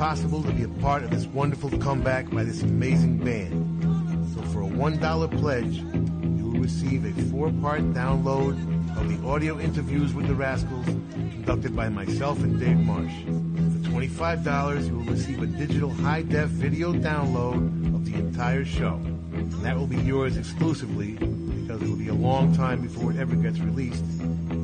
possible 0.00 0.42
to 0.42 0.50
be 0.52 0.62
a 0.62 0.68
part 0.80 1.04
of 1.04 1.10
this 1.10 1.26
wonderful 1.26 1.68
comeback 1.76 2.30
by 2.30 2.42
this 2.42 2.62
amazing 2.62 3.18
band. 3.18 4.32
So 4.34 4.40
for 4.44 4.62
a 4.62 4.66
$1 4.66 5.38
pledge, 5.38 5.74
you 5.76 6.44
will 6.46 6.58
receive 6.58 7.04
a 7.04 7.12
four-part 7.30 7.82
download 7.92 8.56
of 8.96 9.08
the 9.10 9.28
audio 9.28 9.60
interviews 9.60 10.14
with 10.14 10.26
the 10.26 10.34
Rascals 10.34 10.86
conducted 10.86 11.76
by 11.76 11.90
myself 11.90 12.42
and 12.42 12.58
Dave 12.58 12.78
Marsh. 12.78 13.12
For 13.24 13.90
$25, 13.90 14.86
you 14.86 14.94
will 14.96 15.04
receive 15.04 15.42
a 15.42 15.46
digital 15.46 15.90
high-def 15.90 16.48
video 16.48 16.94
download 16.94 17.94
of 17.94 18.06
the 18.06 18.14
entire 18.14 18.64
show. 18.64 18.94
And 19.34 19.52
that 19.62 19.76
will 19.76 19.86
be 19.86 19.98
yours 19.98 20.38
exclusively 20.38 21.12
because 21.12 21.82
it 21.82 21.88
will 21.90 21.96
be 21.96 22.08
a 22.08 22.14
long 22.14 22.54
time 22.54 22.80
before 22.80 23.10
it 23.10 23.18
ever 23.18 23.36
gets 23.36 23.58
released, 23.58 24.04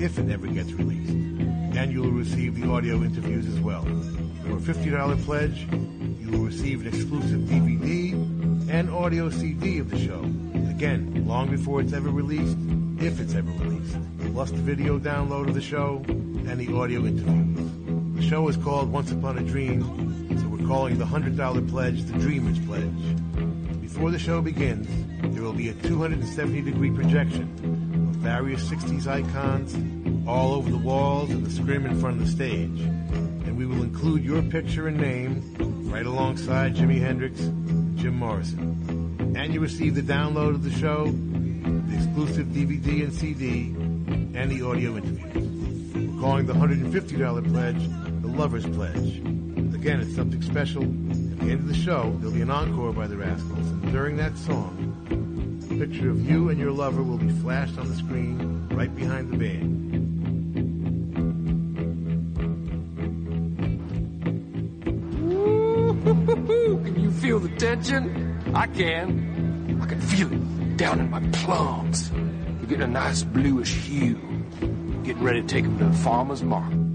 if 0.01 0.19
it 0.19 0.31
ever 0.31 0.47
gets 0.47 0.73
released 0.73 1.13
and 1.77 1.93
you 1.93 2.01
will 2.01 2.11
receive 2.11 2.59
the 2.59 2.67
audio 2.71 3.03
interviews 3.03 3.47
as 3.47 3.61
well. 3.61 3.85
For 4.47 4.53
a 4.53 4.75
$50 4.75 5.25
pledge, 5.25 5.67
you 6.21 6.31
will 6.31 6.47
receive 6.47 6.81
an 6.83 6.87
exclusive 6.87 7.41
DVD 7.41 8.13
and 8.71 8.89
audio 8.91 9.29
CD 9.29 9.81
of 9.81 9.91
the 9.91 9.99
show. 9.99 10.21
Again, 10.71 11.27
long 11.27 11.51
before 11.51 11.81
it's 11.81 11.93
ever 11.93 12.11
released, 12.11 12.57
if 13.01 13.19
it's 13.19 13.35
ever 13.35 13.51
released. 13.51 13.97
Plus 14.33 14.53
the 14.53 14.59
video 14.59 15.01
download 15.01 15.49
of 15.49 15.55
the 15.55 15.61
show 15.61 16.05
and 16.07 16.61
the 16.61 16.73
audio 16.77 17.05
interviews. 17.05 18.17
The 18.17 18.23
show 18.23 18.47
is 18.49 18.57
called 18.57 18.93
Once 18.93 19.11
Upon 19.11 19.37
a 19.37 19.43
Dream, 19.43 19.83
so 20.39 20.47
we're 20.47 20.65
calling 20.69 20.97
the 20.97 21.05
$100 21.05 21.69
pledge 21.69 22.05
the 22.05 22.17
Dreamer's 22.19 22.61
Pledge. 22.61 23.81
Before 23.81 24.13
the 24.13 24.19
show 24.19 24.41
begins, 24.41 24.87
there 25.35 25.43
will 25.43 25.55
be 25.55 25.71
a 25.71 25.75
270 25.75 26.63
degree 26.63 26.93
projection 26.93 27.43
of 28.11 28.17
various 28.17 28.63
60s 28.71 29.09
icons 29.09 29.75
all 30.29 30.55
over 30.55 30.71
the 30.71 30.79
walls 30.79 31.31
and 31.31 31.45
the 31.45 31.51
scrim 31.51 31.85
in 31.85 31.99
front 32.01 32.21
of 32.21 32.27
the 32.27 32.31
stage. 32.31 32.96
Include 33.97 34.25
your 34.25 34.43
picture 34.43 34.89
and 34.89 34.99
name 34.99 35.91
right 35.91 36.05
alongside 36.05 36.77
Jimi 36.77 37.01
Hendrix 37.01 37.41
and 37.41 37.97
Jim 37.97 38.15
Morrison. 38.19 39.35
And 39.35 39.55
you 39.55 39.61
receive 39.61 39.95
the 39.95 40.03
download 40.03 40.51
of 40.51 40.63
the 40.63 40.71
show, 40.71 41.07
the 41.07 41.95
exclusive 41.95 42.49
DVD 42.49 43.05
and 43.05 43.15
CD, 43.15 43.69
and 44.39 44.51
the 44.51 44.61
audio 44.61 44.99
interview. 44.99 46.11
We're 46.13 46.21
calling 46.21 46.45
the 46.45 46.53
$150 46.53 47.51
pledge 47.51 48.21
the 48.21 48.29
Lover's 48.29 48.67
Pledge. 48.67 49.17
Again, 49.75 50.03
it's 50.03 50.15
something 50.15 50.43
special. 50.43 50.83
At 50.83 51.39
the 51.39 51.51
end 51.53 51.61
of 51.61 51.69
the 51.69 51.75
show, 51.75 52.15
there'll 52.19 52.35
be 52.35 52.43
an 52.43 52.51
encore 52.51 52.93
by 52.93 53.07
the 53.07 53.17
Rascals, 53.17 53.67
and 53.67 53.93
during 53.93 54.19
that 54.19 54.37
song, 54.37 54.93
a 55.71 55.75
picture 55.87 56.11
of 56.11 56.31
you 56.31 56.51
and 56.51 56.61
your 56.61 56.71
lover 56.71 57.03
will 57.03 57.17
be 57.17 57.31
flashed 57.41 57.79
on 57.79 57.89
the 57.89 57.97
screen 57.97 58.69
right 58.73 58.95
behind 58.95 59.33
the 59.33 59.39
band. 59.39 59.86
Tension? 67.57 68.55
I 68.55 68.67
can. 68.67 69.79
I 69.83 69.87
can 69.87 70.01
feel 70.01 70.33
it 70.33 70.77
down 70.77 71.01
in 71.01 71.11
my 71.11 71.21
plums. 71.33 72.11
You're 72.13 72.69
getting 72.69 72.83
a 72.83 72.87
nice 72.87 73.23
bluish 73.23 73.75
hue. 73.75 74.19
Getting 75.05 75.23
ready 75.23 75.43
to 75.43 75.47
take 75.47 75.65
them 75.65 75.79
to 75.79 75.85
the 75.87 75.93
farmer's 75.93 76.43
market. 76.43 76.86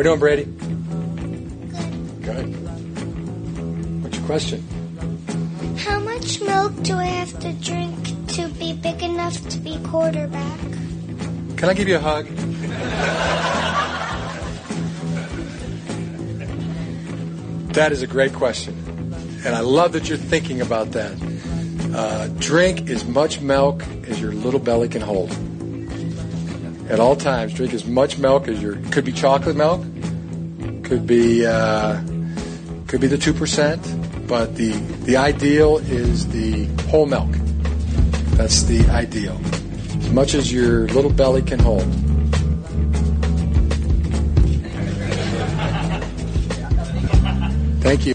We 0.00 0.04
doing, 0.04 0.18
Brady? 0.18 0.44
Good. 2.22 2.46
What's 4.02 4.16
your 4.16 4.24
question? 4.24 4.66
How 5.76 6.00
much 6.00 6.40
milk 6.40 6.72
do 6.82 6.96
I 6.96 7.04
have 7.04 7.38
to 7.40 7.52
drink 7.52 8.28
to 8.28 8.48
be 8.48 8.72
big 8.72 9.02
enough 9.02 9.46
to 9.50 9.58
be 9.58 9.78
quarterback? 9.84 10.58
Can 11.58 11.68
I 11.68 11.74
give 11.74 11.86
you 11.86 11.96
a 11.96 12.00
hug? 12.00 12.24
That 17.74 17.92
is 17.92 18.00
a 18.00 18.06
great 18.06 18.32
question. 18.32 18.74
And 19.44 19.54
I 19.54 19.60
love 19.60 19.92
that 19.92 20.08
you're 20.08 20.16
thinking 20.16 20.62
about 20.62 20.92
that. 20.92 21.12
Uh, 21.94 22.28
drink 22.38 22.88
as 22.88 23.04
much 23.04 23.42
milk 23.42 23.84
as 24.08 24.18
your 24.18 24.32
little 24.32 24.60
belly 24.60 24.88
can 24.88 25.02
hold. 25.02 25.30
At 26.90 26.98
all 26.98 27.14
times, 27.14 27.54
drink 27.54 27.72
as 27.72 27.86
much 27.86 28.18
milk 28.18 28.48
as 28.48 28.60
your 28.60 28.74
could 28.90 29.04
be 29.04 29.12
chocolate 29.12 29.54
milk, 29.54 29.80
could 30.90 31.06
be 31.06 31.46
uh, 31.46 32.02
could 32.88 33.00
be 33.00 33.06
the 33.06 33.16
two 33.16 33.32
percent, 33.32 33.80
but 34.26 34.56
the 34.56 34.72
the 35.06 35.16
ideal 35.16 35.78
is 35.78 36.26
the 36.32 36.66
whole 36.90 37.06
milk. 37.06 37.30
That's 38.34 38.64
the 38.64 38.80
ideal, 38.90 39.40
as 39.98 40.10
much 40.10 40.34
as 40.34 40.52
your 40.52 40.88
little 40.88 41.12
belly 41.12 41.42
can 41.42 41.60
hold. 41.60 41.86
Thank 47.86 48.06
you. 48.06 48.14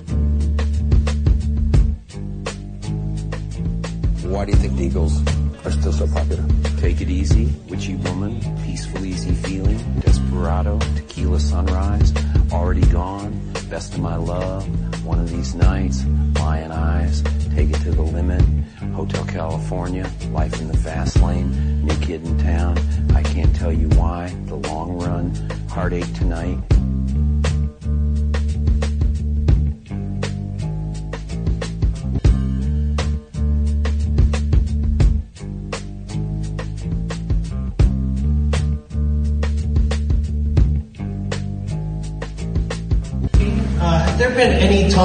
Why 4.28 4.44
do 4.44 4.52
you 4.52 4.58
think 4.58 4.76
the 4.76 4.84
Eagles 4.84 5.16
are 5.64 5.72
still 5.72 5.94
so 5.94 6.08
popular? 6.08 6.44
Take 6.82 7.00
it 7.00 7.08
easy, 7.08 7.46
witchy 7.70 7.96
woman, 7.96 8.42
peaceful, 8.66 9.06
easy 9.06 9.32
feeling, 9.32 9.80
desperado, 10.02 10.78
tequila 10.98 11.40
sunrise, 11.40 12.12
already 12.52 12.86
gone, 12.88 13.40
best 13.70 13.94
of 13.94 14.00
my 14.00 14.16
love, 14.16 14.66
one 15.06 15.20
of 15.20 15.30
these 15.30 15.56
nights, 15.56 16.04
lyin' 16.36 16.72
eyes, 16.72 17.22
take 17.56 17.70
it 17.70 17.82
to 17.82 17.92
the 17.92 18.02
limit, 18.02 18.44
Hotel 18.94 19.26
California, 19.26 20.10
life 20.32 20.60
in 20.62 20.68
the 20.68 20.78
fast 20.78 21.22
lane, 21.22 21.86
new 21.86 21.96
kid 21.98 22.26
in 22.26 22.38
town, 22.38 22.78
I 23.14 23.24
can't 23.24 23.56
tell 23.56 23.72
you 23.72 23.88
why, 23.90 24.34
the 24.46 24.56
long 24.56 24.98
run, 25.00 25.34
heartache 25.70 26.14
tonight, 26.14 26.58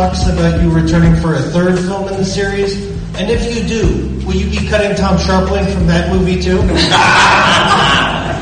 talks 0.00 0.26
about 0.29 0.62
you 0.62 0.70
returning 0.70 1.14
for 1.17 1.35
a 1.35 1.43
third 1.43 1.79
film 1.79 2.08
in 2.08 2.17
the 2.17 2.25
series? 2.25 2.75
And 3.17 3.31
if 3.31 3.55
you 3.55 3.69
do, 3.69 4.26
will 4.26 4.35
you 4.35 4.49
be 4.49 4.67
cutting 4.67 4.97
Tom 4.97 5.19
Sharpling 5.19 5.70
from 5.75 5.87
that 5.88 6.11
movie 6.11 6.41
too? 6.41 6.58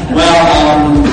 Well, 0.09 0.79
um, 0.79 1.05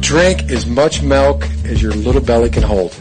Drink 0.00 0.50
as 0.50 0.66
much 0.66 1.02
milk 1.02 1.44
as 1.64 1.80
your 1.80 1.92
little 1.92 2.20
belly 2.22 2.50
can 2.50 2.64
hold. 2.64 2.92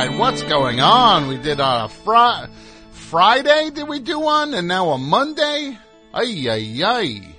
Night. 0.00 0.18
What's 0.18 0.42
going 0.44 0.80
on? 0.80 1.28
We 1.28 1.36
did 1.36 1.60
a 1.60 1.86
fri- 1.88 2.46
Friday. 2.92 3.68
Did 3.68 3.86
we 3.86 3.98
do 3.98 4.18
one? 4.18 4.54
And 4.54 4.66
now 4.66 4.92
a 4.92 4.98
Monday? 4.98 5.76
Ay, 6.14 6.48
ay, 6.48 6.82
ay. 6.82 7.36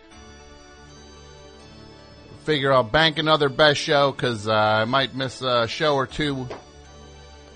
Figure 2.43 2.71
I'll 2.71 2.83
bank 2.83 3.17
another 3.17 3.49
best 3.49 3.79
show 3.79 4.11
because 4.11 4.47
uh, 4.47 4.53
I 4.53 4.85
might 4.85 5.15
miss 5.15 5.41
a 5.41 5.67
show 5.67 5.95
or 5.95 6.05
two 6.05 6.47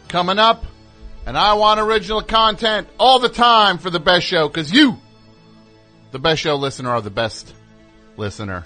coming 0.08 0.40
up. 0.40 0.66
And 1.28 1.38
I 1.38 1.54
want 1.54 1.80
original 1.80 2.24
content 2.24 2.88
all 3.00 3.20
the 3.20 3.30
time 3.30 3.78
for 3.78 3.92
the 3.92 4.00
best 4.00 4.26
show 4.26 4.48
because 4.48 4.72
you, 4.72 4.98
the 6.10 6.20
best 6.20 6.42
show 6.42 6.56
listener, 6.56 6.90
are 6.90 7.02
the 7.02 7.12
best 7.12 7.54
listener. 8.18 8.66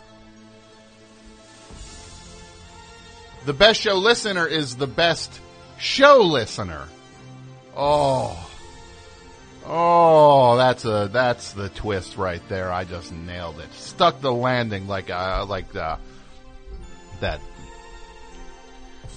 The 3.45 3.53
best 3.53 3.81
show 3.81 3.95
listener 3.95 4.47
is 4.47 4.77
the 4.77 4.87
best 4.87 5.41
show 5.79 6.17
listener. 6.19 6.87
Oh. 7.75 8.45
Oh, 9.65 10.57
that's 10.57 10.83
a 10.85 11.09
that's 11.11 11.53
the 11.53 11.69
twist 11.69 12.17
right 12.17 12.41
there. 12.49 12.71
I 12.71 12.85
just 12.85 13.11
nailed 13.11 13.59
it. 13.59 13.71
Stuck 13.73 14.19
the 14.19 14.33
landing 14.33 14.87
like 14.87 15.09
uh, 15.09 15.45
like 15.47 15.75
uh, 15.75 15.97
that 17.19 17.39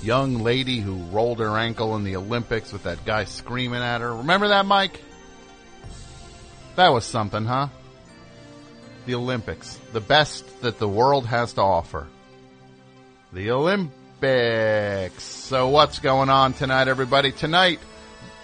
young 0.03 0.43
lady 0.43 0.79
who 0.81 0.95
rolled 1.05 1.39
her 1.39 1.57
ankle 1.57 1.97
in 1.97 2.05
the 2.05 2.17
Olympics 2.17 2.73
with 2.73 2.83
that 2.83 3.05
guy 3.05 3.25
screaming 3.25 3.81
at 3.81 4.01
her. 4.01 4.15
Remember 4.15 4.49
that, 4.49 4.67
Mike? 4.67 5.01
That 6.77 6.89
was 6.89 7.05
something, 7.05 7.45
huh? 7.45 7.69
The 9.07 9.15
Olympics, 9.15 9.79
the 9.93 10.01
best 10.01 10.61
that 10.63 10.79
the 10.79 10.89
world 10.89 11.27
has 11.27 11.55
to 11.55 11.63
offer. 11.63 12.09
The 13.33 13.51
Olympics. 13.53 14.02
So 14.23 15.69
what's 15.69 15.99
going 15.99 16.29
on 16.29 16.53
tonight, 16.53 16.87
everybody? 16.87 17.33
Tonight, 17.33 17.81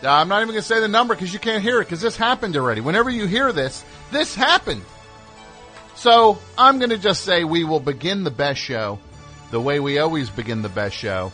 uh, 0.03 0.11
I'm 0.11 0.27
not 0.27 0.39
even 0.39 0.49
going 0.49 0.61
to 0.61 0.67
say 0.67 0.81
the 0.81 0.89
number 0.89 1.15
because 1.15 1.33
you 1.33 1.39
can't 1.39 1.63
hear 1.63 1.81
it 1.81 1.85
because 1.85 2.01
this 2.01 2.17
happened 2.17 2.57
already. 2.57 2.81
Whenever 2.81 3.11
you 3.11 3.27
hear 3.27 3.53
this, 3.53 3.85
this 4.11 4.35
happened. 4.35 4.83
So 5.95 6.41
I'm 6.57 6.79
going 6.79 6.91
to 6.91 6.99
just 6.99 7.23
say 7.25 7.45
we 7.45 7.63
will 7.63 7.79
begin 7.79 8.25
the 8.25 8.31
best 8.33 8.61
show 8.61 8.99
the 9.53 9.61
way 9.61 9.79
we 9.79 10.01
always 10.01 10.31
begin 10.31 10.63
the 10.63 10.69
best 10.69 10.97
show 10.97 11.33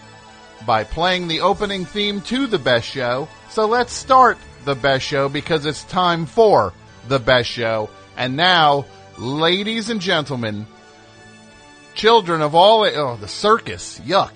by 0.67 0.85
playing 0.85 1.29
the 1.29 1.41
opening 1.41 1.87
theme 1.87 2.21
to 2.23 2.47
the 2.47 2.59
best 2.59 2.87
show. 2.87 3.29
So 3.49 3.65
let's 3.67 3.95
start 3.95 4.37
the 4.67 4.75
best 4.75 5.07
show 5.07 5.31
because 5.31 5.65
it's 5.65 5.85
time 5.85 6.27
for 6.27 6.75
the 7.09 7.19
best 7.19 7.49
show. 7.49 7.89
And 8.15 8.37
now, 8.37 8.85
ladies 9.17 9.89
and 9.89 10.03
gentlemen, 10.03 10.67
children 11.95 12.43
of 12.43 12.55
all, 12.55 12.85
oh, 12.85 13.17
the 13.17 13.29
circus, 13.29 14.01
yuck. 14.01 14.33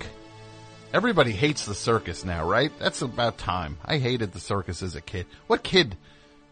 Everybody 0.92 1.32
hates 1.32 1.66
the 1.66 1.74
circus 1.74 2.24
now, 2.24 2.48
right? 2.48 2.72
That's 2.78 3.02
about 3.02 3.36
time. 3.36 3.76
I 3.84 3.98
hated 3.98 4.32
the 4.32 4.40
circus 4.40 4.82
as 4.82 4.94
a 4.96 5.02
kid. 5.02 5.26
What 5.46 5.62
kid? 5.62 5.96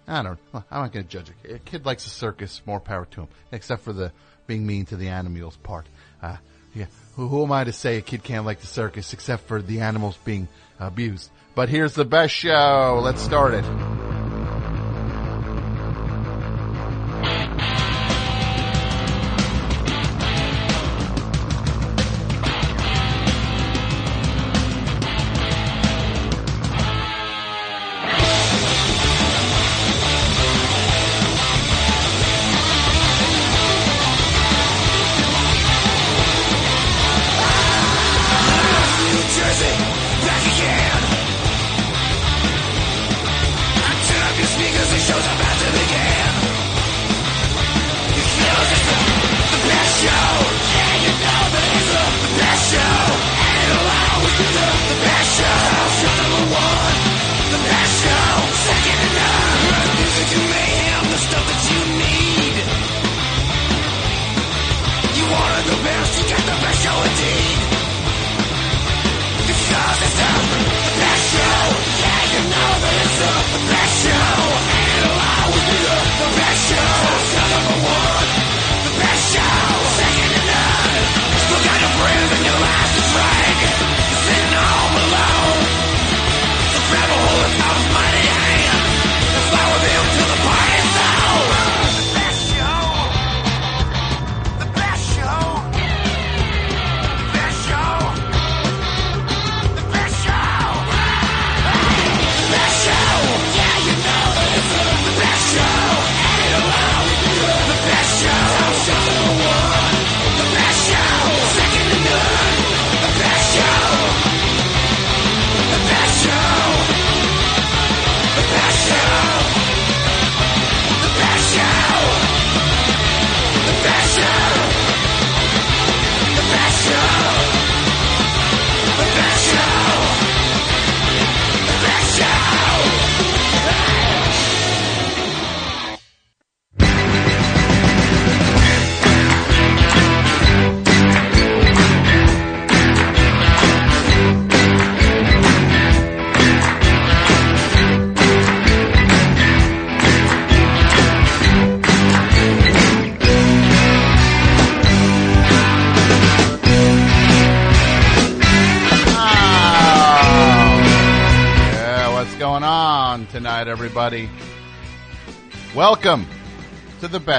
I 0.07 0.23
don't. 0.23 0.39
I'm 0.53 0.63
not 0.71 0.93
going 0.93 1.05
to 1.07 1.11
judge 1.11 1.31
a 1.31 1.47
kid. 1.47 1.57
A 1.57 1.59
kid 1.59 1.87
likes 1.87 2.05
the 2.05 2.11
circus. 2.11 2.61
More 2.67 2.81
power 2.81 3.07
to 3.13 3.23
him. 3.23 3.29
Except 3.51 3.83
for 3.83 3.95
the 3.95 4.13
being 4.47 4.67
mean 4.67 4.85
to 4.87 4.97
the 4.97 5.09
animals 5.09 5.57
part. 5.57 5.87
Uh, 6.23 6.37
yeah. 6.75 6.87
Who, 7.15 7.29
who 7.29 7.45
am 7.45 7.53
I 7.53 7.65
to 7.65 7.73
say 7.73 7.97
a 7.97 8.03
kid 8.03 8.23
can't 8.23 8.45
like 8.45 8.61
the 8.61 8.67
circus 8.67 9.15
except 9.15 9.49
for 9.49 9.63
the 9.63 9.81
animals 9.81 10.19
being 10.25 10.49
abused? 10.79 11.31
But 11.55 11.71
here's 11.71 11.95
the 11.95 12.05
best 12.05 12.35
show. 12.35 13.01
Let's 13.03 13.23
start 13.23 13.55
it. 13.55 14.16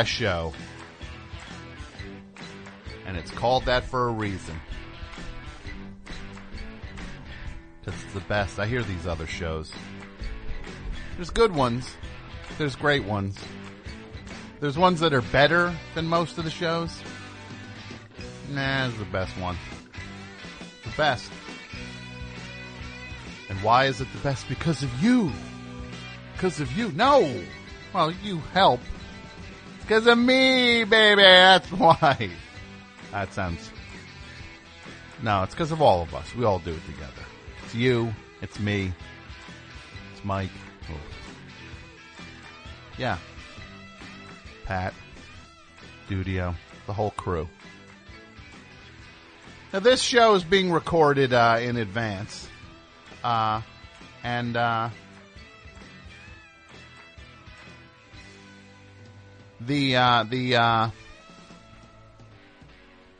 Best 0.07 0.17
show. 0.17 0.53
And 3.05 3.17
it's 3.17 3.31
called 3.31 3.65
that 3.65 3.83
for 3.83 4.07
a 4.07 4.11
reason. 4.11 4.59
It's 7.85 8.13
the 8.13 8.19
best. 8.21 8.59
I 8.59 8.65
hear 8.65 8.83
these 8.83 9.07
other 9.07 9.27
shows. 9.27 9.71
There's 11.15 11.29
good 11.29 11.53
ones. 11.53 11.95
There's 12.57 12.75
great 12.75 13.05
ones. 13.05 13.37
There's 14.59 14.77
ones 14.77 14.99
that 14.99 15.13
are 15.13 15.21
better 15.21 15.73
than 15.95 16.05
most 16.05 16.37
of 16.37 16.43
the 16.43 16.51
shows. 16.51 16.91
Nah, 18.49 18.87
it's 18.87 18.97
the 18.97 19.05
best 19.05 19.37
one. 19.37 19.57
The 20.83 20.91
best. 20.97 21.31
And 23.49 23.57
why 23.61 23.85
is 23.85 24.01
it 24.01 24.07
the 24.13 24.19
best? 24.19 24.49
Because 24.49 24.83
of 24.83 25.03
you. 25.03 25.31
Because 26.33 26.59
of 26.59 26.71
you. 26.77 26.91
No! 26.91 27.41
Well, 27.93 28.11
you 28.23 28.39
help. 28.53 28.81
Because 29.87 30.05
of 30.05 30.17
me, 30.17 30.83
baby. 30.83 31.21
That's 31.21 31.71
why. 31.71 32.29
That 33.13 33.33
sounds. 33.33 33.71
No, 35.23 35.43
it's 35.43 35.53
because 35.53 35.71
of 35.71 35.81
all 35.81 36.01
of 36.01 36.13
us. 36.13 36.35
We 36.35 36.43
all 36.43 36.59
do 36.59 36.71
it 36.71 36.85
together. 36.85 37.23
It's 37.63 37.73
you. 37.73 38.13
It's 38.41 38.59
me. 38.59 38.91
It's 40.11 40.25
Mike. 40.25 40.49
Oh. 40.89 40.93
Yeah. 42.97 43.17
Pat. 44.65 44.93
Studio. 46.07 46.53
The 46.85 46.93
whole 46.93 47.11
crew. 47.11 47.47
Now, 49.71 49.79
this 49.79 50.01
show 50.01 50.35
is 50.35 50.43
being 50.43 50.69
recorded 50.69 51.31
uh, 51.31 51.59
in 51.61 51.77
advance. 51.77 52.49
Uh, 53.23 53.61
and 54.21 54.57
uh, 54.57 54.89
the 59.61 59.95
uh, 59.95 60.23
the 60.23 60.55
uh, 60.55 60.89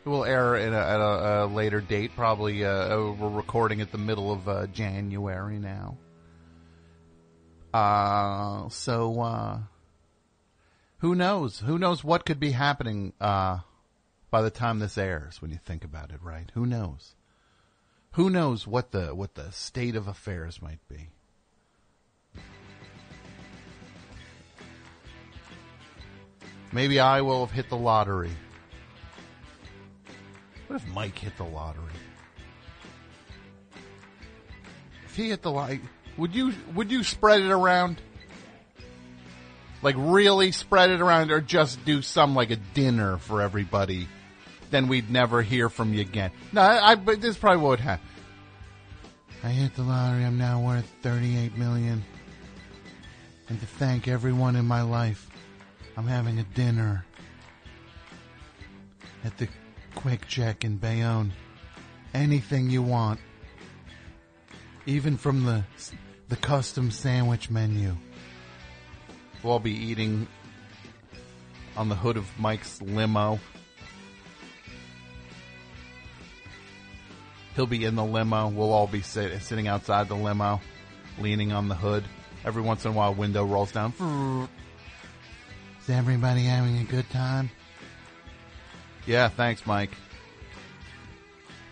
will 0.07 0.25
air 0.25 0.55
at 0.55 0.73
a, 0.73 0.75
at 0.75 0.99
a, 0.99 1.43
a 1.43 1.45
later 1.47 1.81
date. 1.81 2.11
Probably 2.15 2.65
uh, 2.65 3.11
we're 3.11 3.29
recording 3.29 3.81
at 3.81 3.91
the 3.91 3.97
middle 3.97 4.31
of 4.31 4.47
uh, 4.47 4.67
January 4.67 5.59
now. 5.59 5.97
Uh, 7.73 8.69
so 8.69 9.21
uh, 9.21 9.59
who 10.99 11.15
knows? 11.15 11.59
Who 11.59 11.77
knows 11.77 12.03
what 12.03 12.25
could 12.25 12.39
be 12.39 12.51
happening 12.51 13.13
uh, 13.19 13.59
by 14.31 14.41
the 14.41 14.49
time 14.49 14.79
this 14.79 14.97
airs? 14.97 15.41
When 15.41 15.51
you 15.51 15.59
think 15.63 15.83
about 15.83 16.11
it, 16.11 16.21
right? 16.23 16.49
Who 16.53 16.65
knows? 16.65 17.13
Who 18.11 18.29
knows 18.29 18.65
what 18.65 18.91
the 18.91 19.13
what 19.13 19.35
the 19.35 19.51
state 19.51 19.95
of 19.95 20.07
affairs 20.07 20.61
might 20.61 20.79
be? 20.89 21.09
Maybe 26.71 26.99
I 26.99 27.21
will 27.21 27.45
have 27.45 27.55
hit 27.55 27.69
the 27.69 27.77
lottery. 27.77 28.31
What 30.67 30.81
if 30.81 30.87
Mike 30.93 31.17
hit 31.17 31.37
the 31.37 31.45
lottery? 31.45 31.83
If 35.05 35.15
he 35.15 35.29
hit 35.29 35.41
the 35.41 35.51
lottery, 35.51 35.81
would 36.17 36.35
you 36.35 36.53
would 36.75 36.91
you 36.91 37.03
spread 37.03 37.41
it 37.41 37.51
around? 37.51 38.01
Like 39.81 39.95
really 39.97 40.51
spread 40.51 40.89
it 40.89 41.01
around, 41.01 41.31
or 41.31 41.39
just 41.39 41.83
do 41.85 42.01
some 42.01 42.35
like 42.35 42.51
a 42.51 42.57
dinner 42.57 43.17
for 43.17 43.41
everybody? 43.41 44.07
Then 44.69 44.89
we'd 44.89 45.09
never 45.09 45.41
hear 45.41 45.69
from 45.69 45.93
you 45.93 46.01
again. 46.01 46.31
No, 46.51 46.61
I, 46.61 46.91
I 46.91 46.95
but 46.95 47.21
this 47.21 47.37
probably 47.37 47.61
what 47.61 47.69
would 47.69 47.79
happen. 47.79 48.05
I 49.43 49.49
hit 49.49 49.75
the 49.75 49.83
lottery. 49.83 50.25
I'm 50.25 50.37
now 50.37 50.65
worth 50.65 50.91
38 51.03 51.57
million. 51.57 52.03
And 53.49 53.59
to 53.59 53.65
thank 53.65 54.07
everyone 54.07 54.57
in 54.57 54.65
my 54.65 54.81
life, 54.81 55.29
I'm 55.97 56.05
having 56.05 56.37
a 56.37 56.43
dinner 56.43 57.03
at 59.23 59.35
the 59.39 59.47
QuickChek 59.95 60.63
in 60.63 60.77
Bayonne. 60.77 61.33
Anything 62.13 62.69
you 62.69 62.83
want, 62.83 63.19
even 64.85 65.17
from 65.17 65.43
the 65.43 65.63
the 66.29 66.35
custom 66.35 66.91
sandwich 66.91 67.49
menu. 67.49 67.95
We'll 69.41 69.53
all 69.53 69.59
be 69.59 69.71
eating 69.71 70.27
on 71.75 71.89
the 71.89 71.95
hood 71.95 72.17
of 72.17 72.27
Mike's 72.37 72.81
limo. 72.81 73.39
He'll 77.55 77.65
be 77.65 77.85
in 77.85 77.95
the 77.95 78.05
limo. 78.05 78.49
We'll 78.49 78.71
all 78.71 78.87
be 78.87 79.01
sit, 79.01 79.41
sitting 79.41 79.67
outside 79.67 80.09
the 80.09 80.15
limo, 80.15 80.61
leaning 81.19 81.53
on 81.53 81.69
the 81.69 81.75
hood. 81.75 82.03
Every 82.45 82.61
once 82.61 82.85
in 82.85 82.91
a 82.91 82.93
while, 82.93 83.15
window 83.15 83.43
rolls 83.45 83.71
down. 83.71 84.47
Is 85.87 85.95
everybody 85.95 86.43
having 86.43 86.79
a 86.79 86.83
good 86.83 87.09
time? 87.11 87.49
Yeah, 89.05 89.29
thanks, 89.29 89.65
Mike. 89.65 89.91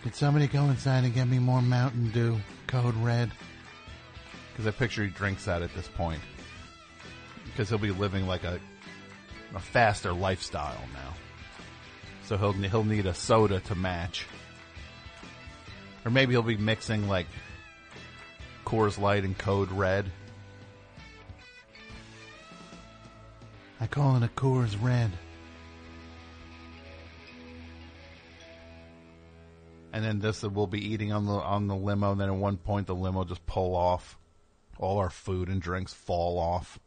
Could 0.03 0.15
somebody 0.15 0.47
go 0.47 0.63
inside 0.69 1.03
and 1.03 1.13
get 1.13 1.27
me 1.27 1.37
more 1.37 1.61
Mountain 1.61 2.11
Dew, 2.11 2.39
code 2.65 2.95
red? 2.95 3.29
Because 4.53 4.67
I 4.67 4.71
picture 4.71 5.03
he 5.03 5.09
drinks 5.09 5.43
that 5.43 5.61
at 5.61 5.73
this 5.75 5.89
point. 5.89 6.21
Because 7.43 7.67
he'll 7.67 7.77
be 7.77 7.91
living 7.91 8.25
like 8.25 8.45
a 8.45 8.57
a 9.53 9.59
faster 9.59 10.13
lifestyle 10.13 10.79
now. 10.93 11.13
So 12.23 12.37
he'll 12.37 12.53
he'll 12.53 12.85
need 12.85 13.07
a 13.07 13.13
soda 13.13 13.59
to 13.59 13.75
match. 13.75 14.25
Or 16.05 16.11
maybe 16.11 16.35
he'll 16.35 16.41
be 16.41 16.55
mixing 16.55 17.09
like 17.09 17.27
Coors 18.65 18.97
Light 18.97 19.25
and 19.25 19.37
Code 19.37 19.73
Red. 19.73 20.09
I 23.79 23.87
call 23.87 24.15
it 24.15 24.23
a 24.23 24.27
Coors 24.27 24.81
Red. 24.81 25.11
And 29.91 30.03
then 30.03 30.19
this 30.19 30.43
we'll 30.43 30.67
be 30.67 30.85
eating 30.85 31.13
on 31.13 31.25
the 31.25 31.33
on 31.33 31.67
the 31.67 31.75
limo. 31.75 32.11
And 32.11 32.19
then 32.19 32.29
at 32.29 32.35
one 32.35 32.57
point 32.57 32.87
the 32.87 32.95
limo 32.95 33.23
just 33.23 33.45
pull 33.45 33.75
off. 33.75 34.17
All 34.77 34.97
our 34.97 35.09
food 35.09 35.47
and 35.47 35.61
drinks 35.61 35.93
fall 35.93 36.37
off 36.37 36.79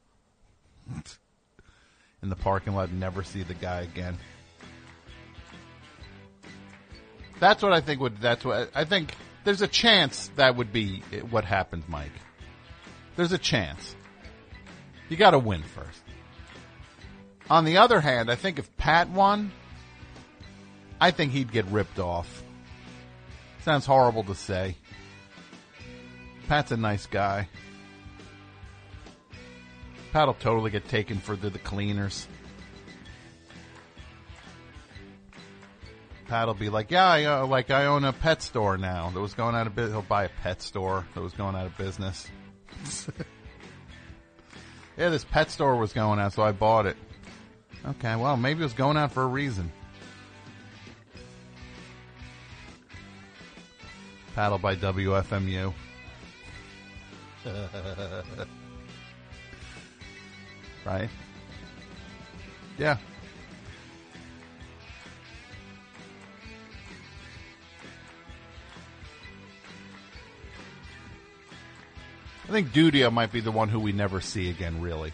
in 2.23 2.29
the 2.29 2.37
parking 2.37 2.75
lot. 2.75 2.93
Never 2.93 3.23
see 3.23 3.43
the 3.43 3.55
guy 3.55 3.81
again. 3.81 4.19
That's 7.41 7.63
what 7.63 7.73
I 7.73 7.81
think 7.81 8.01
would. 8.01 8.21
That's 8.21 8.45
what 8.45 8.71
I 8.75 8.85
think. 8.85 9.15
There's 9.45 9.63
a 9.63 9.69
chance 9.69 10.31
that 10.37 10.57
would 10.57 10.73
be 10.73 11.03
what 11.31 11.45
happened, 11.45 11.85
Mike. 11.89 12.13
There's 13.17 13.33
a 13.33 13.39
chance. 13.39 13.97
You 15.09 15.17
got 15.17 15.31
to 15.31 15.39
win 15.39 15.63
first. 15.63 16.03
On 17.51 17.65
the 17.65 17.79
other 17.79 18.01
hand, 18.01 18.31
I 18.31 18.35
think 18.35 18.59
if 18.59 18.77
Pat 18.77 19.09
won, 19.09 19.51
I 21.01 21.11
think 21.11 21.33
he'd 21.33 21.51
get 21.51 21.65
ripped 21.67 21.99
off. 21.99 22.43
Sounds 23.63 23.87
horrible 23.87 24.25
to 24.25 24.35
say. 24.35 24.77
Pat's 26.49 26.73
a 26.73 26.77
nice 26.77 27.07
guy. 27.07 27.49
Pat'll 30.13 30.35
totally 30.35 30.71
get 30.71 30.89
taken 30.89 31.19
for 31.19 31.37
the, 31.37 31.51
the 31.51 31.59
cleaners. 31.59 32.27
Pat'll 36.27 36.55
be 36.55 36.69
like, 36.69 36.91
yeah, 36.91 37.07
I, 37.07 37.25
uh, 37.25 37.47
like 37.47 37.71
I 37.71 37.87
own 37.87 38.05
a 38.05 38.13
pet 38.13 38.43
store 38.43 38.77
now 38.77 39.11
that 39.11 39.21
was 39.21 39.33
going 39.33 39.55
out 39.55 39.67
of 39.67 39.75
business. 39.75 39.93
He'll 39.93 40.03
buy 40.03 40.25
a 40.25 40.31
pet 40.43 40.61
store 40.61 41.07
that 41.15 41.21
was 41.23 41.33
going 41.33 41.57
out 41.57 41.67
of 41.67 41.77
business. 41.79 42.29
yeah, 44.99 45.09
this 45.09 45.25
pet 45.25 45.51
store 45.51 45.77
was 45.77 45.95
going 45.95 46.19
out, 46.19 46.35
so 46.35 46.43
I 46.43 46.53
bought 46.53 46.85
it. 46.87 46.97
Okay, 47.89 48.17
well, 48.17 48.37
maybe 48.37 48.61
it 48.61 48.65
was 48.65 48.75
going 48.75 48.99
out 48.99 49.13
for 49.13 49.23
a 49.23 49.27
reason. 49.27 49.73
Paddle 54.35 54.59
by 54.59 54.77
WFMU. 54.77 55.73
right? 60.85 61.09
Yeah. 62.77 62.99
I 72.45 72.51
think 72.51 72.69
Dudio 72.69 73.13
might 73.13 73.33
be 73.33 73.41
the 73.41 73.51
one 73.51 73.69
who 73.69 73.81
we 73.81 73.93
never 73.93 74.21
see 74.21 74.51
again, 74.51 74.81
really. 74.81 75.13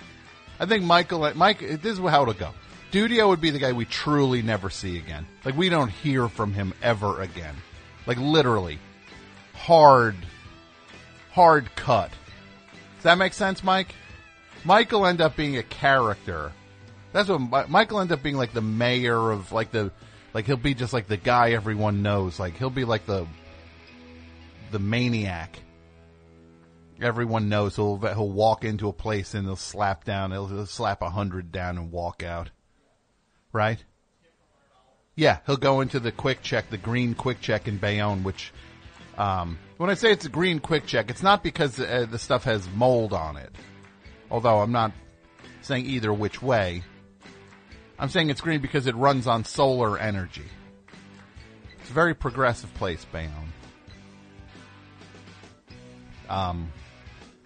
I 0.59 0.67
think 0.67 0.85
Michael, 0.85 1.25
uh, 1.25 1.35
Mike, 1.35 1.63
uh, 1.63 1.77
this 1.83 1.99
is 1.99 1.99
how 1.99 2.23
it'll 2.23 2.35
go. 2.35 2.51
Dudio 2.93 3.29
would 3.29 3.41
be 3.41 3.51
the 3.51 3.59
guy 3.59 3.73
we 3.73 3.85
truly 3.85 4.43
never 4.43 4.71
see 4.71 4.99
again. 4.99 5.27
Like, 5.45 5.57
we 5.57 5.69
don't 5.69 5.91
hear 5.91 6.29
from 6.29 6.53
him 6.53 6.73
ever 6.81 7.21
again. 7.21 7.57
Like, 8.07 8.19
literally. 8.19 8.79
Hard, 9.55 10.17
hard 11.33 11.75
cut. 11.75 12.11
Does 12.97 13.05
that 13.05 13.19
make 13.19 13.33
sense, 13.33 13.65
Mike? 13.65 13.95
Will 14.65 15.07
end 15.07 15.21
up 15.21 15.37
being 15.37 15.57
a 15.57 15.63
character. 15.63 16.53
That's 17.13 17.29
what 17.29 17.71
Michael 17.71 18.01
end 18.01 18.13
up 18.13 18.23
being 18.23 18.37
like 18.37 18.53
the 18.53 18.61
mayor 18.61 19.31
of 19.31 19.53
like 19.53 19.71
the 19.71 19.93
like 20.33 20.47
he'll 20.47 20.57
be 20.57 20.75
just 20.75 20.93
like 20.93 21.07
the 21.07 21.17
guy 21.17 21.53
everyone 21.53 22.03
knows. 22.03 22.41
Like 22.41 22.57
he'll 22.57 22.71
be 22.71 22.85
like 22.85 23.07
the 23.07 23.27
the 24.73 24.81
maniac. 24.81 25.57
Everyone 27.05 27.51
knows 27.51 27.77
he'll 27.77 27.99
he'll 27.99 28.31
walk 28.31 28.65
into 28.65 28.89
a 28.89 28.93
place 28.93 29.35
and 29.35 29.45
he'll 29.45 29.57
slap 29.57 30.05
down. 30.05 30.33
He'll, 30.33 30.47
he'll 30.47 30.65
slap 30.65 31.03
a 31.03 31.11
hundred 31.11 31.53
down 31.53 31.77
and 31.77 31.93
walk 31.93 32.23
out. 32.23 32.51
Right? 33.53 33.85
Yeah, 35.15 35.41
he'll 35.45 35.59
go 35.59 35.83
into 35.83 36.01
the 36.01 36.11
QuickChek, 36.11 36.71
the 36.71 36.79
green 36.79 37.15
QuickChek 37.15 37.69
in 37.69 37.77
Bayonne, 37.77 38.25
which, 38.25 38.53
um, 39.19 39.59
when 39.77 39.91
I 39.91 39.95
say 39.95 40.13
it's 40.13 40.25
a 40.25 40.31
green 40.31 40.61
QuickChek, 40.61 41.11
it's 41.11 41.23
not 41.23 41.43
because 41.43 41.79
uh, 41.79 42.07
the 42.11 42.19
stuff 42.19 42.45
has 42.45 42.67
mold 42.71 43.13
on 43.13 43.37
it. 43.37 43.55
Although 44.31 44.61
I'm 44.61 44.73
not 44.73 44.93
saying 45.61 45.85
either 45.85 46.13
which 46.13 46.41
way. 46.41 46.85
I'm 47.99 48.09
saying 48.09 48.31
it's 48.31 48.41
green 48.41 48.63
because 48.63 48.87
it 48.87 48.97
runs 48.97 49.27
on 49.27 49.45
solar 49.45 49.99
energy. 49.99 50.47
It's 51.81 51.91
a 51.91 51.93
very 51.93 52.15
progressive 52.15 52.73
place, 52.75 53.05
Bayonne. 53.05 53.53
Um, 56.31 56.73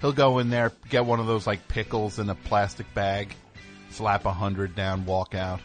he'll 0.01 0.13
go 0.13 0.39
in 0.39 0.51
there, 0.51 0.73
get 0.89 1.05
one 1.05 1.21
of 1.21 1.27
those 1.27 1.47
like 1.47 1.69
pickles 1.69 2.19
in 2.19 2.31
a 2.31 2.35
plastic 2.35 2.93
bag, 2.95 3.35
slap 3.91 4.25
a 4.25 4.33
hundred 4.33 4.75
down, 4.75 5.07
walk 5.07 5.35
out. 5.35 5.61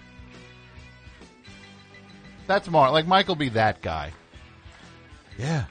That's 2.48 2.70
more 2.70 2.90
like 2.90 3.08
Mike 3.08 3.28
will 3.28 3.36
be 3.36 3.50
that 3.50 3.82
guy. 3.82 4.12
Yeah, 5.38 5.66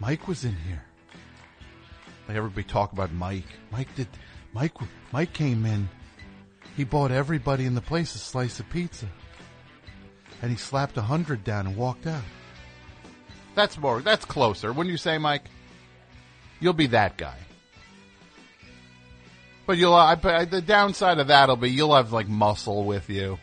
Mike 0.00 0.26
was 0.26 0.44
in 0.44 0.56
here. 0.56 0.82
Like 2.26 2.36
everybody 2.36 2.64
talk 2.64 2.92
about 2.92 3.12
Mike. 3.12 3.44
Mike 3.70 3.94
did. 3.96 4.08
Mike. 4.52 4.72
Mike 5.12 5.32
came 5.32 5.66
in. 5.66 5.88
He 6.76 6.84
bought 6.84 7.10
everybody 7.10 7.66
in 7.66 7.74
the 7.74 7.80
place 7.80 8.14
a 8.14 8.18
slice 8.18 8.60
of 8.60 8.70
pizza, 8.70 9.06
and 10.40 10.50
he 10.50 10.56
slapped 10.56 10.96
a 10.96 11.02
hundred 11.02 11.44
down 11.44 11.66
and 11.66 11.76
walked 11.76 12.06
out. 12.06 12.22
That's 13.54 13.76
more. 13.76 14.00
That's 14.00 14.24
closer. 14.24 14.72
Wouldn't 14.72 14.92
you 14.92 14.96
say, 14.96 15.18
Mike? 15.18 15.42
You'll 16.60 16.72
be 16.72 16.86
that 16.88 17.16
guy. 17.16 17.36
But 19.70 19.78
you'll. 19.78 19.94
Uh, 19.94 20.16
I, 20.16 20.28
I- 20.28 20.34
uh, 20.34 20.44
the 20.46 20.60
downside 20.60 21.20
of 21.20 21.28
that'll 21.28 21.54
be 21.54 21.70
you'll 21.70 21.94
have 21.94 22.12
like 22.12 22.26
muscle 22.26 22.82
with 22.82 23.08
you, 23.08 23.38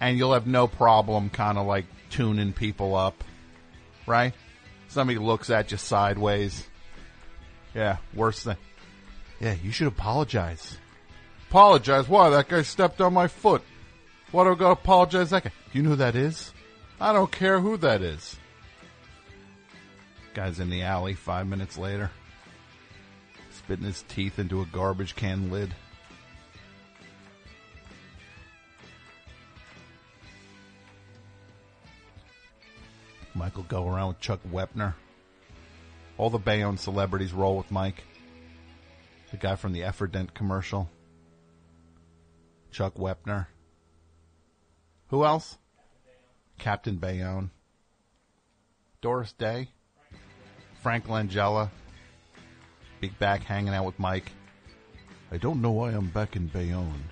and 0.00 0.18
you'll 0.18 0.32
have 0.32 0.48
no 0.48 0.66
problem 0.66 1.30
kind 1.30 1.58
of 1.58 1.64
like 1.64 1.84
tuning 2.10 2.52
people 2.52 2.96
up, 2.96 3.22
right? 4.04 4.34
Somebody 4.88 5.20
looks 5.20 5.48
at 5.48 5.70
you 5.70 5.76
sideways. 5.76 6.66
Yeah, 7.72 7.98
worse 8.14 8.42
than. 8.42 8.56
Yeah, 9.38 9.54
you 9.62 9.70
should 9.70 9.86
apologize. 9.86 10.76
Apologize? 11.48 12.08
Why? 12.08 12.30
That 12.30 12.48
guy 12.48 12.62
stepped 12.62 13.00
on 13.00 13.14
my 13.14 13.28
foot. 13.28 13.62
Why 14.32 14.42
do 14.42 14.50
I 14.50 14.54
gotta 14.56 14.72
apologize 14.72 15.30
that 15.30 15.44
guy? 15.44 15.52
Do 15.72 15.78
you 15.78 15.84
know 15.84 15.90
who 15.90 15.96
that 15.98 16.16
is? 16.16 16.52
I 17.00 17.12
don't 17.12 17.30
care 17.30 17.60
who 17.60 17.76
that 17.76 18.02
is. 18.02 18.36
Guy's 20.34 20.58
in 20.58 20.68
the 20.68 20.82
alley 20.82 21.14
five 21.14 21.46
minutes 21.46 21.78
later. 21.78 22.10
Spitting 23.70 23.86
his 23.86 24.02
teeth 24.08 24.40
into 24.40 24.62
a 24.62 24.66
garbage 24.66 25.14
can 25.14 25.48
lid. 25.48 25.72
Michael 33.32 33.62
go 33.62 33.86
around 33.88 34.08
with 34.08 34.18
Chuck 34.18 34.40
Wepner. 34.50 34.94
All 36.18 36.30
the 36.30 36.38
Bayonne 36.38 36.78
celebrities 36.78 37.32
roll 37.32 37.56
with 37.56 37.70
Mike. 37.70 38.02
The 39.30 39.36
guy 39.36 39.54
from 39.54 39.72
the 39.72 39.82
Efferdent 39.82 40.34
commercial. 40.34 40.90
Chuck 42.72 42.96
Wepner. 42.96 43.46
Who 45.10 45.24
else? 45.24 45.58
Captain 46.58 46.96
Bayonne. 46.96 47.52
Doris 49.00 49.32
Day. 49.32 49.68
Frank 50.82 51.06
Langella. 51.06 51.70
Big 53.00 53.18
back 53.18 53.42
hanging 53.42 53.74
out 53.74 53.86
with 53.86 53.98
Mike. 53.98 54.30
I 55.32 55.38
don't 55.38 55.62
know 55.62 55.70
why 55.70 55.90
I'm 55.90 56.08
back 56.08 56.36
in 56.36 56.46
Bayonne. 56.46 57.04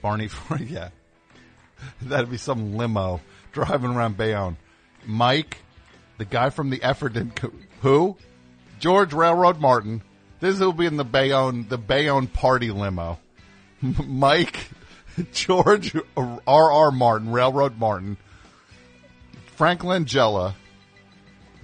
Barney, 0.00 0.28
for 0.28 0.58
yeah. 0.58 0.90
That'd 2.02 2.30
be 2.30 2.36
some 2.38 2.76
limo 2.76 3.20
driving 3.52 3.94
around 3.94 4.16
Bayonne. 4.16 4.56
Mike, 5.04 5.58
the 6.18 6.24
guy 6.24 6.50
from 6.50 6.70
the 6.70 6.78
Efferdent, 6.78 7.34
co- 7.36 7.52
who? 7.80 8.16
George 8.78 9.12
Railroad 9.12 9.60
Martin. 9.60 10.02
This 10.40 10.58
will 10.58 10.72
be 10.72 10.86
in 10.86 10.96
the 10.96 11.04
Bayonne, 11.04 11.66
the 11.68 11.78
Bayonne 11.78 12.26
party 12.26 12.70
limo. 12.70 13.18
Mike, 13.80 14.68
George 15.32 15.94
uh, 15.96 16.38
R. 16.46 16.72
R. 16.72 16.90
Martin, 16.90 17.30
Railroad 17.32 17.78
Martin, 17.78 18.16
Frank 19.56 19.82
Langella, 19.82 20.54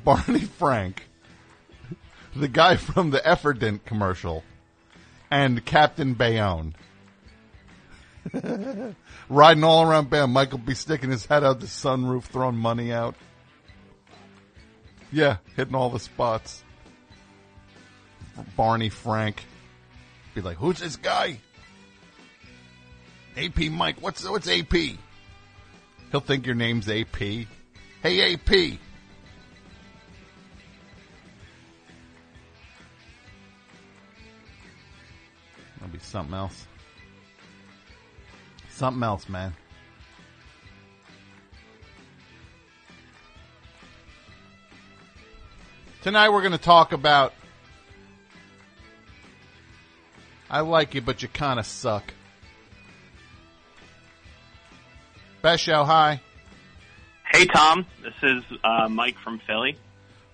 Barney 0.05 0.41
Frank, 0.41 1.09
the 2.35 2.49
guy 2.49 2.77
from 2.77 3.11
the 3.11 3.19
Efferdent 3.19 3.85
commercial, 3.85 4.45
and 5.31 5.65
Captain 5.65 6.15
Bayonne. 6.15 6.75
Riding 9.29 9.65
all 9.65 9.89
around 9.89 10.11
Bayonne. 10.11 10.31
Michael 10.31 10.59
be 10.59 10.75
sticking 10.75 11.11
his 11.11 11.27
head 11.27 11.45
out 11.45 11.61
the 11.61 11.67
sunroof, 11.67 12.25
throwing 12.25 12.57
money 12.57 12.93
out. 12.93 13.15
Yeah, 15.13 15.39
hitting 15.57 15.75
all 15.75 15.91
the 15.91 15.99
spots. 15.99 16.63
Barney 18.57 18.89
Frank. 18.89 19.45
Be 20.35 20.41
like, 20.41 20.59
who's 20.59 20.79
this 20.79 20.97
guy? 20.97 21.41
AP 23.37 23.71
Mike, 23.71 24.01
what's 24.01 24.29
what's 24.29 24.49
AP? 24.49 24.73
He'll 26.11 26.21
think 26.21 26.47
your 26.47 26.55
name's 26.55 26.89
AP. 26.89 27.17
Hey 27.17 28.35
AP. 28.35 28.79
Be 35.93 35.99
something 35.99 36.35
else. 36.35 36.67
Something 38.71 39.03
else, 39.03 39.29
man. 39.29 39.55
Tonight 46.03 46.31
we're 46.31 46.41
going 46.41 46.53
to 46.53 46.59
talk 46.59 46.93
about 46.93 47.35
I 50.51 50.61
like 50.61 50.95
you, 50.95 51.01
but 51.01 51.23
you 51.23 51.29
kind 51.29 51.61
of 51.61 51.67
suck. 51.67 52.13
Best 55.43 55.63
show, 55.63 55.85
hi. 55.85 56.21
Hey 57.33 57.47
Tom, 57.47 57.87
this 58.03 58.15
is 58.23 58.43
uh, 58.65 58.89
Mike 58.89 59.17
from 59.19 59.41
Philly. 59.47 59.79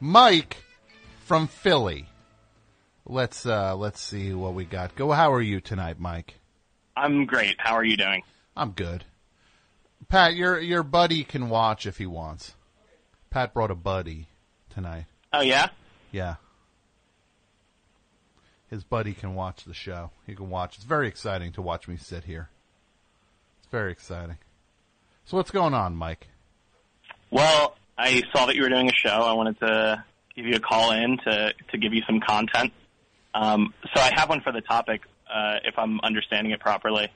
Mike 0.00 0.56
from 1.26 1.46
Philly. 1.46 2.08
Let's 3.08 3.46
uh 3.46 3.76
let's 3.76 4.00
see 4.00 4.32
what 4.34 4.54
we 4.54 4.64
got. 4.64 4.96
Go. 4.96 5.12
How 5.12 5.32
are 5.32 5.40
you 5.40 5.60
tonight, 5.60 6.00
Mike? 6.00 6.34
I'm 6.96 7.24
great. 7.24 7.54
How 7.58 7.74
are 7.74 7.84
you 7.84 7.96
doing? 7.96 8.22
I'm 8.56 8.72
good. 8.72 9.04
Pat, 10.08 10.34
your 10.34 10.58
your 10.58 10.82
buddy 10.82 11.22
can 11.22 11.48
watch 11.48 11.86
if 11.86 11.98
he 11.98 12.06
wants. 12.06 12.54
Pat 13.30 13.54
brought 13.54 13.70
a 13.70 13.76
buddy 13.76 14.26
tonight. 14.70 15.06
Oh 15.32 15.40
yeah, 15.40 15.68
Yeah. 16.10 16.36
His 18.70 18.82
buddy 18.82 19.12
can 19.12 19.36
watch 19.36 19.64
the 19.64 19.74
show. 19.74 20.10
He 20.26 20.34
can 20.34 20.50
watch. 20.50 20.74
It's 20.76 20.84
very 20.84 21.06
exciting 21.06 21.52
to 21.52 21.62
watch 21.62 21.86
me 21.86 21.96
sit 21.96 22.24
here. 22.24 22.48
It's 23.60 23.68
very 23.70 23.92
exciting. 23.92 24.38
So 25.24 25.36
what's 25.36 25.52
going 25.52 25.72
on, 25.72 25.94
Mike? 25.94 26.26
Well, 27.30 27.76
I 27.96 28.24
saw 28.32 28.46
that 28.46 28.56
you 28.56 28.62
were 28.62 28.68
doing 28.68 28.88
a 28.88 28.92
show. 28.92 29.10
I 29.10 29.32
wanted 29.34 29.60
to 29.60 30.04
give 30.34 30.46
you 30.46 30.56
a 30.56 30.60
call 30.60 30.90
in 30.90 31.18
to 31.18 31.54
to 31.70 31.78
give 31.78 31.94
you 31.94 32.02
some 32.06 32.20
content. 32.20 32.72
Um, 33.36 33.74
so 33.94 34.00
I 34.00 34.10
have 34.14 34.30
one 34.30 34.40
for 34.40 34.50
the 34.50 34.62
topic, 34.62 35.02
uh, 35.32 35.58
if 35.64 35.78
I'm 35.78 36.00
understanding 36.00 36.52
it 36.52 36.60
properly. 36.60 37.10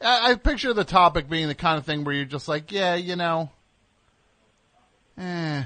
I, 0.00 0.30
I 0.30 0.34
picture 0.36 0.72
the 0.72 0.84
topic 0.84 1.28
being 1.28 1.48
the 1.48 1.54
kind 1.54 1.76
of 1.76 1.84
thing 1.84 2.02
where 2.04 2.14
you're 2.14 2.24
just 2.24 2.48
like, 2.48 2.72
yeah, 2.72 2.94
you 2.94 3.14
know, 3.14 3.50
eh, 5.18 5.64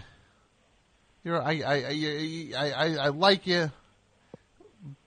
you're, 1.23 1.41
I, 1.41 1.63
I, 1.65 1.75
I, 1.75 2.53
I, 2.57 2.73
I, 2.73 2.97
I 2.97 3.09
like 3.09 3.47
you, 3.47 3.71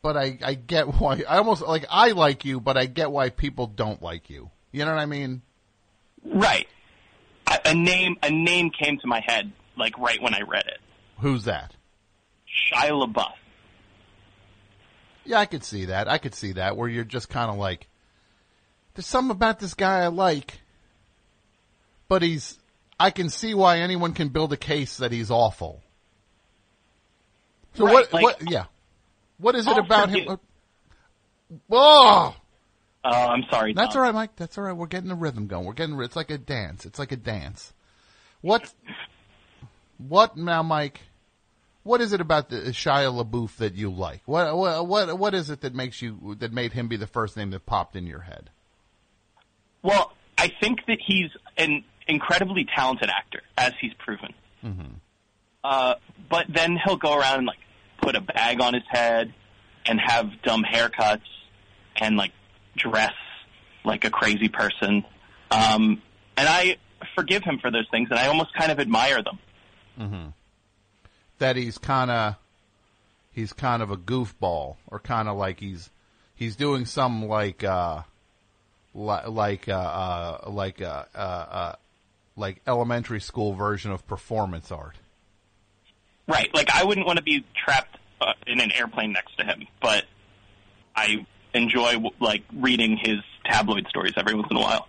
but 0.01 0.15
I, 0.15 0.37
I 0.41 0.53
get 0.53 0.87
why, 0.99 1.23
I 1.27 1.37
almost, 1.37 1.61
like, 1.61 1.85
I 1.89 2.11
like 2.11 2.45
you, 2.45 2.61
but 2.61 2.77
I 2.77 2.85
get 2.85 3.11
why 3.11 3.29
people 3.29 3.67
don't 3.67 4.01
like 4.01 4.29
you. 4.29 4.51
You 4.71 4.85
know 4.85 4.93
what 4.93 5.01
I 5.01 5.05
mean? 5.05 5.41
Right. 6.23 6.67
A, 7.47 7.59
a 7.65 7.73
name 7.73 8.15
a 8.23 8.29
name 8.31 8.71
came 8.71 8.97
to 8.99 9.07
my 9.07 9.21
head 9.25 9.51
like 9.77 9.97
right 9.97 10.21
when 10.21 10.33
I 10.33 10.41
read 10.41 10.65
it. 10.65 10.79
Who's 11.19 11.43
that? 11.43 11.75
Shia 12.73 12.89
LaBeouf. 12.89 13.33
Yeah, 15.25 15.39
I 15.39 15.45
could 15.45 15.63
see 15.63 15.85
that. 15.85 16.07
I 16.07 16.17
could 16.17 16.35
see 16.35 16.53
that 16.53 16.77
where 16.77 16.87
you're 16.87 17.03
just 17.03 17.29
kind 17.29 17.49
of 17.49 17.57
like, 17.57 17.87
there's 18.93 19.07
something 19.07 19.31
about 19.31 19.59
this 19.59 19.73
guy 19.73 20.03
I 20.03 20.07
like, 20.07 20.59
but 22.07 22.21
he's, 22.21 22.57
I 22.99 23.09
can 23.09 23.29
see 23.29 23.53
why 23.53 23.79
anyone 23.79 24.13
can 24.13 24.29
build 24.29 24.53
a 24.53 24.57
case 24.57 24.97
that 24.97 25.11
he's 25.11 25.31
awful. 25.31 25.81
So 27.73 27.85
Right, 27.85 27.93
what, 27.93 28.13
like- 28.13 28.23
what, 28.23 28.49
yeah. 28.49 28.65
What 29.37 29.55
is 29.55 29.67
it 29.67 29.77
about 29.77 30.09
him? 30.09 30.37
Oh! 31.69 32.35
Oh, 33.03 33.09
I'm 33.09 33.43
sorry. 33.51 33.73
That's 33.73 33.93
Tom. 33.93 33.99
all 33.99 34.03
right, 34.07 34.15
Mike. 34.15 34.35
That's 34.35 34.57
all 34.57 34.63
right. 34.63 34.71
We're 34.73 34.87
getting 34.87 35.09
the 35.09 35.15
rhythm 35.15 35.47
going. 35.47 35.65
We're 35.65 35.73
getting, 35.73 35.99
it's 36.01 36.15
like 36.15 36.31
a 36.31 36.37
dance. 36.37 36.85
It's 36.85 36.97
like 36.97 37.11
a 37.11 37.17
dance. 37.17 37.73
What, 38.41 38.73
what 39.97 40.37
now, 40.37 40.63
Mike? 40.63 41.01
What 41.85 42.01
is 42.01 42.13
it 42.13 42.19
about 42.19 42.49
the 42.49 42.61
Shia 42.71 43.13
LaBeouf 43.13 43.57
that 43.57 43.75
you 43.75 43.91
like? 43.91 44.23
What 44.25 44.57
what 44.57 44.87
what 44.87 45.19
what 45.19 45.35
is 45.35 45.51
it 45.51 45.61
that 45.61 45.75
makes 45.75 46.01
you 46.01 46.35
that 46.39 46.51
made 46.51 46.73
him 46.73 46.87
be 46.87 46.97
the 46.97 47.05
first 47.05 47.37
name 47.37 47.51
that 47.51 47.67
popped 47.67 47.95
in 47.95 48.07
your 48.07 48.21
head? 48.21 48.49
Well, 49.83 50.11
I 50.35 50.51
think 50.59 50.79
that 50.87 50.97
he's 51.05 51.29
an 51.57 51.83
incredibly 52.07 52.65
talented 52.75 53.11
actor, 53.11 53.43
as 53.55 53.73
he's 53.79 53.93
proven. 53.99 54.33
Mm-hmm. 54.63 54.93
Uh, 55.63 55.93
but 56.27 56.47
then 56.49 56.75
he'll 56.83 56.97
go 56.97 57.19
around 57.19 57.37
and 57.37 57.45
like 57.45 57.59
put 58.01 58.15
a 58.15 58.21
bag 58.21 58.61
on 58.61 58.73
his 58.73 58.83
head 58.89 59.31
and 59.85 60.01
have 60.03 60.41
dumb 60.41 60.63
haircuts 60.63 61.21
and 61.97 62.17
like 62.17 62.31
dress 62.75 63.13
like 63.83 64.05
a 64.05 64.09
crazy 64.09 64.49
person. 64.49 65.05
Um, 65.51 66.01
and 66.35 66.49
I 66.49 66.77
forgive 67.13 67.43
him 67.43 67.59
for 67.59 67.69
those 67.69 67.87
things, 67.91 68.07
and 68.09 68.17
I 68.17 68.25
almost 68.25 68.55
kind 68.55 68.71
of 68.71 68.79
admire 68.79 69.21
them. 69.21 69.39
Mm-hmm. 69.99 70.27
That 71.39 71.55
he's 71.55 71.77
kind 71.77 72.11
of 72.11 72.35
he's 73.33 73.53
kind 73.53 73.83
of 73.83 73.91
a 73.91 73.97
goofball, 73.97 74.75
or 74.87 74.99
kind 74.99 75.27
of 75.27 75.37
like 75.37 75.59
he's 75.59 75.89
he's 76.35 76.55
doing 76.55 76.85
some 76.85 77.27
like 77.27 77.63
uh 77.63 78.01
li- 78.93 79.27
like 79.27 79.67
uh, 79.67 79.73
uh 79.73 80.49
like 80.49 80.81
uh, 80.81 81.05
uh 81.13 81.17
uh 81.17 81.75
like 82.35 82.61
elementary 82.67 83.21
school 83.21 83.53
version 83.53 83.91
of 83.91 84.05
performance 84.07 84.71
art. 84.71 84.95
Right. 86.27 86.53
Like 86.53 86.69
I 86.73 86.83
wouldn't 86.83 87.05
want 87.05 87.17
to 87.17 87.23
be 87.23 87.45
trapped 87.55 87.97
uh, 88.19 88.33
in 88.47 88.59
an 88.59 88.71
airplane 88.71 89.11
next 89.11 89.37
to 89.37 89.45
him, 89.45 89.67
but 89.81 90.05
I 90.95 91.25
enjoy 91.53 92.09
like 92.19 92.43
reading 92.53 92.97
his 92.97 93.19
tabloid 93.45 93.87
stories 93.87 94.13
every 94.17 94.33
once 94.33 94.47
in 94.49 94.57
a 94.57 94.61
while. 94.61 94.87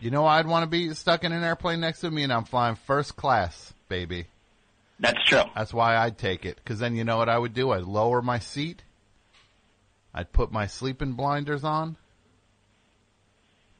You 0.00 0.10
know, 0.10 0.26
I'd 0.26 0.46
want 0.46 0.62
to 0.62 0.68
be 0.68 0.94
stuck 0.94 1.24
in 1.24 1.32
an 1.32 1.42
airplane 1.42 1.80
next 1.80 2.00
to 2.00 2.10
me, 2.10 2.22
and 2.22 2.32
I'm 2.32 2.44
flying 2.44 2.76
first 2.76 3.16
class, 3.16 3.72
baby. 3.88 4.26
That's 5.00 5.22
true. 5.26 5.42
That's 5.54 5.72
why 5.72 5.96
I'd 5.96 6.18
take 6.18 6.44
it, 6.44 6.56
because 6.56 6.78
then 6.78 6.96
you 6.96 7.04
know 7.04 7.18
what 7.18 7.28
I 7.28 7.38
would 7.38 7.54
do? 7.54 7.70
I'd 7.70 7.84
lower 7.84 8.20
my 8.20 8.38
seat, 8.38 8.82
I'd 10.12 10.32
put 10.32 10.50
my 10.50 10.66
sleeping 10.66 11.12
blinders 11.12 11.62
on, 11.62 11.96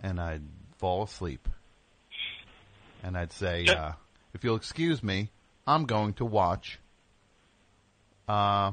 and 0.00 0.20
I'd 0.20 0.42
fall 0.76 1.02
asleep. 1.04 1.48
And 3.02 3.16
I'd 3.16 3.33
say, 3.33 3.66
uh, 3.66 3.92
if 4.35 4.44
you'll 4.44 4.57
excuse 4.57 5.02
me, 5.02 5.31
I'm 5.66 5.85
going 5.85 6.14
to 6.14 6.24
watch, 6.24 6.78
uh, 8.28 8.72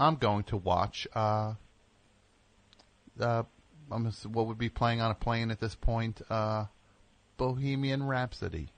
I'm 0.00 0.16
going 0.16 0.44
to 0.44 0.56
watch, 0.56 1.06
uh, 1.14 1.54
uh, 3.20 3.42
I'm 3.90 4.12
what 4.32 4.46
would 4.46 4.58
be 4.58 4.68
playing 4.68 5.00
on 5.00 5.10
a 5.10 5.14
plane 5.14 5.50
at 5.50 5.60
this 5.60 5.74
point? 5.74 6.20
Uh, 6.28 6.66
Bohemian 7.36 8.02
Rhapsody. 8.02 8.70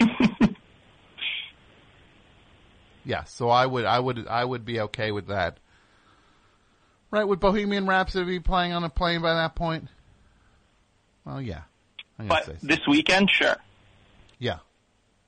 yeah, 3.06 3.24
so 3.24 3.48
I 3.48 3.64
would, 3.64 3.84
I 3.86 3.98
would, 3.98 4.26
I 4.28 4.44
would 4.44 4.64
be 4.66 4.80
okay 4.80 5.12
with 5.12 5.28
that. 5.28 5.58
Right? 7.10 7.24
Would 7.26 7.40
Bohemian 7.40 7.86
Rhapsody 7.86 8.26
be 8.26 8.40
playing 8.40 8.72
on 8.72 8.84
a 8.84 8.90
plane 8.90 9.22
by 9.22 9.34
that 9.34 9.54
point? 9.54 9.88
Well, 11.24 11.40
yeah. 11.40 11.62
But 12.18 12.44
so. 12.46 12.56
this 12.62 12.80
weekend, 12.86 13.30
sure. 13.30 13.56
Yeah. 14.38 14.58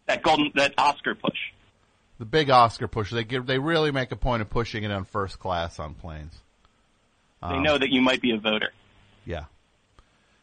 That 0.06 0.22
golden, 0.22 0.50
that 0.56 0.74
Oscar 0.76 1.14
push. 1.14 1.38
The 2.18 2.24
big 2.24 2.50
Oscar 2.50 2.88
push. 2.88 3.10
They 3.12 3.24
give, 3.24 3.46
they 3.46 3.58
really 3.58 3.92
make 3.92 4.10
a 4.10 4.16
point 4.16 4.42
of 4.42 4.50
pushing 4.50 4.82
it 4.84 4.90
on 4.90 5.04
first 5.04 5.38
class 5.38 5.78
on 5.78 5.94
planes. 5.94 6.36
They 7.42 7.48
Um, 7.48 7.62
know 7.62 7.78
that 7.78 7.90
you 7.90 8.00
might 8.00 8.20
be 8.20 8.32
a 8.32 8.38
voter. 8.38 8.72
Yeah. 9.24 9.44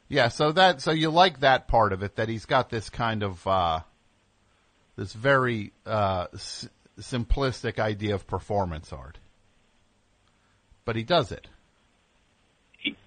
Yeah, 0.08 0.30
so 0.30 0.52
that 0.54 0.82
so 0.82 0.92
you 0.92 1.10
like 1.10 1.40
that 1.42 1.68
part 1.68 1.92
of 1.92 2.04
it 2.04 2.16
that 2.16 2.30
he's 2.30 2.46
got 2.46 2.70
this 2.70 2.90
kind 2.90 3.24
of 3.24 3.46
uh 3.48 3.80
this 4.96 5.12
very 5.12 5.74
uh 5.86 6.28
s- 6.34 6.70
simplistic 7.00 7.80
idea 7.80 8.16
of 8.16 8.28
performance 8.28 8.92
art. 8.94 9.20
But 10.86 10.96
he 10.96 11.04
does 11.04 11.32
it. 11.32 11.48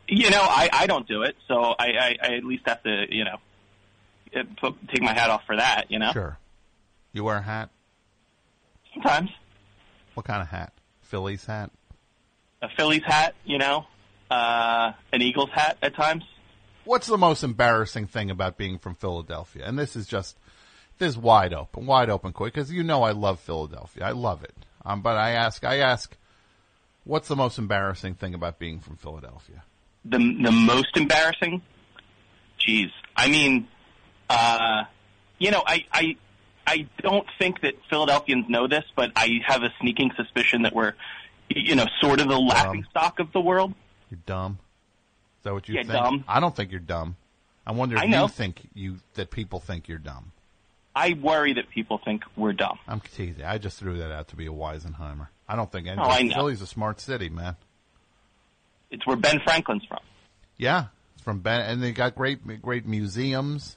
You 0.09 0.31
know, 0.31 0.41
I, 0.43 0.69
I 0.73 0.87
don't 0.87 1.07
do 1.07 1.23
it, 1.23 1.37
so 1.47 1.61
I, 1.79 1.87
I, 1.87 2.17
I 2.23 2.35
at 2.37 2.45
least 2.45 2.65
have 2.67 2.83
to, 2.83 3.05
you 3.11 3.25
know, 3.25 3.37
uh, 4.35 4.43
put, 4.61 4.89
take 4.89 5.03
my 5.03 5.13
hat 5.13 5.31
off 5.31 5.43
for 5.47 5.57
that. 5.57 5.91
You 5.91 5.99
know, 5.99 6.13
Sure. 6.13 6.39
You 7.13 7.25
wear 7.25 7.37
a 7.37 7.43
hat? 7.43 7.71
sometimes 8.95 9.31
What 10.15 10.27
kind 10.27 10.43
of 10.43 10.49
hat? 10.49 10.73
Phillies 11.03 11.45
hat? 11.45 11.71
a 12.61 12.69
Phillies 12.77 13.03
hat, 13.05 13.35
you 13.45 13.59
know, 13.59 13.87
uh, 14.31 14.93
an 15.13 15.23
Eagles 15.23 15.51
hat 15.53 15.79
at 15.81 15.95
times. 15.95 16.25
What's 16.85 17.07
the 17.07 17.19
most 17.19 17.45
embarrassing 17.45 18.09
thing 18.09 18.31
about 18.31 18.57
being 18.57 18.79
from 18.79 18.95
Philadelphia? 18.97 19.65
And 19.65 19.79
this 19.79 19.95
is 19.95 20.07
just 20.09 20.37
this 20.99 21.11
is 21.11 21.19
wide 21.19 21.53
open, 21.55 21.87
wide 21.87 22.11
open 22.11 22.33
quick 22.33 22.55
because 22.55 22.73
you 22.73 22.83
know 22.83 23.03
I 23.03 23.13
love 23.13 23.41
Philadelphia. 23.41 24.05
I 24.05 24.11
love 24.13 24.43
it. 24.45 24.55
Um, 24.85 25.03
but 25.03 25.17
I 25.17 25.31
ask, 25.31 25.65
I 25.65 25.79
ask, 25.79 26.17
what's 27.05 27.29
the 27.29 27.37
most 27.37 27.59
embarrassing 27.59 28.15
thing 28.15 28.35
about 28.35 28.59
being 28.59 28.81
from 28.81 28.97
Philadelphia? 28.97 29.63
The 30.05 30.19
the 30.19 30.53
most 30.53 30.97
embarrassing, 30.97 31.63
jeez, 32.61 32.91
I 33.17 33.29
mean, 33.29 33.69
uh, 34.31 34.85
you 35.39 35.51
know, 35.51 35.63
I 35.67 35.85
I 35.93 36.17
I 36.67 36.87
don't 37.03 37.27
think 37.39 37.61
that 37.63 37.75
Philadelphians 37.91 38.47
know 38.49 38.67
this, 38.69 38.85
but 38.95 39.13
I 39.17 39.41
have 39.47 39.63
a 39.63 39.73
sneaking 39.81 40.13
suspicion 40.17 40.63
that 40.63 40.75
we're, 40.75 40.95
you 41.49 41.75
know, 41.75 41.87
sort 42.01 42.21
of 42.21 42.29
the 42.29 42.39
laughing 42.39 42.85
stock 42.91 43.19
of 43.21 43.33
the 43.33 43.41
world. 43.41 43.75
You're 44.11 44.21
dumb. 44.27 44.59
Is 45.41 45.45
that 45.45 45.53
what 45.55 45.69
you 45.69 45.75
Yeah, 45.77 45.83
think? 45.83 45.93
dumb. 45.93 46.25
I 46.29 46.41
don't 46.41 46.55
think 46.55 46.71
you're 46.71 46.81
dumb. 46.81 47.17
I 47.67 47.73
wonder 47.73 47.97
if 47.97 48.03
I 48.03 48.07
you 48.07 48.29
think 48.29 48.69
you 48.75 48.99
that 49.15 49.31
people 49.31 49.61
think 49.61 49.89
you're 49.89 49.99
dumb. 49.99 50.33
I 50.99 51.13
worry 51.13 51.53
that 51.53 51.71
people 51.71 52.01
think 52.05 52.25
we're 52.37 52.53
dumb. 52.53 52.77
I'm 52.89 53.01
teasing. 53.01 53.45
I 53.45 53.59
just 53.59 53.79
threw 53.79 53.99
that 53.99 54.11
out 54.11 54.27
to 54.29 54.37
be 54.37 54.47
a 54.47 54.51
Weisenheimer. 54.51 55.29
I 55.49 55.55
don't 55.55 55.71
think 55.71 55.87
Oh, 55.87 56.03
I 56.03 56.23
know. 56.23 56.35
Philly's 56.35 56.61
a 56.61 56.67
smart 56.67 57.01
city, 57.01 57.29
man. 57.29 57.55
It's 58.91 59.07
where 59.07 59.17
Ben 59.17 59.39
Franklin's 59.45 59.85
from. 59.85 60.01
Yeah, 60.57 60.87
it's 61.15 61.23
from 61.23 61.39
Ben, 61.39 61.61
and 61.61 61.81
they 61.81 61.93
got 61.93 62.17
great, 62.17 62.41
great 62.61 62.85
museums. 62.85 63.77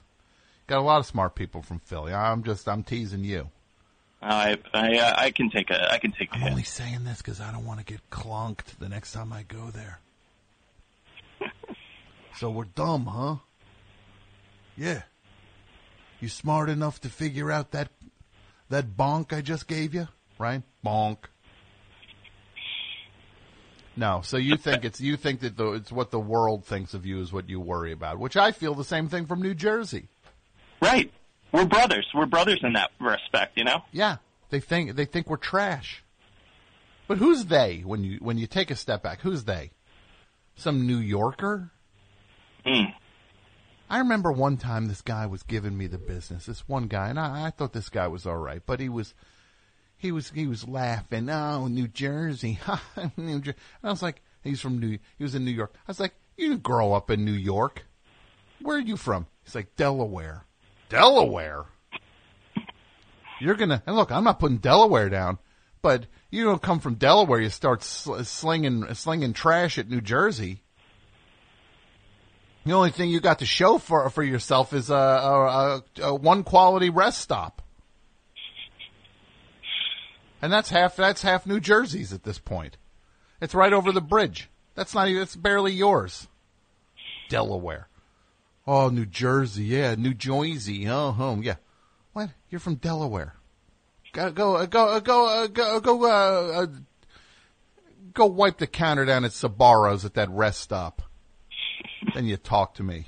Got 0.66 0.78
a 0.78 0.82
lot 0.82 0.98
of 0.98 1.06
smart 1.06 1.36
people 1.36 1.62
from 1.62 1.78
Philly. 1.78 2.12
I'm 2.12 2.42
just, 2.42 2.68
I'm 2.68 2.82
teasing 2.82 3.22
you. 3.22 3.50
I 4.20 4.58
I 4.74 4.98
uh, 4.98 5.14
I 5.16 5.30
can 5.30 5.48
take 5.50 5.70
a 5.70 5.92
I 5.92 5.98
can 5.98 6.12
take 6.12 6.32
a 6.32 6.36
I'm 6.36 6.44
only 6.44 6.62
saying 6.62 7.04
this 7.04 7.18
because 7.18 7.40
I 7.40 7.52
don't 7.52 7.66
want 7.66 7.78
to 7.80 7.84
get 7.84 8.00
clunked 8.10 8.78
the 8.78 8.88
next 8.88 9.12
time 9.12 9.32
I 9.32 9.42
go 9.42 9.70
there. 9.70 9.98
so 12.36 12.50
we're 12.50 12.64
dumb, 12.64 13.06
huh? 13.06 13.36
Yeah. 14.76 15.02
You 16.22 16.28
smart 16.28 16.70
enough 16.70 17.00
to 17.00 17.08
figure 17.08 17.50
out 17.50 17.72
that 17.72 17.88
that 18.68 18.96
bonk 18.96 19.32
I 19.32 19.40
just 19.40 19.66
gave 19.66 19.92
you, 19.92 20.06
right? 20.38 20.62
Bonk. 20.86 21.18
No, 23.96 24.20
so 24.22 24.36
you 24.36 24.56
think 24.56 24.84
it's 24.84 25.00
you 25.00 25.16
think 25.16 25.40
that 25.40 25.56
the, 25.56 25.72
it's 25.72 25.90
what 25.90 26.12
the 26.12 26.20
world 26.20 26.64
thinks 26.64 26.94
of 26.94 27.04
you 27.04 27.20
is 27.20 27.32
what 27.32 27.50
you 27.50 27.58
worry 27.58 27.90
about, 27.90 28.20
which 28.20 28.36
I 28.36 28.52
feel 28.52 28.76
the 28.76 28.84
same 28.84 29.08
thing 29.08 29.26
from 29.26 29.42
New 29.42 29.52
Jersey. 29.52 30.06
Right. 30.80 31.10
We're 31.50 31.66
brothers. 31.66 32.06
We're 32.14 32.26
brothers 32.26 32.60
in 32.62 32.74
that 32.74 32.92
respect, 33.00 33.58
you 33.58 33.64
know? 33.64 33.82
Yeah, 33.90 34.18
they 34.50 34.60
think 34.60 34.94
they 34.94 35.06
think 35.06 35.28
we're 35.28 35.38
trash. 35.38 36.04
But 37.08 37.18
who's 37.18 37.46
they 37.46 37.82
when 37.84 38.04
you 38.04 38.18
when 38.20 38.38
you 38.38 38.46
take 38.46 38.70
a 38.70 38.76
step 38.76 39.02
back? 39.02 39.22
Who's 39.22 39.42
they? 39.42 39.72
Some 40.54 40.86
New 40.86 40.98
Yorker? 40.98 41.72
Mm. 42.64 42.94
I 43.92 43.98
remember 43.98 44.32
one 44.32 44.56
time 44.56 44.88
this 44.88 45.02
guy 45.02 45.26
was 45.26 45.42
giving 45.42 45.76
me 45.76 45.86
the 45.86 45.98
business. 45.98 46.46
This 46.46 46.66
one 46.66 46.86
guy, 46.86 47.10
and 47.10 47.20
I, 47.20 47.48
I 47.48 47.50
thought 47.50 47.74
this 47.74 47.90
guy 47.90 48.08
was 48.08 48.24
all 48.24 48.38
right, 48.38 48.62
but 48.64 48.80
he 48.80 48.88
was 48.88 49.12
he 49.98 50.10
was 50.10 50.30
he 50.30 50.46
was 50.46 50.66
laughing. 50.66 51.28
Oh, 51.28 51.66
New 51.66 51.88
Jersey, 51.88 52.58
New 53.18 53.40
Jersey. 53.40 53.58
And 53.82 53.90
I 53.90 53.90
was 53.90 54.02
like, 54.02 54.22
he's 54.42 54.62
from 54.62 54.78
New. 54.80 54.98
He 55.18 55.22
was 55.22 55.34
in 55.34 55.44
New 55.44 55.50
York. 55.50 55.74
I 55.76 55.90
was 55.90 56.00
like, 56.00 56.14
you 56.38 56.48
didn't 56.48 56.62
grow 56.62 56.94
up 56.94 57.10
in 57.10 57.26
New 57.26 57.32
York. 57.32 57.84
Where 58.62 58.78
are 58.78 58.80
you 58.80 58.96
from? 58.96 59.26
He's 59.44 59.54
like 59.54 59.76
Delaware. 59.76 60.46
Delaware. 60.88 61.66
You're 63.42 63.56
gonna 63.56 63.82
and 63.86 63.94
look. 63.94 64.10
I'm 64.10 64.24
not 64.24 64.40
putting 64.40 64.56
Delaware 64.56 65.10
down, 65.10 65.36
but 65.82 66.06
you 66.30 66.44
don't 66.44 66.62
come 66.62 66.80
from 66.80 66.94
Delaware. 66.94 67.40
You 67.40 67.50
start 67.50 67.82
sl- 67.82 68.22
slinging 68.22 68.94
slinging 68.94 69.34
trash 69.34 69.76
at 69.76 69.90
New 69.90 70.00
Jersey. 70.00 70.61
The 72.64 72.72
only 72.72 72.90
thing 72.90 73.10
you 73.10 73.20
got 73.20 73.40
to 73.40 73.46
show 73.46 73.78
for 73.78 74.08
for 74.10 74.22
yourself 74.22 74.72
is 74.72 74.88
a, 74.88 74.94
a, 74.94 75.46
a, 75.48 75.82
a 76.02 76.14
one 76.14 76.44
quality 76.44 76.90
rest 76.90 77.20
stop, 77.20 77.60
and 80.40 80.52
that's 80.52 80.70
half 80.70 80.94
that's 80.94 81.22
half 81.22 81.44
New 81.46 81.58
Jersey's 81.58 82.12
at 82.12 82.22
this 82.22 82.38
point. 82.38 82.76
It's 83.40 83.54
right 83.54 83.72
over 83.72 83.90
the 83.90 84.00
bridge. 84.00 84.48
That's 84.76 84.94
not 84.94 85.08
even. 85.08 85.22
It's 85.22 85.34
barely 85.34 85.72
yours. 85.72 86.28
Delaware. 87.28 87.88
Oh, 88.66 88.90
New 88.90 89.06
Jersey. 89.06 89.64
Yeah, 89.64 89.96
New 89.96 90.14
Jersey. 90.14 90.88
Oh, 90.88 91.10
home. 91.10 91.42
Yeah. 91.42 91.56
What? 92.12 92.30
You're 92.48 92.60
from 92.60 92.76
Delaware. 92.76 93.34
Go 94.12 94.30
go 94.30 94.56
uh, 94.56 94.66
go 94.66 94.88
uh, 94.88 95.00
go 95.00 95.26
uh, 95.26 95.46
go 95.48 95.80
go 95.80 96.04
uh, 96.04 96.66
go 98.12 98.26
wipe 98.26 98.58
the 98.58 98.66
counter 98.66 99.04
down 99.04 99.24
at 99.24 99.32
Sbarro's 99.32 100.04
at 100.04 100.14
that 100.14 100.30
rest 100.30 100.60
stop. 100.60 101.02
Then 102.14 102.26
you 102.26 102.36
talk 102.36 102.74
to 102.74 102.82
me. 102.82 103.06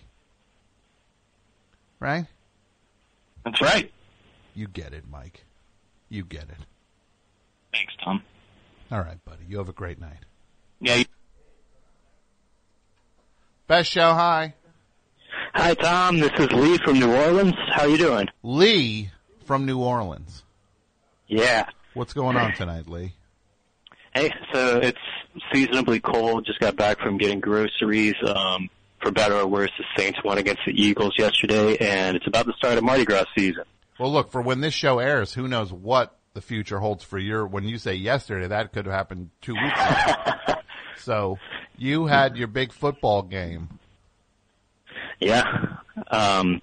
Right? 2.01 2.27
That's 3.45 3.61
right. 3.61 3.91
You 4.55 4.69
get 4.69 4.93
it, 4.93 5.05
Mike. 5.11 5.45
You 6.09 6.25
get 6.25 6.45
it. 6.45 6.57
Thanks, 7.73 7.93
Tom. 8.05 8.23
All 8.93 9.01
right, 9.01 9.23
buddy. 9.25 9.45
You 9.49 9.59
have 9.59 9.69
a 9.69 9.73
great 9.73 9.99
night. 10.01 10.19
Yeah. 10.81 10.97
You- 10.97 11.05
Best 13.67 13.91
show. 13.91 14.13
Hi. 14.13 14.55
Hi, 15.55 15.75
Tom. 15.75 16.21
This 16.21 16.33
is 16.39 16.51
Lee 16.53 16.79
from 16.79 16.99
New 16.99 17.15
Orleans. 17.15 17.55
How 17.73 17.87
you 17.87 17.97
doing? 17.97 18.29
Lee 18.43 19.11
from 19.47 19.65
New 19.67 19.79
Orleans. 19.79 20.43
Yeah. 21.27 21.67
What's 21.95 22.13
going 22.13 22.37
on 22.37 22.53
tonight, 22.55 22.89
Lee? 22.89 23.15
Hey, 24.15 24.31
so 24.53 24.79
it's 24.79 24.99
seasonably 25.53 26.01
cold. 26.01 26.45
Just 26.47 26.61
got 26.61 26.77
back 26.77 26.99
from 27.01 27.19
getting 27.19 27.41
groceries. 27.41 28.15
Um, 28.25 28.69
for 29.01 29.11
better 29.11 29.35
or 29.35 29.47
worse, 29.47 29.71
the 29.79 29.85
Saints 29.97 30.19
won 30.25 30.39
against 30.39 30.63
the 30.67 30.73
Eagles 30.73 31.13
yesterday, 31.19 31.77
and 31.77 32.17
it's 32.17 32.27
about 32.27 32.47
the 32.47 32.55
start 32.57 32.79
of 32.79 32.85
Mardi 32.85 33.05
Gras 33.05 33.25
season. 33.37 33.65
Well, 33.99 34.13
look, 34.13 34.33
for 34.33 34.41
when 34.41 34.61
this 34.61 34.75
show 34.75 34.99
airs, 34.99 35.33
who 35.35 35.47
knows 35.47 35.73
what 35.73 36.17
the 36.33 36.41
future 36.41 36.79
holds 36.79 37.05
for 37.05 37.19
your, 37.19 37.47
when 37.47 37.65
you 37.65 37.79
say 37.79 37.95
yesterday, 37.95 38.49
that 38.49 38.73
could 38.73 38.87
have 38.87 38.95
happened 38.95 39.31
two 39.41 39.55
weeks 39.55 39.81
ago. 39.81 40.55
so, 40.99 41.39
you 41.77 42.07
had 42.07 42.37
your 42.37 42.49
big 42.49 42.73
football 42.73 43.23
game. 43.23 43.79
Yeah. 45.21 45.45
Um, 46.09 46.61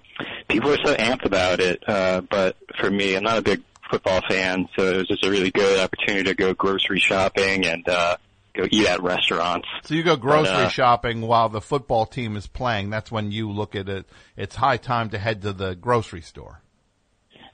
people 0.48 0.72
are 0.72 0.84
so 0.84 0.94
amped 0.94 1.24
about 1.24 1.60
it, 1.60 1.82
uh, 1.86 2.20
but 2.22 2.56
for 2.78 2.90
me, 2.90 3.14
I'm 3.16 3.22
not 3.22 3.38
a 3.38 3.42
big 3.42 3.62
football 3.90 4.20
fan, 4.28 4.68
so 4.76 4.84
it 4.84 4.96
was 4.96 5.08
just 5.08 5.24
a 5.24 5.30
really 5.30 5.50
good 5.50 5.78
opportunity 5.78 6.24
to 6.24 6.34
go 6.34 6.54
grocery 6.54 7.00
shopping 7.00 7.66
and, 7.66 7.88
uh, 7.88 8.16
go 8.54 8.66
eat 8.70 8.86
at 8.86 9.02
restaurants. 9.02 9.68
So 9.84 9.94
you 9.94 10.02
go 10.02 10.16
grocery 10.16 10.52
But, 10.52 10.66
uh, 10.66 10.68
shopping 10.68 11.22
while 11.22 11.48
the 11.48 11.60
football 11.60 12.06
team 12.06 12.36
is 12.36 12.46
playing. 12.46 12.90
That's 12.90 13.10
when 13.10 13.32
you 13.32 13.50
look 13.50 13.74
at 13.74 13.88
it. 13.88 14.06
It's 14.36 14.56
high 14.56 14.76
time 14.76 15.10
to 15.10 15.18
head 15.18 15.42
to 15.42 15.52
the 15.52 15.74
grocery 15.74 16.20
store. 16.20 16.60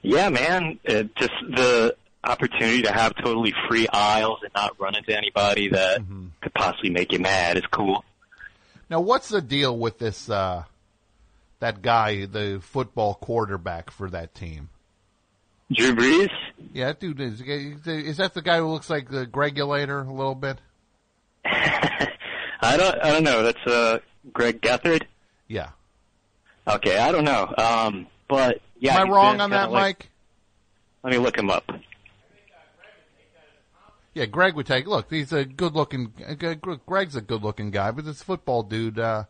Yeah, 0.01 0.29
man. 0.29 0.79
It, 0.83 1.15
just 1.15 1.33
the 1.49 1.95
opportunity 2.23 2.83
to 2.83 2.91
have 2.91 3.15
totally 3.15 3.53
free 3.67 3.87
aisles 3.91 4.39
and 4.43 4.51
not 4.53 4.79
run 4.79 4.95
into 4.95 5.15
anybody 5.15 5.69
that 5.69 6.01
could 6.41 6.53
possibly 6.53 6.89
make 6.89 7.11
you 7.11 7.19
mad 7.19 7.57
is 7.57 7.65
cool. 7.71 8.03
Now, 8.89 9.01
what's 9.01 9.29
the 9.29 9.41
deal 9.41 9.77
with 9.77 9.99
this, 9.99 10.29
uh, 10.29 10.63
that 11.59 11.81
guy, 11.81 12.25
the 12.25 12.59
football 12.61 13.13
quarterback 13.13 13.91
for 13.91 14.09
that 14.09 14.33
team? 14.33 14.69
Drew 15.71 15.95
Brees? 15.95 16.31
Yeah, 16.73 16.87
that 16.87 16.99
dude 16.99 17.21
is, 17.21 17.41
is 17.41 18.17
that 18.17 18.33
the 18.33 18.41
guy 18.41 18.57
who 18.57 18.67
looks 18.67 18.89
like 18.89 19.09
the 19.09 19.27
Gregulator 19.27 20.07
a 20.07 20.11
little 20.11 20.35
bit? 20.35 20.57
I 22.61 22.77
don't. 22.77 22.99
I 23.01 23.11
don't 23.11 23.23
know. 23.23 23.43
That's 23.43 23.65
uh, 23.67 23.99
Greg 24.33 24.61
Gethard. 24.61 25.03
Yeah. 25.47 25.69
Okay, 26.67 26.97
I 26.97 27.11
don't 27.11 27.23
know. 27.23 27.53
Um, 27.57 28.07
but 28.27 28.61
yeah, 28.79 28.95
Am 28.95 29.01
I 29.01 29.05
he's 29.05 29.13
wrong 29.15 29.41
on 29.41 29.49
that, 29.51 29.71
like- 29.71 29.99
Mike? 29.99 30.09
Let 31.03 31.11
me 31.13 31.17
look 31.19 31.37
him 31.37 31.49
up. 31.49 31.63
Yeah, 34.13 34.25
Greg 34.25 34.55
would 34.55 34.65
take. 34.65 34.85
Look, 34.87 35.09
he's 35.09 35.31
a 35.31 35.45
good-looking. 35.45 36.13
Greg's 36.85 37.15
a 37.15 37.21
good-looking 37.21 37.71
guy, 37.71 37.91
but 37.91 38.03
this 38.05 38.21
football 38.21 38.63
dude, 38.63 38.99
uh, 38.99 39.23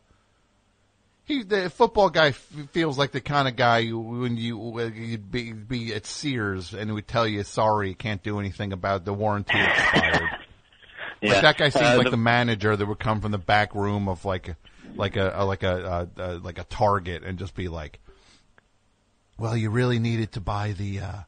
he 1.26 1.44
the 1.44 1.70
football 1.70 2.10
guy 2.10 2.30
f- 2.30 2.52
feels 2.72 2.98
like 2.98 3.12
the 3.12 3.22
kind 3.22 3.48
of 3.48 3.56
guy 3.56 3.80
you, 3.80 4.00
when 4.00 4.36
you 4.38 4.80
you'd 4.90 5.30
be, 5.32 5.52
be 5.54 5.94
at 5.94 6.08
Sears 6.08 6.74
and 6.74 6.90
he 6.90 6.94
would 6.94 7.08
tell 7.08 7.28
you, 7.28 7.44
"Sorry, 7.44 7.94
can't 7.94 8.24
do 8.24 8.40
anything 8.40 8.74
about 8.74 9.06
the 9.06 9.14
warranty 9.14 9.60
expired." 9.60 10.24
Yeah. 11.22 11.34
Like 11.34 11.42
that 11.42 11.58
guy 11.58 11.70
seems 11.70 11.86
Uh, 11.86 11.98
like 11.98 12.06
the- 12.06 12.12
the, 12.12 12.18
manager 12.18 12.76
that 12.76 12.86
would 12.86 13.00
come 13.00 13.22
from 13.22 13.32
the 13.32 13.38
back 13.38 13.76
room 13.76 14.08
of 14.08 14.24
like, 14.26 14.48
a, 14.50 14.58
like 14.96 15.16
a, 15.18 15.34
a 15.36 15.46
like 15.46 15.64
a, 15.64 16.10
a, 16.18 16.24
a 16.24 16.28
like 16.40 16.58
a 16.60 16.64
Target 16.64 17.24
and 17.24 17.38
just 17.38 17.56
be 17.56 17.68
like, 17.68 18.00
"Well, 19.38 19.56
you 19.56 19.70
really 19.70 20.00
needed 20.00 20.32
to 20.34 20.42
buy 20.42 20.72
the 20.74 21.00
uh, 21.00 21.20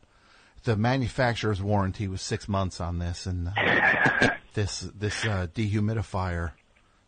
the 0.63 0.75
manufacturer's 0.75 1.61
warranty 1.61 2.07
was 2.07 2.21
six 2.21 2.47
months 2.47 2.79
on 2.81 2.99
this, 2.99 3.25
and 3.25 3.49
uh, 3.57 4.29
this 4.53 4.81
this 4.95 5.25
uh, 5.25 5.47
dehumidifier, 5.53 6.51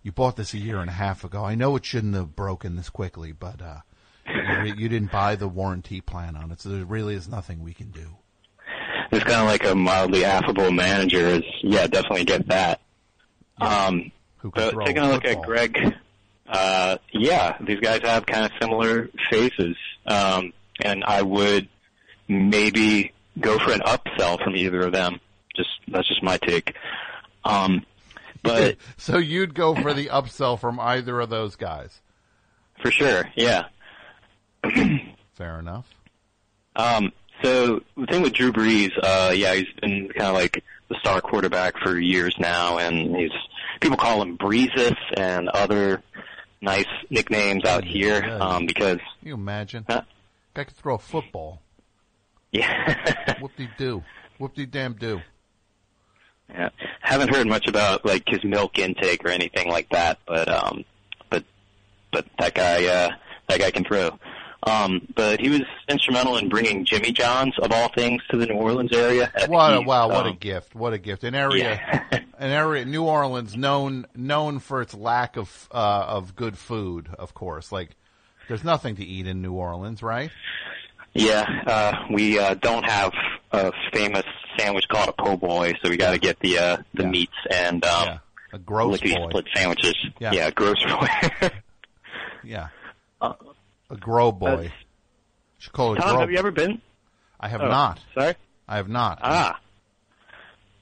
you 0.02 0.12
bought 0.12 0.36
this 0.36 0.54
a 0.54 0.58
year 0.60 0.80
and 0.80 0.90
a 0.90 0.94
half 0.94 1.24
ago. 1.24 1.44
I 1.44 1.56
know 1.56 1.76
it 1.76 1.86
shouldn't 1.86 2.16
have 2.16 2.36
broken 2.36 2.76
this 2.76 2.90
quickly, 2.90 3.32
but 3.32 3.62
uh, 3.62 3.80
you, 4.28 4.76
you 4.78 4.90
didn't 4.90 5.12
buy 5.12 5.36
the 5.36 5.48
warranty 5.48 6.02
plan 6.02 6.36
on 6.36 6.52
it, 6.52 6.62
so 6.62 6.70
there 6.70 6.86
really 6.86 7.16
is 7.16 7.28
nothing 7.28 7.64
we 7.64 7.74
can 7.74 7.92
do." 7.92 8.18
It's 9.14 9.24
kind 9.24 9.42
of 9.42 9.48
like 9.48 9.64
a 9.66 9.76
mildly 9.76 10.26
affable 10.26 10.72
manager. 10.72 11.28
Is 11.28 11.44
yeah, 11.62 11.86
definitely 11.88 12.26
get 12.26 12.48
that. 12.48 12.82
Um, 13.62 14.12
but 14.42 14.72
throw 14.72 14.86
taking 14.86 15.04
a 15.04 15.10
look 15.12 15.24
at 15.24 15.42
Greg, 15.44 15.78
uh, 16.48 16.98
yeah, 17.12 17.58
these 17.62 17.80
guys 17.80 18.02
have 18.02 18.26
kind 18.26 18.46
of 18.46 18.52
similar 18.60 19.10
faces, 19.30 19.78
um, 20.08 20.52
and 20.82 21.04
I 21.04 21.22
would 21.22 21.70
maybe 22.28 23.14
go 23.40 23.60
for 23.60 23.72
an 23.72 23.82
upsell 23.82 24.44
from 24.44 24.56
either 24.56 24.82
of 24.82 24.92
them. 24.92 25.20
Just 25.56 25.70
that's 25.88 26.08
just 26.08 26.24
my 26.24 26.38
take. 26.38 26.76
Um, 27.46 27.86
but 28.42 28.78
so 28.98 29.18
you'd 29.18 29.54
go 29.54 29.76
for 29.76 29.94
the 29.94 30.08
upsell 30.08 30.60
from 30.60 30.80
either 30.80 31.20
of 31.20 31.30
those 31.30 31.56
guys. 31.56 32.02
for 32.82 32.90
sure, 32.90 33.30
yeah. 33.36 33.66
Fair 35.36 35.60
enough. 35.60 35.86
Um, 36.76 37.12
so 37.44 37.82
the 37.98 38.08
thing 38.08 38.22
with 38.22 38.34
Drew 38.34 38.52
Brees, 38.52 38.92
uh, 39.02 39.32
yeah, 39.36 39.54
he's 39.54 39.72
been 39.82 40.10
kind 40.10 40.30
of 40.30 40.34
like 40.34 40.64
the 40.90 40.96
star 41.00 41.22
quarterback 41.22 41.78
for 41.78 42.00
years 42.00 42.36
now, 42.40 42.78
and 42.78 43.16
he's 43.16 43.32
people 43.82 43.98
call 43.98 44.22
him 44.22 44.38
Breezus 44.38 44.96
and 45.18 45.50
other 45.50 46.02
nice 46.62 46.88
nicknames 47.10 47.66
out 47.66 47.84
here 47.84 48.24
um, 48.40 48.66
because 48.66 49.00
Can 49.20 49.28
you 49.28 49.34
imagine? 49.34 49.86
Huh? 49.88 50.04
Guy 50.54 50.64
could 50.64 50.76
throw 50.78 50.96
a 50.96 51.00
football. 51.00 51.60
Yeah. 52.52 53.36
Whoop 53.42 53.52
de 53.58 53.68
do. 53.78 54.04
Whoop 54.40 54.54
de 54.56 54.66
damn 54.66 54.94
do. 54.94 55.20
yeah, 56.50 56.70
haven't 57.02 57.34
heard 57.36 57.48
much 57.48 57.68
about 57.68 58.06
like 58.06 58.24
his 58.28 58.44
milk 58.44 58.78
intake 58.80 59.26
or 59.26 59.30
anything 59.30 59.70
like 59.70 59.90
that, 59.90 60.20
but 60.28 60.48
um, 60.48 60.86
but 61.30 61.44
but 62.12 62.26
that 62.40 62.54
guy 62.54 62.86
uh, 62.86 63.10
that 63.50 63.60
guy 63.60 63.72
can 63.72 63.84
throw. 63.84 64.18
Um, 64.66 65.08
but 65.16 65.40
he 65.42 65.50
was 65.50 65.62
instrumental 65.90 66.38
in 66.38 66.48
bringing 66.50 66.86
Jimmy 66.86 67.12
John's 67.12 67.58
of 67.60 67.72
all 67.72 67.90
things 67.90 68.22
to 68.30 68.38
the 68.38 68.46
New 68.46 68.56
Orleans 68.56 68.92
area. 68.94 69.32
What 69.48 69.74
a, 69.74 69.82
wow, 69.82 70.08
what 70.08 70.26
a 70.26 70.30
Um, 70.30 70.38
gift. 70.38 70.74
What 70.74 70.94
a 70.94 70.98
gift. 70.98 71.24
An 71.24 71.36
area 71.36 71.82
an 72.40 72.50
area 72.52 72.86
New 72.86 73.04
Orleans 73.04 73.56
known 73.58 74.06
known 74.16 74.60
for 74.60 74.82
its 74.82 74.94
lack 74.94 75.36
of 75.38 75.68
uh 75.72 76.06
of 76.08 76.36
good 76.36 76.58
food, 76.58 77.10
of 77.20 77.34
course. 77.34 77.72
Like 77.72 77.90
there's 78.48 78.64
nothing 78.64 78.96
to 78.98 79.04
eat 79.06 79.28
in 79.28 79.42
New 79.42 79.54
Orleans, 79.54 80.02
right? 80.02 80.32
Yeah, 81.14 81.46
uh, 81.68 81.94
we 82.12 82.40
uh, 82.40 82.56
don't 82.56 82.84
have 82.90 83.12
a 83.52 83.72
famous 83.94 84.24
sandwich 84.58 84.88
called 84.88 85.10
a 85.10 85.14
po' 85.14 85.38
boy, 85.38 85.74
so 85.84 85.90
we 85.90 85.98
got 85.98 86.12
to 86.12 86.18
get 86.20 86.40
the 86.40 86.58
uh, 86.58 86.78
the 86.94 87.06
meats 87.06 87.34
and 87.52 87.86
um, 87.86 88.20
a 88.52 88.58
gross 88.60 88.94
lickety 88.94 89.12
split 89.12 89.46
sandwiches. 89.54 89.96
Yeah. 90.20 90.32
Yeah, 90.32 90.50
gross 90.52 90.82
boy. 90.84 91.08
Yeah. 92.44 92.70
A 93.94 93.98
grow 94.00 94.32
boy. 94.32 94.72
Should 95.60 95.74
call 95.74 95.94
it 95.94 95.98
Tom, 95.98 96.12
grow. 96.12 96.20
have 96.22 96.32
you 96.32 96.38
ever 96.38 96.52
been? 96.52 96.82
I 97.40 97.48
have 97.48 97.62
Oh, 97.62 97.68
not. 97.68 98.00
Sorry. 98.14 98.36
I 98.68 98.78
have 98.78 98.90
not. 98.90 99.20
Ah. 99.22 99.60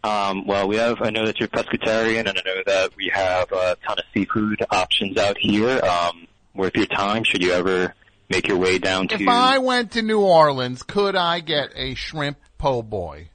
Um, 0.04 0.48
well, 0.48 0.68
we 0.68 0.78
have. 0.78 1.02
I 1.02 1.12
know 1.12 1.26
that 1.26 1.40
you're 1.40 1.50
pescatarian, 1.50 2.22
and 2.28 2.30
I 2.30 2.42
know 2.46 2.64
that 2.66 2.96
we 2.98 3.10
have 3.14 3.52
a 3.52 3.78
ton 3.88 4.00
of 4.00 4.04
seafood 4.14 4.64
options 4.72 5.18
out 5.18 5.38
here. 5.40 5.80
Um, 5.84 6.28
worth 6.56 6.76
your 6.76 6.88
time. 6.88 7.24
Should 7.24 7.44
you 7.44 7.52
ever 7.52 7.94
make 8.30 8.48
your 8.48 8.58
way 8.58 8.80
down 8.80 9.08
to? 9.10 9.16
If 9.22 9.28
I 9.28 9.60
went 9.60 9.92
to 9.92 10.02
New 10.02 10.22
Orleans, 10.22 10.82
could 10.82 11.16
I 11.16 11.40
get 11.40 11.70
a 11.76 11.94
shrimp 11.94 12.38
po' 12.58 12.82
boy? 12.82 13.30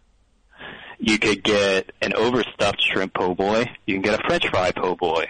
You 0.98 1.18
could 1.18 1.44
get 1.44 1.92
an 2.02 2.14
overstuffed 2.14 2.82
shrimp 2.82 3.14
po' 3.14 3.34
boy. 3.34 3.66
You 3.86 3.94
can 3.94 4.02
get 4.02 4.18
a 4.18 4.26
French 4.26 4.48
fry 4.48 4.72
po' 4.72 4.96
boy. 4.96 5.26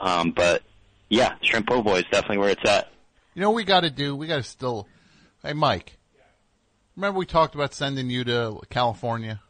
Um, 0.00 0.30
but 0.30 0.62
yeah, 1.10 1.34
shrimp 1.42 1.66
po' 1.68 1.82
boy 1.82 1.98
is 1.98 2.04
definitely 2.10 2.38
where 2.38 2.50
it's 2.50 2.64
at. 2.64 2.90
You 3.38 3.42
know 3.42 3.50
what 3.50 3.56
we 3.58 3.64
got 3.64 3.82
to 3.82 3.90
do? 3.90 4.16
We 4.16 4.26
got 4.26 4.38
to 4.38 4.42
still. 4.42 4.88
Hey, 5.44 5.52
Mike. 5.52 5.96
Remember 6.96 7.20
we 7.20 7.24
talked 7.24 7.54
about 7.54 7.72
sending 7.72 8.10
you 8.10 8.24
to 8.24 8.58
California? 8.68 9.40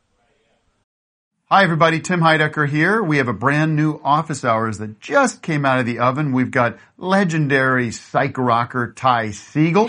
Hi 1.46 1.64
everybody, 1.64 1.98
Tim 2.00 2.20
Heidecker 2.20 2.68
here. 2.68 3.02
We 3.02 3.16
have 3.16 3.28
a 3.28 3.32
brand 3.32 3.76
new 3.76 3.98
office 4.04 4.44
hours 4.44 4.76
that 4.76 5.00
just 5.00 5.40
came 5.40 5.64
out 5.64 5.80
of 5.80 5.86
the 5.86 6.00
oven. 6.00 6.32
We've 6.32 6.50
got 6.50 6.76
legendary 6.98 7.90
psych 7.90 8.36
rocker 8.36 8.92
Ty 8.92 9.28
Segall. 9.28 9.88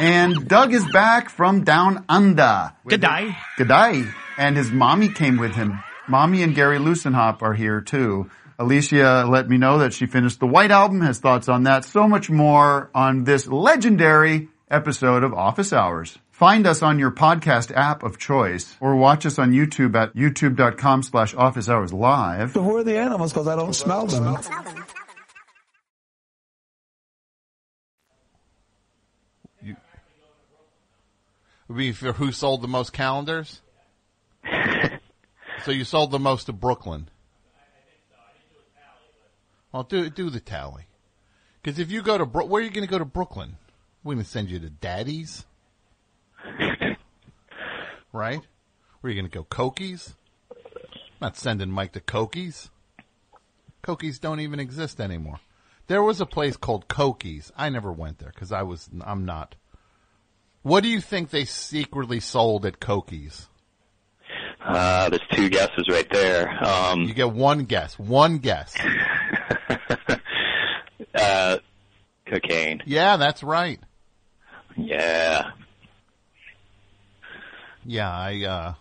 And 0.00 0.48
Doug 0.48 0.72
is 0.72 0.86
back 0.90 1.28
from 1.28 1.64
down 1.64 2.06
under. 2.08 2.72
Good 2.86 3.02
day. 3.02 3.36
Good 3.58 3.68
day. 3.68 4.04
And 4.38 4.56
his 4.56 4.70
mommy 4.70 5.10
came 5.10 5.36
with 5.36 5.54
him. 5.54 5.80
Mommy 6.08 6.42
and 6.42 6.54
Gary 6.54 6.78
Lussenhop 6.78 7.42
are 7.42 7.52
here 7.52 7.82
too. 7.82 8.30
Alicia 8.58 9.26
let 9.28 9.48
me 9.48 9.58
know 9.58 9.78
that 9.78 9.92
she 9.92 10.06
finished 10.06 10.40
the 10.40 10.46
White 10.46 10.70
Album, 10.70 11.00
has 11.00 11.18
thoughts 11.18 11.48
on 11.48 11.64
that, 11.64 11.84
so 11.84 12.06
much 12.06 12.30
more 12.30 12.90
on 12.94 13.24
this 13.24 13.46
legendary 13.46 14.48
episode 14.70 15.24
of 15.24 15.34
Office 15.34 15.72
Hours. 15.72 16.18
Find 16.30 16.66
us 16.66 16.82
on 16.82 16.98
your 16.98 17.10
podcast 17.10 17.72
app 17.76 18.02
of 18.02 18.18
choice 18.18 18.76
or 18.80 18.96
watch 18.96 19.24
us 19.26 19.38
on 19.38 19.52
YouTube 19.52 19.94
at 19.94 20.14
youtube.com 20.14 21.02
slash 21.02 21.34
office 21.34 21.68
hours 21.68 21.92
live. 21.92 22.52
So 22.52 22.62
who 22.62 22.76
are 22.76 22.84
the 22.84 22.98
animals? 22.98 23.32
Because 23.32 23.46
I 23.48 23.56
don't 23.56 23.72
smell 23.74 24.06
them. 24.06 24.36
Would 31.68 31.78
be 31.78 31.92
for 31.92 32.12
who 32.12 32.30
sold 32.30 32.62
the 32.62 32.68
most 32.68 32.92
calendars? 32.92 33.60
So 35.64 35.70
you 35.70 35.84
sold 35.84 36.10
the 36.10 36.18
most 36.18 36.44
to 36.44 36.52
Brooklyn. 36.52 37.08
Well, 39.74 39.82
do 39.82 40.08
do 40.08 40.30
the 40.30 40.38
tally. 40.38 40.84
Because 41.60 41.80
if 41.80 41.90
you 41.90 42.00
go 42.00 42.16
to 42.16 42.24
Bro- 42.24 42.44
where 42.46 42.62
are 42.62 42.64
you 42.64 42.70
going 42.70 42.86
to 42.86 42.90
go 42.90 43.00
to 43.00 43.04
Brooklyn? 43.04 43.56
We're 44.04 44.14
going 44.14 44.24
to 44.24 44.30
send 44.30 44.48
you 44.48 44.60
to 44.60 44.70
Daddy's, 44.70 45.44
right? 48.12 48.40
Where 49.00 49.10
are 49.10 49.10
you 49.10 49.20
going 49.20 49.28
to 49.28 49.36
go? 49.36 49.42
Cokies? 49.42 50.14
Not 51.20 51.36
sending 51.36 51.72
Mike 51.72 51.90
to 51.92 52.00
Cokies. 52.00 52.68
Cokies 53.82 54.20
don't 54.20 54.38
even 54.38 54.60
exist 54.60 55.00
anymore. 55.00 55.40
There 55.88 56.04
was 56.04 56.20
a 56.20 56.26
place 56.26 56.56
called 56.56 56.86
Cokies. 56.86 57.50
I 57.56 57.68
never 57.68 57.90
went 57.90 58.18
there 58.18 58.30
because 58.32 58.52
I 58.52 58.62
was 58.62 58.88
I'm 59.00 59.24
not. 59.24 59.56
What 60.62 60.84
do 60.84 60.88
you 60.88 61.00
think 61.00 61.30
they 61.30 61.46
secretly 61.46 62.20
sold 62.20 62.64
at 62.64 62.78
Cokies? 62.78 63.48
Uh, 64.64 65.08
there's 65.10 65.22
two 65.32 65.50
guesses 65.50 65.86
right 65.90 66.08
there. 66.10 66.48
Um, 66.64 67.00
You 67.02 67.12
get 67.12 67.32
one 67.32 67.64
guess. 67.64 67.98
One 67.98 68.38
guess. 68.38 68.74
uh, 71.14 71.58
cocaine. 72.26 72.82
Yeah, 72.86 73.16
that's 73.16 73.42
right. 73.42 73.78
Yeah. 74.76 75.50
Yeah, 77.86 78.10
I, 78.10 78.44
uh, 78.44 78.74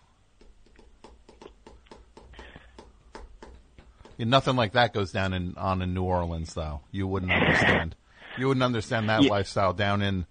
yeah, 4.17 4.25
nothing 4.25 4.55
like 4.55 4.73
that 4.73 4.93
goes 4.93 5.11
down 5.11 5.33
in, 5.33 5.55
on 5.57 5.81
in 5.81 5.93
New 5.93 6.03
Orleans 6.03 6.53
though. 6.53 6.81
You 6.91 7.07
wouldn't 7.07 7.31
understand. 7.31 7.95
You 8.35 8.47
wouldn't 8.47 8.63
understand 8.63 9.09
that 9.09 9.21
Yeah. 9.21 9.29
lifestyle 9.29 9.73
down 9.73 10.01
in 10.01 10.25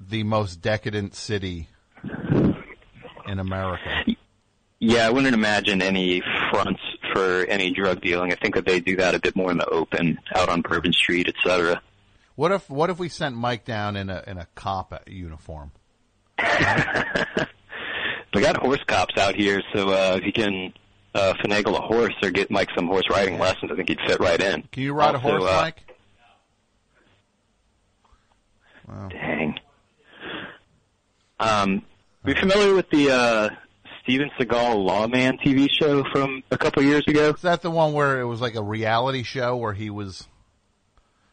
the 0.00 0.22
most 0.22 0.62
decadent 0.62 1.14
city 1.14 1.68
in 2.02 3.38
America. 3.38 4.02
Yeah, 4.80 5.06
I 5.06 5.10
wouldn't 5.10 5.34
imagine 5.34 5.82
any 5.82 6.22
fronts 6.50 6.80
for 7.14 7.44
any 7.46 7.70
drug 7.70 8.00
dealing. 8.02 8.32
I 8.32 8.34
think 8.34 8.54
that 8.56 8.66
they 8.66 8.80
do 8.80 8.96
that 8.96 9.14
a 9.14 9.20
bit 9.20 9.34
more 9.36 9.50
in 9.50 9.56
the 9.58 9.66
open, 9.66 10.18
out 10.34 10.48
on 10.48 10.60
Bourbon 10.62 10.92
Street, 10.92 11.28
et 11.28 11.34
cetera. 11.42 11.80
What 12.34 12.50
if, 12.52 12.68
what 12.68 12.90
if 12.90 12.98
we 12.98 13.08
sent 13.08 13.36
Mike 13.36 13.64
down 13.64 13.96
in 13.96 14.10
a, 14.10 14.22
in 14.26 14.36
a 14.38 14.46
cop 14.54 15.04
uniform? 15.08 15.70
We 18.34 18.40
got 18.40 18.56
horse 18.56 18.82
cops 18.88 19.16
out 19.16 19.36
here, 19.36 19.62
so 19.72 19.90
uh, 19.90 20.18
if 20.20 20.24
you 20.26 20.32
can 20.32 20.72
uh, 21.14 21.34
finagle 21.34 21.78
a 21.78 21.80
horse 21.80 22.14
or 22.20 22.30
get 22.30 22.50
Mike 22.50 22.68
some 22.74 22.88
horse 22.88 23.04
riding 23.08 23.38
lessons, 23.38 23.70
I 23.70 23.76
think 23.76 23.88
he'd 23.88 24.00
fit 24.08 24.18
right 24.18 24.40
in. 24.40 24.62
Can 24.72 24.82
you 24.82 24.92
ride 24.92 25.14
Also, 25.14 25.28
a 25.28 25.30
horse, 25.30 25.44
uh, 25.44 25.60
Mike? 25.62 25.82
Wow. 28.88 29.08
Dang. 29.08 29.54
Um, 31.38 31.82
are 32.24 32.30
you 32.30 32.36
familiar 32.40 32.74
with 32.74 32.90
the 32.90 33.10
uh, 33.12 33.48
Steven 34.04 34.30
Seagal 34.38 34.84
Lawman 34.84 35.38
TV 35.38 35.68
show 35.70 36.04
from 36.12 36.42
a 36.50 36.58
couple 36.58 36.82
years 36.82 37.04
ago? 37.08 37.30
Is 37.30 37.42
that 37.42 37.62
the 37.62 37.70
one 37.70 37.94
where 37.94 38.20
it 38.20 38.26
was 38.26 38.40
like 38.40 38.54
a 38.54 38.62
reality 38.62 39.22
show 39.22 39.56
where 39.56 39.72
he 39.72 39.90
was 39.90 40.28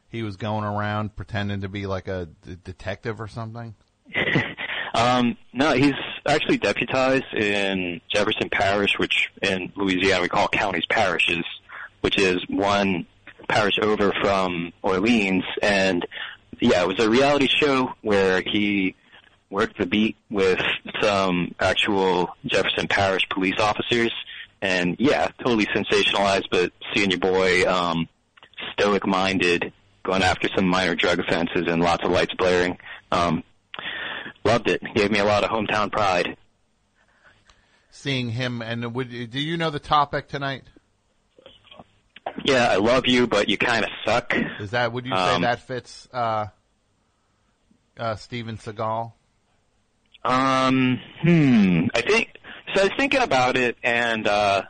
he 0.10 0.23
was 0.23 0.38
going 0.38 0.63
around 0.63 1.15
pretending 1.15 1.62
to 1.62 1.69
be 1.69 1.86
like 1.86 2.07
a 2.07 2.29
d- 2.45 2.57
detective 2.63 3.19
or 3.21 3.27
something? 3.27 3.75
Um, 4.93 5.38
no, 5.53 5.71
he's 5.71 5.93
actually 6.27 6.57
deputized 6.57 7.34
in 7.34 8.01
Jefferson 8.13 8.49
Parish, 8.49 8.99
which 8.99 9.31
in 9.41 9.71
Louisiana 9.75 10.21
we 10.21 10.27
call 10.27 10.49
counties 10.49 10.86
parishes, 10.89 11.45
which 12.01 12.17
is 12.19 12.38
one 12.49 13.05
parish 13.47 13.79
over 13.81 14.12
from 14.21 14.73
Orleans. 14.81 15.45
And 15.62 16.05
yeah, 16.60 16.81
it 16.81 16.88
was 16.88 16.99
a 16.99 17.10
reality 17.10 17.47
show 17.47 17.93
where 18.01 18.41
he 18.41 18.95
worked 19.52 19.78
the 19.78 19.86
beat 19.86 20.16
with 20.30 20.60
some 21.02 21.54
actual 21.60 22.36
Jefferson 22.46 22.88
Parish 22.88 23.28
police 23.30 23.60
officers. 23.60 24.12
And 24.62 24.96
yeah, 25.00 25.30
totally 25.40 25.66
sensationalized, 25.68 26.46
but 26.50 26.72
seeing 26.94 27.12
your 27.12 27.20
boy, 27.20 27.64
um, 27.70 28.08
stoic 28.74 29.06
minded, 29.06 29.74
going 30.04 30.24
after 30.24 30.48
some 30.56 30.68
minor 30.68 30.96
drug 30.96 31.20
offenses 31.20 31.66
and 31.68 31.82
lots 31.82 32.04
of 32.04 32.12
lights 32.12 32.34
blaring. 32.36 32.78
Um, 33.12 33.44
loved 34.44 34.70
it. 34.70 34.82
Gave 34.96 35.12
me 35.12 35.20
a 35.20 35.26
lot 35.26 35.44
of 35.44 35.50
hometown 35.50 35.92
pride. 35.92 36.38
Seeing 37.92 38.30
him 38.30 38.62
and 38.62 38.96
would 38.96 39.10
do 39.10 39.40
you 39.40 39.58
know 39.58 39.70
the 39.70 39.80
topic 39.80 40.30
tonight? 40.30 40.64
Yeah, 42.46 42.70
I 42.70 42.78
love 42.78 43.06
you, 43.08 43.28
but 43.28 43.50
you 43.50 43.58
kind 43.58 43.84
of 43.84 43.92
suck. 44.06 44.34
Is 44.60 44.72
that 44.72 44.94
would 44.94 45.06
you 45.06 45.16
say 45.16 45.36
Um, 45.36 45.42
that 45.42 45.68
fits 45.68 46.08
uh 46.14 46.48
uh 47.98 48.16
Steven 48.16 48.58
Seagal? 48.58 49.12
Um, 50.23 50.99
hmm. 51.21 51.88
I 51.93 52.01
think 52.01 52.38
so. 52.73 52.81
I 52.81 52.84
was 52.86 52.93
thinking 52.97 53.21
about 53.21 53.57
it, 53.57 53.77
and 53.84 54.27
uh, 54.27 54.63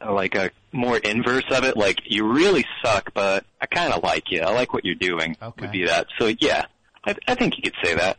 like 0.00 0.34
a 0.34 0.50
more 0.72 0.98
inverse 0.98 1.44
of 1.50 1.64
it. 1.64 1.76
Like 1.76 2.00
you 2.06 2.30
really 2.30 2.64
suck, 2.84 3.12
but 3.14 3.44
I 3.60 3.66
kind 3.66 3.92
of 3.92 4.02
like 4.02 4.30
you. 4.30 4.42
I 4.42 4.52
like 4.52 4.72
what 4.72 4.84
you're 4.84 4.94
doing. 4.94 5.36
Okay. 5.40 5.62
Would 5.62 5.72
be 5.72 5.86
that. 5.86 6.08
So 6.18 6.32
yeah, 6.40 6.66
I, 7.04 7.16
I 7.26 7.34
think 7.34 7.56
you 7.56 7.62
could 7.62 7.76
say 7.82 7.94
that. 7.94 8.18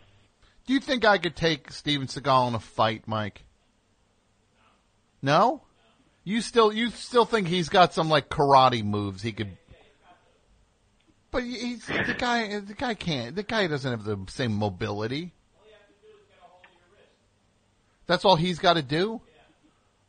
Do 0.66 0.74
you 0.74 0.80
think 0.80 1.06
I 1.06 1.18
could 1.18 1.36
take 1.36 1.72
Steven 1.72 2.08
Seagal 2.08 2.50
in 2.50 2.56
a 2.56 2.60
fight, 2.60 3.04
Mike? 3.06 3.44
No? 5.22 5.62
You 6.24 6.42
still 6.42 6.72
you 6.72 6.90
still 6.90 7.26
think 7.26 7.48
he's 7.48 7.70
got 7.70 7.94
some 7.94 8.10
like 8.10 8.30
karate 8.30 8.84
moves 8.84 9.22
he 9.22 9.34
could 9.34 9.58
But 11.32 11.44
he's 11.44 11.86
the 11.86 12.16
guy 12.18 12.60
the 12.60 12.74
guy 12.74 12.94
can't 12.94 13.36
the 13.36 13.44
guy 13.44 13.68
doesn't 13.68 13.92
have 13.92 14.04
the 14.06 14.18
same 14.30 14.54
mobility. 14.54 15.34
That's 18.08 18.26
all 18.26 18.36
he's 18.36 18.60
got 18.60 18.74
to 18.74 18.82
do? 18.82 19.22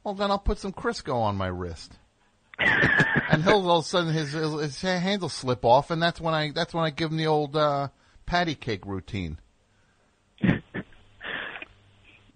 Well 0.03 0.15
then 0.15 0.31
I'll 0.31 0.39
put 0.39 0.59
some 0.59 0.73
Crisco 0.73 1.15
on 1.15 1.37
my 1.37 1.47
wrist. 1.47 1.93
and 2.59 3.43
he'll 3.43 3.69
all 3.69 3.79
of 3.79 3.85
a 3.85 3.89
sudden 3.89 4.13
his, 4.13 4.33
his 4.33 4.53
his 4.61 4.81
hand 4.81 5.23
will 5.23 5.29
slip 5.29 5.65
off 5.65 5.91
and 5.91 6.01
that's 6.03 6.21
when 6.21 6.35
I 6.35 6.51
that's 6.53 6.73
when 6.75 6.85
I 6.85 6.91
give 6.91 7.11
him 7.11 7.17
the 7.17 7.27
old 7.27 7.57
uh 7.57 7.89
patty 8.27 8.55
cake 8.55 8.87
routine. 8.87 9.39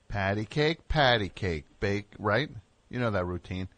Patty 0.08 0.46
cake, 0.46 0.88
patty 0.88 1.28
cake, 1.28 1.66
bake, 1.80 2.06
right? 2.18 2.48
You 2.88 2.98
know 2.98 3.10
that 3.10 3.26
routine. 3.26 3.68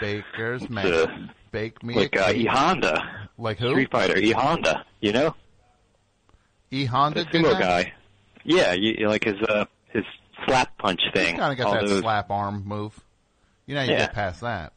Baker's 0.00 0.68
man. 0.68 0.92
uh, 0.92 1.06
Bake 1.50 1.82
me 1.82 1.94
like 1.94 2.14
a 2.14 2.26
uh. 2.26 2.32
E 2.32 2.44
Honda, 2.44 3.28
Like 3.38 3.58
who? 3.58 3.70
Street 3.70 3.90
Fighter, 3.90 4.18
E 4.18 4.32
Honda. 4.32 4.84
You 5.00 5.12
know, 5.12 5.34
E 6.70 6.84
Honda 6.84 7.24
the 7.24 7.30
sumo 7.30 7.58
guy. 7.58 7.94
Yeah, 8.44 8.74
you 8.74 9.08
like 9.08 9.24
his 9.24 9.40
uh 9.48 9.64
his 9.90 10.04
slap 10.46 10.76
punch 10.78 11.00
thing. 11.12 11.36
Kind 11.36 11.52
of 11.52 11.58
got 11.58 11.72
that 11.80 11.86
those- 11.88 12.00
slap 12.00 12.30
arm 12.30 12.62
move. 12.66 12.98
You 13.66 13.74
know 13.74 13.80
how 13.82 13.86
you 13.86 13.92
Yeah. 13.92 13.98
get 13.98 14.14
past 14.14 14.40
that. 14.40 14.72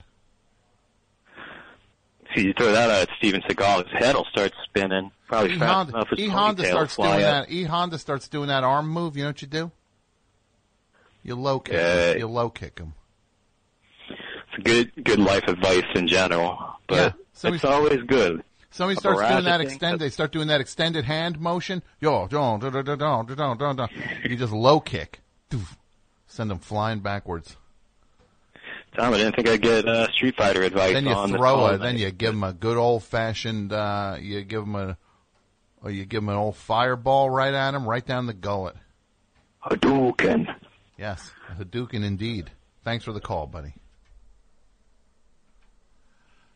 See, 2.35 2.43
you 2.45 2.53
throw 2.57 2.71
that 2.71 2.89
out 2.89 3.09
at 3.09 3.09
Steven 3.17 3.41
Seagal, 3.41 3.89
his 3.89 3.99
head 4.05 4.15
will 4.15 4.25
start 4.25 4.53
spinning. 4.63 5.11
Probably 5.27 5.53
E 5.53 5.59
fast 5.59 5.71
Honda, 5.73 5.93
enough. 5.93 6.09
His 6.09 6.19
e 6.19 6.27
Honda 6.27 6.65
starts 6.65 6.95
doing 6.95 7.09
up. 7.11 7.19
that. 7.19 7.51
E 7.51 7.63
Honda 7.63 7.97
starts 7.97 8.27
doing 8.29 8.47
that 8.47 8.63
arm 8.63 8.87
move. 8.89 9.17
You 9.17 9.23
know 9.23 9.29
what 9.29 9.41
you 9.41 9.47
do? 9.49 9.71
You 11.23 11.35
low 11.35 11.59
kick. 11.59 11.73
Yeah. 11.75 12.11
him. 12.13 12.19
You 12.19 12.27
low 12.27 12.49
kick 12.49 12.79
him. 12.79 12.93
It's 14.09 14.63
good, 14.63 14.91
good 15.03 15.19
life 15.19 15.43
advice 15.47 15.83
in 15.95 16.07
general, 16.07 16.57
but 16.87 16.95
Yeah, 16.95 17.11
so 17.33 17.53
it's 17.53 17.63
always 17.65 17.99
good. 18.07 18.43
Somebody 18.71 18.99
starts 18.99 19.21
doing 19.29 19.43
that 19.45 19.59
extended. 19.61 19.99
They 19.99 20.09
start 20.09 20.31
doing 20.31 20.47
that 20.47 20.61
extended 20.61 21.03
hand 21.05 21.39
motion. 21.39 21.83
Yo, 21.99 22.27
don't, 22.27 22.59
don't, 22.61 22.71
don't, 22.71 22.85
don't, 22.97 23.27
don't, 23.35 23.57
don't, 23.59 23.75
don't. 23.75 23.91
You 24.23 24.37
just 24.37 24.53
low 24.53 24.79
kick. 24.79 25.19
Send 26.27 26.49
them 26.49 26.59
flying 26.59 26.99
backwards. 26.99 27.57
Tom, 28.95 29.13
I 29.13 29.17
didn't 29.17 29.35
think 29.35 29.47
I'd 29.47 29.61
get 29.61 29.87
uh, 29.87 30.11
Street 30.11 30.35
Fighter 30.35 30.63
advice 30.63 30.93
Then 30.93 31.05
you 31.05 31.13
on 31.13 31.29
throw 31.29 31.65
a, 31.65 31.77
then 31.77 31.97
you 31.97 32.11
give 32.11 32.33
them 32.33 32.43
a 32.43 32.53
good 32.53 32.77
old 32.77 33.03
fashioned, 33.03 33.71
uh, 33.71 34.17
you 34.19 34.41
give 34.43 34.61
them 34.61 34.75
a, 34.75 34.97
or 35.81 35.91
you 35.91 36.05
give 36.05 36.21
them 36.21 36.29
an 36.29 36.35
old 36.35 36.57
fireball 36.57 37.29
right 37.29 37.53
at 37.53 37.73
him, 37.73 37.87
right 37.87 38.05
down 38.05 38.27
the 38.27 38.33
gullet. 38.33 38.75
Hadouken. 39.63 40.47
Yes, 40.97 41.31
a 41.49 41.63
Hadouken 41.63 42.03
indeed. 42.03 42.51
Thanks 42.83 43.05
for 43.05 43.13
the 43.13 43.21
call, 43.21 43.47
buddy. 43.47 43.73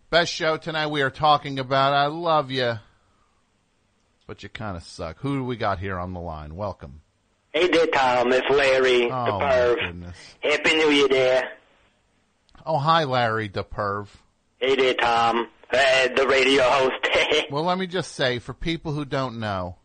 Best 0.09 0.31
show 0.33 0.57
tonight 0.57 0.87
we 0.87 1.01
are 1.01 1.09
talking 1.09 1.57
about 1.59 1.93
I 1.93 2.07
love 2.07 2.51
you, 2.51 2.79
but 4.27 4.43
you 4.43 4.49
kind 4.49 4.75
of 4.75 4.83
suck. 4.83 5.19
Who 5.19 5.37
do 5.37 5.43
we 5.43 5.55
got 5.55 5.79
here 5.79 5.97
on 5.97 6.13
the 6.13 6.19
line? 6.19 6.55
Welcome. 6.55 7.01
Hey 7.55 7.67
there, 7.69 7.87
Tom. 7.87 8.33
It's 8.33 8.49
Larry, 8.49 9.09
Oh, 9.09 9.25
the 9.25 9.31
perv. 9.31 10.13
Happy 10.43 10.75
New 10.75 10.89
Year 10.89 11.07
there. 11.07 11.51
Oh, 12.65 12.77
hi, 12.77 13.05
Larry 13.05 13.47
the 13.47 13.63
perv. 13.63 14.09
Hey 14.57 14.75
there, 14.75 14.93
Tom. 14.95 15.47
Uh, 15.71 16.07
the 16.15 16.27
radio 16.27 16.63
host. 16.63 16.95
Well, 17.51 17.63
let 17.63 17.77
me 17.77 17.87
just 17.87 18.11
say, 18.13 18.39
for 18.39 18.53
people 18.53 18.91
who 18.91 19.05
don't 19.05 19.39
know 19.39 19.77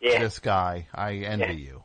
Yeah. 0.00 0.18
this 0.20 0.38
guy, 0.38 0.86
I 0.94 1.16
envy 1.16 1.56
you. 1.56 1.82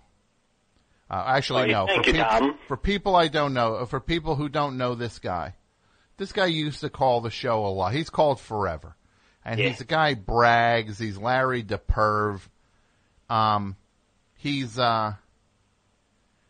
Uh, 1.12 1.24
actually, 1.28 1.72
Well, 1.74 1.86
no. 1.86 1.94
thank 1.94 2.06
for, 2.06 2.10
you, 2.12 2.16
peop- 2.18 2.28
Tom. 2.30 2.58
for 2.70 2.78
people 2.78 3.16
I 3.18 3.28
don't 3.28 3.54
know, 3.54 3.86
for 3.88 4.00
people 4.00 4.36
who 4.38 4.48
don't 4.48 4.78
know 4.78 4.96
this 4.96 5.20
guy, 5.20 5.56
this 6.18 6.32
guy 6.32 6.46
used 6.46 6.80
to 6.82 6.90
call 6.90 7.20
the 7.20 7.30
show 7.30 7.66
a 7.66 7.68
lot. 7.68 7.94
He's 7.94 8.10
called 8.10 8.40
forever, 8.40 8.96
and 9.44 9.60
Yeah. 9.60 9.68
he's 9.70 9.82
a 9.82 9.86
guy 9.86 10.14
brags. 10.14 10.98
He's 10.98 11.18
Larry 11.18 11.62
the 11.62 11.78
perv. 11.78 12.40
Um, 13.30 13.76
he's 14.38 14.80
uh, 14.80 15.16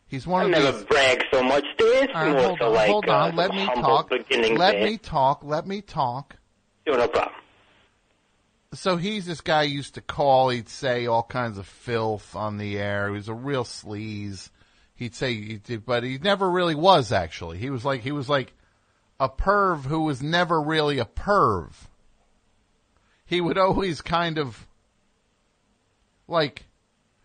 He's 0.08 0.26
one 0.26 0.42
I 0.42 0.44
of 0.44 0.50
never 0.52 0.72
these. 0.72 0.84
brag 0.84 1.22
so 1.32 1.42
much. 1.42 1.64
There 1.78 2.04
is 2.04 2.14
right, 2.14 2.32
more 2.32 2.40
hold 2.42 2.58
so 2.60 2.66
on, 2.66 2.72
like 2.74 2.90
hold 2.90 3.08
on. 3.08 3.32
uh, 3.32 3.36
Let 3.36 3.50
me 3.50 3.66
talk. 3.66 4.10
Let 4.10 4.28
there. 4.28 4.84
me 4.84 4.98
talk. 4.98 5.44
Let 5.44 5.66
me 5.66 5.80
talk. 5.82 6.36
Sure, 6.86 6.96
no 6.96 7.08
problem. 7.08 7.34
So 8.72 8.96
he's 8.96 9.26
this 9.26 9.40
guy 9.40 9.62
used 9.62 9.94
to 9.94 10.00
call. 10.00 10.50
He'd 10.50 10.68
say 10.68 11.06
all 11.06 11.22
kinds 11.24 11.58
of 11.58 11.66
filth 11.66 12.36
on 12.36 12.58
the 12.58 12.78
air. 12.78 13.08
He 13.08 13.14
was 13.14 13.28
a 13.28 13.34
real 13.34 13.64
sleaze. 13.64 14.50
He'd 14.94 15.14
say, 15.14 15.58
but 15.84 16.04
he 16.04 16.18
never 16.18 16.48
really 16.50 16.74
was. 16.74 17.10
Actually, 17.12 17.58
he 17.58 17.70
was 17.70 17.84
like 17.84 18.02
he 18.02 18.12
was 18.12 18.28
like 18.28 18.52
a 19.18 19.28
perv 19.28 19.84
who 19.84 20.02
was 20.04 20.22
never 20.22 20.60
really 20.60 20.98
a 20.98 21.04
perv. 21.04 21.72
He 23.24 23.40
would 23.40 23.58
always 23.58 24.00
kind 24.02 24.38
of 24.38 24.66
like 26.28 26.66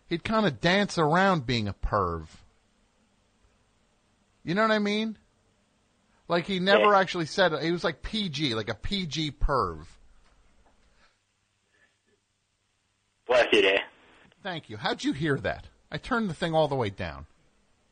he'd 0.08 0.24
kind 0.24 0.46
of 0.46 0.60
dance 0.60 0.98
around 0.98 1.46
being 1.46 1.68
a 1.68 1.74
perv. 1.74 2.26
You 4.44 4.54
know 4.54 4.62
what 4.62 4.70
I 4.70 4.78
mean? 4.78 5.16
Like 6.28 6.46
he 6.46 6.58
never 6.60 6.94
actually 6.94 7.26
said 7.26 7.52
it. 7.52 7.62
he 7.62 7.70
was 7.70 7.84
like 7.84 8.02
PG, 8.02 8.54
like 8.54 8.68
a 8.68 8.74
PG 8.74 9.32
perv. 9.32 9.84
Bless 13.26 13.46
you 13.52 13.62
there. 13.62 13.82
Thank 14.42 14.68
you. 14.68 14.76
How'd 14.76 15.04
you 15.04 15.12
hear 15.12 15.36
that? 15.38 15.66
I 15.90 15.98
turned 15.98 16.28
the 16.28 16.34
thing 16.34 16.54
all 16.54 16.68
the 16.68 16.74
way 16.74 16.90
down. 16.90 17.26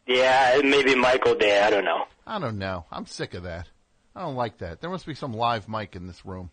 Yeah, 0.06 0.58
maybe 0.64 0.94
Michael 0.94 1.36
there. 1.38 1.64
I 1.64 1.70
don't 1.70 1.84
know. 1.84 2.04
I 2.26 2.38
don't 2.38 2.58
know. 2.58 2.84
I'm 2.90 3.06
sick 3.06 3.34
of 3.34 3.44
that. 3.44 3.68
I 4.16 4.22
don't 4.22 4.34
like 4.34 4.58
that. 4.58 4.80
There 4.80 4.90
must 4.90 5.06
be 5.06 5.14
some 5.14 5.32
live 5.32 5.68
mic 5.68 5.94
in 5.94 6.06
this 6.06 6.26
room. 6.26 6.50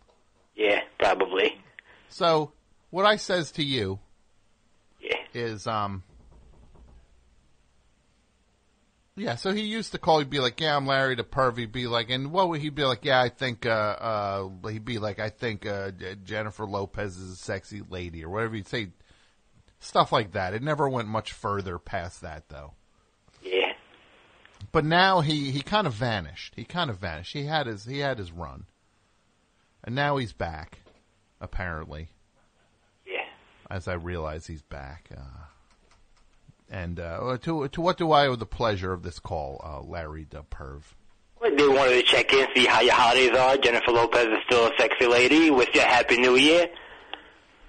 Yeah, 0.54 0.80
probably. 0.98 1.60
So, 2.08 2.52
what 2.90 3.04
I 3.04 3.16
says 3.16 3.50
to 3.52 3.64
you 3.64 3.98
Yeah. 5.00 5.16
is, 5.34 5.66
um, 5.66 6.04
yeah. 9.18 9.34
So 9.36 9.52
he 9.52 9.62
used 9.62 9.92
to 9.92 9.98
call. 9.98 10.18
He'd 10.18 10.30
be 10.30 10.40
like, 10.40 10.60
"Yeah, 10.60 10.76
I'm 10.76 10.86
Larry 10.86 11.14
the 11.14 11.24
perv." 11.24 11.58
He'd 11.58 11.72
be 11.72 11.86
like, 11.86 12.10
and 12.10 12.32
what 12.32 12.48
would 12.48 12.60
he 12.60 12.70
be 12.70 12.84
like? 12.84 13.04
Yeah, 13.04 13.20
I 13.20 13.28
think. 13.28 13.66
Uh, 13.66 13.68
uh, 13.70 14.68
he'd 14.68 14.84
be 14.84 14.98
like, 14.98 15.18
I 15.18 15.28
think 15.30 15.66
uh, 15.66 15.90
Jennifer 16.24 16.64
Lopez 16.66 17.16
is 17.16 17.32
a 17.32 17.36
sexy 17.36 17.82
lady, 17.88 18.24
or 18.24 18.30
whatever 18.30 18.54
he'd 18.56 18.68
say. 18.68 18.88
Stuff 19.80 20.10
like 20.10 20.32
that. 20.32 20.54
It 20.54 20.62
never 20.62 20.88
went 20.88 21.06
much 21.06 21.30
further 21.32 21.78
past 21.78 22.22
that, 22.22 22.48
though. 22.48 22.72
Yeah. 23.42 23.74
But 24.72 24.84
now 24.84 25.20
he, 25.20 25.52
he 25.52 25.62
kind 25.62 25.86
of 25.86 25.92
vanished. 25.94 26.54
He 26.56 26.64
kind 26.64 26.90
of 26.90 26.98
vanished. 26.98 27.32
He 27.32 27.44
had 27.44 27.66
his 27.68 27.84
he 27.84 28.00
had 28.00 28.18
his 28.18 28.32
run, 28.32 28.66
and 29.84 29.94
now 29.94 30.16
he's 30.16 30.32
back. 30.32 30.78
Apparently, 31.40 32.08
Yeah. 33.06 33.22
as 33.70 33.86
I 33.86 33.92
realize 33.94 34.48
he's 34.48 34.62
back. 34.62 35.08
Uh, 35.16 35.20
and 36.70 37.00
uh, 37.00 37.38
to 37.42 37.68
to 37.68 37.80
what 37.80 37.96
do 37.96 38.12
I 38.12 38.26
owe 38.26 38.36
the 38.36 38.46
pleasure 38.46 38.92
of 38.92 39.02
this 39.02 39.18
call, 39.18 39.60
uh, 39.64 39.80
Larry 39.80 40.26
the 40.28 40.42
perv? 40.42 40.82
They 41.40 41.68
wanted 41.68 41.94
to 41.94 42.02
check 42.02 42.32
in, 42.32 42.48
see 42.54 42.66
how 42.66 42.80
your 42.80 42.94
holidays 42.94 43.30
are. 43.30 43.56
Jennifer 43.56 43.92
Lopez 43.92 44.26
is 44.26 44.38
still 44.46 44.66
a 44.66 44.72
sexy 44.76 45.06
lady. 45.06 45.50
Wish 45.50 45.68
you 45.72 45.80
a 45.80 45.84
happy 45.84 46.18
new 46.18 46.34
year. 46.34 46.66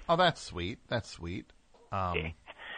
Oh, 0.08 0.16
that's 0.16 0.42
sweet. 0.42 0.80
That's 0.88 1.08
sweet. 1.08 1.46
Um, 1.92 2.32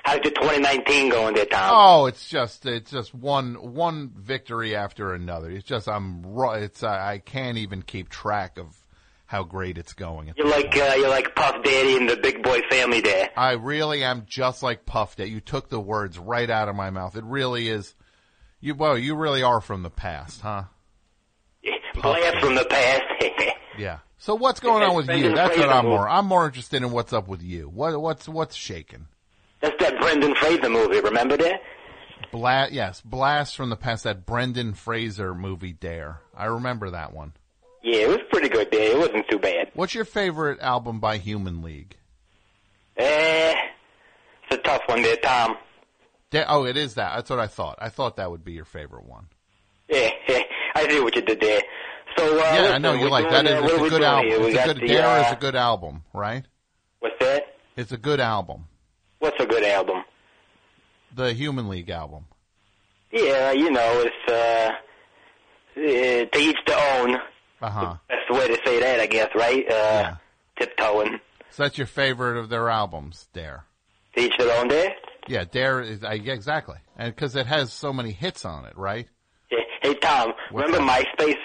How's 0.04 0.18
your 0.24 0.32
2019 0.32 1.10
going 1.10 1.34
there, 1.34 1.46
Tom? 1.46 1.70
Oh, 1.72 2.06
it's 2.06 2.28
just 2.28 2.66
it's 2.66 2.90
just 2.90 3.14
one 3.14 3.54
one 3.54 4.10
victory 4.16 4.74
after 4.74 5.14
another. 5.14 5.50
It's 5.50 5.64
just 5.64 5.88
I'm 5.88 6.24
it's 6.36 6.82
I 6.82 7.12
I 7.12 7.18
can't 7.18 7.58
even 7.58 7.82
keep 7.82 8.08
track 8.08 8.58
of 8.58 8.76
how 9.32 9.42
great 9.42 9.78
it's 9.78 9.94
going. 9.94 10.30
You're 10.36 10.46
like 10.46 10.76
uh, 10.76 10.94
you're 10.98 11.08
like 11.08 11.34
Puff 11.34 11.64
Daddy 11.64 11.96
and 11.96 12.06
the 12.06 12.18
Big 12.18 12.42
Boy 12.42 12.60
family 12.68 13.00
there. 13.00 13.30
I 13.34 13.52
really 13.52 14.04
am 14.04 14.26
just 14.28 14.62
like 14.62 14.84
Puff 14.84 15.16
Daddy. 15.16 15.30
You 15.30 15.40
took 15.40 15.70
the 15.70 15.80
words 15.80 16.18
right 16.18 16.50
out 16.50 16.68
of 16.68 16.76
my 16.76 16.90
mouth. 16.90 17.16
It 17.16 17.24
really 17.24 17.66
is. 17.68 17.94
You 18.60 18.74
well, 18.74 18.98
you 18.98 19.16
really 19.16 19.42
are 19.42 19.62
from 19.62 19.82
the 19.82 19.90
past, 19.90 20.42
huh? 20.42 20.64
Blast 21.94 22.40
from 22.40 22.54
the 22.54 22.66
past. 22.66 23.02
Yeah. 23.78 24.00
So 24.18 24.34
what's 24.34 24.60
going 24.60 24.82
on 24.82 24.94
with 24.94 25.08
you? 25.08 25.34
That's 25.34 25.56
what 25.56 25.70
I'm 25.70 25.86
more. 25.86 26.06
I'm 26.06 26.26
more 26.26 26.44
interested 26.44 26.82
in 26.82 26.90
what's 26.90 27.14
up 27.14 27.26
with 27.26 27.42
you. 27.42 27.70
What 27.70 27.98
what's 27.98 28.28
what's 28.28 28.54
shaking? 28.54 29.06
That's 29.62 29.82
that 29.82 29.98
Brendan 29.98 30.34
Fraser 30.34 30.68
movie. 30.68 31.00
Remember 31.00 31.38
that? 31.38 31.62
Blast. 32.30 32.72
Yes, 32.72 33.00
blast 33.00 33.56
from 33.56 33.70
the 33.70 33.76
past. 33.76 34.04
That 34.04 34.26
Brendan 34.26 34.74
Fraser 34.74 35.34
movie, 35.34 35.72
Dare. 35.72 36.20
I 36.36 36.44
remember 36.44 36.90
that 36.90 37.14
one. 37.14 37.32
Yeah, 37.82 37.96
it 38.02 38.08
was 38.08 38.18
pretty 38.30 38.48
good 38.48 38.70
there. 38.70 38.92
It 38.92 38.98
wasn't 38.98 39.28
too 39.28 39.38
bad. 39.38 39.70
What's 39.74 39.94
your 39.94 40.04
favorite 40.04 40.60
album 40.60 41.00
by 41.00 41.18
Human 41.18 41.62
League? 41.62 41.96
Eh, 42.96 43.54
it's 44.44 44.54
a 44.54 44.58
tough 44.58 44.82
one 44.86 45.02
there, 45.02 45.16
Tom. 45.16 45.56
Da- 46.30 46.44
oh, 46.48 46.64
it 46.64 46.76
is 46.76 46.94
that. 46.94 47.16
That's 47.16 47.30
what 47.30 47.38
I 47.40 47.46
thought. 47.48 47.78
I 47.80 47.88
thought 47.88 48.16
that 48.16 48.30
would 48.30 48.44
be 48.44 48.52
your 48.52 48.64
favorite 48.64 49.04
one. 49.04 49.26
Yeah, 49.88 50.10
yeah. 50.28 50.42
I 50.74 50.88
see 50.88 51.00
what 51.00 51.14
you 51.16 51.22
did 51.22 51.40
there. 51.40 51.62
So 52.16 52.38
uh, 52.38 52.42
yeah, 52.42 52.60
listen, 52.60 52.74
I 52.74 52.78
know 52.78 52.92
you 52.94 53.08
like 53.08 53.28
that. 53.30 53.46
uh, 53.46 53.64
Is, 53.64 53.72
it's 53.72 53.82
a 53.86 53.88
good 53.90 54.02
album. 54.02 54.30
here? 54.30 54.40
It's 54.48 54.58
a 54.58 54.64
good. 54.66 54.76
the, 54.82 54.86
Dare 54.86 55.06
uh, 55.06 55.26
is 55.26 55.32
a 55.32 55.36
good 55.36 55.56
album, 55.56 56.02
right? 56.12 56.44
What's 57.00 57.18
that? 57.20 57.56
It's 57.76 57.92
a 57.92 57.96
good 57.96 58.20
album. 58.20 58.66
What's 59.18 59.40
a 59.40 59.46
good 59.46 59.64
album? 59.64 60.04
The 61.14 61.32
Human 61.32 61.68
League 61.68 61.90
album. 61.90 62.26
Yeah, 63.10 63.52
you 63.52 63.70
know, 63.70 64.04
it's 64.06 64.32
uh, 64.32 65.80
eh, 65.80 66.24
to 66.26 66.38
each 66.38 66.56
their 66.66 67.00
own. 67.02 67.16
Uh 67.62 67.70
huh. 67.70 67.96
That's 68.08 68.22
the 68.28 68.34
way 68.34 68.48
to 68.48 68.58
say 68.64 68.80
that, 68.80 69.00
I 69.00 69.06
guess, 69.06 69.28
right? 69.34 69.70
Uh, 69.70 70.14
Tiptoeing. 70.58 71.20
So 71.50 71.62
that's 71.62 71.78
your 71.78 71.86
favorite 71.86 72.36
of 72.38 72.48
their 72.48 72.68
albums, 72.68 73.28
Dare. 73.32 73.64
Each 74.16 74.36
their 74.36 74.58
own 74.60 74.68
there? 74.68 74.94
Yeah, 75.28 75.44
Dare 75.44 75.80
is 75.80 76.02
I, 76.02 76.14
exactly, 76.14 76.78
and 76.96 77.14
because 77.14 77.36
it 77.36 77.46
has 77.46 77.72
so 77.72 77.92
many 77.92 78.10
hits 78.10 78.44
on 78.44 78.64
it, 78.64 78.76
right? 78.76 79.06
Hey, 79.48 79.64
hey 79.82 79.94
Tom, 79.94 80.32
remember 80.52 80.78
MySpace? 80.78 81.36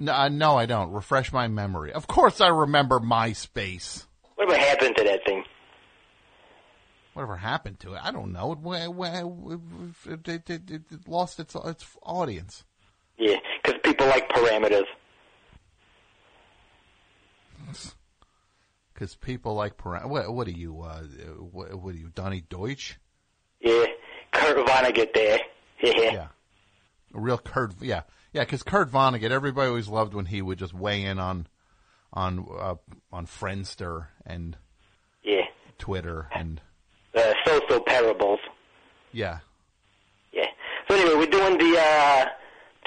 No, 0.00 0.12
uh, 0.12 0.28
no, 0.28 0.56
I 0.56 0.66
don't. 0.66 0.90
Refresh 0.90 1.32
my 1.32 1.46
memory. 1.48 1.92
Of 1.92 2.06
course, 2.08 2.40
I 2.40 2.48
remember 2.48 2.98
MySpace. 2.98 4.04
Whatever 4.34 4.58
happened 4.58 4.96
to 4.96 5.04
that 5.04 5.24
thing? 5.24 5.44
Whatever 7.14 7.36
happened 7.36 7.80
to 7.80 7.94
it? 7.94 8.00
I 8.02 8.10
don't 8.10 8.32
know. 8.32 8.52
It, 8.52 10.28
it, 10.28 10.28
it, 10.28 10.50
it, 10.50 10.70
it 10.70 11.08
lost 11.08 11.40
its 11.40 11.54
its 11.64 11.86
audience. 12.02 12.64
Yeah, 13.18 13.36
because 13.62 13.77
people 13.98 14.06
like 14.08 14.28
parameters. 14.30 14.84
Because 18.94 19.14
people 19.16 19.54
like 19.54 19.76
para- 19.76 20.06
what? 20.08 20.32
What 20.32 20.46
are 20.48 20.52
you? 20.52 20.80
Uh, 20.82 21.02
what, 21.40 21.74
what 21.74 21.94
are 21.94 21.98
you, 21.98 22.10
Donnie 22.14 22.42
Deutsch? 22.48 22.98
Yeah, 23.60 23.84
Kurt 24.32 24.56
Vonnegut 24.66 25.12
there. 25.14 25.38
Yeah. 25.82 25.92
Yeah. 26.12 26.28
A 27.14 27.20
real 27.20 27.38
Kurt, 27.38 27.74
yeah, 27.80 28.02
yeah. 28.32 28.42
Because 28.44 28.62
Kurt 28.62 28.90
Vonnegut, 28.90 29.30
everybody 29.30 29.68
always 29.68 29.88
loved 29.88 30.14
when 30.14 30.26
he 30.26 30.42
would 30.42 30.58
just 30.58 30.74
weigh 30.74 31.04
in 31.04 31.18
on, 31.18 31.46
on, 32.12 32.46
uh, 32.58 32.74
on 33.12 33.26
Friendster 33.26 34.06
and 34.26 34.56
Yeah. 35.22 35.44
Twitter 35.78 36.28
and 36.34 36.60
Uh, 37.14 37.32
social 37.46 37.80
parables. 37.80 38.40
yeah, 39.12 39.38
Yeah. 40.32 40.46
So 40.88 40.94
anyway, 40.96 41.14
we're 41.16 41.26
doing 41.30 41.56
the 41.58 41.78
uh 41.78 42.26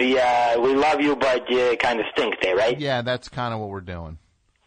the 0.01 0.19
uh 0.19 0.59
we 0.61 0.73
love 0.75 0.99
you 1.01 1.15
but 1.15 1.49
you 1.49 1.77
kind 1.79 1.99
of 1.99 2.05
stink 2.13 2.35
there, 2.41 2.55
right? 2.55 2.79
yeah. 2.79 3.01
That's 3.01 3.29
kind 3.29 3.53
of 3.53 3.59
what 3.59 3.69
we're 3.69 3.81
doing. 3.81 4.17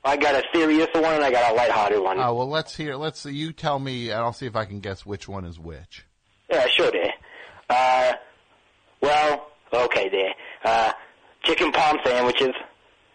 I 0.07 0.17
got 0.17 0.35
a 0.35 0.43
serious 0.55 0.89
one 0.95 1.15
and 1.15 1.25
I 1.25 1.31
got 1.31 1.53
a 1.53 1.55
lighthearted 1.55 2.01
one. 2.03 2.19
Oh 2.21 2.35
well, 2.35 2.49
let's 2.49 2.77
hear. 2.77 2.95
Let's 2.97 3.21
see, 3.21 3.33
you 3.33 3.53
tell 3.53 3.79
me, 3.79 4.11
and 4.11 4.19
I'll 4.21 4.33
see 4.35 4.47
if 4.47 4.55
I 4.57 4.65
can 4.67 4.81
guess 4.81 5.05
which 5.07 5.27
one 5.29 5.45
is 5.45 5.59
which. 5.59 6.05
Yeah, 6.51 6.67
sure 6.69 6.91
there. 6.91 7.15
Uh 7.71 8.13
well, 9.01 9.49
okay 9.73 10.09
there. 10.09 10.35
Uh 10.65 10.93
chicken 11.43 11.73
palm 11.73 11.99
sandwiches. 12.05 12.55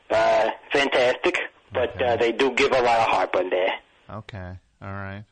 Uh 0.10 0.50
fantastic. 0.72 1.40
But 1.72 2.02
uh 2.02 2.16
they 2.18 2.32
do 2.32 2.52
give 2.52 2.72
a 2.72 2.82
lot 2.82 3.00
of 3.00 3.08
heartburn 3.08 3.50
there. 3.50 3.74
Okay, 4.10 4.52
all 4.82 4.92
right. 4.92 5.24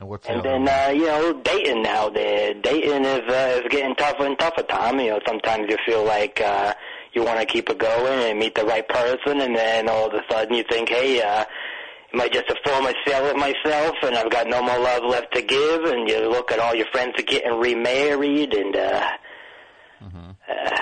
And 0.00 0.08
what's 0.08 0.28
And 0.28 0.42
then 0.42 0.68
uh, 0.68 0.90
you 0.90 1.06
know, 1.06 1.32
dating 1.44 1.82
now 1.82 2.08
there. 2.08 2.54
Dating 2.54 3.04
is 3.04 3.22
uh, 3.28 3.60
is 3.62 3.68
getting 3.70 3.94
tougher 3.94 4.26
and 4.26 4.38
tougher, 4.38 4.62
Tom. 4.62 4.98
You 5.00 5.10
know, 5.10 5.20
sometimes 5.26 5.66
you 5.68 5.76
feel 5.86 6.04
like 6.04 6.40
uh 6.40 6.74
you 7.12 7.22
want 7.22 7.38
to 7.38 7.46
keep 7.46 7.70
it 7.70 7.78
going 7.78 8.30
and 8.30 8.38
meet 8.38 8.54
the 8.54 8.64
right 8.64 8.86
person, 8.88 9.40
and 9.40 9.54
then 9.54 9.88
all 9.88 10.08
of 10.08 10.14
a 10.14 10.22
sudden 10.28 10.54
you 10.56 10.64
think, 10.68 10.88
hey, 10.88 11.22
uh, 11.22 11.44
am 12.12 12.20
I 12.20 12.28
just 12.28 12.50
a 12.50 12.56
fool 12.64 12.84
it 12.86 13.36
myself, 13.36 13.94
and 14.02 14.16
I've 14.16 14.30
got 14.30 14.48
no 14.48 14.60
more 14.60 14.78
love 14.78 15.04
left 15.04 15.32
to 15.34 15.42
give? 15.42 15.84
And 15.84 16.08
you 16.08 16.28
look 16.28 16.50
at 16.50 16.58
all 16.58 16.74
your 16.74 16.88
friends 16.90 17.14
are 17.16 17.22
getting 17.22 17.58
remarried, 17.60 18.52
and 18.52 18.74
uh, 18.74 19.10
uh, 20.02 20.80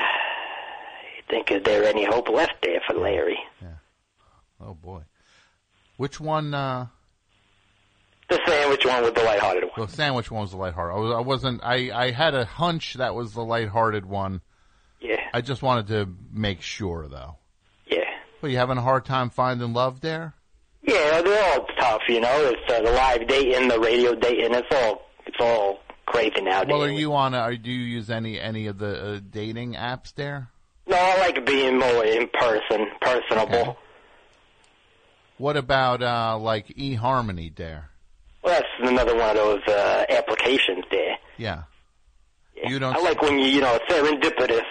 you 1.16 1.22
think, 1.28 1.50
is 1.50 1.62
there 1.64 1.84
any 1.84 2.04
hope 2.04 2.30
left 2.30 2.54
there 2.62 2.80
for 2.88 2.94
Larry? 2.96 3.38
Yeah. 3.60 3.68
Oh 4.58 4.72
boy, 4.74 5.02
which 5.98 6.18
one? 6.18 6.54
uh 6.54 6.86
The 8.32 8.40
sandwich 8.46 8.86
one 8.86 9.02
with 9.02 9.14
the 9.14 9.22
lighthearted 9.24 9.64
one. 9.64 9.86
The 9.86 9.92
sandwich 9.92 10.30
one 10.30 10.40
was 10.40 10.52
the 10.52 10.56
lighthearted. 10.56 10.96
I, 10.96 10.98
was, 11.00 11.12
I 11.12 11.20
wasn't. 11.20 11.60
I 11.62 12.06
I 12.06 12.10
had 12.12 12.34
a 12.34 12.46
hunch 12.46 12.94
that 12.94 13.14
was 13.14 13.34
the 13.34 13.44
lighthearted 13.44 14.06
one. 14.06 14.40
Yeah. 15.02 15.20
I 15.34 15.42
just 15.42 15.60
wanted 15.62 15.88
to 15.88 16.08
make 16.32 16.62
sure, 16.62 17.08
though. 17.08 17.36
Yeah. 17.86 18.08
Well, 18.40 18.50
you 18.50 18.56
having 18.56 18.78
a 18.78 18.82
hard 18.82 19.04
time 19.04 19.28
finding 19.28 19.74
love 19.74 20.00
there? 20.00 20.32
Yeah, 20.80 21.20
they're 21.20 21.52
all 21.52 21.66
tough, 21.78 22.00
you 22.08 22.20
know. 22.20 22.52
It's 22.54 22.72
uh, 22.72 22.80
the 22.80 22.92
live 22.92 23.28
dating, 23.28 23.68
the 23.68 23.78
radio 23.78 24.14
dating. 24.14 24.54
It's 24.54 24.74
all 24.74 25.02
it's 25.26 25.36
all 25.38 25.80
crazy 26.06 26.40
nowadays. 26.40 26.72
Well, 26.72 26.84
are 26.84 26.90
you 26.90 27.12
on? 27.12 27.34
Uh, 27.34 27.50
do 27.50 27.70
you 27.70 27.84
use 27.84 28.08
any 28.08 28.40
any 28.40 28.66
of 28.66 28.78
the 28.78 29.16
uh, 29.16 29.20
dating 29.30 29.74
apps 29.74 30.14
there? 30.14 30.48
No, 30.86 30.96
I 30.96 31.18
like 31.18 31.44
being 31.44 31.78
more 31.78 32.02
in 32.02 32.30
person, 32.32 32.86
personable. 33.02 33.76
What 35.36 35.58
about 35.58 36.02
uh, 36.02 36.38
like 36.38 36.68
eHarmony 36.68 37.54
there? 37.54 37.90
Well, 38.42 38.54
that's 38.54 38.90
another 38.90 39.16
one 39.16 39.30
of 39.30 39.36
those 39.36 39.62
uh, 39.68 40.04
applications 40.08 40.84
there. 40.90 41.16
Yeah. 41.36 41.62
You 42.64 42.78
don't. 42.78 42.94
I 42.94 43.00
like 43.00 43.22
when 43.22 43.38
you, 43.38 43.46
you 43.46 43.60
know, 43.60 43.78
serendipitous. 43.88 44.64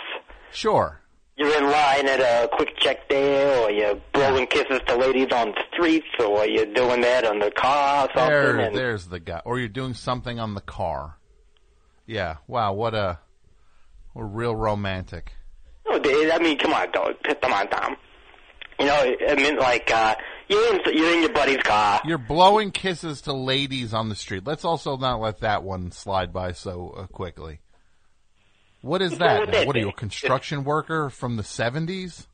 Sure. 0.52 1.00
You're 1.38 1.58
in 1.58 1.64
line 1.64 2.08
at 2.08 2.20
a 2.20 2.50
QuickChek 2.56 2.98
there, 3.10 3.64
or 3.64 3.72
you're 3.72 3.96
blowing 4.14 4.46
kisses 4.48 4.82
to 4.88 4.96
ladies 4.96 5.32
on 5.32 5.52
the 5.52 5.62
streets, 5.74 6.08
or 6.20 6.46
you're 6.46 6.66
doing 6.68 7.02
that 7.02 7.26
on 7.26 7.40
the 7.40 7.50
car 7.52 8.06
or 8.06 8.10
something. 8.14 8.30
There, 8.30 8.60
and 8.60 8.76
there's 8.76 9.08
the 9.08 9.20
guy. 9.20 9.42
Or 9.46 9.58
you're 9.58 9.70
doing 9.70 9.94
something 9.94 10.40
on 10.40 10.54
the 10.54 10.62
car. 10.62 11.18
Yeah. 12.06 12.38
Wow. 12.48 12.74
What 12.74 12.94
a, 12.94 13.20
a 14.16 14.24
real 14.24 14.56
romantic. 14.56 15.34
No, 15.88 16.00
I 16.04 16.40
mean, 16.40 16.58
come 16.58 16.74
on, 16.74 16.92
dog. 16.92 17.16
Come 17.42 17.54
on, 17.54 17.68
Tom. 17.70 17.96
You 18.80 18.86
know, 18.86 19.16
I 19.30 19.36
mean, 19.36 19.58
like, 19.58 19.92
uh, 19.92 20.16
you're 20.52 20.76
in, 20.76 20.98
you're 20.98 21.14
in 21.14 21.22
your 21.22 21.34
buddy's 21.34 21.64
car. 21.64 22.02
You're 22.06 22.18
blowing 22.18 22.72
kisses 22.72 23.22
to 23.22 23.34
ladies 23.34 23.94
on 23.94 24.10
the 24.10 24.16
street. 24.16 24.46
Let's 24.46 24.66
also 24.66 24.98
not 24.98 25.20
let 25.20 25.40
that 25.40 25.64
one 25.64 25.92
slide 25.92 26.32
by 26.34 26.52
so 26.52 26.94
uh, 26.98 27.08
quickly. 27.08 27.60
What 28.82 29.02
is 29.02 29.18
that? 29.20 29.48
with 29.48 29.68
What 29.68 29.76
are 29.76 29.80
you, 29.80 29.90
a 29.90 29.94
construction 29.94 30.64
worker 30.64 31.10
from 31.10 31.38
the 31.38 31.44
70s? 31.44 32.28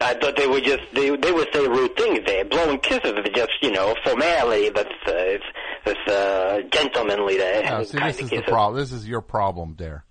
I 0.00 0.14
thought 0.14 0.36
they 0.36 0.46
would 0.46 0.64
just, 0.64 0.82
they, 0.94 1.14
they 1.16 1.32
would 1.32 1.48
say 1.52 1.66
rude 1.66 1.96
things 1.96 2.20
there. 2.24 2.44
Blowing 2.44 2.78
kisses 2.78 3.12
is 3.12 3.30
just, 3.34 3.50
you 3.60 3.72
know, 3.72 3.94
formality, 4.04 4.70
but 4.70 4.86
uh, 4.86 5.12
it's, 5.12 5.44
it's, 5.84 6.10
uh, 6.10 6.60
gentlemanly 6.70 7.36
there. 7.36 7.64
No, 7.64 7.82
see, 7.82 7.98
this 7.98 8.20
is 8.20 8.30
the 8.30 8.42
problem. 8.42 8.80
This 8.80 8.92
is 8.92 9.08
your 9.08 9.20
problem, 9.20 9.74
there. 9.76 10.04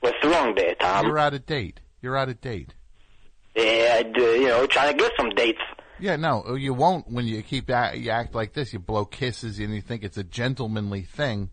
What's 0.00 0.22
wrong 0.22 0.54
there, 0.54 0.74
Tom? 0.74 1.06
You're 1.06 1.18
out 1.18 1.32
of 1.32 1.46
date. 1.46 1.80
You're 2.02 2.16
out 2.16 2.28
of 2.28 2.40
date. 2.42 2.74
Yeah, 3.56 4.02
uh, 4.04 4.20
you 4.20 4.48
know, 4.48 4.66
trying 4.66 4.96
to 4.96 5.02
get 5.02 5.12
some 5.16 5.30
dates. 5.30 5.60
Yeah, 5.98 6.16
no, 6.16 6.54
you 6.54 6.74
won't 6.74 7.10
when 7.10 7.26
you 7.26 7.42
keep 7.42 7.70
act, 7.70 7.96
you 7.96 8.10
act 8.10 8.34
like 8.34 8.52
this. 8.52 8.72
You 8.72 8.78
blow 8.78 9.04
kisses 9.04 9.58
and 9.58 9.74
you 9.74 9.80
think 9.80 10.02
it's 10.02 10.16
a 10.18 10.24
gentlemanly 10.24 11.02
thing. 11.02 11.50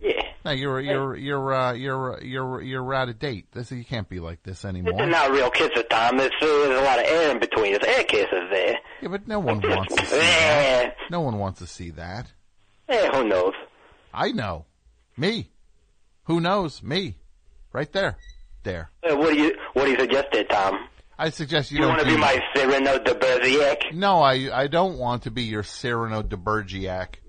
Yeah. 0.00 0.22
No, 0.44 0.50
you're 0.50 0.80
you're 0.80 1.16
you're 1.16 1.54
uh, 1.54 1.72
you're 1.72 2.20
you're 2.22 2.60
you're 2.60 2.94
out 2.94 3.08
of 3.08 3.18
date. 3.20 3.46
This 3.52 3.70
you 3.70 3.84
can't 3.84 4.08
be 4.08 4.18
like 4.18 4.42
this 4.42 4.64
anymore. 4.64 5.00
It's 5.00 5.12
not 5.12 5.30
real 5.30 5.50
kisses, 5.50 5.84
Tom. 5.88 6.18
There's, 6.18 6.32
uh, 6.40 6.46
there's 6.46 6.80
a 6.80 6.84
lot 6.84 6.98
of 6.98 7.04
air 7.06 7.30
in 7.30 7.38
between. 7.38 7.72
There's 7.72 7.96
air 7.96 8.04
kisses 8.04 8.50
there. 8.50 8.78
Yeah, 9.00 9.08
but 9.08 9.28
no 9.28 9.38
one 9.38 9.60
wants 9.60 9.94
to 9.94 10.06
see 10.06 10.16
that. 10.18 10.96
No 11.10 11.20
one 11.20 11.38
wants 11.38 11.60
to 11.60 11.66
see 11.66 11.90
that. 11.90 12.32
Eh, 12.88 13.08
who 13.12 13.24
knows? 13.28 13.54
I 14.12 14.32
know. 14.32 14.66
Me. 15.16 15.50
Who 16.24 16.40
knows? 16.40 16.82
Me. 16.82 17.16
Right 17.72 17.90
there. 17.92 18.16
There. 18.64 18.90
Uh, 19.08 19.16
what 19.16 19.32
do 19.32 19.38
you 19.40 19.56
What 19.74 19.84
do 19.84 19.92
you 19.92 19.98
suggest 19.98 20.28
there, 20.32 20.44
Tom? 20.44 20.88
I 21.18 21.30
suggest 21.30 21.70
you, 21.70 21.76
You 21.78 21.82
don't 21.82 21.90
want 21.96 22.00
to 22.02 22.08
do 22.08 22.14
be 22.16 22.20
my 22.20 22.40
Cyrano 22.54 22.98
de 22.98 23.14
Bergerac? 23.14 23.92
No, 23.94 24.20
I 24.22 24.62
I 24.62 24.66
don't 24.66 24.98
want 24.98 25.22
to 25.24 25.30
be 25.30 25.42
your 25.44 25.62
Cyrano 25.62 26.22
de 26.22 26.36
Bergerac, 26.36 27.20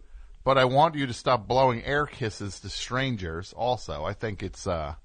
but 0.43 0.57
I 0.57 0.65
want 0.65 0.95
you 0.95 1.05
to 1.07 1.13
stop 1.13 1.47
blowing 1.47 1.83
air 1.83 2.05
kisses 2.05 2.59
to 2.61 2.69
strangers. 2.69 3.53
Also, 3.53 4.03
I 4.03 4.13
think 4.13 4.41
it's 4.41 4.65
uh, 4.65 4.95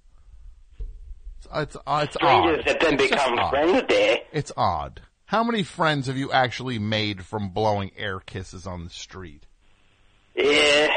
it's 1.39 1.49
it's, 1.55 1.77
uh, 1.87 2.01
it's 2.05 2.15
Strangers 2.15 2.59
odd. 2.61 2.67
that 2.67 2.81
then 2.81 2.95
It's 2.95 3.11
become 3.11 3.39
odd. 3.39 3.51
friends 3.51 3.83
there. 3.89 4.17
It's 4.33 4.53
odd. 4.57 5.03
How 5.27 5.45
many 5.45 5.63
friends 5.63 6.07
have 6.07 6.17
you 6.17 6.33
actually 6.33 6.79
made 6.79 7.25
from 7.25 7.51
blowing 7.51 7.91
air 7.99 8.19
kisses 8.21 8.67
on 8.67 8.85
the 8.85 8.91
street? 8.91 9.45
Yeah. 10.35 10.89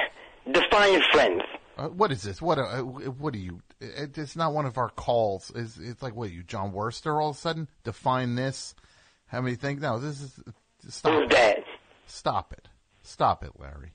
Define 0.49 1.01
friends. 1.11 1.41
Uh, 1.77 1.87
what 1.87 2.11
is 2.11 2.21
this? 2.21 2.41
What 2.41 2.59
uh, 2.59 2.81
what 2.81 3.33
are 3.33 3.39
you? 3.39 3.61
It, 3.79 4.17
it's 4.17 4.35
not 4.35 4.53
one 4.53 4.65
of 4.65 4.77
our 4.77 4.89
calls. 4.89 5.51
It's, 5.55 5.77
it's 5.77 6.01
like 6.01 6.15
what 6.15 6.29
are 6.29 6.33
you, 6.33 6.43
Jon 6.43 6.73
Wurster? 6.73 7.21
All 7.21 7.29
of 7.29 7.37
a 7.37 7.39
sudden, 7.39 7.67
define 7.83 8.35
this. 8.35 8.75
How 9.27 9.41
many 9.41 9.55
things? 9.55 9.81
No, 9.81 9.99
this 9.99 10.21
is 10.21 10.39
stop. 10.89 11.13
Who's 11.13 11.23
it. 11.23 11.29
that? 11.31 11.63
Stop 12.07 12.53
it. 12.53 12.67
Stop 13.03 13.43
it, 13.43 13.51
Larry. 13.57 13.93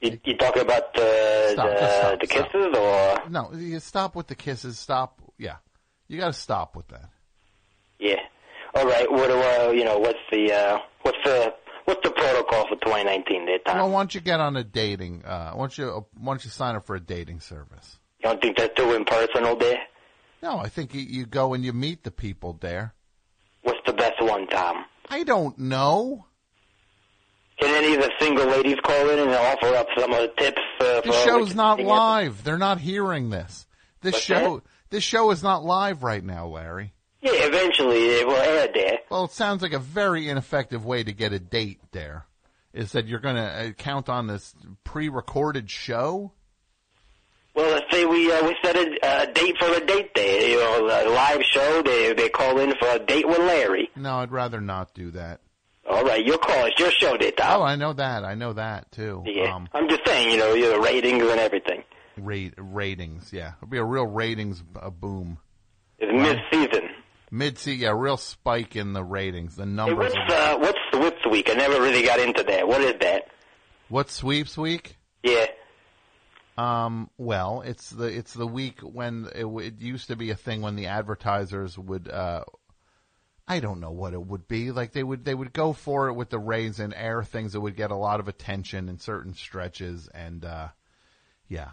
You, 0.00 0.18
you 0.24 0.36
talking 0.36 0.62
about 0.62 0.94
the 0.94 1.50
Stop, 1.52 1.66
the, 1.68 1.76
stop, 1.76 2.20
the 2.20 2.26
stop. 2.26 2.52
kisses 2.52 2.76
or? 2.76 3.30
No, 3.30 3.52
you 3.54 3.80
stop 3.80 4.14
with 4.14 4.26
the 4.28 4.34
kisses. 4.34 4.78
Stop. 4.78 5.20
Yeah, 5.38 5.56
you 6.08 6.18
got 6.18 6.28
to 6.28 6.32
stop 6.32 6.76
with 6.76 6.88
that. 6.88 7.10
Yeah. 7.98 8.20
All 8.74 8.86
right. 8.86 9.10
What 9.10 9.28
do 9.28 9.40
uh, 9.40 9.72
you 9.72 9.84
know? 9.84 9.98
What's 9.98 10.18
the 10.30 10.52
uh, 10.52 10.78
what's 11.02 11.18
the 11.24 11.54
what's 11.90 12.02
the 12.08 12.10
protocol 12.12 12.68
for 12.68 12.76
2019 12.76 13.46
there, 13.46 13.58
Tom? 13.66 13.76
Well, 13.76 13.90
why 13.90 14.00
don't 14.00 14.14
you 14.14 14.20
get 14.20 14.40
on 14.40 14.56
a 14.56 14.62
dating? 14.64 15.24
Uh, 15.24 15.52
why 15.52 15.62
don't 15.62 15.76
you 15.78 16.06
why 16.18 16.32
don't 16.32 16.44
you 16.44 16.50
sign 16.50 16.76
up 16.76 16.86
for 16.86 16.94
a 16.96 17.00
dating 17.00 17.40
service? 17.40 17.98
You 18.22 18.28
don't 18.30 18.40
think 18.40 18.56
that's 18.56 18.74
too 18.76 18.94
impersonal 18.94 19.56
there? 19.56 19.78
No, 20.42 20.58
I 20.58 20.68
think 20.68 20.94
you, 20.94 21.00
you 21.00 21.26
go 21.26 21.52
and 21.52 21.64
you 21.64 21.72
meet 21.72 22.04
the 22.04 22.10
people 22.10 22.56
there. 22.60 22.94
What's 23.62 23.80
the 23.86 23.92
best 23.92 24.22
one, 24.22 24.46
Tom? 24.46 24.84
I 25.08 25.24
don't 25.24 25.58
know. 25.58 26.24
Can 27.60 27.84
any 27.84 27.94
of 27.94 28.00
the 28.00 28.10
single 28.18 28.46
ladies 28.46 28.76
call 28.82 29.10
in 29.10 29.18
and 29.18 29.30
offer 29.32 29.74
up 29.74 29.86
some 29.98 30.12
of 30.12 30.20
the 30.20 30.28
tips? 30.38 30.62
Uh, 30.80 31.00
The 31.02 31.12
for 31.12 31.12
show's 31.12 31.54
not 31.54 31.80
live. 31.80 32.42
They're 32.44 32.56
not 32.56 32.78
hearing 32.80 33.28
this. 33.30 33.66
This 34.00 34.14
What's 34.14 34.24
show 34.24 34.62
this 34.88 35.04
show 35.04 35.30
is 35.30 35.42
not 35.42 35.62
live 35.64 36.02
right 36.02 36.24
now, 36.24 36.46
Larry. 36.46 36.94
Yeah, 37.22 37.32
eventually 37.34 38.06
it 38.06 38.26
will 38.26 38.36
air 38.36 38.68
there. 38.72 38.98
Well, 39.10 39.24
it 39.24 39.32
sounds 39.32 39.62
like 39.62 39.72
a 39.72 39.78
very 39.78 40.28
ineffective 40.28 40.84
way 40.84 41.02
to 41.04 41.12
get 41.12 41.32
a 41.32 41.38
date 41.38 41.80
there. 41.92 42.24
Is 42.72 42.92
that 42.92 43.06
you're 43.06 43.18
going 43.20 43.36
to 43.36 43.42
uh, 43.42 43.70
count 43.72 44.08
on 44.08 44.26
this 44.28 44.54
pre-recorded 44.84 45.68
show? 45.70 46.32
Well, 47.54 47.70
let's 47.72 47.90
say 47.90 48.06
we 48.06 48.32
uh, 48.32 48.46
we 48.46 48.56
set 48.62 48.76
a 48.76 48.96
uh, 49.06 49.26
date 49.32 49.56
for 49.58 49.66
a 49.74 49.84
date 49.84 50.14
there. 50.14 50.48
You 50.50 50.56
know, 50.60 50.86
a 50.86 51.10
live 51.10 51.42
show. 51.42 51.82
They 51.82 52.12
they 52.12 52.28
call 52.28 52.58
in 52.60 52.72
for 52.78 52.88
a 52.90 52.98
date 53.00 53.26
with 53.26 53.38
Larry. 53.38 53.90
No, 53.96 54.18
I'd 54.20 54.30
rather 54.30 54.60
not 54.60 54.94
do 54.94 55.10
that. 55.10 55.40
All 55.88 56.04
right, 56.04 56.24
your 56.24 56.38
call. 56.38 56.66
It's 56.66 56.78
your 56.78 56.92
show, 56.92 57.16
Tom. 57.16 57.60
Oh, 57.60 57.62
I 57.64 57.74
know 57.74 57.92
that. 57.92 58.24
I 58.24 58.34
know 58.36 58.52
that 58.52 58.92
too. 58.92 59.24
Yeah, 59.26 59.52
Um, 59.56 59.68
I'm 59.74 59.88
just 59.88 60.06
saying. 60.06 60.30
You 60.30 60.36
know, 60.38 60.54
your 60.54 60.80
ratings 60.80 61.24
and 61.24 61.40
everything. 61.40 61.82
rate, 62.16 62.54
ratings, 62.56 63.32
yeah, 63.32 63.54
it'll 63.58 63.68
be 63.68 63.78
a 63.78 63.84
real 63.84 64.06
ratings 64.06 64.62
uh, 64.80 64.90
boom. 64.90 65.38
It's 65.98 66.12
mid-season. 66.12 66.88
Mid 67.30 67.58
see, 67.58 67.74
yeah, 67.74 67.92
real 67.94 68.16
spike 68.16 68.74
in 68.74 68.92
the 68.92 69.04
ratings. 69.04 69.56
The 69.56 69.64
Hey, 69.64 69.70
numbers. 69.70 70.12
what's 70.14 70.32
will- 70.32 70.36
uh, 70.36 70.58
what's 70.58 70.78
Swift's 70.92 71.26
week? 71.30 71.48
I 71.50 71.54
never 71.54 71.80
really 71.80 72.02
got 72.02 72.18
into 72.18 72.42
that. 72.42 72.66
What 72.66 72.80
is 72.80 72.94
that? 73.00 73.28
What's 73.88 74.12
sweeps 74.12 74.56
week? 74.58 74.96
Yeah. 75.22 75.46
Um, 76.58 77.08
well, 77.16 77.62
it's 77.64 77.90
the 77.90 78.04
it's 78.06 78.34
the 78.34 78.46
week 78.46 78.80
when 78.80 79.28
it, 79.34 79.46
it 79.46 79.80
used 79.80 80.08
to 80.08 80.16
be 80.16 80.30
a 80.30 80.34
thing 80.34 80.60
when 80.60 80.76
the 80.76 80.86
advertisers 80.86 81.78
would 81.78 82.08
uh 82.08 82.44
I 83.48 83.60
don't 83.60 83.80
know 83.80 83.90
what 83.90 84.12
it 84.12 84.20
would 84.24 84.46
be. 84.46 84.70
Like 84.70 84.92
they 84.92 85.02
would 85.02 85.24
they 85.24 85.34
would 85.34 85.52
go 85.52 85.72
for 85.72 86.08
it 86.08 86.14
with 86.14 86.30
the 86.30 86.38
Rays 86.38 86.78
and 86.78 86.92
air 86.94 87.22
things 87.24 87.52
that 87.54 87.60
would 87.60 87.76
get 87.76 87.90
a 87.90 87.96
lot 87.96 88.20
of 88.20 88.28
attention 88.28 88.88
in 88.88 88.98
certain 88.98 89.34
stretches 89.34 90.08
and 90.12 90.44
uh 90.44 90.68
yeah. 91.48 91.70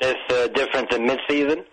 It's 0.00 0.32
uh, 0.32 0.46
different 0.48 0.90
than 0.90 1.06
mid-season. 1.06 1.64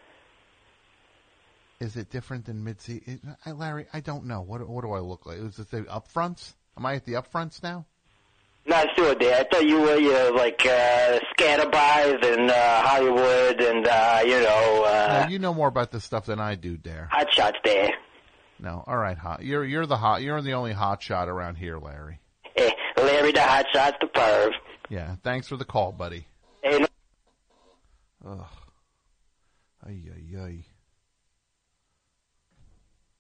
Is 1.80 1.96
it 1.96 2.10
different 2.10 2.46
than 2.46 2.64
mid 2.64 2.82
season? 2.82 3.36
Larry, 3.46 3.86
I 3.94 4.00
don't 4.00 4.26
know. 4.26 4.42
What 4.42 4.68
what 4.68 4.82
do 4.84 4.92
I 4.94 5.00
look 5.00 5.26
like? 5.26 5.38
Is 5.38 5.60
it 5.60 5.70
the 5.70 5.84
upfronts? 5.84 6.54
Am 6.76 6.86
I 6.86 6.96
at 6.96 7.06
the 7.06 7.14
upfronts 7.14 7.62
now? 7.62 7.86
Not 8.66 8.88
sure, 8.98 9.16
there. 9.16 9.40
I 9.40 9.44
thought 9.44 9.66
you 9.66 9.80
were 9.80 9.94
uh, 9.96 10.36
like 10.36 10.60
uh, 10.66 11.20
Scatterbuys 11.38 12.26
and 12.34 12.52
uh, 12.52 12.82
Hollywood 12.82 13.62
and 13.62 13.88
uh, 13.88 14.22
you 14.26 14.42
know 14.42 14.84
uh, 14.86 15.24
no, 15.26 15.32
you 15.32 15.40
know 15.40 15.54
more 15.54 15.68
about 15.70 15.92
this 15.92 16.04
stuff 16.04 16.26
than 16.26 16.40
I 16.40 16.56
do, 16.56 16.78
Dare. 16.78 17.08
Hot 17.12 17.32
Shots 17.32 17.58
there. 17.64 17.92
No, 18.60 18.84
all 18.88 18.98
right, 18.98 19.18
hot. 19.18 19.44
You're 19.44 19.64
you're 19.64 19.86
the 19.86 19.98
hot. 19.98 20.24
You're 20.24 20.42
the 20.42 20.54
only 20.54 20.74
hot 20.74 21.02
shot 21.04 21.30
around 21.30 21.56
here, 21.56 21.78
Larry. 21.78 22.20
Hey, 22.56 22.74
Larry 22.98 23.32
the 23.32 23.42
Hot 23.42 23.66
Shots, 23.72 23.98
the 24.02 24.08
perv. 24.08 24.50
Yeah, 24.90 25.16
thanks 25.24 25.48
for 25.48 25.58
the 25.58 25.66
call, 25.66 25.92
buddy. 25.92 26.26
Hey, 26.64 26.80
no- 26.80 26.88
Ugh. 28.32 28.46
Ay, 29.86 30.02
ay, 30.12 30.38
ay. 30.42 30.66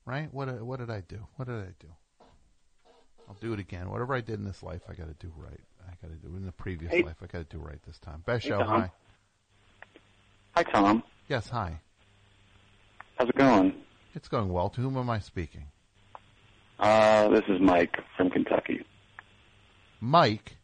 Right? 0.08 0.34
What 0.34 0.48
uh, 0.48 0.54
what 0.54 0.80
did 0.80 0.90
I 0.90 1.02
do? 1.02 1.20
What 1.36 1.50
did 1.50 1.58
I 1.58 1.74
do? 1.80 1.88
I'll 3.28 3.36
do 3.42 3.52
it 3.52 3.60
again. 3.60 3.90
Whatever 3.90 4.16
I 4.16 4.22
did 4.22 4.40
in 4.40 4.46
this 4.46 4.64
life, 4.64 4.82
I 4.90 4.94
got 4.94 5.08
to 5.08 5.14
do 5.28 5.34
right. 5.36 5.60
I 5.86 5.92
got 6.02 6.14
to 6.14 6.28
do 6.28 6.34
in 6.38 6.46
the 6.46 6.54
previous 6.54 6.94
Hey. 6.94 7.04
life. 7.04 7.18
I 7.22 7.26
got 7.26 7.40
to 7.50 7.58
do 7.58 7.62
right 7.62 7.78
this 7.86 8.00
time. 8.00 8.24
Best 8.26 8.44
Hey, 8.46 8.52
show. 8.52 8.64
Hi. 8.64 8.90
Hi, 10.56 10.64
Tom. 10.64 11.04
Yes. 11.28 11.50
Hi. 11.50 11.82
How's 13.20 13.28
it 13.28 13.36
going? 13.36 13.74
It's 14.16 14.30
going 14.30 14.48
well. 14.48 14.70
To 14.70 14.82
whom 14.82 14.96
am 14.96 15.10
I 15.10 15.20
speaking? 15.20 15.66
Uh, 16.80 17.28
this 17.28 17.44
is 17.50 17.60
Mike 17.60 17.98
from 18.16 18.30
Kentucky. 18.30 18.86
Mike 20.00 20.56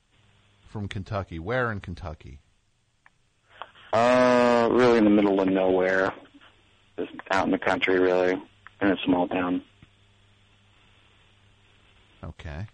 from 0.69 0.87
Kentucky. 0.87 1.37
Where 1.37 1.69
in 1.69 1.81
Kentucky? 1.81 2.39
Uh, 3.91 4.69
really 4.71 4.99
in 4.99 5.03
the 5.03 5.09
middle 5.09 5.41
of 5.41 5.49
nowhere. 5.49 6.13
Just 6.97 7.11
out 7.31 7.45
in 7.45 7.51
the 7.51 7.57
country, 7.59 7.99
really. 7.99 8.41
In 8.83 8.89
a 8.89 8.97
small 9.05 9.27
town. 9.27 9.63
Okay. 12.23 12.67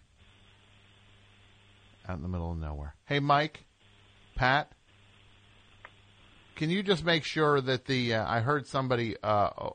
Out 2.07 2.17
in 2.17 2.23
the 2.23 2.27
middle 2.27 2.51
of 2.51 2.57
nowhere. 2.57 2.95
Hey, 3.05 3.19
Mike. 3.19 3.65
Pat, 4.35 4.71
can 6.55 6.69
you 6.69 6.81
just 6.81 7.03
make 7.03 7.25
sure 7.25 7.61
that 7.61 7.85
the 7.85 8.15
uh, 8.15 8.25
I 8.25 8.39
heard 8.39 8.65
somebody 8.65 9.17
uh, 9.21 9.71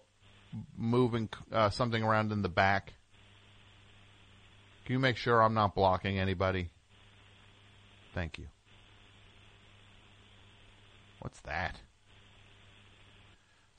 moving 0.76 1.28
uh, 1.52 1.70
something 1.70 2.02
around 2.02 2.32
in 2.32 2.42
the 2.42 2.48
back. 2.48 2.94
Can 4.84 4.94
you 4.94 4.98
make 4.98 5.16
sure 5.16 5.42
I'm 5.42 5.54
not 5.54 5.74
blocking 5.74 6.18
anybody? 6.18 6.70
Thank 8.14 8.38
you. 8.38 8.46
What's 11.20 11.40
that? 11.40 11.76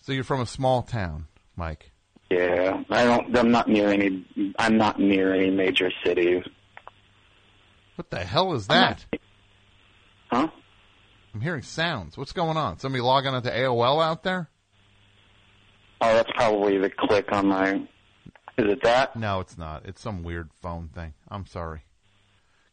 So 0.01 0.11
you're 0.11 0.23
from 0.23 0.41
a 0.41 0.45
small 0.45 0.81
town, 0.81 1.27
Mike. 1.55 1.91
Yeah, 2.29 2.83
I 2.89 3.03
don't. 3.05 3.37
I'm 3.37 3.51
not 3.51 3.67
near 3.67 3.89
any. 3.89 4.25
I'm 4.57 4.77
not 4.77 4.99
near 4.99 5.33
any 5.33 5.51
major 5.51 5.91
cities. 6.03 6.43
What 7.95 8.09
the 8.09 8.19
hell 8.19 8.53
is 8.53 8.67
that? 8.67 9.05
Huh? 10.31 10.47
I'm 11.33 11.41
hearing 11.41 11.61
sounds. 11.61 12.17
What's 12.17 12.31
going 12.31 12.57
on? 12.57 12.79
Somebody 12.79 13.01
logging 13.01 13.33
onto 13.33 13.49
AOL 13.49 14.03
out 14.03 14.23
there? 14.23 14.49
Oh, 16.01 16.13
that's 16.13 16.31
probably 16.31 16.77
the 16.77 16.89
click 16.89 17.31
on 17.31 17.47
my. 17.47 17.73
Is 18.57 18.71
it 18.71 18.83
that? 18.83 19.15
No, 19.15 19.39
it's 19.39 19.57
not. 19.57 19.85
It's 19.85 20.01
some 20.01 20.23
weird 20.23 20.49
phone 20.61 20.89
thing. 20.89 21.13
I'm 21.29 21.45
sorry. 21.45 21.81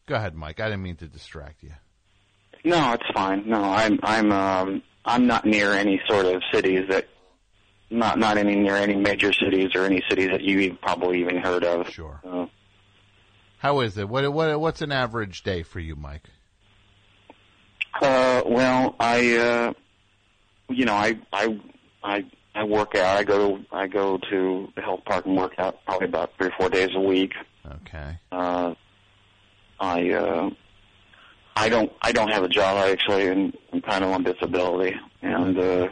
Go 0.07 0.14
ahead, 0.14 0.34
Mike. 0.34 0.61
I 0.61 0.66
didn't 0.66 0.82
mean 0.82 0.96
to 0.96 1.09
distract 1.09 1.62
you. 1.62 1.72
No, 2.64 2.92
it's 2.92 3.11
fine. 3.12 3.48
No, 3.48 3.62
I'm. 3.62 3.98
I'm. 4.03 4.32
Um, 4.32 4.82
I'm 5.05 5.26
not 5.26 5.44
near 5.44 5.72
any 5.72 6.00
sort 6.09 6.26
of 6.26 6.42
cities 6.53 6.88
that. 6.88 7.07
Not 7.93 8.18
not 8.18 8.38
any 8.38 8.57
near 8.57 8.76
any 8.76 8.97
major 8.97 9.32
cities 9.32 9.70
or 9.74 9.84
any 9.84 10.03
cities 10.09 10.28
that 10.30 10.40
you 10.40 10.74
probably 10.80 11.20
even 11.20 11.36
heard 11.36 11.62
of. 11.62 11.88
Sure. 11.90 12.20
So, 12.22 12.49
How 13.59 13.80
is 13.80 13.99
it? 13.99 14.09
What 14.09 14.32
what 14.32 14.59
what's 14.61 14.80
an 14.80 14.93
average 14.93 15.43
day 15.43 15.62
for 15.62 15.78
you, 15.78 15.95
Mike? 15.95 16.28
Uh, 18.01 18.43
well, 18.47 18.97
I, 18.99 19.36
uh, 19.36 19.72
you 20.70 20.84
know, 20.84 20.95
I, 20.95 21.18
I, 21.32 21.61
I, 22.03 22.24
I 22.55 22.64
work 22.64 22.95
out. 22.95 23.18
I 23.18 23.24
go, 23.24 23.61
I 23.70 23.86
go 23.86 24.18
to 24.30 24.72
the 24.74 24.80
health 24.82 25.05
park 25.05 25.26
and 25.26 25.36
work 25.36 25.53
out 25.59 25.84
probably 25.84 26.09
about 26.09 26.32
three 26.36 26.49
or 26.49 26.53
four 26.59 26.68
days 26.70 26.90
a 26.95 27.01
week. 27.01 27.32
Okay. 27.66 28.18
Uh, 28.30 28.74
I, 29.78 30.11
uh, 30.11 30.51
I 31.55 31.68
don't, 31.68 31.93
I 32.01 32.12
don't 32.12 32.30
have 32.30 32.45
a 32.45 32.49
job. 32.49 32.78
Actually 32.78 33.28
am 33.28 33.53
I'm 33.72 33.82
kind 33.82 34.03
of 34.03 34.11
on 34.11 34.22
disability, 34.22 34.97
and 35.20 35.59
uh, 35.59 35.88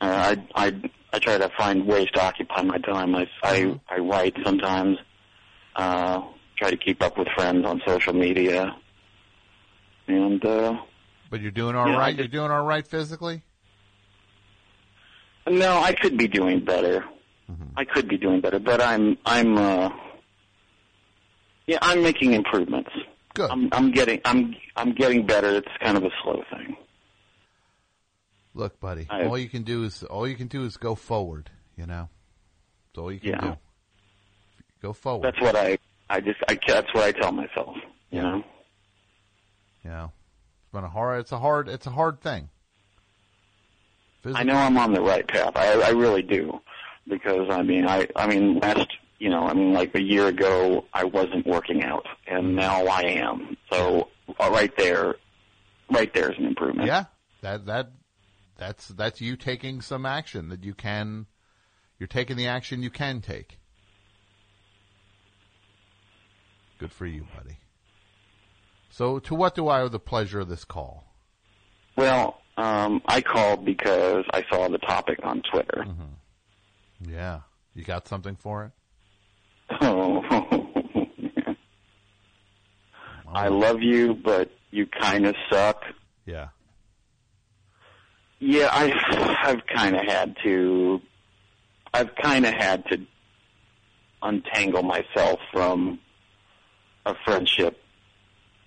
uh, 0.00 0.34
I, 0.54 0.66
I, 0.66 0.90
I 1.12 1.18
try 1.18 1.38
to 1.38 1.50
find 1.56 1.86
ways 1.86 2.08
to 2.12 2.22
occupy 2.22 2.62
my 2.62 2.78
time. 2.78 3.14
I, 3.14 3.26
I, 3.42 3.80
I 3.88 3.98
write 3.98 4.36
sometimes. 4.44 4.98
Uh, 5.76 6.22
try 6.56 6.70
to 6.70 6.76
keep 6.76 7.02
up 7.02 7.16
with 7.16 7.28
friends 7.36 7.64
on 7.64 7.80
social 7.86 8.12
media, 8.12 8.76
and 10.08 10.44
uh, 10.44 10.76
But 11.30 11.40
you're 11.40 11.52
doing 11.52 11.76
all 11.76 11.84
right. 11.84 11.92
Yeah, 11.92 11.98
I 12.00 12.08
You're 12.10 12.28
doing 12.28 12.50
all 12.50 12.64
right 12.64 12.86
physically. 12.86 13.42
No, 15.46 15.78
I 15.78 15.92
could 15.92 16.18
be 16.18 16.28
doing 16.28 16.64
better. 16.64 17.04
I 17.76 17.84
could 17.84 18.08
be 18.08 18.18
doing 18.18 18.40
better, 18.40 18.58
but 18.58 18.82
I'm 18.82 19.16
I'm 19.24 19.56
uh 19.56 19.90
yeah, 21.66 21.78
I'm 21.80 22.02
making 22.02 22.32
improvements. 22.32 22.90
Good. 23.34 23.50
I'm 23.50 23.68
I'm 23.72 23.92
getting 23.92 24.20
I'm 24.24 24.54
I'm 24.76 24.92
getting 24.92 25.24
better. 25.24 25.56
It's 25.56 25.68
kind 25.80 25.96
of 25.96 26.04
a 26.04 26.10
slow 26.22 26.42
thing. 26.50 26.76
Look, 28.58 28.80
buddy. 28.80 29.06
I- 29.08 29.24
all 29.26 29.38
you 29.38 29.48
can 29.48 29.62
do 29.62 29.84
is 29.84 30.02
all 30.02 30.26
you 30.26 30.34
can 30.34 30.48
do 30.48 30.64
is 30.64 30.76
go 30.76 30.96
forward. 30.96 31.50
You 31.76 31.86
know. 31.86 32.08
That's 32.88 32.98
all 32.98 33.12
you 33.12 33.20
can 33.20 33.30
Yeah. 33.30 33.40
do. 33.40 33.56
Go 34.82 34.92
forward. 34.92 35.24
That's 35.24 35.40
what 35.40 35.54
I 35.56 35.78
I 36.10 36.20
just 36.20 36.40
I 36.48 36.58
that's 36.66 36.92
what 36.92 37.04
I 37.04 37.12
tell 37.12 37.30
myself, 37.30 37.76
you 38.10 38.20
know. 38.20 38.42
You 39.84 39.90
know. 39.90 40.12
It's 40.64 40.72
been 40.72 40.82
a 40.82 40.88
hard. 40.88 41.20
It's 41.20 41.30
a 41.30 41.38
hard. 41.38 41.68
It's 41.68 41.86
a 41.86 41.90
hard 41.90 42.20
thing. 42.20 42.50
I 44.34 44.42
know 44.42 44.56
I'm 44.56 44.76
on 44.76 44.92
the 44.92 45.00
right 45.00 45.26
path. 45.26 45.52
I 45.56 45.80
I 45.80 45.90
really 45.90 46.22
do. 46.22 46.60
Because 47.06 47.48
I 47.50 47.62
mean 47.62 47.86
I 47.86 48.08
I 48.16 48.26
mean 48.26 48.58
last 48.58 48.88
you 49.20 49.30
know, 49.30 49.44
I 49.46 49.54
mean 49.54 49.72
like 49.72 49.94
a 49.94 50.02
year 50.02 50.26
ago 50.26 50.84
I 50.92 51.04
wasn't 51.04 51.46
working 51.46 51.84
out 51.84 52.06
and 52.26 52.56
now 52.56 52.86
I 52.86 53.02
am. 53.02 53.56
So 53.70 54.08
uh, 54.40 54.50
right 54.50 54.76
there 54.76 55.14
right 55.92 56.12
there 56.12 56.32
is 56.32 56.38
an 56.38 56.44
improvement. 56.46 56.88
Yeah. 56.88 57.04
That 57.42 57.66
that 57.66 57.92
that's 58.58 58.88
that's 58.88 59.20
you 59.20 59.36
taking 59.36 59.80
some 59.80 60.04
action 60.04 60.48
that 60.48 60.64
you 60.64 60.74
can. 60.74 61.26
You're 61.98 62.08
taking 62.08 62.36
the 62.36 62.46
action 62.46 62.82
you 62.82 62.90
can 62.90 63.20
take. 63.20 63.58
Good 66.78 66.92
for 66.92 67.06
you, 67.06 67.26
buddy. 67.36 67.58
So, 68.90 69.18
to 69.20 69.34
what 69.34 69.54
do 69.54 69.68
I 69.68 69.80
owe 69.80 69.88
the 69.88 69.98
pleasure 69.98 70.40
of 70.40 70.48
this 70.48 70.64
call? 70.64 71.04
Well, 71.96 72.40
um, 72.56 73.02
I 73.06 73.20
called 73.20 73.64
because 73.64 74.24
I 74.32 74.44
saw 74.50 74.68
the 74.68 74.78
topic 74.78 75.18
on 75.22 75.42
Twitter. 75.52 75.86
Yeah. 77.00 77.40
You 77.74 77.84
got 77.84 78.08
something 78.08 78.36
for 78.36 78.64
it? 78.64 78.72
Oh, 83.30 83.34
I 83.34 83.48
love 83.48 83.82
you, 83.82 84.14
but 84.14 84.50
you 84.70 84.86
kind 84.86 85.26
of 85.26 85.34
suck. 85.50 85.82
Yeah. 86.24 86.48
Yeah, 88.40 88.68
I've 88.72 88.92
I've 89.42 89.66
kind 89.66 89.96
of 89.96 90.04
had 90.04 90.36
to. 90.44 91.00
I've 91.92 92.14
kind 92.16 92.46
of 92.46 92.54
had 92.54 92.84
to 92.86 93.00
untangle 94.22 94.82
myself 94.82 95.40
from 95.52 95.98
a 97.06 97.14
friendship 97.24 97.80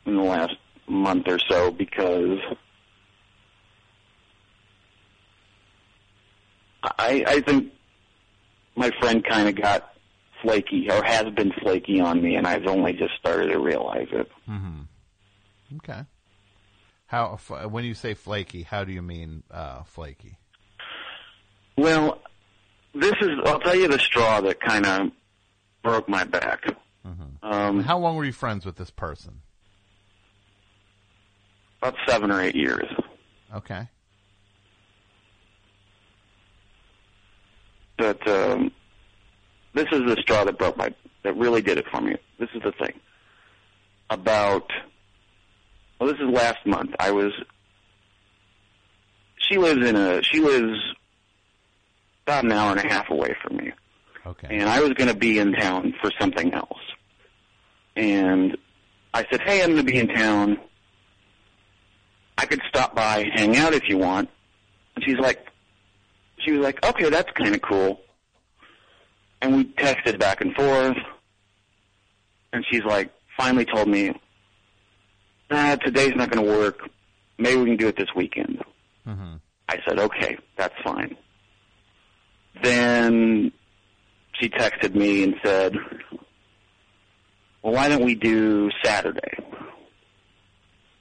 in 0.06 0.16
the 0.16 0.24
last 0.24 0.56
month 0.88 1.28
or 1.28 1.40
so 1.40 1.72
because 1.72 2.40
I 6.84 7.24
I 7.28 7.42
think 7.42 7.72
my 8.76 8.92
friend 9.00 9.24
kind 9.24 9.48
of 9.48 9.56
got 9.56 9.94
flaky 10.42 10.90
or 10.90 11.04
has 11.04 11.30
been 11.34 11.52
flaky 11.62 12.00
on 12.02 12.22
me, 12.22 12.36
and 12.36 12.48
I've 12.48 12.66
only 12.66 12.94
just 12.94 13.14
started 13.20 13.48
to 13.52 13.60
realize 13.60 14.08
it. 14.12 14.30
Mm-hmm. 14.50 14.82
Okay. 15.78 16.02
How 17.12 17.38
when 17.68 17.84
you 17.84 17.94
say 17.94 18.14
flaky, 18.14 18.64
how 18.64 18.86
do 18.86 18.92
you 18.94 19.02
mean 19.02 19.44
uh, 19.52 19.84
flaky? 19.84 20.38
Well, 21.78 22.20
this 22.94 23.14
is, 23.22 23.30
I'll 23.46 23.60
tell 23.60 23.76
you 23.76 23.88
the 23.88 24.00
straw 24.00 24.40
that 24.42 24.62
kind 24.62 24.86
of 24.86 25.12
broke 25.84 26.08
my 26.08 26.24
back. 26.24 26.64
Um, 27.44 27.84
How 27.84 27.98
long 27.98 28.16
were 28.16 28.24
you 28.24 28.32
friends 28.32 28.66
with 28.66 28.78
this 28.78 28.92
person? 28.92 29.42
about 31.82 31.96
seven 32.08 32.32
or 32.32 32.42
eight 32.42 32.56
years. 32.56 32.86
Okay. 33.56 33.88
But 37.98 38.26
um, 38.28 38.72
this 39.74 39.88
is 39.92 40.02
the 40.06 40.16
straw 40.22 40.44
that 40.44 40.58
broke 40.58 40.78
my, 40.78 40.94
that 41.24 41.36
really 41.38 41.62
did 41.62 41.78
it 41.78 41.86
for 41.92 42.02
me. 42.02 42.16
This 42.40 42.50
is 42.54 42.62
the 42.64 42.72
thing. 42.72 42.94
About, 44.10 44.70
well, 46.02 46.12
this 46.12 46.20
is 46.20 46.34
last 46.34 46.66
month. 46.66 46.96
I 47.00 47.12
was, 47.12 47.32
she 49.38 49.60
lives 49.60 49.88
in 49.88 49.96
a, 49.96 50.24
she 50.24 50.40
lives 50.40 50.80
about 52.26 52.44
an 52.44 52.52
hour 52.52 52.72
and 52.72 52.80
a 52.80 52.92
half 52.92 53.12
away 53.12 53.36
from 53.44 53.58
me. 53.58 53.72
Okay. 54.26 54.48
And 54.50 54.68
I 54.68 54.80
was 54.80 54.94
going 54.94 55.10
to 55.10 55.16
be 55.16 55.38
in 55.38 55.54
town 55.54 55.94
for 56.02 56.12
something 56.20 56.56
else. 56.56 56.80
And 57.96 58.58
I 59.14 59.28
said, 59.30 59.42
hey, 59.42 59.62
I'm 59.62 59.74
going 59.74 59.86
to 59.86 59.92
be 59.92 60.00
in 60.00 60.08
town. 60.08 60.60
I 62.36 62.48
could 62.48 62.62
stop 62.68 62.96
by, 62.96 63.30
hang 63.36 63.56
out 63.58 63.74
if 63.74 63.88
you 63.88 64.00
want. 64.00 64.28
And 64.96 65.06
she's 65.06 65.20
like, 65.20 65.46
she 66.40 66.52
was 66.54 66.62
like, 66.62 66.84
okay, 66.84 67.12
that's 67.12 67.32
kind 67.34 67.54
of 67.54 67.62
cool. 67.62 68.02
And 69.40 69.56
we 69.56 69.66
texted 69.66 70.18
back 70.18 70.42
and 70.42 70.56
forth. 70.56 70.98
And 72.54 72.66
she's 72.72 72.84
like, 72.86 73.12
finally 73.38 73.66
told 73.66 73.88
me, 73.88 74.20
nah, 75.52 75.76
today's 75.76 76.16
not 76.16 76.32
going 76.32 76.46
to 76.46 76.52
work. 76.52 76.90
Maybe 77.38 77.62
we 77.62 77.66
can 77.68 77.78
do 77.78 77.88
it 77.88 77.98
this 77.98 78.10
weekend. 78.16 78.64
Mm-hmm. 79.08 79.36
I 79.70 79.78
said, 79.88 80.00
okay, 80.00 80.38
that's 80.58 80.76
fine. 80.84 81.16
Then 82.64 83.52
she 84.40 84.50
texted 84.50 84.96
me 84.96 85.24
and 85.24 85.36
said, 85.44 85.76
well, 87.62 87.74
why 87.74 87.90
don't 87.90 88.04
we 88.06 88.16
do 88.16 88.70
Saturday? 88.84 89.38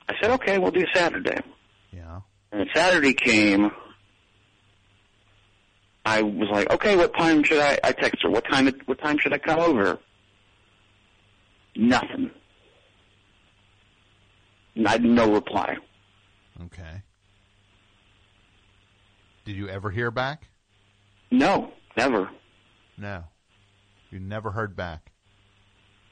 I 0.08 0.14
said, 0.20 0.30
okay, 0.32 0.58
we'll 0.58 0.70
do 0.70 0.86
Saturday. 0.94 1.38
Yeah. 1.92 2.20
And 2.52 2.68
Saturday 2.74 3.14
came. 3.14 3.70
I 6.04 6.22
was 6.22 6.48
like, 6.50 6.70
okay, 6.72 6.96
what 6.96 7.14
time 7.16 7.44
should 7.44 7.60
I? 7.60 7.78
I 7.84 7.92
text 7.92 8.22
her. 8.22 8.30
What 8.30 8.44
time? 8.50 8.72
What 8.86 8.98
time 9.00 9.18
should 9.18 9.32
I 9.32 9.38
come 9.38 9.60
over? 9.60 9.98
Nothing. 11.76 12.30
I 14.86 14.90
had 14.90 15.04
no 15.04 15.32
reply. 15.32 15.76
Okay. 16.64 17.02
Did 19.44 19.56
you 19.56 19.68
ever 19.68 19.90
hear 19.90 20.10
back? 20.10 20.46
No, 21.30 21.72
never. 21.96 22.30
No. 22.98 23.24
You 24.10 24.20
never 24.20 24.50
heard 24.50 24.76
back. 24.76 25.10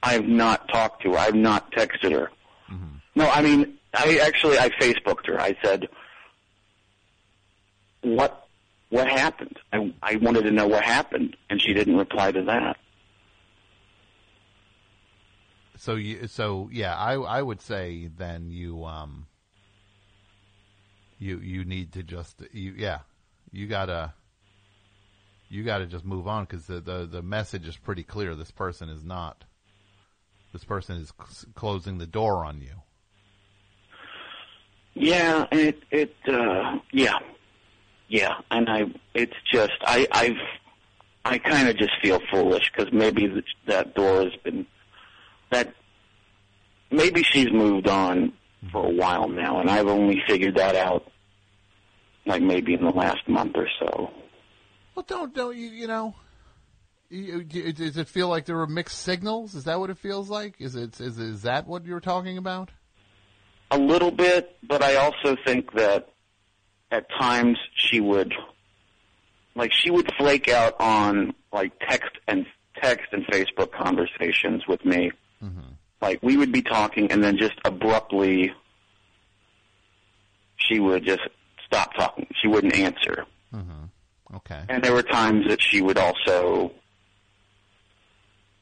I 0.03 0.13
have 0.13 0.27
not 0.27 0.69
talked 0.69 1.03
to 1.03 1.13
her. 1.13 1.19
I 1.19 1.25
have 1.25 1.35
not 1.35 1.73
texted 1.73 2.13
her. 2.13 2.31
Mm-hmm. 2.71 2.97
No, 3.17 3.29
I 3.29 3.43
mean, 3.43 3.79
I 3.95 4.19
actually 4.19 4.59
I 4.59 4.69
Facebooked 4.71 5.27
her. 5.27 5.41
I 5.41 5.57
said, 5.63 5.89
"What 8.03 8.47
what 8.91 9.09
happened?" 9.09 9.59
I 9.73 9.93
I 10.03 10.17
wanted 10.17 10.43
to 10.43 10.51
know 10.53 10.69
what 10.69 10.85
happened, 10.85 11.37
and 11.51 11.61
she 11.61 11.75
didn't 11.75 11.97
reply 11.97 12.31
to 12.31 12.43
that. 12.45 12.77
So 15.79 15.95
you, 15.95 16.27
so 16.27 16.69
yeah, 16.73 16.97
I 16.97 17.15
I 17.15 17.41
would 17.41 17.61
say 17.61 18.11
then 18.15 18.51
you 18.51 18.85
um 18.85 19.29
you 21.21 21.39
you 21.39 21.65
need 21.65 21.93
to 21.93 22.03
just 22.03 22.43
you 22.53 22.75
yeah 22.77 22.99
you 23.53 23.69
gotta 23.69 24.13
you 25.49 25.63
gotta 25.63 25.87
just 25.87 26.05
move 26.05 26.27
on 26.27 26.45
because 26.45 26.67
the, 26.67 26.81
the 26.81 27.07
the 27.07 27.23
message 27.23 27.67
is 27.69 27.77
pretty 27.77 28.03
clear. 28.03 28.35
This 28.35 28.51
person 28.51 28.89
is 28.89 29.05
not. 29.05 29.45
This 30.53 30.65
person 30.65 30.97
is 30.97 31.13
c- 31.29 31.47
closing 31.55 31.99
the 31.99 32.07
door 32.07 32.45
on 32.45 32.61
you. 32.61 32.83
Yeah, 34.95 35.47
it 35.53 35.81
it 35.93 36.15
uh 36.27 36.79
yeah. 36.91 37.19
Yeah, 38.09 38.35
and 38.51 38.69
I 38.69 38.87
it's 39.15 39.37
just 39.51 39.75
I 39.83 40.09
I've 40.11 40.37
I 41.25 41.39
kind 41.39 41.69
of 41.69 41.77
just 41.77 41.93
feel 42.03 42.21
foolish 42.33 42.73
cuz 42.73 42.93
maybe 42.93 43.29
th- 43.29 43.45
that 43.67 43.95
door 43.95 44.25
has 44.25 44.35
been 44.43 44.67
that 45.51 45.73
maybe 46.91 47.23
she's 47.23 47.51
moved 47.53 47.89
on 47.89 48.33
for 48.73 48.87
a 48.87 48.91
while 48.91 49.29
now 49.29 49.61
and 49.61 49.71
I've 49.71 49.87
only 49.87 50.21
figured 50.27 50.57
that 50.57 50.75
out 50.75 51.11
like 52.27 52.43
maybe 52.43 52.75
in 52.75 52.85
the 52.85 52.91
last 52.91 53.27
month 53.29 53.53
or 53.57 53.69
so. 53.79 54.11
Well, 54.95 55.05
don't 55.07 55.35
don't 55.35 55.57
you 55.57 55.69
you 55.69 55.87
know? 55.87 56.15
You, 57.11 57.47
you- 57.51 57.73
does 57.73 57.97
it 57.97 58.07
feel 58.09 58.29
like 58.29 58.45
there 58.45 58.57
were 58.57 58.67
mixed 58.67 58.99
signals? 59.01 59.55
Is 59.55 59.65
that 59.65 59.81
what 59.81 59.89
it 59.91 59.97
feels 59.99 60.29
like? 60.29 60.57
Is 60.59 60.75
it 60.77 61.01
is 61.01 61.19
is 61.19 61.43
that 61.43 61.67
what 61.67 61.85
you're 61.87 62.01
talking 62.01 62.37
about? 62.37 62.71
A 63.71 63.79
little 63.79 64.11
bit, 64.11 64.57
but 64.63 64.83
I 64.83 64.97
also 64.97 65.37
think 65.47 65.73
that 65.75 66.09
at 66.91 67.07
times 67.21 67.59
she 67.75 68.01
would 68.01 68.35
like 69.55 69.73
she 69.73 69.91
would 69.91 70.11
flake 70.19 70.49
out 70.49 70.75
on 70.81 71.35
like 71.53 71.73
text 71.89 72.11
and 72.27 72.45
text 72.83 73.07
and 73.13 73.27
Facebook 73.27 73.73
conversations 73.73 74.67
with 74.67 74.85
me. 74.85 75.11
Mm-hmm. 75.43 75.73
Like 76.01 76.23
we 76.23 76.37
would 76.37 76.53
be 76.53 76.63
talking 76.63 77.11
and 77.11 77.23
then 77.23 77.37
just 77.37 77.55
abruptly 77.65 78.53
she 80.57 80.81
would 80.81 81.05
just 81.05 81.23
stop 81.65 81.95
talking. 81.95 82.27
She 82.41 82.49
wouldn't 82.49 82.75
answer. 82.75 83.25
Mm-hmm. 83.55 84.37
Okay. 84.37 84.63
And 84.69 84.83
there 84.83 84.93
were 84.93 85.03
times 85.03 85.47
that 85.49 85.63
she 85.63 85.81
would 85.81 85.99
also 85.99 86.73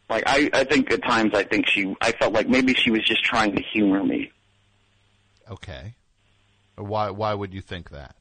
like 0.09 0.24
I 0.27 0.51
I 0.53 0.64
think 0.64 0.91
at 0.93 1.03
times 1.03 1.33
I 1.35 1.45
think 1.45 1.68
she 1.68 1.95
I 2.01 2.12
felt 2.12 2.33
like 2.33 2.49
maybe 2.49 2.74
she 2.74 2.91
was 2.91 3.03
just 3.03 3.24
trying 3.24 3.55
to 3.57 3.62
humor 3.62 4.05
me. 4.05 4.31
Okay. 5.51 5.95
Why 6.77 7.11
why 7.11 7.35
would 7.35 7.53
you 7.53 7.61
think 7.61 7.91
that? 7.91 8.14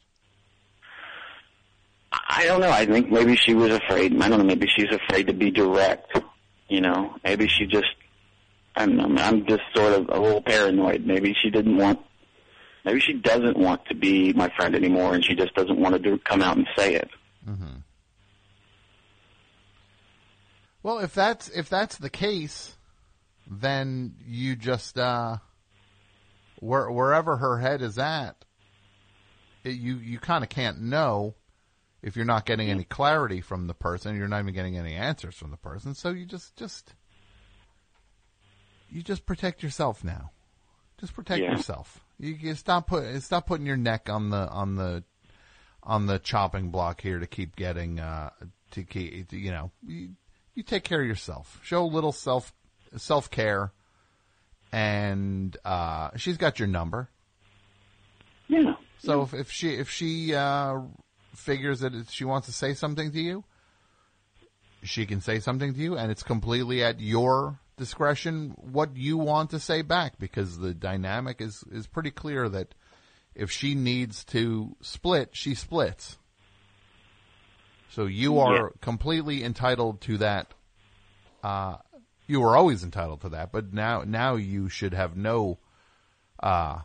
I 2.30 2.46
don't 2.46 2.62
know. 2.62 2.72
I 2.72 2.86
think 2.86 3.12
maybe 3.12 3.36
she 3.36 3.54
was 3.54 3.72
afraid. 3.72 4.22
I 4.22 4.30
don't 4.30 4.40
know. 4.40 4.46
Maybe 4.46 4.68
she's 4.68 4.92
afraid 4.92 5.28
to 5.28 5.34
be 5.34 5.52
direct. 5.52 6.18
You 6.70 6.82
know, 6.82 7.16
maybe 7.24 7.48
she 7.48 7.66
just. 7.66 7.88
I 8.76 8.86
don't 8.86 8.98
know. 8.98 9.22
I'm 9.22 9.46
just 9.46 9.64
sort 9.74 9.94
of 9.94 10.10
a 10.10 10.20
little 10.20 10.42
paranoid. 10.42 11.06
Maybe 11.06 11.34
she 11.42 11.50
didn't 11.50 11.78
want. 11.78 12.00
Maybe 12.84 13.00
she 13.00 13.14
doesn't 13.14 13.58
want 13.58 13.86
to 13.88 13.96
be 13.96 14.34
my 14.34 14.50
friend 14.56 14.76
anymore, 14.76 15.16
and 15.16 15.24
she 15.24 15.34
just 15.34 15.54
doesn't 15.56 15.80
want 15.80 15.94
to 15.94 16.00
do, 16.00 16.20
come 16.20 16.42
out 16.42 16.58
and 16.58 16.68
say 16.78 16.96
it. 16.96 17.10
Mm-hmm. 17.48 17.78
Well, 20.84 21.00
if 21.00 21.14
that's 21.16 21.50
if 21.50 21.68
that's 21.68 21.98
the 21.98 22.12
case, 22.12 22.76
then 23.50 24.16
you 24.28 24.56
just 24.56 25.00
uh, 25.00 25.38
where, 26.60 26.92
wherever 26.92 27.38
her 27.38 27.58
head 27.58 27.82
is 27.82 27.98
at, 27.98 28.46
it, 29.64 29.78
you 29.78 29.96
you 29.96 30.20
kind 30.20 30.44
of 30.44 30.50
can't 30.50 30.82
know 30.82 31.34
if 32.04 32.16
you're 32.16 32.24
not 32.24 32.46
getting 32.46 32.70
any 32.70 32.84
clarity 32.84 33.42
from 33.42 33.66
the 33.66 33.74
person. 33.74 34.16
You're 34.16 34.28
not 34.28 34.42
even 34.42 34.54
getting 34.54 34.78
any 34.78 34.94
answers 34.94 35.34
from 35.34 35.50
the 35.50 35.58
person. 35.58 35.96
So 35.96 36.12
you 36.12 36.26
just 36.26 36.56
just 36.56 36.94
you 38.90 39.02
just 39.02 39.26
protect 39.26 39.64
yourself 39.64 40.04
now. 40.04 40.32
Just 41.00 41.14
protect 41.14 41.42
Yeah. 41.42 41.52
yourself. 41.52 42.02
You, 42.20 42.34
you 42.34 42.54
stop 42.56 42.88
put 42.88 43.22
stop 43.22 43.48
putting 43.48 43.66
your 43.66 43.78
neck 43.78 44.10
on 44.10 44.30
the 44.30 44.48
on 44.50 44.76
the 44.76 45.04
on 45.84 46.06
the 46.08 46.20
chopping 46.20 46.70
block 46.70 47.02
here 47.02 47.20
to 47.20 47.28
keep 47.28 47.56
getting 47.56 48.00
uh 48.00 48.30
to 48.72 48.84
keep 48.84 49.32
you 49.34 49.52
know 49.52 49.72
you, 49.86 50.10
you 50.54 50.64
take 50.64 50.84
care 50.84 51.02
of 51.02 51.08
yourself. 51.08 51.60
Show 51.64 51.84
a 51.84 51.88
little 51.88 52.14
self 52.14 52.54
self 52.96 53.30
care, 53.30 53.74
and 54.72 55.56
uh 55.66 56.12
she's 56.16 56.38
got 56.38 56.60
your 56.60 56.68
number. 56.68 57.10
Yeah. 58.48 58.76
So 59.00 59.24
if, 59.24 59.34
if 59.34 59.52
she 59.52 59.72
if 59.76 59.90
she 59.90 60.34
uh 60.34 60.80
figures 61.34 61.82
that 61.82 62.10
she 62.10 62.24
wants 62.24 62.48
to 62.48 62.54
say 62.54 62.74
something 62.74 63.12
to 63.12 63.20
you, 63.20 63.44
she 64.84 65.06
can 65.06 65.20
say 65.20 65.40
something 65.40 65.74
to 65.74 65.80
you, 65.80 65.98
and 65.98 66.12
it's 66.12 66.24
completely 66.24 66.82
at 66.84 67.02
your 67.02 67.60
discretion 67.78 68.54
what 68.58 68.96
you 68.96 69.18
want 69.18 69.50
to 69.52 69.60
say 69.60 69.82
back 69.82 70.18
because 70.18 70.58
the 70.58 70.74
dynamic 70.74 71.42
is 71.42 71.64
is 71.72 71.88
pretty 71.88 72.12
clear 72.12 72.48
that 72.50 72.74
if 73.34 73.52
she 73.52 73.76
needs 73.76 74.24
to 74.26 74.76
split, 74.82 75.30
she 75.34 75.56
splits. 75.56 76.18
So 77.90 78.06
you 78.06 78.40
are 78.40 78.66
Yeah. 78.66 78.70
completely 78.82 79.44
entitled 79.44 80.02
to 80.02 80.18
that. 80.20 80.54
Uh, 81.44 81.78
you 82.28 82.42
were 82.42 82.56
always 82.56 82.84
entitled 82.84 83.22
to 83.22 83.30
that, 83.30 83.52
but 83.52 83.74
now 83.74 84.04
now 84.06 84.36
you 84.36 84.68
should 84.70 84.94
have 84.94 85.16
no 85.16 85.60
uh, 86.42 86.80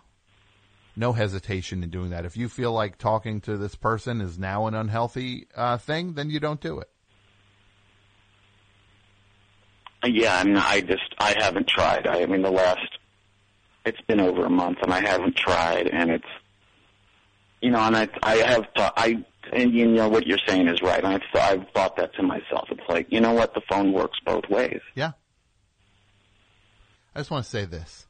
no 0.97 1.13
hesitation 1.13 1.83
in 1.83 1.91
doing 1.91 2.11
that. 2.11 2.25
If 2.25 2.37
you 2.37 2.49
feel 2.49 2.73
like 2.73 2.99
talking 2.99 3.41
to 3.43 3.57
this 3.57 3.75
person 3.75 4.21
is 4.21 4.39
now 4.39 4.67
an 4.67 4.75
unhealthy 4.75 5.47
uh, 5.55 5.79
thing, 5.79 6.15
then 6.15 6.31
you 6.31 6.41
don't 6.41 6.61
do 6.61 6.79
it. 6.79 6.91
Yeah, 10.05 10.39
I'm 10.39 10.57
I 10.57 10.81
just 10.81 11.15
I 11.19 11.35
haven't 11.39 11.69
tried. 11.69 12.07
I, 12.07 12.23
I 12.23 12.27
mean, 12.27 12.43
the 12.43 12.51
last 12.51 12.99
it's 13.85 14.01
been 14.03 14.21
over 14.21 14.45
a 14.45 14.51
month, 14.51 14.79
and 14.83 14.93
I 14.93 15.01
haven't 15.01 15.37
tried, 15.37 15.89
and 15.89 16.11
it's 16.11 16.29
you 17.61 17.71
know, 17.71 17.81
and 17.81 17.97
I 17.97 18.09
I 18.23 18.37
have 18.37 18.67
thought 18.77 18.95
I 18.97 19.25
and 19.53 19.73
you 19.73 19.87
know 19.87 20.09
what 20.09 20.27
you're 20.27 20.39
saying 20.47 20.69
is 20.69 20.83
right. 20.83 21.03
And 21.03 21.15
I've 21.15 21.23
I've 21.35 21.69
thought 21.75 21.97
that 21.97 22.15
to 22.15 22.23
myself. 22.23 22.69
It's 22.71 22.89
like 22.89 23.09
you 23.11 23.21
know 23.21 23.33
what, 23.33 23.55
the 23.55 23.63
phone 23.69 23.93
works 23.93 24.19
both 24.25 24.49
ways. 24.49 24.81
Yeah. 24.95 25.13
I 27.15 27.21
just 27.21 27.31
want 27.31 27.45
to 27.45 27.51
say 27.51 27.65
this. 27.65 28.07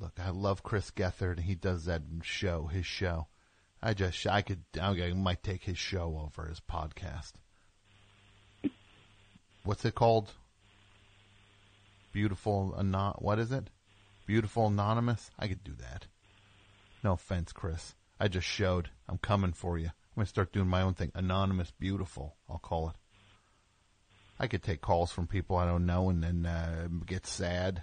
Look, 0.00 0.12
I 0.18 0.30
love 0.30 0.62
Chris 0.62 0.90
Gethard, 0.90 1.36
and 1.36 1.44
he 1.44 1.54
does 1.54 1.84
that 1.84 2.02
show, 2.22 2.66
his 2.66 2.86
show. 2.86 3.26
I 3.82 3.94
just, 3.94 4.26
I 4.26 4.42
could, 4.42 4.64
I 4.80 5.12
might 5.12 5.42
take 5.42 5.64
his 5.64 5.78
show 5.78 6.20
over 6.24 6.48
his 6.48 6.60
podcast. 6.60 7.32
What's 9.64 9.84
it 9.84 9.94
called? 9.94 10.32
Beautiful, 12.12 12.74
anon- 12.78 13.16
what 13.18 13.38
is 13.38 13.52
it? 13.52 13.70
Beautiful 14.26 14.66
Anonymous? 14.66 15.30
I 15.38 15.48
could 15.48 15.64
do 15.64 15.72
that. 15.80 16.06
No 17.02 17.12
offense, 17.12 17.50
Chris. 17.52 17.94
I 18.20 18.28
just 18.28 18.46
showed. 18.46 18.90
I'm 19.08 19.16
coming 19.16 19.52
for 19.52 19.78
you. 19.78 19.90
I'm 20.16 20.22
to 20.22 20.28
start 20.28 20.52
doing 20.52 20.68
my 20.68 20.82
own 20.82 20.94
thing. 20.94 21.12
Anonymous 21.14 21.70
Beautiful, 21.70 22.36
I'll 22.48 22.58
call 22.58 22.90
it. 22.90 22.96
I 24.38 24.46
could 24.46 24.62
take 24.62 24.80
calls 24.80 25.10
from 25.10 25.26
people 25.26 25.56
I 25.56 25.66
don't 25.66 25.86
know 25.86 26.10
and 26.10 26.22
then 26.22 26.44
uh, 26.44 26.88
get 27.06 27.26
sad 27.26 27.82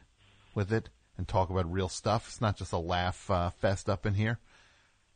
with 0.53 0.71
it 0.71 0.89
and 1.17 1.27
talk 1.27 1.49
about 1.49 1.71
real 1.71 1.89
stuff. 1.89 2.27
It's 2.27 2.41
not 2.41 2.57
just 2.57 2.73
a 2.73 2.77
laugh 2.77 3.29
uh, 3.31 3.49
fest 3.49 3.89
up 3.89 4.05
in 4.05 4.13
here. 4.13 4.37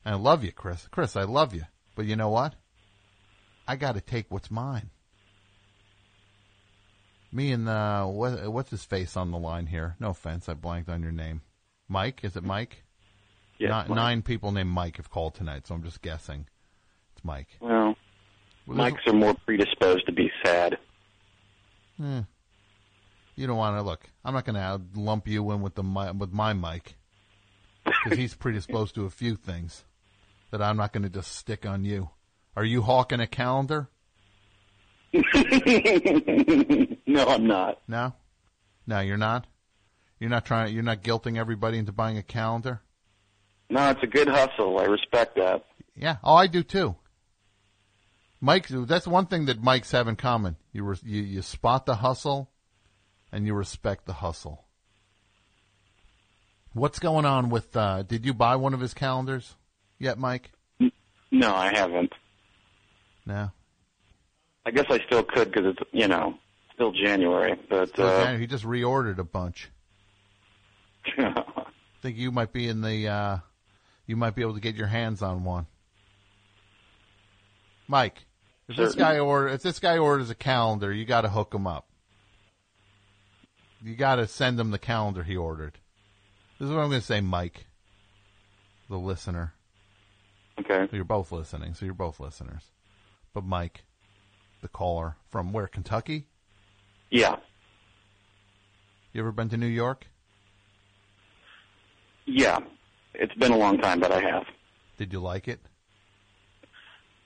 And 0.04 0.16
I 0.16 0.18
love 0.18 0.44
you, 0.44 0.52
Chris. 0.52 0.88
Chris, 0.90 1.16
I 1.16 1.24
love 1.24 1.54
you. 1.54 1.64
But 1.96 2.06
you 2.06 2.16
know 2.16 2.30
what? 2.30 2.56
I 3.68 3.76
got 3.76 3.94
to 3.94 4.02
take 4.02 4.26
what's 4.30 4.50
mine. 4.50 4.90
Me 7.32 7.52
and 7.52 7.70
uh, 7.70 8.06
what, 8.06 8.52
what's 8.52 8.72
his 8.72 8.84
face 8.86 9.16
on 9.16 9.32
the 9.32 9.38
line 9.38 9.68
here? 9.68 9.96
No 10.00 10.10
offense, 10.10 10.50
I 10.50 10.54
blanked 10.56 10.90
on 10.90 11.04
your 11.04 11.12
name. 11.12 11.42
Mike? 11.88 12.22
Is 12.24 12.36
it 12.36 12.44
Mike? 12.44 12.84
Yes, 13.60 13.70
Ni- 13.70 13.76
Mike. 13.76 13.90
Nine 13.90 14.22
people 14.24 14.52
named 14.52 14.70
Mike 14.70 14.98
have 14.98 15.10
called 15.12 15.36
tonight, 15.36 15.68
so 15.68 15.76
I'm 15.76 15.84
just 15.84 16.02
guessing. 16.02 16.48
It's 17.16 17.24
Mike. 17.24 17.50
Well, 17.60 17.96
Well, 18.66 18.78
mics 18.78 19.06
are 19.08 19.14
more 19.14 19.36
predisposed 19.46 20.06
to 20.08 20.12
be 20.12 20.32
sad. 20.44 20.78
Eh. 22.04 22.22
You 23.36 23.48
don't 23.48 23.58
want 23.58 23.78
to 23.78 23.84
look. 23.84 24.10
I'm 24.26 24.34
not 24.34 24.46
going 24.46 24.56
to 24.56 24.82
lump 25.00 25.28
you 25.28 25.52
in 25.52 25.62
with 25.62 25.76
the 25.76 25.84
with 26.18 26.32
my 26.32 26.54
Mike 26.54 26.96
because 27.86 28.18
he's 28.18 28.34
predisposed 28.40 28.96
to 28.96 29.06
a 29.06 29.10
few 29.10 29.36
things 29.36 29.84
that 30.52 30.62
I'm 30.62 30.78
not 30.78 30.94
going 30.94 31.04
to 31.04 31.10
just 31.10 31.36
stick 31.36 31.66
on 31.66 31.84
you. 31.86 32.10
Are 32.56 32.66
you 32.66 32.82
hawking 32.82 33.20
a 33.20 33.28
calendar? 33.28 33.88
I'm 37.30 37.48
not. 37.48 37.80
No, 37.88 38.14
no, 38.88 39.00
you're 39.00 39.18
not. 39.18 39.46
You're 40.20 40.30
not 40.30 40.46
trying. 40.46 40.74
You're 40.74 40.84
not 40.84 41.04
guilting 41.04 41.38
everybody 41.38 41.78
into 41.78 41.92
buying 41.92 42.18
a 42.18 42.24
calendar. 42.24 42.82
No, 43.70 43.90
it's 43.92 44.04
a 44.04 44.08
good 44.08 44.28
hustle. 44.28 44.80
I 44.80 44.86
respect 44.86 45.36
that. 45.36 45.64
Yeah. 45.96 46.18
Oh, 46.24 46.36
I 46.36 46.48
do 46.48 46.64
too. 46.64 46.96
Mike, 48.42 48.68
that's 48.68 49.06
one 49.08 49.26
thing 49.26 49.46
that 49.46 49.62
Mikes 49.62 49.92
have 49.92 50.08
in 50.08 50.16
common. 50.16 50.56
You 50.72 50.84
re, 50.84 50.98
you, 51.04 51.22
you 51.22 51.42
spot 51.42 51.86
the 51.86 51.96
hustle, 51.96 52.50
and 53.32 53.46
you 53.46 53.54
respect 53.54 54.06
the 54.06 54.14
hustle. 54.14 54.66
What's 56.74 57.00
going 57.00 57.26
on 57.26 57.50
with? 57.50 57.76
uh 57.76 58.04
Did 58.04 58.26
you 58.26 58.34
buy 58.34 58.56
one 58.56 58.74
of 58.74 58.80
his 58.80 58.94
calendars 58.94 59.56
yet, 59.98 60.18
Mike? 60.18 60.52
No, 61.32 61.54
I 61.54 61.74
haven't. 61.74 62.14
No. 63.26 63.52
I 64.66 64.72
guess 64.72 64.86
I 64.90 65.00
still 65.06 65.24
could 65.24 65.52
because 65.52 65.76
it's 65.76 65.90
you 65.92 66.08
know 66.08 66.36
still 66.80 66.92
January, 66.94 67.60
but 67.70 67.94
So, 67.94 68.04
uh, 68.04 68.24
yeah, 68.24 68.38
he 68.38 68.48
just 68.48 68.64
reordered 68.64 69.18
a 69.18 69.24
bunch. 69.26 69.70
I 71.18 71.44
think 72.02 72.16
you 72.18 72.32
might 72.32 72.54
be 72.54 72.70
in 72.70 72.80
the. 72.82 73.08
uh 73.10 73.38
You 74.08 74.16
might 74.16 74.34
be 74.34 74.42
able 74.42 74.54
to 74.54 74.62
get 74.62 74.76
your 74.76 74.88
hands 74.88 75.22
on 75.22 75.44
one. 75.44 75.68
Mike, 77.88 78.26
if 78.70 78.78
this 78.78 78.96
guy 78.96 79.20
order 79.20 79.50
if 79.50 79.62
this 79.62 79.80
guy 79.80 79.98
orders 79.98 80.30
a 80.30 80.36
calendar, 80.36 80.94
you 80.94 81.04
got 81.04 81.22
to 81.22 81.30
hook 81.30 81.54
him 81.54 81.68
up. 81.68 81.88
You 83.84 83.96
got 83.96 84.16
to 84.16 84.28
send 84.28 84.60
him 84.60 84.72
the 84.72 84.80
calendar 84.80 85.24
he 85.24 85.36
ordered. 85.36 85.80
This 86.60 86.68
is 86.68 86.72
what 86.74 86.82
I'm 86.82 86.90
going 86.90 87.02
to 87.02 87.06
say, 87.06 87.22
Mike, 87.22 87.66
the 88.90 88.98
listener. 88.98 89.54
Okay. 90.60 90.88
You're 90.92 91.06
both 91.06 91.32
listening, 91.32 91.74
so 91.74 91.86
you're 91.86 91.94
both 91.94 92.20
listeners. 92.20 92.64
But 93.34 93.46
Mike, 93.46 93.86
the 94.62 94.68
caller 94.68 95.16
from 95.30 95.54
where? 95.54 95.68
Kentucky? 95.68 96.26
Yeah, 97.10 97.36
You 99.14 99.22
ever 99.22 99.32
been 99.32 99.50
to 99.50 99.58
New 99.58 99.68
York? 99.68 100.08
yeah. 102.26 102.60
It's 103.16 103.34
been 103.36 103.52
a 103.52 103.58
long 103.58 103.80
time, 103.80 104.00
but 104.00 104.12
I 104.12 104.22
have. 104.22 104.46
Did 104.98 105.12
you 105.12 105.20
like 105.20 105.48
it? 105.48 105.60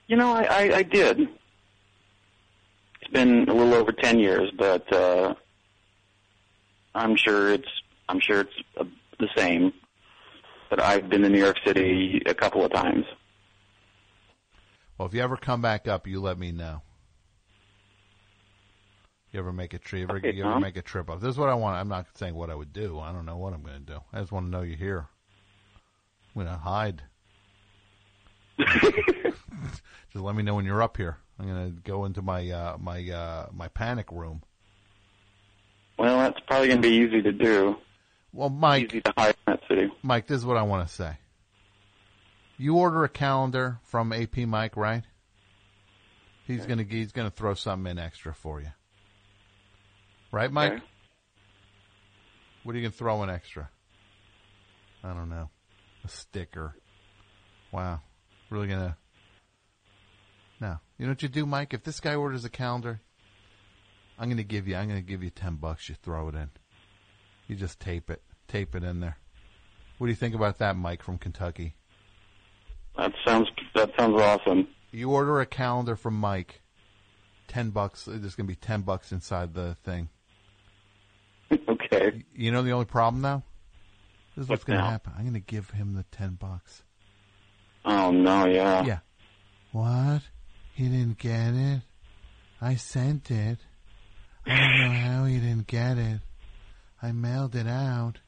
You 0.06 0.16
know, 0.16 0.32
I, 0.32 0.42
I, 0.44 0.76
I 0.76 0.82
did. 0.82 1.20
It's 1.20 3.12
been 3.12 3.48
a 3.48 3.52
little 3.52 3.74
over 3.74 3.92
ten 3.92 4.18
years, 4.18 4.50
but 4.58 4.90
uh, 4.92 5.34
I'm 6.94 7.16
sure 7.16 7.52
it's 7.52 7.68
I'm 8.08 8.18
sure 8.18 8.40
it's 8.40 8.54
uh, 8.78 8.84
the 9.20 9.28
same. 9.36 9.72
But 10.70 10.82
I've 10.82 11.08
been 11.08 11.22
to 11.22 11.28
New 11.28 11.38
York 11.38 11.58
City 11.64 12.22
a 12.26 12.34
couple 12.34 12.64
of 12.64 12.72
times. 12.72 13.04
Well, 14.98 15.06
if 15.06 15.14
you 15.14 15.20
ever 15.20 15.36
come 15.36 15.60
back 15.60 15.86
up, 15.86 16.06
you 16.06 16.20
let 16.20 16.38
me 16.38 16.50
know. 16.50 16.82
You 19.34 19.40
ever 19.40 19.52
make 19.52 19.74
a 19.74 19.78
trip? 19.78 20.08
Ever, 20.08 20.18
you 20.18 20.44
ever 20.44 20.60
make 20.60 20.76
a 20.76 20.82
trip 20.82 21.10
up? 21.10 21.20
This 21.20 21.30
is 21.30 21.38
what 21.38 21.48
I 21.48 21.54
want. 21.54 21.74
I'm 21.74 21.88
not 21.88 22.06
saying 22.14 22.36
what 22.36 22.50
I 22.50 22.54
would 22.54 22.72
do. 22.72 23.00
I 23.00 23.10
don't 23.10 23.26
know 23.26 23.36
what 23.36 23.52
I'm 23.52 23.64
going 23.64 23.84
to 23.84 23.92
do. 23.94 23.98
I 24.12 24.20
just 24.20 24.30
want 24.30 24.46
to 24.46 24.50
know 24.50 24.62
you're 24.62 24.76
here. 24.76 25.08
I'm 26.36 26.44
going 26.44 26.54
to 26.54 26.62
hide. 26.62 27.02
just 28.60 29.34
let 30.14 30.36
me 30.36 30.44
know 30.44 30.54
when 30.54 30.64
you're 30.64 30.80
up 30.80 30.96
here. 30.96 31.16
I'm 31.40 31.48
going 31.48 31.74
to 31.74 31.80
go 31.82 32.04
into 32.04 32.22
my 32.22 32.48
uh, 32.48 32.76
my 32.78 33.10
uh, 33.10 33.48
my 33.52 33.66
panic 33.66 34.12
room. 34.12 34.44
Well, 35.98 36.16
that's 36.20 36.38
probably 36.46 36.68
going 36.68 36.82
to 36.82 36.88
be 36.88 36.94
easy 36.94 37.20
to 37.20 37.32
do. 37.32 37.74
Well, 38.32 38.50
Mike, 38.50 38.84
easy 38.84 39.00
to 39.00 39.12
hide 39.16 39.34
in 39.48 39.52
that 39.52 39.60
city. 39.66 39.92
Mike, 40.04 40.28
this 40.28 40.38
is 40.38 40.46
what 40.46 40.56
I 40.56 40.62
want 40.62 40.86
to 40.86 40.94
say. 40.94 41.16
You 42.56 42.76
order 42.76 43.02
a 43.02 43.08
calendar 43.08 43.80
from 43.82 44.12
AP 44.12 44.36
Mike, 44.46 44.76
right? 44.76 45.02
He's 46.46 46.66
gonna 46.66 46.84
he's 46.88 47.10
gonna 47.10 47.30
throw 47.30 47.54
something 47.54 47.90
in 47.90 47.98
extra 47.98 48.32
for 48.32 48.60
you, 48.60 48.68
right, 50.34 50.50
Mike? 50.50 50.72
Okay. 50.72 50.82
What 52.64 52.74
are 52.74 52.78
you 52.78 52.84
gonna 52.84 52.92
throw 52.92 53.22
in 53.22 53.30
extra? 53.30 53.68
I 55.02 55.12
don't 55.12 55.28
know, 55.28 55.50
a 56.04 56.08
sticker. 56.08 56.74
Wow, 57.72 58.00
really 58.50 58.68
gonna? 58.68 58.96
No, 60.60 60.78
you 60.98 61.06
know 61.06 61.12
what 61.12 61.22
you 61.22 61.28
do, 61.28 61.44
Mike? 61.44 61.74
If 61.74 61.84
this 61.84 62.00
guy 62.00 62.14
orders 62.14 62.44
a 62.44 62.50
calendar, 62.50 63.00
I'm 64.18 64.28
gonna 64.28 64.42
give 64.42 64.66
you 64.66 64.76
I'm 64.76 64.88
gonna 64.88 65.02
give 65.02 65.22
you 65.22 65.30
ten 65.30 65.56
bucks. 65.56 65.88
You 65.88 65.94
throw 65.94 66.28
it 66.28 66.34
in. 66.34 66.50
You 67.46 67.56
just 67.56 67.80
tape 67.80 68.10
it, 68.10 68.22
tape 68.48 68.74
it 68.74 68.82
in 68.82 69.00
there. 69.00 69.18
What 69.98 70.06
do 70.06 70.10
you 70.10 70.16
think 70.16 70.34
about 70.34 70.58
that, 70.58 70.76
Mike 70.76 71.02
from 71.02 71.18
Kentucky? 71.18 71.76
That 72.96 73.12
sounds 73.26 73.48
that 73.74 73.90
sounds 73.98 74.20
awesome. 74.20 74.68
You 74.90 75.10
order 75.10 75.40
a 75.40 75.46
calendar 75.46 75.96
from 75.96 76.14
Mike, 76.14 76.62
ten 77.46 77.70
bucks. 77.70 78.06
There's 78.06 78.34
gonna 78.34 78.46
be 78.46 78.54
ten 78.54 78.82
bucks 78.82 79.12
inside 79.12 79.52
the 79.52 79.76
thing. 79.84 80.08
Okay. 81.94 82.24
You 82.34 82.50
know 82.50 82.62
the 82.62 82.72
only 82.72 82.86
problem 82.86 83.22
now? 83.22 83.42
This 84.36 84.44
is 84.44 84.48
what's 84.48 84.66
What 84.66 84.74
gonna 84.74 84.90
happen. 84.90 85.12
I'm 85.16 85.24
gonna 85.24 85.40
give 85.40 85.70
him 85.70 85.94
the 85.94 86.04
ten 86.10 86.34
bucks. 86.34 86.82
Oh 87.84 88.10
no, 88.10 88.46
yeah. 88.46 88.84
Yeah. 88.84 88.98
What? 89.72 90.22
He 90.74 90.88
didn't 90.88 91.18
get 91.18 91.54
it? 91.54 91.82
I 92.60 92.76
sent 92.76 93.30
it. 93.30 93.58
I 94.46 94.58
don't 94.58 94.78
know 94.78 94.90
how 94.92 95.24
he 95.24 95.38
didn't 95.38 95.66
get 95.66 95.98
it. 95.98 96.20
I 97.02 97.12
mailed 97.12 97.54
it 97.54 97.66
out. 97.66 98.20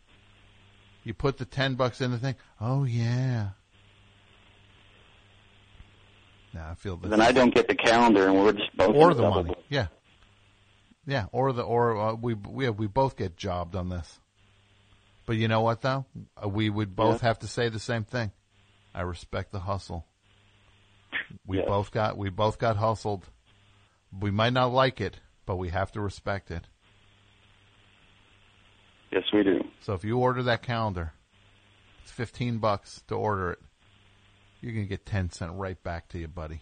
You 1.03 1.14
put 1.14 1.39
the 1.39 1.45
ten 1.45 1.75
bucks 1.75 2.01
in 2.01 2.11
the 2.11 2.19
thing. 2.19 2.35
Oh 2.61 2.85
yeah. 2.85 3.51
Now 6.53 6.71
I 6.71 6.75
feel 6.75 6.97
this. 6.97 7.11
Then 7.11 7.21
I 7.21 7.33
don't 7.33 7.55
get 7.55 7.69
the 7.69 7.75
calendar, 7.75 8.27
and 8.29 8.39
we're 8.39 8.53
just 8.53 8.77
both 8.77 8.95
or 8.95 9.12
the 9.14 9.29
money. 9.29 9.55
Yeah, 9.69 9.87
yeah, 11.07 11.27
or 11.33 11.53
the 11.53 11.63
or 11.63 11.97
uh, 11.97 12.15
we 12.15 12.35
we 12.35 12.69
we 12.71 12.87
both 12.87 13.17
get 13.17 13.37
jobbed 13.37 13.77
on 13.77 13.89
this. 13.89 14.21
But 15.25 15.37
you 15.37 15.49
know 15.49 15.61
what 15.63 15.81
though, 15.81 16.07
Uh, 16.43 16.49
we 16.49 16.71
would 16.71 16.95
both 16.95 17.21
have 17.23 17.39
to 17.41 17.47
say 17.49 17.69
the 17.69 17.79
same 17.79 18.05
thing. 18.05 18.33
I 18.95 19.03
respect 19.03 19.53
the 19.53 19.61
hustle. 19.61 20.07
We 21.47 21.59
Yes. 21.59 21.67
both 21.67 21.91
got 21.91 22.17
we 22.17 22.31
both 22.31 22.59
got 22.59 22.77
hustled. 22.77 23.29
We 24.19 24.31
might 24.31 24.53
not 24.53 24.73
like 24.73 25.01
it, 25.01 25.21
but 25.45 25.57
we 25.57 25.71
have 25.71 25.93
to 25.93 26.01
respect 26.01 26.51
it. 26.51 26.67
Yes, 29.13 29.25
we 29.33 29.43
do. 29.43 29.61
So 29.81 29.95
if 29.95 30.05
you 30.05 30.19
order 30.19 30.43
that 30.45 30.63
calendar, 30.63 31.13
it's 32.03 32.11
fifteen 32.13 32.59
bucks 32.59 33.03
to 33.09 33.15
order 33.15 33.53
it. 33.53 33.59
You're 34.61 34.73
gonna 34.73 34.87
get 34.87 35.07
ten 35.07 35.31
cent 35.31 35.53
right 35.53 35.81
back 35.83 36.09
to 36.09 36.19
you, 36.19 36.29
buddy. 36.29 36.61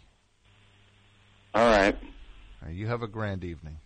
All 1.55 1.67
right. 1.67 1.95
All 2.63 2.69
right, 2.69 2.75
you 2.75 2.87
have 2.89 3.03
a 3.03 3.07
grand 3.09 3.45
evening, 3.45 3.79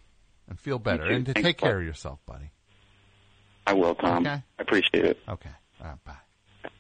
and 0.49 0.59
feel 0.59 0.79
better, 0.79 1.05
and 1.05 1.27
to 1.27 1.33
Thanks, 1.33 1.47
take 1.47 1.59
care 1.59 1.75
bud. 1.75 1.81
of 1.81 1.85
yourself, 1.85 2.21
buddy. 2.27 2.51
I 3.67 3.75
will, 3.75 3.95
Tom. 3.95 4.27
Okay. 4.27 4.43
I 4.59 4.63
appreciate 4.63 5.05
it. 5.05 5.19
Okay. 5.29 5.51
All 5.81 5.87
right, 5.89 6.05
bye. 6.05 6.13
I 6.65 6.71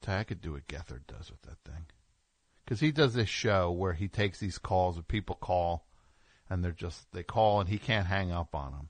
tell 0.00 0.14
you, 0.14 0.20
I 0.20 0.24
could 0.24 0.40
do 0.40 0.52
what 0.52 0.68
Gethard 0.68 1.06
does 1.06 1.30
with 1.30 1.42
that 1.42 1.58
thing. 1.70 1.86
Because 2.64 2.80
he 2.80 2.92
does 2.92 3.14
this 3.14 3.28
show 3.28 3.72
where 3.72 3.94
he 3.94 4.06
takes 4.06 4.38
these 4.38 4.58
calls 4.58 4.96
and 4.96 5.06
people 5.08 5.34
call 5.34 5.86
and 6.48 6.64
they're 6.64 6.70
just, 6.70 7.10
they 7.12 7.24
call 7.24 7.60
and 7.60 7.68
he 7.68 7.78
can't 7.78 8.06
hang 8.06 8.30
up 8.30 8.54
on 8.54 8.70
them. 8.70 8.88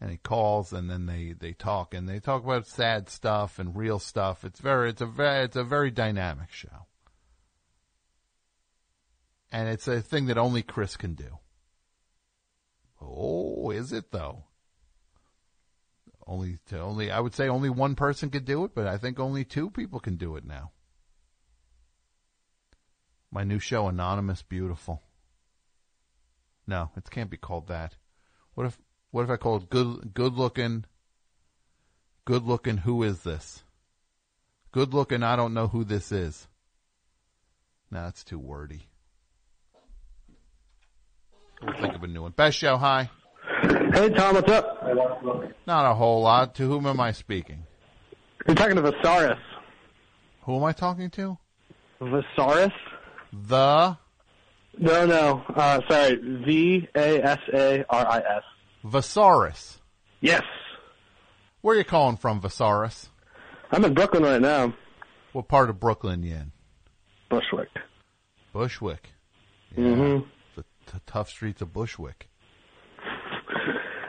And 0.00 0.10
he 0.10 0.16
calls 0.16 0.72
and 0.72 0.90
then 0.90 1.06
they, 1.06 1.34
they 1.38 1.52
talk 1.52 1.94
and 1.94 2.08
they 2.08 2.18
talk 2.18 2.44
about 2.44 2.66
sad 2.66 3.08
stuff 3.08 3.60
and 3.60 3.76
real 3.76 4.00
stuff. 4.00 4.44
It's 4.44 4.60
very, 4.60 4.90
it's 4.90 5.00
a 5.00 5.06
very, 5.06 5.44
it's 5.44 5.56
a 5.56 5.64
very 5.64 5.92
dynamic 5.92 6.50
show. 6.50 6.86
And 9.52 9.68
it's 9.68 9.86
a 9.86 10.00
thing 10.00 10.26
that 10.26 10.36
only 10.36 10.62
Chris 10.62 10.96
can 10.96 11.14
do. 11.14 11.38
Oh, 13.00 13.70
is 13.70 13.92
it 13.92 14.10
though? 14.10 14.44
Only 16.26 16.58
to 16.66 16.80
only 16.80 17.10
I 17.10 17.20
would 17.20 17.34
say 17.34 17.48
only 17.48 17.70
one 17.70 17.94
person 17.94 18.30
could 18.30 18.44
do 18.44 18.64
it, 18.64 18.74
but 18.74 18.86
I 18.86 18.98
think 18.98 19.18
only 19.18 19.44
two 19.44 19.70
people 19.70 20.00
can 20.00 20.16
do 20.16 20.36
it 20.36 20.44
now. 20.44 20.72
My 23.30 23.44
new 23.44 23.58
show, 23.58 23.86
Anonymous 23.86 24.42
Beautiful. 24.42 25.02
No, 26.66 26.90
it 26.96 27.10
can't 27.10 27.30
be 27.30 27.36
called 27.36 27.68
that. 27.68 27.96
What 28.54 28.66
if 28.66 28.78
what 29.10 29.22
if 29.22 29.30
I 29.30 29.36
call 29.36 29.58
it 29.58 29.70
good 29.70 30.14
good 30.14 30.34
looking 30.34 30.84
good 32.24 32.42
looking 32.42 32.78
who 32.78 33.02
is 33.02 33.20
this? 33.20 33.62
Good 34.72 34.92
looking 34.92 35.22
I 35.22 35.36
don't 35.36 35.54
know 35.54 35.68
who 35.68 35.84
this 35.84 36.10
is. 36.10 36.48
No, 37.90 38.02
that's 38.02 38.24
too 38.24 38.38
wordy. 38.38 38.88
We'll 41.66 41.74
think 41.80 41.94
of 41.94 42.02
a 42.02 42.06
new 42.06 42.22
one. 42.22 42.32
Best 42.32 42.56
show, 42.58 42.76
hi. 42.76 43.10
Hey 43.92 44.10
Tom, 44.10 44.34
what's 44.34 44.50
up? 44.50 44.82
Not 45.66 45.90
a 45.90 45.94
whole 45.94 46.22
lot. 46.22 46.54
To 46.56 46.68
whom 46.68 46.86
am 46.86 47.00
I 47.00 47.12
speaking? 47.12 47.64
You're 48.46 48.54
talking 48.54 48.76
to 48.76 48.82
Vasaris. 48.82 49.38
Who 50.42 50.56
am 50.56 50.64
I 50.64 50.72
talking 50.72 51.10
to? 51.10 51.38
Vasaris? 52.00 52.72
The 53.32 53.96
No, 54.78 55.06
no. 55.06 55.42
Uh, 55.54 55.80
sorry. 55.88 56.16
V 56.44 56.88
A 56.94 57.20
S 57.22 57.38
A 57.52 57.84
R 57.88 58.06
I 58.06 58.18
S. 58.18 58.42
Vasaris. 58.84 59.78
Yes. 60.20 60.42
Where 61.62 61.74
are 61.74 61.78
you 61.78 61.84
calling 61.84 62.16
from, 62.16 62.40
Vasaris? 62.40 63.08
I'm 63.72 63.84
in 63.84 63.94
Brooklyn 63.94 64.22
right 64.22 64.40
now. 64.40 64.74
What 65.32 65.48
part 65.48 65.68
of 65.70 65.80
Brooklyn 65.80 66.22
you 66.22 66.34
in? 66.34 66.52
Bushwick. 67.28 67.68
Bushwick. 68.52 69.10
hmm 69.74 69.80
The 69.82 70.24
t- 70.86 70.98
tough 71.06 71.28
streets 71.28 71.60
of 71.60 71.72
Bushwick. 71.72 72.28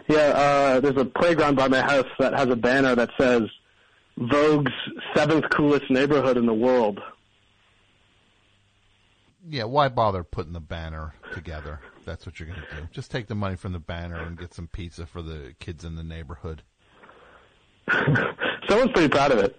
Yeah, 0.07 0.17
uh, 0.17 0.79
there's 0.79 0.97
a 0.97 1.05
playground 1.05 1.55
by 1.55 1.67
my 1.67 1.81
house 1.81 2.07
that 2.19 2.33
has 2.33 2.47
a 2.47 2.55
banner 2.55 2.95
that 2.95 3.09
says 3.19 3.41
Vogue's 4.17 4.71
seventh 5.15 5.45
coolest 5.51 5.89
neighborhood 5.89 6.37
in 6.37 6.45
the 6.45 6.53
world. 6.53 6.99
Yeah, 9.49 9.65
why 9.65 9.89
bother 9.89 10.23
putting 10.23 10.53
the 10.53 10.59
banner 10.59 11.13
together? 11.33 11.79
That's 12.05 12.25
what 12.25 12.39
you're 12.39 12.47
going 12.47 12.61
to 12.61 12.75
do. 12.75 12.87
Just 12.91 13.11
take 13.11 13.27
the 13.27 13.35
money 13.35 13.55
from 13.55 13.73
the 13.73 13.79
banner 13.79 14.17
and 14.17 14.37
get 14.37 14.53
some 14.53 14.67
pizza 14.67 15.05
for 15.05 15.21
the 15.21 15.53
kids 15.59 15.83
in 15.83 15.95
the 15.95 16.03
neighborhood. 16.03 16.63
Someone's 18.67 18.91
pretty 18.91 19.09
proud 19.09 19.31
of 19.31 19.39
it. 19.39 19.57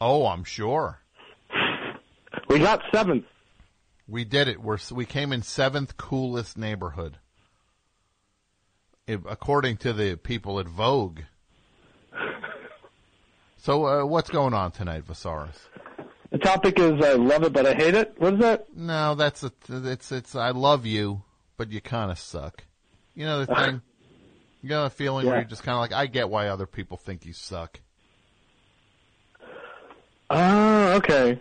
Oh, 0.00 0.26
I'm 0.26 0.44
sure. 0.44 1.00
We 2.48 2.58
got 2.60 2.82
seventh. 2.92 3.24
We 4.08 4.24
did 4.24 4.48
it. 4.48 4.60
We're 4.62 4.78
we 4.90 5.04
came 5.04 5.32
in 5.32 5.42
seventh 5.42 5.96
coolest 5.98 6.56
neighborhood, 6.56 7.18
according 9.06 9.76
to 9.78 9.92
the 9.92 10.16
people 10.16 10.58
at 10.60 10.66
Vogue. 10.66 11.20
So, 13.60 13.86
uh, 13.86 14.06
what's 14.06 14.30
going 14.30 14.54
on 14.54 14.70
tonight, 14.70 15.04
Vasaris? 15.04 15.58
The 16.30 16.38
topic 16.38 16.78
is 16.78 17.04
I 17.04 17.14
love 17.14 17.42
it, 17.42 17.52
but 17.52 17.66
I 17.66 17.74
hate 17.74 17.94
it. 17.94 18.14
What 18.16 18.34
is 18.34 18.40
that? 18.40 18.66
No, 18.74 19.16
that's 19.16 19.42
a, 19.42 19.52
it's 19.68 20.12
it's 20.12 20.34
I 20.36 20.50
love 20.50 20.86
you, 20.86 21.22
but 21.56 21.70
you 21.70 21.80
kind 21.80 22.10
of 22.10 22.18
suck. 22.18 22.64
You 23.14 23.26
know 23.26 23.44
the 23.44 23.54
thing. 23.54 23.82
You 24.62 24.68
know 24.70 24.84
the 24.84 24.90
feeling 24.90 25.26
where 25.26 25.36
you're 25.36 25.44
just 25.44 25.64
kind 25.64 25.74
of 25.74 25.80
like, 25.80 25.92
I 25.92 26.06
get 26.06 26.30
why 26.30 26.48
other 26.48 26.66
people 26.66 26.96
think 26.96 27.26
you 27.26 27.32
suck. 27.32 27.80
Oh, 30.30 30.92
okay. 30.94 31.40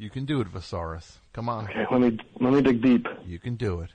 You 0.00 0.08
can 0.08 0.24
do 0.24 0.40
it, 0.40 0.50
Vasaris. 0.50 1.18
Come 1.34 1.50
on. 1.50 1.64
Okay, 1.64 1.84
let 1.90 2.00
me 2.00 2.18
let 2.40 2.54
me 2.54 2.62
dig 2.62 2.80
deep. 2.80 3.06
You 3.26 3.38
can 3.38 3.56
do 3.56 3.82
it. 3.82 3.90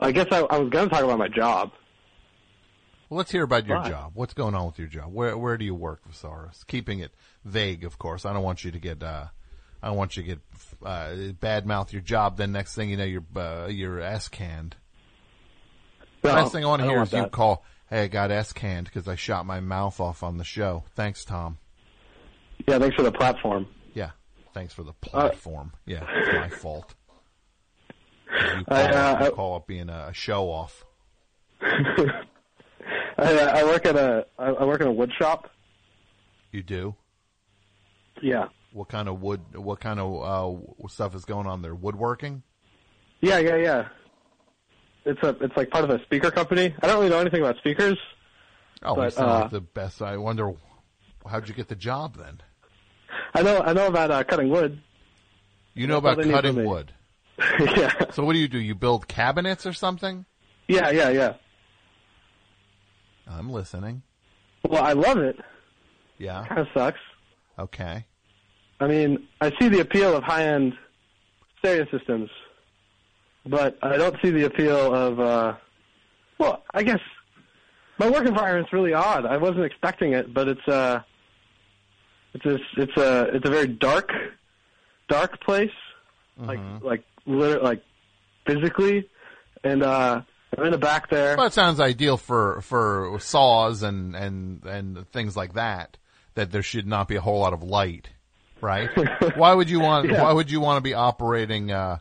I 0.00 0.10
guess 0.10 0.26
I, 0.32 0.38
I 0.38 0.56
was 0.56 0.70
going 0.70 0.88
to 0.88 0.94
talk 0.94 1.04
about 1.04 1.18
my 1.18 1.28
job. 1.28 1.70
Well, 3.10 3.18
let's 3.18 3.30
hear 3.30 3.42
about 3.42 3.66
your 3.66 3.82
job. 3.84 4.12
What's 4.14 4.32
going 4.32 4.54
on 4.54 4.64
with 4.64 4.78
your 4.78 4.88
job? 4.88 5.12
Where 5.12 5.36
where 5.36 5.58
do 5.58 5.66
you 5.66 5.74
work, 5.74 6.00
Vasaris? 6.10 6.66
Keeping 6.66 7.00
it 7.00 7.12
vague, 7.44 7.84
of 7.84 7.98
course. 7.98 8.24
I 8.24 8.32
don't 8.32 8.42
want 8.42 8.64
you 8.64 8.70
to 8.70 8.78
get 8.78 9.02
uh, 9.02 9.26
I 9.82 9.88
don't 9.88 9.98
want 9.98 10.16
you 10.16 10.22
to 10.22 10.28
get 10.30 10.38
uh, 10.82 11.14
bad 11.38 11.66
mouth 11.66 11.92
your 11.92 12.00
job. 12.00 12.38
Then 12.38 12.52
next 12.52 12.74
thing 12.74 12.88
you 12.88 12.96
know, 12.96 13.04
you're 13.04 13.24
uh, 13.36 13.66
you're 13.66 14.00
ass 14.00 14.28
canned. 14.28 14.76
No, 16.24 16.32
Last 16.32 16.52
thing 16.52 16.64
I 16.64 16.68
want 16.68 16.80
to 16.80 16.88
hear 16.88 17.02
is 17.02 17.12
you 17.12 17.26
call, 17.26 17.66
"Hey, 17.90 18.04
I 18.04 18.08
got 18.08 18.30
ass 18.30 18.54
canned 18.54 18.86
because 18.86 19.06
I 19.06 19.14
shot 19.16 19.44
my 19.44 19.60
mouth 19.60 20.00
off 20.00 20.22
on 20.22 20.38
the 20.38 20.44
show." 20.44 20.84
Thanks, 20.94 21.26
Tom. 21.26 21.58
Yeah, 22.66 22.78
thanks 22.78 22.96
for 22.96 23.02
the 23.02 23.12
platform. 23.12 23.66
Thanks 24.58 24.74
for 24.74 24.82
the 24.82 24.92
platform. 24.92 25.70
yeah, 25.86 26.04
it's 26.16 26.32
my 26.32 26.48
fault. 26.48 26.94
You 28.30 28.64
call, 28.64 28.76
I, 28.76 28.82
uh, 28.82 29.24
you 29.24 29.30
call 29.30 29.56
up 29.56 29.66
being 29.66 29.88
a, 29.88 30.12
show 30.12 30.50
off. 30.50 30.84
I, 31.62 32.24
uh, 33.16 33.52
I 33.56 33.64
work 33.64 33.86
at 33.86 33.96
a 33.96 34.26
I 34.38 34.64
work 34.66 34.82
in 34.82 34.86
a 34.86 34.92
wood 34.92 35.10
shop. 35.18 35.50
You 36.52 36.62
do. 36.62 36.94
Yeah. 38.20 38.48
What 38.72 38.88
kind 38.88 39.08
of 39.08 39.22
wood? 39.22 39.40
What 39.54 39.80
kind 39.80 39.98
of 39.98 40.60
uh, 40.84 40.88
stuff 40.88 41.14
is 41.14 41.24
going 41.24 41.46
on 41.46 41.62
there? 41.62 41.74
Woodworking. 41.74 42.42
Yeah, 43.22 43.38
yeah, 43.38 43.56
yeah. 43.56 43.88
It's 45.06 45.22
a 45.22 45.28
it's 45.40 45.56
like 45.56 45.70
part 45.70 45.84
of 45.84 45.90
a 45.90 46.02
speaker 46.02 46.30
company. 46.30 46.74
I 46.82 46.86
don't 46.86 46.96
really 46.98 47.10
know 47.10 47.20
anything 47.20 47.40
about 47.40 47.56
speakers. 47.58 47.96
Oh, 48.82 48.94
But, 48.94 49.16
uh, 49.16 49.48
the 49.48 49.62
best. 49.62 50.02
I 50.02 50.18
wonder 50.18 50.52
how'd 51.26 51.48
you 51.48 51.54
get 51.54 51.68
the 51.68 51.76
job 51.76 52.16
then? 52.16 52.40
I 53.34 53.42
know 53.42 53.60
I 53.60 53.72
know 53.72 53.86
about 53.86 54.10
uh, 54.10 54.24
cutting 54.24 54.50
wood. 54.50 54.80
You 55.74 55.86
know 55.86 56.00
That's 56.00 56.26
about 56.26 56.42
cutting 56.42 56.64
wood. 56.64 56.92
yeah. 57.60 57.92
So 58.10 58.24
what 58.24 58.32
do 58.32 58.38
you 58.38 58.48
do? 58.48 58.58
You 58.58 58.74
build 58.74 59.06
cabinets 59.06 59.64
or 59.66 59.72
something? 59.72 60.24
Yeah, 60.66 60.90
yeah, 60.90 61.10
yeah. 61.10 61.34
I'm 63.30 63.50
listening. 63.50 64.02
Well, 64.68 64.82
I 64.82 64.92
love 64.92 65.18
it. 65.18 65.38
Yeah. 66.18 66.44
Kind 66.46 66.60
of 66.60 66.66
sucks. 66.74 66.98
Okay. 67.58 68.04
I 68.80 68.86
mean, 68.86 69.26
I 69.40 69.52
see 69.58 69.68
the 69.68 69.80
appeal 69.80 70.16
of 70.16 70.22
high-end 70.24 70.74
stereo 71.58 71.86
systems, 71.90 72.30
but 73.46 73.78
I 73.82 73.96
don't 73.96 74.16
see 74.22 74.30
the 74.30 74.44
appeal 74.44 74.94
of. 74.94 75.20
uh 75.20 75.54
Well, 76.38 76.62
I 76.74 76.82
guess 76.82 77.00
my 77.98 78.08
work 78.08 78.26
environment's 78.26 78.72
really 78.72 78.94
odd. 78.94 79.26
I 79.26 79.36
wasn't 79.36 79.64
expecting 79.64 80.12
it, 80.12 80.32
but 80.32 80.48
it's 80.48 80.68
uh 80.68 81.02
it's 82.34 82.44
a 82.44 82.58
it's 82.76 82.96
a 82.96 83.22
it's 83.34 83.46
a 83.46 83.50
very 83.50 83.66
dark, 83.66 84.10
dark 85.08 85.40
place, 85.40 85.70
like 86.38 86.60
like 86.82 87.04
liter- 87.26 87.60
like 87.60 87.82
physically, 88.46 89.08
and 89.64 89.82
uh 89.82 90.22
I'm 90.56 90.64
in 90.64 90.72
the 90.72 90.78
back 90.78 91.10
there. 91.10 91.36
Well, 91.36 91.46
it 91.46 91.52
sounds 91.52 91.80
ideal 91.80 92.16
for 92.16 92.60
for 92.62 93.18
saws 93.20 93.82
and 93.82 94.14
and 94.14 94.64
and 94.64 95.08
things 95.10 95.36
like 95.36 95.54
that. 95.54 95.96
That 96.34 96.52
there 96.52 96.62
should 96.62 96.86
not 96.86 97.08
be 97.08 97.16
a 97.16 97.20
whole 97.20 97.40
lot 97.40 97.52
of 97.52 97.62
light, 97.62 98.08
right? 98.60 98.88
why 99.36 99.52
would 99.54 99.68
you 99.68 99.80
want? 99.80 100.08
Yeah. 100.08 100.22
Why 100.22 100.32
would 100.32 100.50
you 100.50 100.60
want 100.60 100.76
to 100.78 100.80
be 100.80 100.94
operating 100.94 101.72
uh, 101.72 101.98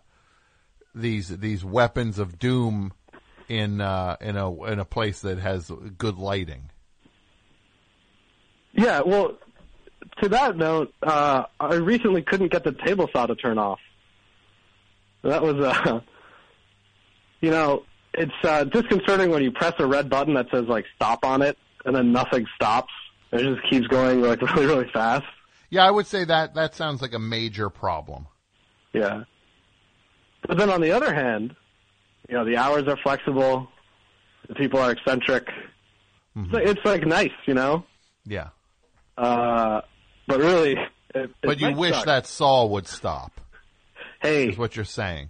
these 0.94 1.30
these 1.30 1.66
weapons 1.66 2.20
of 2.20 2.38
doom 2.38 2.94
in 3.50 3.82
uh, 3.82 4.18
in 4.22 4.38
a 4.38 4.64
in 4.66 4.80
a 4.80 4.86
place 4.86 5.22
that 5.22 5.40
has 5.40 5.72
good 5.98 6.18
lighting? 6.18 6.70
Yeah, 8.74 9.02
well, 9.02 9.38
to 10.22 10.30
that 10.30 10.58
note, 10.58 10.94
uh, 11.04 11.44
I 11.60 11.76
recently 11.76 12.22
couldn't 12.22 12.52
get 12.52 12.64
the 12.64 12.72
table 12.72 13.10
saw 13.14 13.26
to 13.26 13.36
turn 13.36 13.58
off. 13.58 13.80
That 15.24 15.42
was, 15.42 15.56
uh, 15.56 16.02
you 17.42 17.52
know, 17.52 17.84
it's 18.14 18.32
uh, 18.44 18.64
disconcerting 18.66 19.30
when 19.30 19.44
you 19.44 19.52
press 19.52 19.74
a 19.80 19.86
red 19.86 20.10
button 20.10 20.34
that 20.36 20.48
says 20.52 20.66
like 20.66 20.86
stop 20.96 21.26
on 21.26 21.42
it, 21.42 21.58
and 21.86 21.96
then 21.96 22.12
nothing 22.12 22.46
stops. 22.56 22.92
It 23.32 23.40
just 23.40 23.70
keeps 23.70 23.88
going 23.88 24.22
like 24.22 24.42
really, 24.56 24.66
really 24.66 24.90
fast. 24.92 25.26
Yeah, 25.70 25.86
I 25.86 25.92
would 25.92 26.08
say 26.08 26.24
that 26.24 26.56
that 26.56 26.76
sounds 26.76 27.02
like 27.02 27.14
a 27.14 27.20
major 27.20 27.70
problem. 27.70 28.28
Yeah. 28.94 29.24
But 30.48 30.58
then 30.58 30.70
on 30.70 30.82
the 30.82 30.92
other 30.92 31.14
hand, 31.14 31.56
you 32.30 32.36
know, 32.36 32.46
the 32.46 32.58
hours 32.58 32.88
are 32.88 32.98
flexible. 32.98 33.68
The 34.48 34.56
people 34.56 34.80
are 34.80 34.92
eccentric. 34.92 35.50
It's, 36.36 36.54
like, 36.54 36.68
it's 36.68 36.86
like 36.86 37.06
nice, 37.06 37.32
you 37.46 37.54
know. 37.54 37.84
Yeah, 38.26 38.50
Uh, 39.18 39.82
but 40.28 40.40
really, 40.40 40.74
it, 40.74 40.90
it 41.16 41.30
but 41.42 41.60
you 41.60 41.68
might 41.68 41.78
wish 41.78 41.96
suck. 41.96 42.06
that 42.06 42.28
saw 42.28 42.66
would 42.66 42.88
stop. 42.88 43.40
Hey, 44.22 44.50
is 44.50 44.58
what 44.58 44.76
you're 44.76 44.86
saying. 44.86 45.30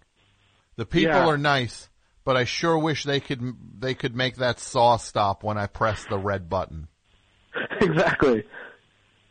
The 0.76 0.86
people 0.86 1.14
Yeah. 1.16 1.28
are 1.28 1.38
nice, 1.38 1.90
but 2.24 2.38
I 2.38 2.44
sure 2.46 2.78
wish 2.78 3.04
they 3.04 3.20
could 3.20 3.42
they 3.80 3.94
could 3.94 4.16
make 4.16 4.36
that 4.38 4.60
saw 4.60 4.98
stop 4.98 5.44
when 5.44 5.58
I 5.58 5.68
press 5.68 6.06
the 6.06 6.18
red 6.18 6.50
button. 6.50 6.88
exactly. 7.82 8.44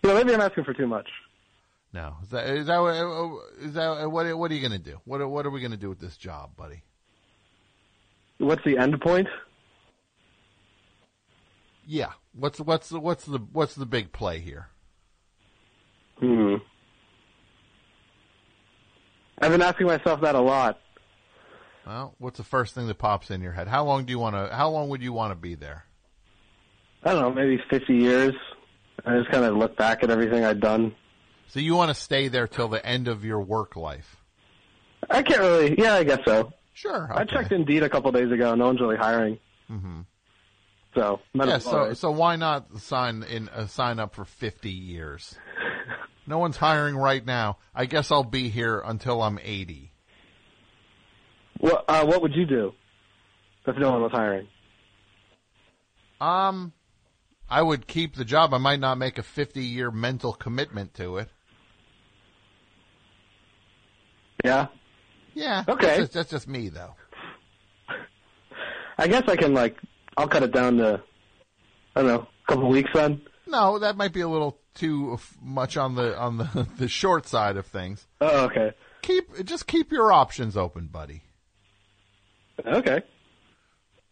You 0.03 0.09
know, 0.11 0.15
maybe 0.15 0.35
I'm 0.35 0.41
asking 0.41 0.65
for 0.65 0.75
too 0.75 0.87
much. 0.87 1.09
No, 1.93 2.17
is 2.23 2.29
that 2.31 2.47
is 2.49 2.67
that 2.67 2.79
what- 2.79 3.41
is 3.61 3.73
that 3.75 4.11
what 4.11 4.37
what 4.39 4.51
are 4.51 4.55
you 4.55 4.61
going 4.61 4.79
to 4.81 4.91
do? 4.91 5.01
What 5.05 5.27
what 5.31 5.47
are 5.47 5.51
we 5.51 5.61
going 5.61 5.71
to 5.73 5.77
do 5.77 5.89
with 5.89 6.01
this 6.01 6.17
job, 6.17 6.57
buddy? 6.57 6.83
What's 8.39 8.63
the 8.65 8.77
end 8.77 9.01
point? 9.01 9.29
Yeah, 11.87 12.13
what's 12.35 12.59
what's 12.61 12.89
the, 12.89 12.99
what's 13.01 13.25
the 13.25 13.39
what's 13.53 13.75
the 13.77 13.87
big 13.87 14.13
play 14.13 14.41
here? 14.41 14.69
Hmm. 16.19 16.57
I've 19.39 19.51
been 19.51 19.63
asking 19.63 19.87
myself 19.87 20.21
that 20.23 20.35
a 20.35 20.41
lot. 20.41 20.81
Well, 21.87 22.15
what's 22.19 22.39
the 22.39 22.45
first 22.45 22.75
thing 22.75 22.87
that 22.89 22.99
pops 22.99 23.31
in 23.31 23.41
your 23.43 23.53
head? 23.53 23.69
How 23.69 23.85
long 23.85 24.05
do 24.07 24.11
you 24.11 24.19
want 24.19 24.35
to? 24.35 24.55
How 24.55 24.71
long 24.71 24.89
would 24.89 25.03
you 25.03 25.13
want 25.13 25.31
to 25.33 25.37
be 25.37 25.55
there? 25.55 25.85
I 27.05 27.13
don't 27.13 27.21
know, 27.23 27.31
maybe 27.33 27.63
50 27.71 27.95
years. 27.95 28.35
I 29.05 29.19
just 29.19 29.31
kind 29.31 29.45
of 29.45 29.57
look 29.57 29.77
back 29.77 30.03
at 30.03 30.11
everything 30.11 30.45
I've 30.45 30.61
done. 30.61 30.95
So 31.49 31.61
you 31.61 31.77
want 31.77 31.91
to 31.91 31.95
stay 31.95 32.29
there 32.29 32.49
till 32.49 32.69
the 32.69 32.85
end 32.85 33.07
of 33.07 33.25
your 33.25 33.41
work 33.41 33.77
life? 33.77 34.17
I 35.09 35.23
can't 35.23 35.41
really. 35.41 35.79
Yeah, 35.79 35.95
I 35.95 36.05
guess 36.05 36.21
so. 36.25 36.53
Sure. 36.73 37.09
I 37.13 37.25
checked 37.25 37.53
Indeed 37.53 37.83
a 37.85 37.89
couple 37.89 38.11
days 38.11 38.33
ago. 38.33 38.55
No 38.55 38.67
one's 38.67 38.81
really 38.81 38.97
hiring. 38.97 39.39
Mm-hmm. 39.71 40.01
So, 40.95 41.21
Yeah. 41.35 41.59
So 41.59 41.79
right? 41.79 41.97
so 41.97 42.11
why 42.11 42.37
not 42.37 42.79
sign 42.81 43.23
in 43.23 43.49
uh, 43.51 43.67
sign 43.67 43.99
up 44.01 44.15
for 44.15 44.25
fifty 44.25 44.71
years? 44.71 45.37
No 46.27 46.39
one's 46.39 46.57
hiring 46.57 46.97
right 46.97 47.25
now. 47.25 47.59
I 47.75 47.87
guess 47.87 48.11
I'll 48.11 48.25
be 48.25 48.49
here 48.49 48.81
until 48.85 49.23
I'm 49.23 49.39
eighty. 49.43 49.93
What, 51.59 51.85
uh, 51.89 52.05
what 52.05 52.23
would 52.23 52.35
you 52.35 52.45
do 52.45 52.73
if 53.67 53.77
no 53.79 53.93
one 53.93 54.03
was 54.03 54.13
hiring? 54.13 54.47
Um, 56.21 56.73
I 57.49 57.63
would 57.63 57.87
keep 57.87 58.15
the 58.15 58.25
job. 58.25 58.53
I 58.55 58.59
might 58.59 58.81
not 58.81 58.99
make 58.99 59.19
a 59.19 59.23
fifty-year 59.23 59.91
mental 59.91 60.33
commitment 60.33 60.95
to 60.95 61.19
it. 61.19 61.29
Yeah. 64.45 64.67
Yeah. 65.35 65.65
Okay. 65.69 65.87
That's 65.87 65.99
just, 65.99 66.13
that's 66.13 66.31
just 66.31 66.49
me, 66.49 66.69
though. 66.69 66.95
I 68.99 69.09
guess 69.09 69.25
I 69.29 69.37
can 69.37 69.53
like 69.53 69.79
I'll 70.17 70.29
cut 70.29 70.43
it 70.43 70.53
down 70.53 70.79
to 70.79 71.03
I 71.95 72.03
don't 72.03 72.09
know 72.09 72.27
a 72.27 72.53
couple 72.53 72.69
weeks 72.69 72.91
then. 72.95 73.21
No, 73.47 73.79
that 73.79 73.97
might 73.97 74.13
be 74.13 74.21
a 74.21 74.29
little 74.29 74.59
too 74.75 75.19
much 75.41 75.77
on 75.77 75.95
the 75.95 76.17
on 76.19 76.39
the 76.39 76.67
the 76.79 76.89
short 76.89 77.27
side 77.27 77.57
of 77.57 77.67
things. 77.67 78.07
Oh, 78.21 78.47
okay. 78.47 78.73
Keep 79.03 79.45
just 79.45 79.67
keep 79.67 79.93
your 79.93 80.13
options 80.13 80.57
open, 80.57 80.87
buddy. 80.87 81.23
Okay. 82.65 83.03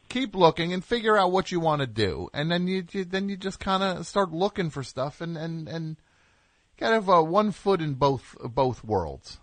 Keep 0.09 0.35
looking 0.35 0.73
and 0.73 0.85
figure 0.85 1.17
out 1.17 1.33
what 1.33 1.51
you 1.51 1.59
want 1.59 1.81
to 1.81 1.87
do, 1.87 2.29
and 2.33 2.51
then 2.51 2.69
you, 2.69 2.85
you 2.93 3.05
then 3.05 3.29
you 3.29 3.37
just 3.37 3.59
kind 3.59 3.83
of 3.83 4.07
start 4.07 4.31
looking 4.31 4.71
for 4.71 4.83
stuff, 4.83 5.21
and 5.21 5.37
and 5.37 5.69
and 5.69 5.97
kind 6.79 6.95
of 6.95 7.11
uh, 7.11 7.23
one 7.23 7.51
foot 7.51 7.81
in 7.81 7.95
both 7.95 8.37
both 8.41 8.85
worlds. 8.85 9.41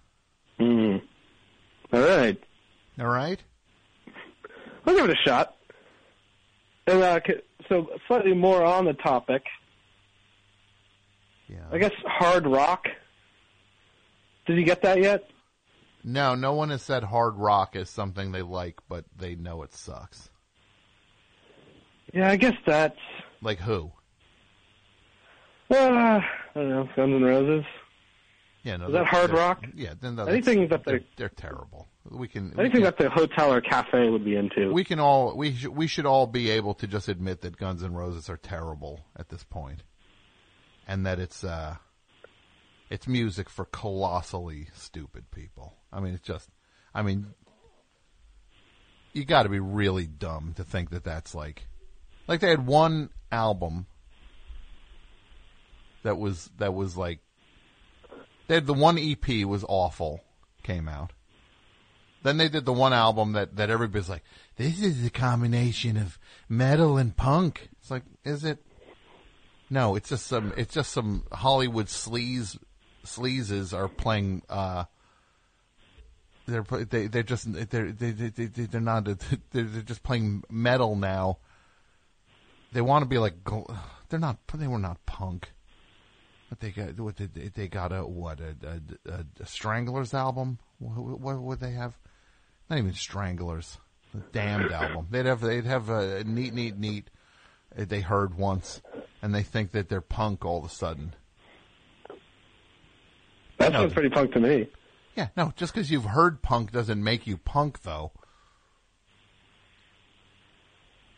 Hmm. 0.57 0.97
All 1.91 2.01
right. 2.01 2.41
All 2.99 3.07
right. 3.07 3.41
I'll 4.85 4.95
give 4.95 5.09
it 5.09 5.11
a 5.11 5.29
shot. 5.29 5.55
And 6.87 7.01
uh, 7.01 7.19
so 7.67 7.87
slightly 8.07 8.33
more 8.33 8.63
on 8.63 8.85
the 8.85 8.93
topic. 8.93 9.43
Yeah. 11.51 11.65
I 11.71 11.77
guess 11.77 11.91
hard 12.05 12.47
rock. 12.47 12.87
Did 14.45 14.57
you 14.57 14.63
get 14.63 14.81
that 14.83 15.01
yet? 15.01 15.29
No, 16.03 16.33
no 16.33 16.53
one 16.53 16.69
has 16.71 16.81
said 16.81 17.03
hard 17.03 17.35
rock 17.35 17.75
is 17.75 17.89
something 17.89 18.31
they 18.31 18.41
like, 18.41 18.79
but 18.89 19.05
they 19.15 19.35
know 19.35 19.61
it 19.63 19.73
sucks. 19.73 20.29
Yeah, 22.13 22.29
I 22.29 22.35
guess 22.37 22.55
that's. 22.65 22.97
Like 23.41 23.59
who? 23.59 23.91
Uh, 25.69 25.75
I 25.75 26.21
don't 26.55 26.69
know. 26.69 26.89
Guns 26.95 27.13
N' 27.15 27.23
Roses. 27.23 27.65
Yeah, 28.63 28.77
no. 28.77 28.87
Is 28.87 28.93
that 28.93 29.05
hard 29.07 29.31
rock? 29.31 29.63
Yeah, 29.75 29.93
then 29.99 30.15
no, 30.15 30.25
Anything 30.25 30.67
that 30.69 30.83
they're, 30.85 30.99
the- 30.99 31.05
they're 31.17 31.29
terrible. 31.29 31.87
We 32.09 32.27
can 32.27 32.51
we 32.55 32.59
Anything 32.63 32.71
can, 32.71 32.83
that 32.83 32.97
the 32.97 33.09
hotel 33.09 33.53
or 33.53 33.61
cafe 33.61 34.09
would 34.09 34.25
be 34.25 34.35
into. 34.35 34.71
we 34.73 34.83
can 34.83 34.99
all 34.99 35.35
we 35.37 35.53
sh- 35.55 35.67
we 35.67 35.85
should 35.87 36.05
all 36.07 36.25
be 36.27 36.49
able 36.49 36.73
to 36.75 36.87
just 36.87 37.07
admit 37.07 37.41
that 37.41 37.57
Guns 37.57 37.83
N' 37.83 37.93
Roses 37.93 38.27
are 38.29 38.37
terrible 38.37 39.01
at 39.15 39.29
this 39.29 39.43
point, 39.43 39.83
and 40.87 41.05
that 41.05 41.19
it's 41.19 41.43
uh 41.43 41.75
it's 42.91 43.07
music 43.07 43.49
for 43.49 43.63
colossally 43.65 44.67
stupid 44.73 45.31
people. 45.31 45.77
I 45.93 46.01
mean, 46.01 46.13
it's 46.13 46.27
just, 46.27 46.49
I 46.93 47.01
mean, 47.01 47.27
you 49.13 49.23
got 49.23 49.43
to 49.43 49.49
be 49.49 49.61
really 49.61 50.07
dumb 50.07 50.53
to 50.57 50.65
think 50.65 50.89
that 50.89 51.05
that's 51.05 51.33
like, 51.33 51.67
like 52.27 52.41
they 52.41 52.49
had 52.49 52.67
one 52.67 53.09
album 53.31 53.87
that 56.03 56.17
was 56.17 56.49
that 56.57 56.73
was 56.73 56.97
like, 56.97 57.19
they 58.47 58.55
had 58.55 58.67
the 58.67 58.73
one 58.73 58.99
EP 58.99 59.45
was 59.45 59.63
awful, 59.69 60.21
came 60.61 60.89
out. 60.89 61.13
Then 62.23 62.37
they 62.37 62.49
did 62.49 62.65
the 62.65 62.73
one 62.73 62.93
album 62.93 63.31
that, 63.31 63.55
that 63.55 63.69
everybody's 63.69 64.09
like, 64.09 64.23
this 64.57 64.81
is 64.81 65.05
a 65.05 65.09
combination 65.09 65.95
of 65.95 66.19
metal 66.49 66.97
and 66.97 67.15
punk. 67.15 67.69
It's 67.79 67.89
like, 67.89 68.03
is 68.25 68.43
it? 68.43 68.59
No, 69.71 69.95
it's 69.95 70.09
just 70.09 70.27
some, 70.27 70.51
it's 70.57 70.73
just 70.73 70.91
some 70.91 71.23
Hollywood 71.31 71.85
sleaze, 71.85 72.59
sleazes 73.05 73.73
are 73.73 73.87
playing, 73.87 74.41
uh, 74.49 74.83
they're, 76.45 76.63
they, 76.63 77.07
they're 77.07 77.23
just, 77.23 77.51
they're, 77.53 77.93
they, 77.93 78.11
they, 78.11 78.47
they're 78.47 78.81
not, 78.81 79.05
they're, 79.05 79.63
they're 79.63 79.81
just 79.81 80.03
playing 80.03 80.43
metal 80.49 80.97
now. 80.97 81.37
They 82.73 82.81
want 82.81 83.03
to 83.03 83.07
be 83.07 83.17
like, 83.17 83.35
they're 84.09 84.19
not, 84.19 84.39
they 84.53 84.67
were 84.67 84.77
not 84.77 85.05
punk. 85.05 85.53
But 86.49 86.59
they 86.59 86.71
got, 86.71 86.99
what 86.99 87.15
they, 87.15 87.27
they 87.27 87.69
got 87.69 87.93
a, 87.93 88.05
what, 88.05 88.41
a, 88.41 88.57
a, 89.09 89.25
a, 89.39 89.45
Stranglers 89.45 90.13
album? 90.13 90.59
What, 90.79 91.17
what 91.21 91.41
would 91.41 91.61
they 91.61 91.71
have? 91.71 91.97
Not 92.69 92.79
even 92.79 92.91
Stranglers. 92.93 93.77
The 94.13 94.19
Damned 94.33 94.73
album. 94.73 95.07
They'd 95.09 95.27
have, 95.27 95.39
they'd 95.39 95.63
have 95.63 95.89
a 95.89 96.25
neat, 96.25 96.53
neat, 96.53 96.77
neat, 96.77 97.09
they 97.75 98.01
heard 98.01 98.35
once, 98.37 98.81
and 99.21 99.33
they 99.33 99.43
think 99.43 99.71
that 99.71 99.89
they're 99.89 100.01
punk 100.01 100.45
all 100.45 100.59
of 100.59 100.65
a 100.65 100.69
sudden. 100.69 101.13
That 103.59 103.73
No, 103.73 103.79
sounds 103.81 103.93
pretty 103.93 104.09
punk 104.09 104.33
to 104.33 104.39
me. 104.39 104.67
Yeah, 105.15 105.27
no, 105.37 105.53
just 105.55 105.73
because 105.73 105.91
you've 105.91 106.05
heard 106.05 106.41
punk 106.41 106.71
doesn't 106.71 107.03
make 107.03 107.27
you 107.27 107.37
punk, 107.37 107.83
though. 107.83 108.11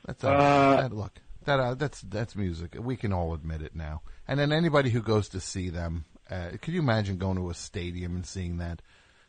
That's 0.05 0.23
uh, 0.23 0.27
Uh, 0.29 0.81
that, 0.81 0.93
look 0.93 1.19
that 1.45 1.59
uh, 1.59 1.73
that's 1.75 2.01
that's 2.01 2.35
music. 2.35 2.75
We 2.79 2.95
can 2.95 3.13
all 3.13 3.33
admit 3.33 3.61
it 3.61 3.75
now. 3.75 4.01
And 4.27 4.39
then 4.39 4.51
anybody 4.51 4.89
who 4.89 5.01
goes 5.01 5.29
to 5.29 5.39
see 5.39 5.69
them, 5.69 6.05
uh, 6.29 6.51
could 6.61 6.73
you 6.73 6.79
imagine 6.81 7.17
going 7.17 7.37
to 7.37 7.49
a 7.49 7.53
stadium 7.53 8.15
and 8.15 8.25
seeing 8.25 8.57
that, 8.57 8.81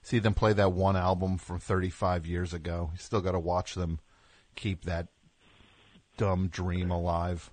see 0.03 0.19
them 0.19 0.35
play 0.35 0.53
that 0.53 0.73
one 0.73 0.97
album 0.97 1.39
from 1.39 1.59
35 1.59 2.27
years 2.27 2.53
ago? 2.55 2.91
You 2.93 2.99
still 2.99 3.21
got 3.21 3.33
to 3.33 3.41
watch 3.41 3.75
them 3.75 4.01
keep 4.57 4.85
that 4.85 5.09
dumb 6.17 6.49
dream 6.49 6.91
alive, 6.91 7.51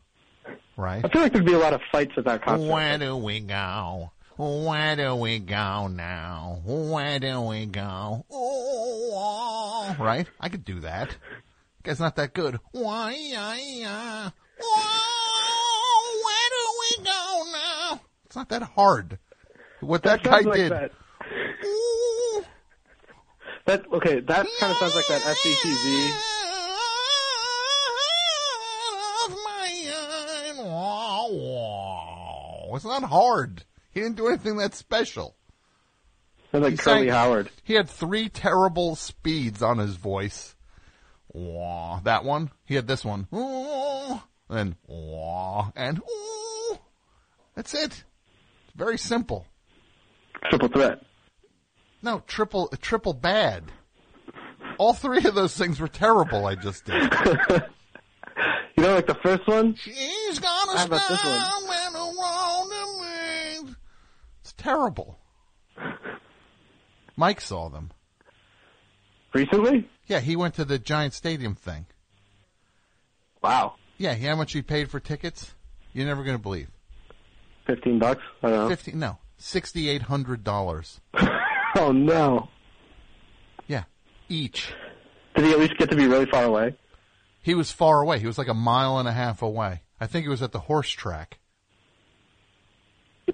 right? 0.77 1.03
I 1.03 1.09
feel 1.09 1.21
like 1.21 1.33
there'd 1.33 1.45
be 1.45 1.53
a 1.53 1.59
lot 1.59 1.73
of 1.73 1.81
fights 1.91 2.13
at 2.17 2.25
that 2.25 2.43
concert. 2.43 2.71
Where 2.71 2.97
do 2.97 3.17
we 3.17 3.39
go? 3.39 4.11
Where 4.38 4.95
do 4.95 5.15
we 5.15 5.39
go 5.39 5.88
now? 5.88 6.61
Where 6.65 7.19
do 7.19 7.41
we 7.41 7.65
go? 7.65 8.25
Oh, 8.31 9.95
right? 9.99 10.27
I 10.39 10.49
could 10.49 10.65
do 10.65 10.79
that. 10.81 11.15
Guy's 11.83 11.99
not 11.99 12.15
that 12.15 12.33
good. 12.33 12.59
Why, 12.71 13.11
yeah, 13.13 14.29
where 16.23 16.49
do 16.49 16.63
we 16.79 17.03
go 17.03 17.43
now? 17.51 18.01
It's 18.25 18.35
not 18.35 18.49
that 18.49 18.63
hard. 18.63 19.19
What 19.79 20.03
that, 20.03 20.23
guy 20.23 20.41
like 20.41 20.53
did. 20.53 20.71
That. 20.71 20.91
that 23.65 23.83
okay, 23.91 24.19
that 24.19 24.47
kind 24.59 24.71
of 24.71 24.77
sounds 24.77 24.95
like 24.95 25.07
that 25.07 25.21
SCTV. 25.21 26.30
It's 32.76 32.85
not 32.85 33.03
hard. 33.03 33.64
He 33.91 33.99
didn't 33.99 34.18
do 34.18 34.27
anything 34.27 34.57
that 34.57 34.73
special. 34.73 35.35
Sounds 36.52 36.64
like 36.64 36.72
He 36.72 36.77
Curly 36.77 37.07
sang- 37.07 37.10
Howard. 37.10 37.49
He 37.64 37.73
had 37.73 37.89
three 37.89 38.30
terrible 38.30 38.95
speeds 38.95 39.61
on 39.61 39.77
his 39.77 39.95
voice. 39.95 40.56
Wah, 41.34 41.99
that 42.02 42.23
one. 42.26 42.52
He 42.65 42.76
had 42.76 42.88
this 42.88 43.06
one. 43.06 43.27
Wah, 43.31 44.22
and 44.49 44.76
wah, 44.85 45.72
and 45.76 45.99
wah. 45.99 46.77
That's 47.56 47.73
it. 47.73 48.03
It's 48.65 48.76
very 48.76 48.98
simple. 48.98 49.45
Triple 50.49 50.68
threat. 50.69 51.03
No, 52.02 52.23
triple 52.27 52.68
triple 52.81 53.14
bad. 53.14 53.65
All 54.77 54.93
three 54.93 55.23
of 55.26 55.35
those 55.35 55.56
things 55.56 55.80
were 55.80 55.88
terrible. 55.88 56.45
I 56.48 56.56
just 56.56 56.85
did. 56.85 57.14
You 58.77 58.84
know, 58.84 58.95
like 58.95 59.06
the 59.06 59.15
first 59.15 59.48
one. 59.48 59.76
She's 59.76 60.39
gonna 60.39 60.77
How 60.77 61.60
terrible. 64.61 65.17
Mike 67.15 67.41
saw 67.41 67.69
them. 67.69 67.91
Recently? 69.33 69.89
Yeah, 70.07 70.19
he 70.19 70.35
went 70.35 70.55
to 70.55 70.65
the 70.65 70.77
Giant 70.79 71.13
Stadium 71.13 71.55
thing. 71.55 71.85
Wow. 73.41 73.75
Yeah, 73.97 74.15
how 74.15 74.35
much 74.35 74.53
he 74.53 74.61
paid 74.61 74.89
for 74.89 74.99
tickets? 74.99 75.53
You're 75.93 76.05
never 76.05 76.23
going 76.23 76.38
to 76.38 76.41
believe. 76.41 76.69
Fifteen 77.65 77.99
bucks. 77.99 78.21
I 78.43 78.49
don't 78.49 78.57
know. 78.57 78.69
Fifty? 78.69 78.91
No, 78.93 79.17
sixty 79.38 79.89
eight 79.89 80.03
hundred 80.03 80.43
dollars. 80.43 80.99
Oh 81.73 81.93
no. 81.93 82.49
Yeah, 83.65 83.83
each. 84.27 84.73
Did 85.35 85.45
he 85.45 85.51
at 85.53 85.59
least 85.59 85.77
get 85.77 85.89
to 85.89 85.95
be 85.95 86.05
really 86.05 86.25
far 86.25 86.43
away? 86.43 86.75
He 87.41 87.55
was 87.55 87.71
far 87.71 88.01
away. 88.01 88.19
He 88.19 88.27
was 88.27 88.38
like 88.38 88.49
a 88.49 88.53
mile 88.53 88.99
and 88.99 89.07
a 89.07 89.13
half 89.13 89.41
away. 89.41 89.81
I 89.97 90.05
think 90.05 90.25
he 90.25 90.29
was 90.29 90.41
at 90.41 90.51
the 90.51 90.59
horse 90.59 90.89
track. 90.89 91.39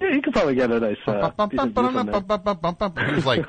Yeah, 0.00 0.10
you 0.14 0.22
could 0.22 0.32
probably 0.32 0.54
get 0.54 0.70
a 0.70 0.80
nice. 0.80 0.96
Uh, 1.06 1.30
decent 1.50 1.74
view 1.74 1.90
from 1.92 2.06
there. 2.06 2.14
He 3.08 3.14
was 3.14 3.26
like, 3.26 3.46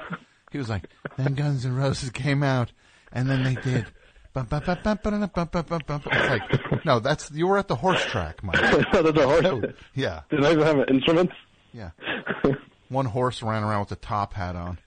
he 0.51 0.57
was 0.57 0.69
like, 0.69 0.85
then 1.17 1.35
Guns 1.35 1.65
N' 1.65 1.75
Roses 1.75 2.09
came 2.11 2.43
out, 2.43 2.71
and 3.11 3.29
then 3.29 3.43
they 3.43 3.55
did. 3.55 3.85
It's 6.11 6.29
like, 6.29 6.85
no, 6.85 6.99
that's 6.99 7.31
you 7.31 7.47
were 7.47 7.57
at 7.57 7.67
the 7.67 7.75
horse 7.75 8.03
track, 8.05 8.43
Mike. 8.43 8.59
there's 8.61 8.85
horse. 9.25 9.41
No, 9.41 9.61
yeah, 9.95 10.21
Did 10.29 10.45
I 10.45 10.51
even 10.53 10.63
have 10.65 10.87
instruments? 10.89 11.33
yeah. 11.73 11.91
One 12.89 13.05
horse 13.05 13.41
ran 13.43 13.63
around 13.63 13.81
with 13.81 13.91
a 13.91 13.95
top 13.97 14.33
hat 14.33 14.55
on. 14.55 14.77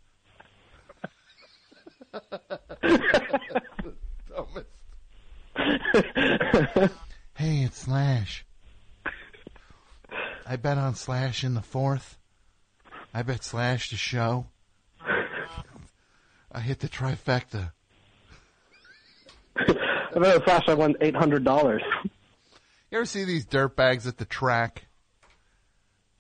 Hey, 7.35 7.63
it's 7.65 7.79
Slash. 7.79 8.45
I 10.53 10.57
bet 10.57 10.77
on 10.77 10.95
Slash 10.95 11.45
in 11.45 11.55
the 11.55 11.63
fourth. 11.63 12.19
I 13.15 13.23
bet 13.23 13.43
Slash 13.43 13.89
to 13.89 13.97
show. 13.97 14.49
I 16.53 16.61
hit 16.61 16.81
the 16.81 16.91
trifecta. 16.91 17.73
I 19.57 19.73
bet 20.13 20.37
at 20.37 20.45
Flash 20.45 20.65
I 20.69 20.75
won 20.75 20.95
eight 21.01 21.17
hundred 21.17 21.43
dollars. 21.43 21.81
You 22.91 22.99
ever 22.99 23.07
see 23.07 23.25
these 23.25 23.47
dirt 23.47 23.77
bags 23.77 24.07
at 24.07 24.19
the 24.19 24.27
track? 24.27 24.85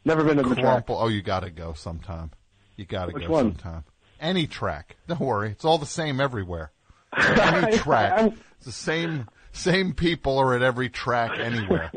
Never 0.06 0.24
been 0.24 0.38
to 0.38 0.48
the 0.48 0.54
track. 0.54 0.86
Oh, 0.88 1.08
you 1.08 1.20
gotta 1.20 1.50
go 1.50 1.74
sometime. 1.74 2.30
You 2.76 2.86
gotta 2.86 3.12
Which 3.12 3.26
go 3.26 3.32
one? 3.32 3.44
sometime. 3.58 3.84
Any 4.18 4.46
track. 4.46 4.96
Don't 5.08 5.20
worry. 5.20 5.50
It's 5.50 5.66
all 5.66 5.76
the 5.76 5.84
same 5.84 6.22
everywhere. 6.22 6.72
Any 7.18 7.76
track. 7.76 8.32
It's 8.56 8.64
the 8.64 8.72
same 8.72 9.28
same 9.52 9.92
people 9.92 10.38
are 10.38 10.54
at 10.54 10.62
every 10.62 10.88
track 10.88 11.38
anywhere. 11.38 11.92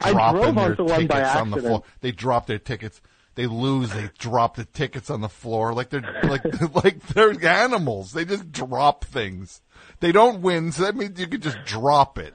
I 0.00 0.12
Dropping 0.12 0.54
their 0.54 0.64
onto 0.70 0.84
one 0.84 1.06
by 1.06 1.18
tickets 1.20 1.36
on 1.36 1.50
the 1.50 1.56
floor. 1.58 1.82
They 2.00 2.12
drop 2.12 2.46
their 2.46 2.58
tickets. 2.58 3.00
They 3.34 3.46
lose. 3.46 3.92
They 3.92 4.10
drop 4.18 4.56
the 4.56 4.64
tickets 4.64 5.10
on 5.10 5.20
the 5.20 5.28
floor 5.28 5.72
like 5.72 5.90
they're 5.90 6.20
like 6.24 6.42
like 6.84 7.00
they're 7.08 7.46
animals. 7.46 8.12
They 8.12 8.24
just 8.24 8.50
drop 8.52 9.04
things. 9.04 9.60
They 10.00 10.12
don't 10.12 10.40
win, 10.42 10.72
so 10.72 10.82
that 10.84 10.96
means 10.96 11.18
you 11.20 11.26
can 11.26 11.40
just 11.40 11.58
drop 11.64 12.18
it. 12.18 12.34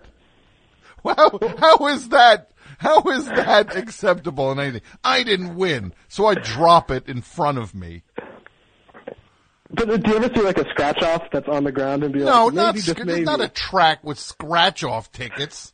How 1.04 1.38
how 1.60 1.88
is 1.88 2.10
that? 2.10 2.52
How 2.78 3.02
is 3.04 3.26
that 3.28 3.76
acceptable 3.76 4.52
in 4.52 4.60
anything? 4.60 4.82
I 5.04 5.24
didn't 5.24 5.56
win, 5.56 5.94
so 6.08 6.26
I 6.26 6.36
drop 6.36 6.92
it 6.92 7.08
in 7.08 7.22
front 7.22 7.58
of 7.58 7.74
me. 7.76 8.04
But 9.72 9.90
uh, 9.90 9.98
do 9.98 10.12
you 10.12 10.18
ever 10.18 10.34
see 10.34 10.42
like 10.42 10.58
a 10.58 10.70
scratch 10.70 11.02
off 11.02 11.24
that's 11.32 11.48
on 11.48 11.64
the 11.64 11.72
ground 11.72 12.04
and 12.04 12.14
be 12.14 12.20
No, 12.20 12.46
like, 12.46 12.54
not 12.54 12.76
maybe 12.76 12.82
sc- 12.82 13.06
maybe? 13.06 13.22
not 13.24 13.42
a 13.42 13.48
track 13.50 14.04
with 14.04 14.20
scratch 14.20 14.84
off 14.84 15.12
tickets. 15.12 15.74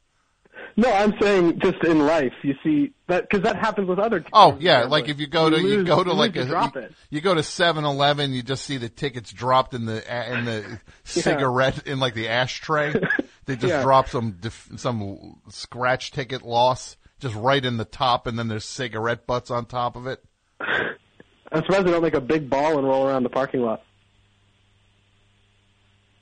No, 0.77 0.91
I'm 0.91 1.13
saying 1.21 1.59
just 1.59 1.83
in 1.83 1.99
life, 2.05 2.33
you 2.43 2.55
see 2.63 2.93
that 3.07 3.23
because 3.29 3.43
that 3.43 3.57
happens 3.57 3.87
with 3.89 3.99
other. 3.99 4.23
Oh 4.33 4.57
yeah, 4.59 4.83
like 4.85 5.09
if 5.09 5.19
you 5.19 5.27
go 5.27 5.49
to 5.49 5.57
you 5.59 5.67
lose- 5.77 5.87
go 5.87 6.03
to 6.03 6.13
like 6.13 6.35
a 6.37 6.45
drop 6.45 6.75
you, 6.75 6.81
it. 6.81 6.93
you 7.09 7.21
go 7.21 7.33
to 7.33 7.43
Seven 7.43 7.83
Eleven, 7.83 8.33
you 8.33 8.41
just 8.41 8.63
see 8.65 8.77
the 8.77 8.87
tickets 8.89 9.31
dropped 9.31 9.73
in 9.73 9.85
the 9.85 9.95
in 10.33 10.45
the 10.45 10.79
cigarette 11.03 11.85
in 11.87 11.99
like 11.99 12.13
the 12.13 12.29
ashtray. 12.29 12.93
They 13.47 13.55
just 13.55 13.73
Yeah. 13.73 13.81
drop 13.81 14.07
some 14.07 14.33
def, 14.39 14.69
some 14.77 15.41
scratch 15.49 16.11
ticket 16.11 16.43
loss 16.43 16.95
just 17.19 17.33
right 17.35 17.63
in 17.65 17.77
the 17.77 17.85
top, 17.85 18.27
and 18.27 18.37
then 18.37 18.47
there's 18.47 18.63
cigarette 18.65 19.25
butts 19.25 19.49
on 19.49 19.65
top 19.65 19.95
of 19.95 20.05
it. 20.05 20.23
I'm 20.59 21.63
surprised 21.63 21.87
they 21.87 21.91
don't 21.91 22.03
make 22.03 22.13
a 22.13 22.21
big 22.21 22.49
ball 22.51 22.77
and 22.77 22.87
roll 22.87 23.05
around 23.07 23.23
the 23.23 23.29
parking 23.29 23.61
lot. 23.61 23.81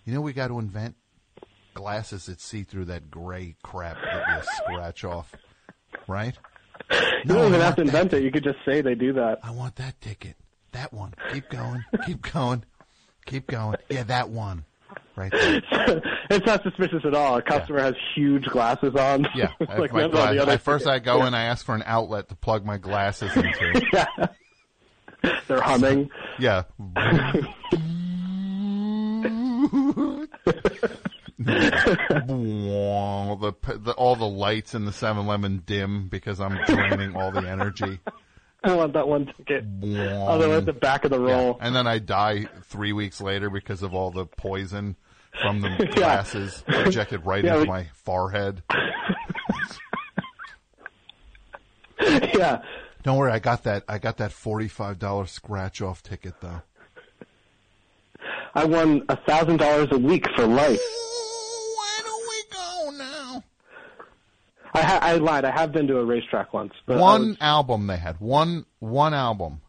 You 0.06 0.14
know, 0.14 0.22
we 0.22 0.34
got 0.34 0.48
to 0.48 0.60
invent 0.60 0.96
glasses 1.74 2.26
that 2.28 2.42
see 2.42 2.64
through 2.64 2.86
that 2.86 3.10
gray 3.10 3.56
crap 3.64 3.98
that 4.02 4.38
you 4.38 4.44
scratch 4.58 5.04
off, 5.04 5.34
right? 6.08 6.38
You 6.92 7.34
don't 7.34 7.48
even 7.50 7.62
have 7.62 7.76
to 7.76 7.82
invent 7.82 8.14
it. 8.14 8.24
You 8.24 8.32
could 8.32 8.44
just 8.44 8.60
say 8.66 8.82
they 8.82 8.96
do 8.96 9.14
that. 9.14 9.40
I 9.44 9.52
want 9.52 9.76
that 9.78 10.00
ticket. 10.02 10.36
That 10.72 10.94
one. 10.94 11.14
Keep 11.34 11.50
going. 11.50 11.84
Keep 12.06 12.32
going. 12.32 12.64
Keep 13.26 13.48
going. 13.48 13.78
Yeah, 13.90 14.04
that 14.04 14.30
one. 14.30 14.66
Right 15.16 15.32
there. 15.32 15.62
it's 16.30 16.46
not 16.46 16.64
suspicious 16.64 17.04
at 17.06 17.14
all. 17.14 17.38
A 17.38 17.42
customer 17.42 17.80
has 17.80 17.96
huge 18.16 18.46
glasses 18.46 18.96
on. 18.96 19.28
Yeah. 19.36 19.52
I 19.68 19.78
like 19.78 19.92
my 19.94 20.02
none 20.02 20.16
of 20.16 20.36
the 20.36 20.42
other 20.42 20.54
at 20.54 20.62
first, 20.62 20.88
I 20.88 21.00
go 21.00 21.18
Yeah. 21.20 21.28
and 21.28 21.36
I 21.36 21.44
ask 21.44 21.66
for 21.66 21.76
an 21.76 21.84
outlet 21.86 22.30
to 22.30 22.36
plug 22.36 22.66
my 22.66 22.78
glasses 22.78 23.36
into. 23.36 23.86
yeah. 23.94 24.06
They're 25.48 25.62
humming. 25.62 26.10
Yeah. 26.40 26.64
All 31.48 33.36
the, 33.38 33.54
the 33.78 33.92
all 33.98 34.16
the 34.16 34.28
lights 34.28 34.74
in 34.76 34.86
the 34.86 34.92
7-Eleven 34.92 35.64
dim 35.66 36.08
because 36.10 36.40
I'm 36.40 36.58
draining 36.66 37.16
all 37.16 37.32
the 37.32 37.48
energy. 37.48 38.00
I 38.64 38.76
want 38.76 38.92
that 38.94 39.08
one 39.08 39.26
ticket. 39.38 39.64
Otherwise, 39.82 40.66
the 40.66 40.74
back 40.74 41.06
of 41.06 41.12
the 41.12 41.20
roll. 41.20 41.58
And 41.62 41.74
then 41.74 41.88
I 41.88 42.00
die 42.00 42.46
three 42.66 42.92
weeks 42.92 43.22
later 43.22 43.50
because 43.50 43.84
of 43.84 43.94
all 43.94 44.12
the 44.12 44.26
poison 44.26 44.98
from 45.42 45.62
the 45.62 45.70
Yeah. 45.80 45.86
glasses 45.96 46.62
injected 46.68 47.26
right 47.26 47.42
Yeah, 47.44 47.52
into 47.54 47.62
we- 47.62 47.68
my 47.68 47.88
forehead. 47.94 48.62
yeah. 52.02 52.62
Don't 53.04 53.18
worry, 53.18 53.32
I 53.32 53.40
got 53.40 53.64
that. 53.64 53.86
I 53.88 53.98
got 53.98 54.18
that 54.18 54.34
forty-five 54.34 55.00
dollar 55.00 55.26
scratch-off 55.26 56.04
ticket 56.04 56.34
though. 56.42 56.62
I 58.54 58.66
won 58.66 59.04
a 59.08 59.16
thousand 59.16 59.58
dollars 59.58 59.88
a 59.92 59.98
week 59.98 60.26
for 60.36 60.46
life. 60.46 60.80
Where 61.78 62.04
do 62.04 62.22
we 62.28 62.44
go 62.52 62.92
now? 62.98 63.44
I 64.74 64.82
ha- 64.82 65.00
I 65.02 65.16
lied. 65.16 65.46
I 65.46 65.52
have 65.52 65.72
been 65.72 65.88
to 65.88 65.98
a 65.98 66.06
racetrack 66.06 66.54
once. 66.54 66.74
One 66.86 67.30
was- 67.30 67.38
album 67.42 67.88
they 67.88 67.98
had. 67.98 68.20
One 68.20 68.66
one 68.80 69.14
album. 69.14 69.62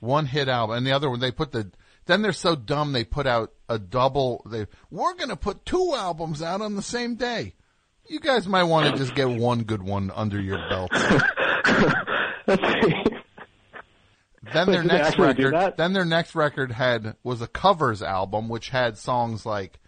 One 0.00 0.26
hit 0.26 0.48
album. 0.48 0.76
And 0.76 0.86
the 0.86 0.92
other 0.92 1.10
one 1.10 1.20
they 1.20 1.30
put 1.30 1.52
the 1.52 1.70
then 2.06 2.22
they're 2.22 2.32
so 2.32 2.54
dumb 2.56 2.92
they 2.92 3.04
put 3.04 3.26
out 3.26 3.52
a 3.68 3.78
double 3.78 4.42
they 4.50 4.66
we're 4.90 5.14
going 5.14 5.28
to 5.30 5.36
put 5.36 5.64
two 5.64 5.94
albums 5.96 6.42
out 6.42 6.60
on 6.60 6.74
the 6.76 6.82
same 6.82 7.14
day. 7.16 7.54
You 8.08 8.20
guys 8.20 8.46
might 8.48 8.64
want 8.64 8.90
to 8.92 8.98
just 8.98 9.14
get 9.14 9.28
one 9.28 9.62
good 9.62 9.82
one 9.82 10.10
under 10.14 10.40
your 10.40 10.58
belt. 10.68 10.90
Then 14.52 14.70
their 14.70 14.82
next 14.82 15.18
record 15.18 15.74
then 15.76 15.92
their 15.92 16.04
next 16.04 16.34
record 16.34 16.72
had 16.72 17.16
was 17.22 17.40
a 17.40 17.46
covers 17.46 18.02
album 18.02 18.48
which 18.48 18.70
had 18.70 18.98
songs 18.98 19.46
like 19.46 19.78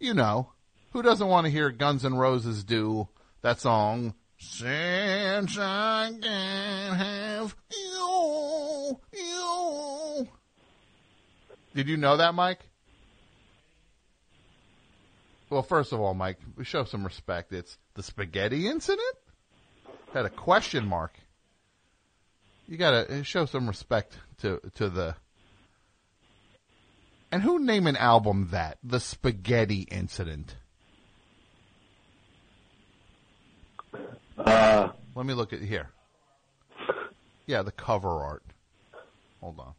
you 0.00 0.14
know 0.14 0.50
who 0.92 1.02
doesn't 1.02 1.28
want 1.28 1.46
to 1.46 1.50
hear 1.52 1.70
Guns 1.70 2.04
N' 2.04 2.14
Roses 2.14 2.64
do 2.64 3.08
that 3.44 3.60
song 3.60 4.14
since 4.38 5.58
I 5.58 6.10
can 6.18 6.94
have 6.94 7.54
you, 7.70 8.98
you. 9.12 10.28
Did 11.74 11.88
you 11.88 11.98
know 11.98 12.16
that, 12.16 12.34
Mike? 12.34 12.60
Well, 15.50 15.62
first 15.62 15.92
of 15.92 16.00
all, 16.00 16.14
Mike, 16.14 16.38
we 16.56 16.64
show 16.64 16.84
some 16.84 17.04
respect. 17.04 17.52
It's 17.52 17.76
the 17.92 18.02
spaghetti 18.02 18.66
incident? 18.66 19.14
Had 20.14 20.24
a 20.24 20.30
question 20.30 20.88
mark. 20.88 21.12
You 22.66 22.78
gotta 22.78 23.20
uh, 23.20 23.22
show 23.24 23.44
some 23.44 23.66
respect 23.66 24.16
to, 24.38 24.58
to 24.76 24.88
the. 24.88 25.16
And 27.30 27.42
who 27.42 27.58
name 27.58 27.86
an 27.86 27.96
album 27.96 28.48
that? 28.52 28.78
The 28.82 29.00
spaghetti 29.00 29.82
incident. 29.90 30.56
Uh, 34.38 34.88
Let 35.14 35.26
me 35.26 35.34
look 35.34 35.52
at 35.52 35.60
here. 35.60 35.90
Yeah, 37.46 37.62
the 37.62 37.72
cover 37.72 38.08
art. 38.08 38.42
Hold 39.40 39.60
on. 39.60 39.74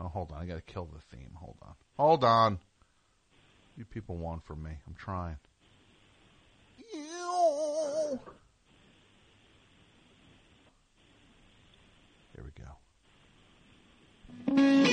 Oh, 0.00 0.08
hold 0.08 0.30
on. 0.32 0.42
I 0.42 0.46
gotta 0.46 0.60
kill 0.60 0.86
the 0.86 1.16
theme. 1.16 1.30
Hold 1.34 1.56
on. 1.62 1.74
Hold 1.98 2.24
on. 2.24 2.58
You 3.76 3.84
people 3.84 4.16
want 4.16 4.44
from 4.44 4.62
me. 4.62 4.72
I'm 4.86 4.94
trying. 4.94 5.36
Here 12.34 12.44
we 12.44 12.50
go. 14.54 14.87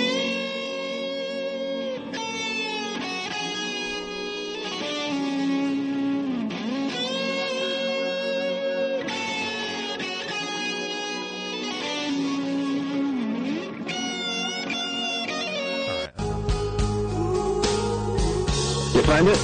Find 19.15 19.29
it? 19.29 19.39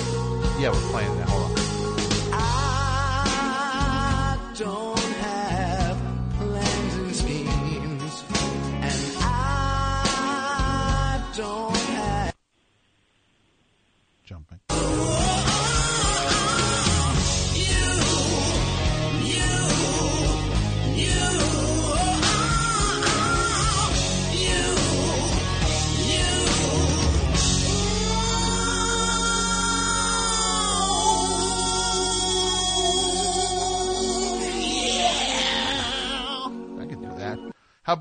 Yeah, 0.59 0.71
we're 0.71 0.91
playing 0.91 1.20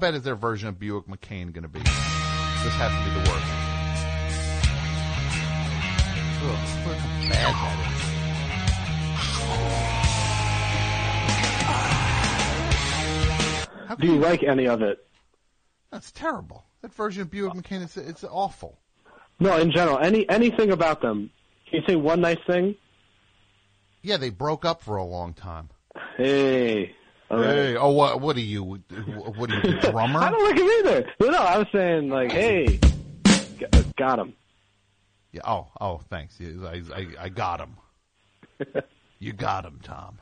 bad 0.00 0.14
is 0.14 0.22
their 0.22 0.34
version 0.34 0.68
of 0.68 0.78
Buick 0.78 1.06
Makane 1.06 1.52
going 1.52 1.62
to 1.62 1.68
be? 1.68 1.80
This 1.80 2.74
has 2.74 2.90
to 2.90 3.04
be 3.04 3.10
the 3.10 3.20
worst. 3.30 3.46
Ugh, 6.42 6.58
look 6.86 6.96
how 6.96 7.08
bad 7.28 7.54
that 7.54 7.76
is. 13.90 13.96
Do 13.98 14.06
you 14.06 14.16
like 14.16 14.42
any 14.42 14.66
of 14.66 14.80
it? 14.80 15.06
That's 15.90 16.10
terrible. 16.12 16.64
That 16.80 16.94
version 16.94 17.20
of 17.22 17.30
Buick 17.30 17.52
Makane, 17.52 17.82
it's, 17.82 17.98
it's 17.98 18.24
awful. 18.24 18.78
No, 19.38 19.56
in 19.58 19.70
general, 19.70 19.98
any 19.98 20.28
anything 20.28 20.70
about 20.70 21.02
them. 21.02 21.30
Can 21.68 21.80
you 21.80 21.86
say 21.86 21.96
one 21.96 22.20
nice 22.20 22.38
thing? 22.46 22.76
Yeah, 24.02 24.16
they 24.16 24.30
broke 24.30 24.64
up 24.64 24.82
for 24.82 24.96
a 24.96 25.04
long 25.04 25.34
time. 25.34 25.68
Hey. 26.16 26.94
Right. 27.38 27.46
Hey, 27.46 27.76
oh, 27.76 27.90
what, 27.90 28.20
what 28.20 28.36
are 28.36 28.40
you? 28.40 28.62
What 28.64 28.80
are 28.90 29.54
you, 29.54 29.62
the 29.62 29.78
drummer? 29.90 30.20
I 30.20 30.30
don't 30.30 30.44
like 30.44 30.58
him 30.58 30.68
either. 30.78 31.12
No, 31.20 31.30
no, 31.30 31.38
I 31.38 31.58
was 31.58 31.68
saying 31.72 32.08
like, 32.08 32.32
hey, 32.32 32.80
got 33.96 34.18
him. 34.18 34.34
Yeah. 35.32 35.42
Oh, 35.44 35.68
oh, 35.80 36.00
thanks. 36.08 36.38
I, 36.40 36.82
I, 36.94 37.06
I 37.20 37.28
got 37.28 37.60
him. 37.60 37.76
you 39.18 39.32
got 39.32 39.64
him, 39.64 39.78
Tom. 39.82 40.18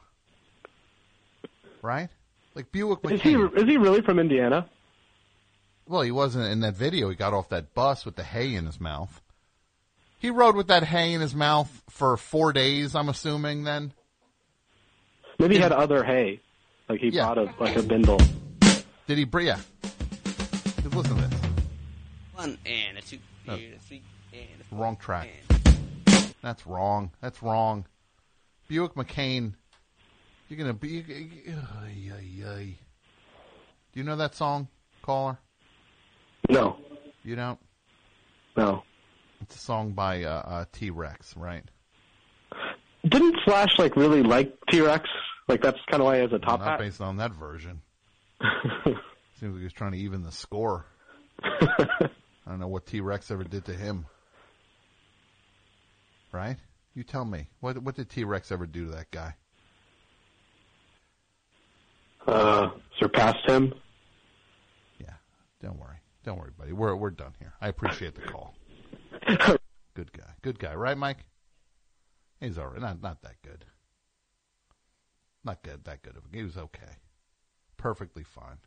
Right? 1.81 2.09
Like 2.55 2.73
Buick 2.73 2.99
Is 3.11 3.23
he 3.23 3.35
is 3.35 3.65
he 3.65 3.77
really 3.77 4.03
from 4.03 4.19
Indiana? 4.19 4.69
Well, 5.87 6.03
he 6.03 6.11
wasn't 6.11 6.51
in 6.51 6.61
that 6.61 6.75
video. 6.75 7.09
He 7.09 7.15
got 7.15 7.33
off 7.33 7.49
that 7.51 7.73
bus 7.73 8.05
with 8.05 8.17
the 8.17 8.25
hay 8.25 8.55
in 8.55 8.67
his 8.67 8.81
mouth. 8.81 9.23
He 10.19 10.31
rode 10.31 10.57
with 10.57 10.67
that 10.67 10.83
hay 10.83 11.13
in 11.13 11.21
his 11.21 11.35
mouth 11.35 11.83
for 11.89 12.17
four 12.17 12.53
days. 12.53 12.95
I'm 12.95 13.09
assuming. 13.09 13.63
Then 13.65 13.93
Maybe 15.39 15.55
he 15.55 15.61
had 15.61 15.73
other 15.73 16.03
hay, 16.03 16.41
like 16.89 17.01
he 17.01 17.09
Yeah. 17.09 17.27
bought 17.27 17.39
a 17.39 17.55
like 17.61 17.77
a 17.77 17.83
bindle. 17.83 18.19
did 19.07 19.19
he? 19.19 19.25
br- 19.25 19.41
Yeah. 19.41 19.61
Listen 20.85 21.17
to 21.17 21.29
this. 21.29 21.41
One 22.35 22.59
and 22.67 22.99
a 22.99 23.03
two 23.03 23.19
No. 23.47 23.55
and 23.55 23.75
a 23.75 23.79
three 23.79 24.03
and 24.33 24.61
a 24.61 24.65
four 24.65 24.79
Wrong 24.79 24.97
track. 24.97 25.29
and- 25.51 26.35
That's 26.43 26.67
wrong. 26.67 27.11
That's 27.21 27.43
wrong. 27.43 27.85
Buick 28.69 28.95
Makane. 28.95 29.55
You're 30.49 30.59
gonna 30.59 30.73
be. 30.73 31.05
Ay, 31.49 32.11
ay, 32.15 32.45
ay. 32.47 32.79
Do 33.93 34.01
you 34.01 34.05
know 34.05 34.17
that 34.17 34.35
song, 34.35 34.69
caller? 35.03 35.39
No. 36.49 36.79
You 37.25 37.37
don't? 37.37 37.59
No. 38.57 38.83
It's 39.41 39.57
a 39.57 39.59
song 39.59 39.93
by 39.93 40.25
uh, 40.25 40.31
uh, 40.47 40.65
T 40.73 40.91
Rex, 40.91 41.37
right? 41.37 41.65
Didn't 43.07 43.37
Slash 43.45 43.79
like 43.79 43.97
really 43.97 44.23
like 44.23 44.53
T 44.71 44.81
Rex? 44.81 45.09
Like 45.49 45.63
that's 45.63 45.79
kind 45.91 46.03
of 46.03 46.07
why 46.07 46.17
he 46.17 46.23
has 46.23 46.33
a 46.33 46.39
top 46.39 46.61
Not 46.61 46.69
hat. 46.69 46.79
based 46.79 47.01
on 47.01 47.17
that 47.17 47.33
version. 47.33 47.81
Seems 49.41 49.53
like 49.53 49.59
he 49.59 49.65
was 49.65 49.73
trying 49.73 49.93
to 49.93 49.99
even 49.99 50.23
the 50.23 50.33
score. 50.33 50.85
I 51.43 52.09
don't 52.47 52.61
know 52.61 52.69
what 52.69 52.87
T 52.87 53.01
Rex 53.01 53.31
ever 53.31 53.45
did 53.45 53.65
to 53.67 53.73
him. 53.73 54.07
Right? 56.33 56.57
You 56.95 57.03
tell 57.03 57.25
me. 57.25 57.49
What 57.61 57.79
what 57.83 57.95
did 57.95 58.11
T 58.11 58.25
Rex 58.25 58.53
ever 58.53 58.67
do 58.67 58.87
to 58.87 58.91
that 58.93 59.11
guy? 59.11 59.35
Uh, 62.27 62.69
surpassed 62.99 63.49
him. 63.49 63.73
Yeah. 65.01 65.15
Don't 65.63 65.79
worry. 65.79 65.97
Don't 66.25 66.39
worry, 66.39 66.51
buddy. 66.59 66.73
We're 66.73 66.95
we're 66.95 67.11
done 67.11 67.33
here. 67.39 67.55
I 67.61 67.69
appreciate 67.69 68.15
the 68.15 68.23
call. 68.23 68.55
Good 69.95 70.13
guy. 70.13 70.31
Good 70.43 70.59
guy, 70.59 70.75
right, 70.75 70.97
Mike? 70.97 71.25
He's 72.41 72.59
all 72.59 72.67
right. 72.67 72.81
Not 72.81 73.01
not 73.03 73.23
that 73.23 73.37
good. 73.43 73.65
Not 75.49 75.63
good. 75.63 75.85
That 75.85 76.03
good 76.03 76.15
of 76.15 76.25
a. 76.31 76.37
He 76.37 76.43
was 76.43 76.59
okay. 76.59 76.99
Perfectly 77.79 78.23
fine. 78.23 78.59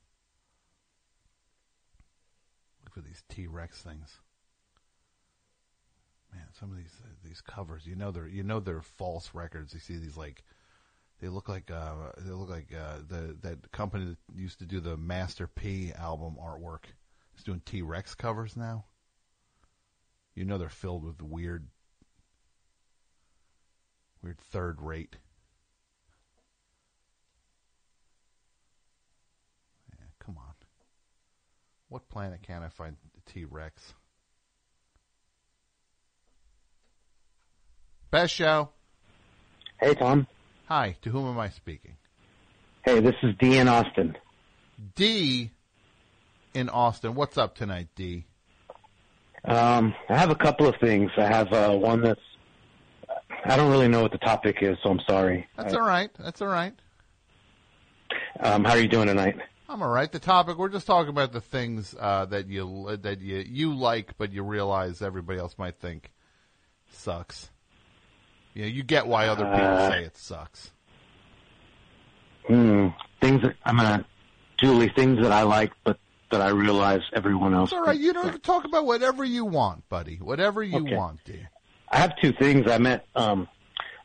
Look 2.84 2.96
for 2.96 3.02
these 3.02 3.24
T 3.30 3.46
Rex 3.46 3.84
things. 3.84 4.20
Man, 6.34 6.48
some 6.60 6.72
of 6.72 6.78
these 6.78 6.96
uh, 7.04 7.10
these 7.24 7.40
covers, 7.40 7.86
you 7.86 7.96
know 7.96 8.10
they're 8.10 8.28
you 8.28 8.42
know 8.42 8.60
they're 8.60 8.82
false 8.82 9.30
records. 9.36 9.76
You 9.76 9.80
see 9.80 9.98
these 9.98 10.18
like 10.18 10.44
they 11.22 11.28
look 11.28 11.48
like 11.48 11.70
uh, 11.70 12.14
they 12.18 12.32
look 12.32 12.50
like 12.50 12.74
uh, 12.74 12.98
the 13.08 13.38
that 13.42 13.72
company 13.72 14.06
that 14.06 14.18
used 14.36 14.58
to 14.58 14.66
do 14.66 14.80
the 14.80 14.98
Master 14.98 15.46
P 15.46 15.94
album 15.94 16.36
artwork 16.42 16.86
is 17.38 17.44
doing 17.44 17.62
T 17.64 17.84
Rex 17.84 18.16
covers 18.16 18.58
now. 18.58 18.86
You 20.34 20.46
know 20.46 20.58
they're 20.58 20.70
filled 20.70 21.04
with 21.04 21.22
weird, 21.22 21.68
weird 24.24 24.40
third 24.40 24.82
rate. 24.82 25.18
Yeah, 30.00 30.06
come 30.26 30.38
on. 30.38 30.54
What 31.92 32.08
planet 32.08 32.42
can 32.42 32.64
I 32.64 32.70
find 32.70 32.96
T 33.26 33.44
Rex? 33.44 33.94
Best 38.10 38.34
show. 38.34 38.70
Hey, 39.78 39.94
Tom. 39.96 40.26
Hi, 40.70 40.96
to 41.02 41.10
whom 41.10 41.28
am 41.28 41.38
I 41.38 41.50
speaking? 41.50 41.98
Hey, 42.84 43.02
this 43.02 43.16
is 43.22 43.36
D 43.42 43.58
in 43.58 43.68
Austin. 43.68 44.18
D 44.96 45.52
in 46.54 46.70
Austin. 46.70 47.14
What's 47.14 47.38
up 47.38 47.56
tonight, 47.56 47.90
D? 47.94 48.24
Um, 49.44 49.94
I 50.08 50.18
have 50.18 50.30
a 50.30 50.36
couple 50.36 50.68
of 50.68 50.76
things. 50.78 51.12
I 51.18 51.26
have 51.26 51.52
uh, 51.52 51.76
one 51.76 52.02
that's 52.02 52.22
I 53.44 53.58
don't 53.58 53.70
really 53.70 53.90
know 53.90 54.02
what 54.02 54.14
the 54.14 54.18
topic 54.20 54.60
is, 54.62 54.78
so 54.82 54.92
I'm 54.92 55.02
sorry. 55.10 55.46
That's 55.58 55.74
all 55.74 55.82
right. 55.82 56.10
That's 56.18 56.42
all 56.42 56.48
right. 56.48 56.74
Um, 58.40 58.64
how 58.64 58.76
are 58.76 58.80
you 58.80 58.88
doing 58.88 59.08
tonight? 59.08 59.36
I'm 59.72 59.82
all 59.82 59.90
right. 59.90 60.12
The 60.12 60.20
topic 60.20 60.58
we're 60.58 60.68
just 60.70 60.86
talking 60.86 61.10
about 61.10 61.32
the 61.32 61.40
things 61.40 61.96
uh, 61.98 62.26
that 62.26 62.48
you 62.48 62.98
that 63.02 63.22
you 63.22 63.38
you 63.38 63.74
like, 63.74 64.18
but 64.18 64.34
you 64.34 64.44
realize 64.44 65.02
everybody 65.02 65.40
else 65.40 65.56
might 65.58 65.78
think 65.80 66.12
sucks. 66.92 67.50
Yeah, 68.54 68.66
you 68.66 68.84
get 68.84 69.08
why 69.08 69.28
other 69.28 69.46
people 69.46 69.62
Uh, 69.62 69.90
say 69.90 70.04
it 70.04 70.18
sucks. 70.18 70.72
Hmm. 72.48 72.88
Things 73.22 73.42
that 73.44 73.56
I'm 73.64 73.78
gonna 73.78 74.06
Julie, 74.58 74.90
things 74.94 75.20
that 75.22 75.32
I 75.32 75.44
like, 75.44 75.72
but 75.86 75.98
that 76.32 76.42
I 76.42 76.50
realize 76.50 77.02
everyone 77.14 77.54
else. 77.54 77.70
It's 77.70 77.74
all 77.74 77.84
right. 77.86 77.98
You 77.98 78.12
know, 78.12 78.26
you 78.26 78.32
can 78.32 78.42
talk 78.42 78.66
about 78.66 78.86
whatever 78.86 79.24
you 79.24 79.46
want, 79.46 79.88
buddy. 79.88 80.18
Whatever 80.18 80.62
you 80.64 80.80
Okay. 80.80 80.96
want, 80.98 81.22
I 81.90 81.98
have 81.98 82.14
two 82.22 82.34
things. 82.34 82.70
I 82.70 82.78
met 82.78 83.06
um, 83.16 83.48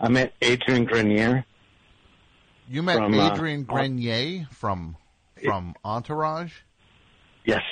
I 0.01 0.09
met 0.11 0.33
Adrian 0.43 0.85
Grenier. 0.85 1.45
You 2.69 2.83
met 2.85 2.97
From, 2.99 3.19
uh, 3.19 3.33
Adrian 3.33 3.65
Grenier 3.65 4.47
from 4.53 4.97
from 5.47 5.75
Entourage. 5.85 6.53
Yes. 7.45 7.63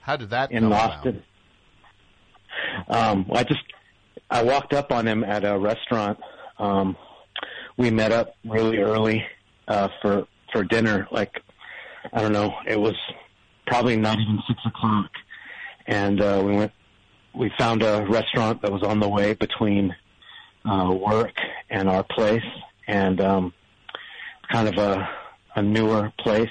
How 0.00 0.16
did 0.16 0.30
that 0.30 0.50
in? 0.52 0.72
Austin. 0.72 1.22
Um, 2.88 3.26
I 3.32 3.44
just 3.44 3.60
I 4.30 4.42
walked 4.42 4.72
up 4.72 4.92
on 4.92 5.06
him 5.06 5.24
at 5.24 5.44
a 5.44 5.58
restaurant. 5.58 6.18
Um, 6.58 6.96
we 7.76 7.90
met 7.90 8.12
up 8.12 8.34
really 8.44 8.78
early 8.78 9.24
uh, 9.66 9.88
for 10.00 10.26
for 10.52 10.64
dinner. 10.64 11.06
Like 11.10 11.42
I 12.12 12.22
don't 12.22 12.32
know, 12.32 12.54
it 12.66 12.78
was 12.78 12.96
probably 13.66 13.96
not 13.96 14.18
even 14.18 14.40
six 14.46 14.60
o'clock, 14.66 15.10
and 15.86 16.20
uh, 16.20 16.42
we 16.44 16.56
went. 16.56 16.72
We 17.34 17.52
found 17.58 17.82
a 17.82 18.04
restaurant 18.08 18.62
that 18.62 18.72
was 18.72 18.82
on 18.82 18.98
the 18.98 19.08
way 19.08 19.34
between 19.34 19.94
uh, 20.64 20.90
work 20.90 21.34
and 21.70 21.88
our 21.88 22.02
place, 22.02 22.42
and 22.86 23.20
um, 23.20 23.52
kind 24.50 24.68
of 24.68 24.78
a 24.78 25.08
a 25.56 25.62
newer 25.62 26.12
place. 26.18 26.50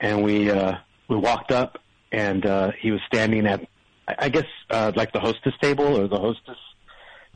And 0.00 0.22
we 0.22 0.50
uh, 0.50 0.74
we 1.08 1.16
walked 1.16 1.52
up, 1.52 1.78
and 2.12 2.44
uh, 2.44 2.72
he 2.78 2.90
was 2.90 3.00
standing 3.06 3.46
at, 3.46 3.66
I 4.06 4.28
guess, 4.28 4.46
uh, 4.70 4.92
like 4.94 5.12
the 5.12 5.20
hostess 5.20 5.54
table 5.60 5.98
or 5.98 6.08
the 6.08 6.18
hostess 6.18 6.58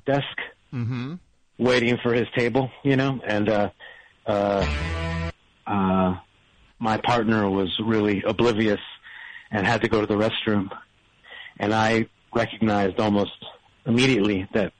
desk, 0.06 0.26
Mm-hmm. 0.74 1.14
waiting 1.58 1.96
for 2.02 2.12
his 2.12 2.26
table, 2.36 2.70
you 2.82 2.96
know. 2.96 3.20
And 3.26 3.48
uh, 3.48 3.70
uh, 4.26 4.66
uh, 5.66 6.16
my 6.78 6.98
partner 6.98 7.48
was 7.48 7.70
really 7.82 8.22
oblivious 8.26 8.80
and 9.50 9.66
had 9.66 9.80
to 9.82 9.88
go 9.88 10.00
to 10.00 10.06
the 10.06 10.16
restroom, 10.16 10.68
and 11.58 11.72
I 11.72 12.06
recognized 12.34 13.00
almost 13.00 13.32
immediately 13.86 14.46
that 14.52 14.72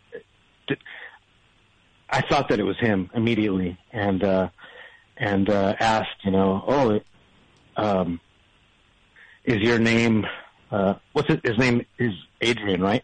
I 2.11 2.23
thought 2.23 2.49
that 2.49 2.59
it 2.59 2.65
was 2.65 2.79
him 2.79 3.11
immediately, 3.15 3.79
and 3.93 4.23
uh, 4.25 4.49
and 5.17 5.49
uh, 5.51 5.75
asked, 5.81 6.25
you 6.25 6.31
know, 6.31 6.65
oh, 6.67 7.01
um, 7.79 8.21
is 9.45 9.63
your 9.63 9.79
name? 9.79 10.27
Uh, 10.71 10.95
what's 11.13 11.31
it? 11.31 11.41
His 11.45 11.57
name 11.57 11.87
is 11.99 12.13
Adrian, 12.41 12.83
right? 12.83 13.03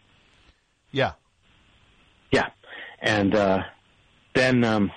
Yeah. 0.91 1.13
Yeah, 2.31 2.49
and 3.01 3.33
uh, 3.33 3.63
then 4.33 4.63
um, 4.63 4.91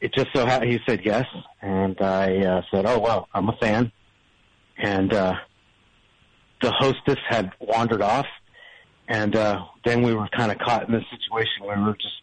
it 0.00 0.14
just 0.14 0.28
so 0.32 0.46
ha- 0.46 0.60
he 0.60 0.78
said 0.86 1.00
yes, 1.04 1.26
and 1.60 2.00
I 2.00 2.36
uh, 2.38 2.62
said, 2.70 2.86
oh 2.86 2.98
well, 2.98 3.28
I'm 3.34 3.48
a 3.48 3.56
fan, 3.56 3.90
and 4.78 5.12
uh, 5.12 5.34
the 6.62 6.70
hostess 6.70 7.18
had 7.28 7.50
wandered 7.58 8.02
off, 8.02 8.26
and 9.08 9.34
uh, 9.34 9.64
then 9.84 10.02
we 10.02 10.14
were 10.14 10.28
kind 10.28 10.52
of 10.52 10.58
caught 10.58 10.86
in 10.86 10.92
this 10.92 11.04
situation 11.10 11.64
where 11.64 11.76
we 11.76 11.84
were 11.84 11.96
just. 11.96 12.22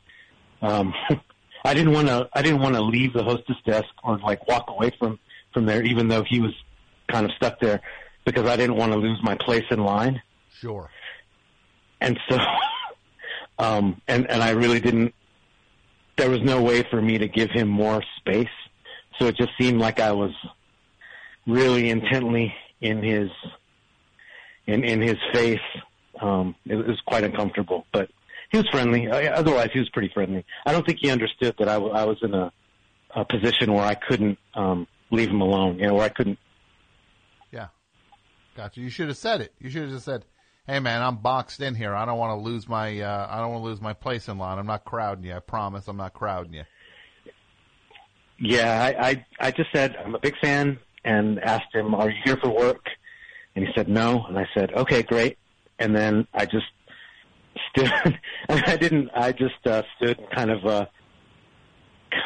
Um, 0.61 0.93
I 1.65 1.73
didn't 1.73 1.91
want 1.91 2.07
to. 2.07 2.29
I 2.33 2.41
didn't 2.41 2.61
want 2.61 2.75
to 2.75 2.81
leave 2.81 3.11
the 3.13 3.23
hostess 3.23 3.57
desk 3.65 3.89
or 4.03 4.17
like 4.19 4.47
walk 4.47 4.69
away 4.69 4.91
from 4.97 5.19
from 5.53 5.65
there, 5.65 5.83
even 5.83 6.07
though 6.07 6.23
he 6.23 6.39
was 6.39 6.53
kind 7.07 7.25
of 7.25 7.31
stuck 7.33 7.59
there, 7.59 7.81
because 8.25 8.45
I 8.47 8.55
didn't 8.55 8.75
want 8.75 8.91
to 8.93 8.97
lose 8.97 9.19
my 9.23 9.35
place 9.35 9.65
in 9.71 9.83
line. 9.83 10.21
Sure. 10.59 10.89
And 12.01 12.19
so, 12.29 12.37
um, 13.59 14.01
and 14.07 14.29
and 14.29 14.41
I 14.43 14.51
really 14.51 14.79
didn't. 14.79 15.13
There 16.17 16.29
was 16.29 16.41
no 16.41 16.61
way 16.61 16.83
for 16.89 17.01
me 17.01 17.17
to 17.19 17.27
give 17.27 17.51
him 17.51 17.67
more 17.67 18.01
space, 18.17 18.47
so 19.19 19.27
it 19.27 19.37
just 19.37 19.51
seemed 19.59 19.79
like 19.79 19.99
I 19.99 20.11
was 20.11 20.31
really 21.45 21.89
intently 21.89 22.53
in 22.81 23.01
his 23.03 23.29
in 24.65 24.83
in 24.83 25.01
his 25.01 25.17
face. 25.33 25.59
Um, 26.21 26.55
it 26.65 26.75
was 26.75 26.99
quite 27.05 27.23
uncomfortable, 27.23 27.85
but 27.93 28.09
he 28.51 28.57
was 28.57 28.67
friendly. 28.69 29.07
Uh, 29.07 29.33
Otherwise, 29.35 29.69
he 29.73 29.79
was 29.79 29.89
pretty 29.89 30.09
friendly. 30.13 30.45
I 30.65 30.71
don't 30.71 30.85
think 30.85 30.99
he 31.01 31.09
understood 31.11 31.55
that 31.59 31.67
I, 31.67 31.73
w- 31.73 31.93
I 31.93 32.05
was 32.05 32.17
in 32.23 32.33
a, 32.33 32.51
a 33.15 33.23
position 33.25 33.73
where 33.73 33.83
I 33.85 33.93
couldn't 33.93 34.39
um, 34.55 34.87
leave 35.11 35.29
him 35.29 35.41
alone. 35.41 35.77
You 35.79 35.87
know, 35.87 35.93
where 35.95 36.05
I 36.05 36.09
couldn't. 36.09 36.39
Gotcha. 38.57 38.81
You 38.81 38.89
should 38.89 39.07
have 39.07 39.17
said 39.17 39.41
it. 39.41 39.53
You 39.59 39.69
should 39.69 39.83
have 39.83 39.91
just 39.91 40.05
said, 40.05 40.25
"Hey, 40.65 40.79
man, 40.79 41.03
I'm 41.03 41.17
boxed 41.17 41.61
in 41.61 41.75
here. 41.75 41.93
I 41.93 42.05
don't 42.05 42.17
want 42.17 42.31
to 42.31 42.43
lose 42.43 42.67
my. 42.67 42.99
Uh, 42.99 43.27
I 43.29 43.39
don't 43.39 43.51
want 43.51 43.61
to 43.61 43.67
lose 43.67 43.79
my 43.79 43.93
place 43.93 44.27
in 44.27 44.39
line. 44.39 44.57
I'm 44.57 44.65
not 44.65 44.83
crowding 44.83 45.25
you. 45.25 45.35
I 45.35 45.39
promise. 45.39 45.87
I'm 45.87 45.97
not 45.97 46.15
crowding 46.15 46.55
you." 46.55 46.63
Yeah, 48.39 48.83
I, 48.83 49.09
I 49.09 49.25
I 49.39 49.51
just 49.51 49.69
said 49.71 49.95
I'm 49.95 50.15
a 50.15 50.19
big 50.19 50.33
fan 50.41 50.79
and 51.05 51.39
asked 51.39 51.71
him, 51.71 51.93
"Are 51.93 52.09
you 52.09 52.17
here 52.25 52.35
for 52.37 52.49
work?" 52.49 52.83
And 53.55 53.63
he 53.63 53.71
said 53.75 53.87
no, 53.89 54.25
and 54.27 54.39
I 54.39 54.47
said, 54.55 54.73
"Okay, 54.73 55.03
great." 55.03 55.37
And 55.77 55.95
then 55.95 56.27
I 56.33 56.47
just 56.47 56.65
stood. 57.69 57.91
I 58.49 58.75
didn't. 58.75 59.11
I 59.13 59.33
just 59.33 59.67
uh, 59.67 59.83
stood 59.97 60.19
kind 60.35 60.49
of 60.49 60.65
uh, 60.65 60.85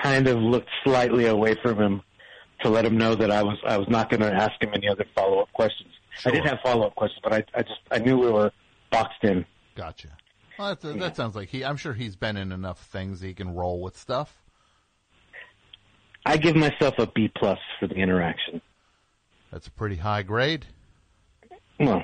kind 0.02 0.30
of 0.30 0.38
looked 0.38 0.70
slightly 0.86 1.26
away 1.26 1.56
from 1.62 1.78
him 1.78 2.02
to 2.62 2.70
let 2.70 2.86
him 2.86 2.98
know 2.98 3.16
that 3.16 3.32
I 3.32 3.44
was 3.44 3.58
I 3.68 3.76
was 3.76 3.90
not 3.90 4.10
going 4.10 4.22
to 4.22 4.34
ask 4.34 4.54
him 4.62 4.70
any 4.74 4.88
other 4.88 5.06
follow 5.14 5.42
up 5.42 5.52
questions. 5.52 5.92
I 6.26 6.32
did 6.32 6.46
have 6.46 6.60
follow 6.64 6.88
up 6.88 6.96
questions, 6.96 7.22
but 7.24 7.34
I 7.34 7.44
I 7.56 7.62
just 7.64 7.80
I 7.92 8.00
knew 8.00 8.18
we 8.18 8.30
were 8.32 8.52
boxed 8.92 9.24
in. 9.24 9.46
Gotcha. 9.76 10.10
Well, 10.60 10.76
that, 10.76 11.00
that 11.00 11.16
sounds 11.16 11.36
like 11.36 11.50
he. 11.50 11.64
I'm 11.66 11.78
sure 11.78 11.94
he's 11.94 12.16
been 12.16 12.38
in 12.38 12.52
enough 12.52 12.80
things 12.88 13.22
he 13.22 13.34
can 13.34 13.56
roll 13.56 13.82
with 13.82 13.98
stuff. 13.98 14.38
I 16.26 16.38
give 16.38 16.56
myself 16.56 16.96
a 17.00 17.08
B 17.08 17.32
plus 17.36 17.58
for 17.80 17.88
the 17.88 17.96
interaction. 17.96 18.62
That's 19.52 19.68
a 19.68 19.72
pretty 19.72 19.96
high 19.96 20.22
grade. 20.24 20.66
Well, 21.80 22.04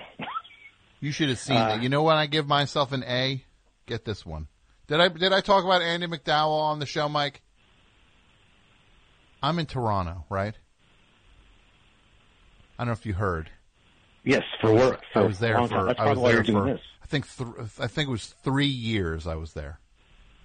You 0.99 1.11
should 1.11 1.29
have 1.29 1.37
seen 1.37 1.57
Uh, 1.57 1.75
it. 1.75 1.83
You 1.83 1.89
know 1.89 2.01
when 2.01 2.15
I 2.17 2.25
give 2.25 2.47
myself 2.47 2.91
an 2.91 3.03
A? 3.03 3.43
Get 3.85 4.05
this 4.05 4.25
one. 4.25 4.47
Did 4.87 4.99
I 5.01 5.09
did 5.09 5.33
I 5.33 5.41
talk 5.41 5.63
about 5.63 5.81
Andie 5.83 6.07
MacDowell 6.07 6.49
on 6.61 6.79
the 6.79 6.85
show, 6.87 7.07
Mike? 7.07 7.41
I'm 9.43 9.59
in 9.59 9.67
Toronto, 9.67 10.25
right? 10.29 10.55
I 12.79 12.83
don't 12.83 12.87
know 12.87 12.93
if 12.93 13.05
you 13.05 13.13
heard. 13.13 13.51
Yes, 14.27 14.43
for 14.61 14.73
work. 14.73 15.01
I 15.15 15.21
was 15.21 15.39
there 15.39 15.67
for. 15.67 15.85
That's 15.85 15.99
I 15.99 16.13
was 16.13 16.21
there 16.21 16.43
for. 16.43 16.65
this. 16.65 16.81
I 17.01 17.05
think. 17.05 17.27
Th- 17.35 17.49
I 17.79 17.87
think 17.87 18.07
it 18.07 18.11
was 18.11 18.27
three 18.43 18.67
years. 18.67 19.27
I 19.27 19.35
was 19.35 19.53
there, 19.53 19.79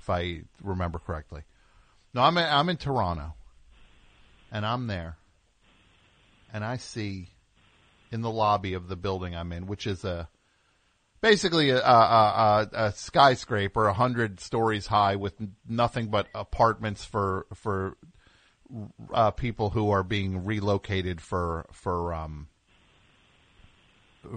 if 0.01 0.09
I 0.09 0.43
remember 0.63 0.99
correctly. 0.99 1.43
No, 2.15 2.23
I'm 2.23 2.37
in, 2.39 2.45
I'm 2.45 2.69
in 2.69 2.77
Toronto, 2.77 3.35
and 4.51 4.65
I'm 4.65 4.87
there, 4.87 5.17
and 6.53 6.65
I 6.65 6.77
see 6.77 7.29
in 8.11 8.21
the 8.21 8.31
lobby 8.31 8.75
of 8.75 8.89
the 8.89 8.97
building 8.97 9.35
I'm 9.35 9.53
in, 9.53 9.67
which 9.67 9.87
is 9.87 10.05
a 10.05 10.29
basically 11.23 11.71
a, 11.71 11.79
a, 11.79 11.81
a, 11.81 12.69
a 12.87 12.93
skyscraper, 12.93 13.87
a 13.87 13.95
hundred 13.95 14.41
stories 14.41 14.87
high, 14.87 15.17
with 15.17 15.35
nothing 15.67 16.09
but 16.09 16.29
apartments 16.35 17.05
for 17.05 17.47
for 17.55 17.97
uh, 19.13 19.31
people 19.31 19.71
who 19.71 19.91
are 19.91 20.03
being 20.03 20.45
relocated 20.45 21.21
for 21.21 21.67
for 21.73 22.13
um 22.13 22.49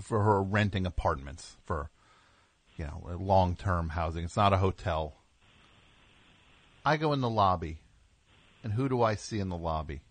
for 0.01 0.23
her 0.23 0.41
renting 0.41 0.85
apartments 0.85 1.57
for 1.65 1.89
you 2.77 2.85
know 2.85 3.09
long 3.19 3.55
term 3.55 3.89
housing. 3.89 4.23
It's 4.25 4.37
not 4.37 4.53
a 4.53 4.57
hotel. 4.57 5.15
I 6.85 6.97
go 6.97 7.13
in 7.13 7.21
the 7.21 7.29
lobby, 7.29 7.79
and 8.63 8.73
who 8.73 8.87
do 8.89 9.01
I 9.01 9.15
see 9.15 9.39
in 9.39 9.49
the 9.49 9.57
lobby? 9.57 10.01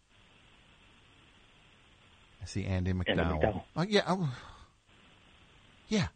I 2.43 2.47
see 2.47 2.65
Andie 2.65 2.93
MacDowell. 2.93 3.41
MacDowell. 3.41 3.63
Oh 3.77 3.83
yeah, 3.83 4.03
I- 4.07 4.29
yeah. 5.89 6.09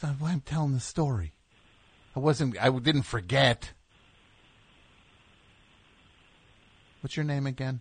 That's 0.00 0.20
why 0.20 0.30
I'm 0.30 0.40
telling 0.42 0.74
the 0.74 0.80
story. 0.80 1.32
I 2.14 2.20
wasn't. 2.20 2.56
I 2.60 2.70
didn't 2.70 3.02
forget. 3.02 3.72
What's 7.00 7.16
your 7.16 7.24
name 7.24 7.46
again? 7.46 7.80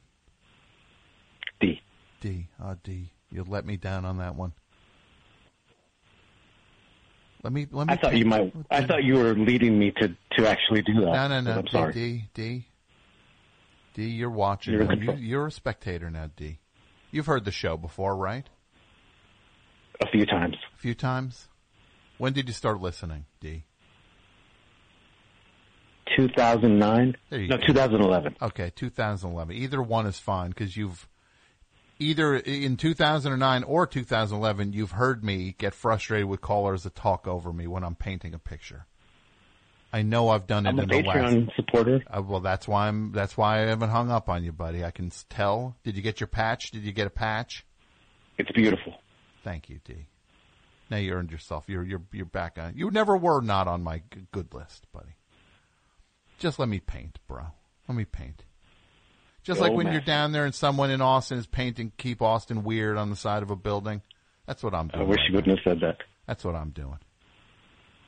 D. 1.59 1.81
D. 2.21 2.47
Oh, 2.63 2.75
D. 2.83 3.09
You 3.31 3.45
let 3.47 3.65
me 3.65 3.77
down 3.77 4.05
on 4.05 4.17
that 4.17 4.35
one. 4.35 4.53
Let 7.43 7.53
me. 7.53 7.67
Let 7.71 7.87
me. 7.87 7.93
I 7.93 7.97
thought 7.97 8.17
you 8.17 8.25
might. 8.25 8.53
I 8.71 8.83
thought 8.83 9.03
you 9.03 9.15
were 9.15 9.33
leading 9.33 9.77
me 9.77 9.91
to 10.01 10.15
to 10.37 10.47
actually 10.47 10.81
do 10.81 10.93
that. 11.01 11.11
No, 11.13 11.27
no, 11.27 11.41
no. 11.41 11.59
I'm 11.59 11.67
sorry. 11.67 11.93
D. 11.93 12.25
D. 12.33 12.65
D. 13.93 14.03
You're 14.03 14.29
watching. 14.29 14.73
You're 14.73 14.83
in 14.83 14.87
now. 14.87 14.95
control. 14.95 15.17
You, 15.17 15.27
you're 15.27 15.47
a 15.47 15.51
spectator 15.51 16.09
now, 16.09 16.29
D. 16.35 16.59
You've 17.11 17.25
heard 17.25 17.45
the 17.45 17.51
show 17.51 17.77
before, 17.77 18.15
right? 18.15 18.47
A 20.01 20.07
few 20.07 20.25
times. 20.25 20.55
A 20.75 20.77
few 20.79 20.93
times. 20.93 21.47
When 22.17 22.33
did 22.33 22.47
you 22.47 22.53
start 22.53 22.81
listening, 22.81 23.25
D? 23.39 23.63
2009. 26.15 27.15
No, 27.31 27.47
go. 27.47 27.57
2011. 27.57 28.35
Okay, 28.41 28.71
2011. 28.75 29.55
Either 29.55 29.81
one 29.81 30.05
is 30.05 30.17
fine 30.17 30.49
because 30.49 30.75
you've 30.75 31.07
either 31.99 32.35
in 32.35 32.77
2009 32.77 33.63
or 33.63 33.87
2011 33.87 34.73
you've 34.73 34.91
heard 34.91 35.23
me 35.23 35.55
get 35.57 35.73
frustrated 35.73 36.27
with 36.27 36.41
callers 36.41 36.83
that 36.83 36.95
talk 36.95 37.27
over 37.27 37.51
me 37.51 37.67
when 37.67 37.83
I'm 37.83 37.95
painting 37.95 38.33
a 38.33 38.39
picture. 38.39 38.85
I 39.91 40.01
know 40.01 40.29
I've 40.29 40.47
done 40.47 40.65
it 40.65 40.69
I'm 40.69 40.79
a 40.79 40.83
in 40.83 40.89
the 40.89 41.01
last. 41.03 41.17
Patreon 41.17 41.55
supporter. 41.55 42.03
Uh, 42.07 42.21
well, 42.21 42.41
that's 42.41 42.67
why 42.67 42.87
I'm. 42.87 43.13
That's 43.13 43.37
why 43.37 43.59
I 43.59 43.67
haven't 43.67 43.89
hung 43.89 44.11
up 44.11 44.27
on 44.27 44.43
you, 44.43 44.51
buddy. 44.51 44.83
I 44.83 44.91
can 44.91 45.11
tell. 45.29 45.77
Did 45.83 45.95
you 45.95 46.01
get 46.01 46.19
your 46.19 46.27
patch? 46.27 46.71
Did 46.71 46.83
you 46.83 46.91
get 46.91 47.07
a 47.07 47.11
patch? 47.11 47.65
It's 48.37 48.51
beautiful. 48.51 48.95
Thank 49.43 49.69
you, 49.69 49.79
D. 49.85 50.07
Now 50.89 50.97
you 50.97 51.13
earned 51.13 51.31
yourself. 51.31 51.65
You're 51.67 51.83
you're 51.83 52.03
you're 52.11 52.25
back 52.25 52.57
on. 52.59 52.73
You 52.75 52.91
never 52.91 53.15
were 53.15 53.41
not 53.41 53.67
on 53.67 53.81
my 53.81 54.01
good 54.31 54.53
list, 54.53 54.85
buddy. 54.91 55.15
Just 56.37 56.59
let 56.59 56.69
me 56.69 56.79
paint, 56.79 57.19
bro. 57.27 57.47
Let 57.87 57.97
me 57.97 58.05
paint. 58.05 58.43
Just 59.47 59.61
Go 59.61 59.67
like 59.67 59.73
when 59.77 59.93
you're 59.93 60.01
down 60.01 60.33
there 60.33 60.43
and 60.43 60.53
someone 60.53 60.91
in 60.91 60.99
Austin 60.99 61.37
is 61.37 61.47
painting 61.47 61.93
"Keep 61.97 62.21
Austin 62.21 62.65
Weird" 62.65 62.97
on 62.97 63.09
the 63.09 63.15
side 63.15 63.43
of 63.43 63.49
a 63.49 63.55
building. 63.55 64.01
That's 64.45 64.61
what 64.61 64.73
I'm 64.73 64.89
doing. 64.89 65.05
I 65.05 65.07
wish 65.07 65.19
right 65.19 65.29
you 65.29 65.35
wouldn't 65.35 65.57
have 65.57 65.63
said 65.63 65.79
that. 65.79 65.99
That's 66.25 66.43
what 66.43 66.53
I'm 66.53 66.71
doing. 66.71 66.99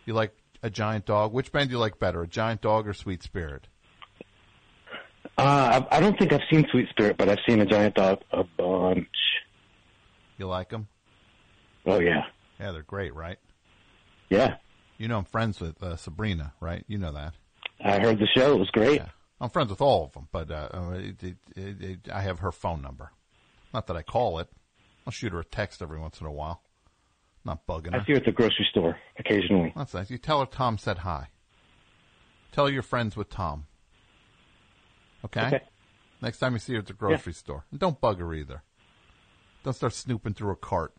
You 0.05 0.15
like 0.15 0.35
a 0.61 0.69
giant 0.69 1.05
dog? 1.05 1.31
Which 1.31 1.53
band 1.53 1.69
do 1.69 1.75
you 1.75 1.79
like 1.79 1.97
better, 1.97 2.21
a 2.21 2.27
giant 2.27 2.59
dog 2.59 2.89
or 2.89 2.93
Sweet 2.93 3.23
Spirit? 3.23 3.69
Uh, 5.37 5.85
I, 5.89 5.97
I 5.97 5.99
don't 6.01 6.19
think 6.19 6.33
I've 6.33 6.41
seen 6.51 6.67
Sweet 6.71 6.89
Spirit, 6.89 7.15
but 7.15 7.29
I've 7.29 7.39
seen 7.47 7.61
a 7.61 7.65
giant 7.65 7.95
dog 7.95 8.19
a 8.33 8.43
bunch. 8.43 9.07
You 10.37 10.47
like 10.47 10.67
them? 10.67 10.89
Oh 11.85 12.01
yeah, 12.01 12.23
Yeah, 12.59 12.73
they're 12.73 12.81
great, 12.83 13.15
right? 13.15 13.37
yeah. 14.29 14.55
You 14.97 15.07
know 15.07 15.19
I'm 15.19 15.23
friends 15.23 15.61
with 15.61 15.81
uh, 15.81 15.95
Sabrina, 15.95 16.51
right? 16.59 16.83
You 16.89 16.97
know 16.97 17.13
that. 17.13 17.33
I 17.81 17.99
heard 17.99 18.19
the 18.19 18.27
show. 18.35 18.55
It 18.55 18.59
was 18.59 18.69
great. 18.71 19.01
I'm 19.41 19.49
friends 19.49 19.69
with 19.69 19.81
all 19.81 20.05
of 20.05 20.13
them, 20.13 20.27
but 20.31 20.51
uh, 20.51 20.69
uh, 20.73 20.91
it, 20.95 21.23
it, 21.23 21.37
it, 21.55 21.99
I 22.11 22.21
have 22.21 22.39
her 22.39 22.51
phone 22.51 22.81
number. 22.81 23.11
Not 23.73 23.87
that 23.87 23.95
I 23.95 24.01
call 24.01 24.39
it. 24.39 24.49
I'll 25.05 25.11
shoot 25.11 25.31
her 25.31 25.39
a 25.39 25.45
text 25.45 25.81
every 25.81 25.99
once 25.99 26.19
in 26.19 26.27
a 26.27 26.31
while. 26.31 26.61
Not 27.45 27.65
bugging 27.65 27.93
her. 27.93 28.01
I 28.01 28.05
see 28.05 28.11
her 28.11 28.17
at 28.17 28.25
the 28.25 28.31
grocery 28.31 28.67
store 28.69 28.97
occasionally. 29.17 29.71
That's 29.75 29.93
nice. 29.93 30.09
You 30.09 30.17
tell 30.17 30.41
her 30.41 30.45
Tom 30.45 30.77
said 30.77 30.99
hi. 30.99 31.29
Tell 32.51 32.65
her 32.65 32.71
you're 32.71 32.81
friends 32.81 33.15
with 33.15 33.29
Tom. 33.29 33.65
Okay? 35.23 35.47
Okay. 35.47 35.61
Next 36.21 36.39
time 36.39 36.53
you 36.53 36.59
see 36.59 36.73
her 36.73 36.79
at 36.79 36.87
the 36.87 36.93
grocery 36.93 37.33
store. 37.33 37.65
And 37.71 37.79
don't 37.79 38.01
bug 38.01 38.19
her 38.19 38.33
either. 38.33 38.63
Don't 39.63 39.73
start 39.73 39.93
snooping 39.93 40.33
through 40.33 40.51
a 40.51 40.55
cart. 40.55 40.93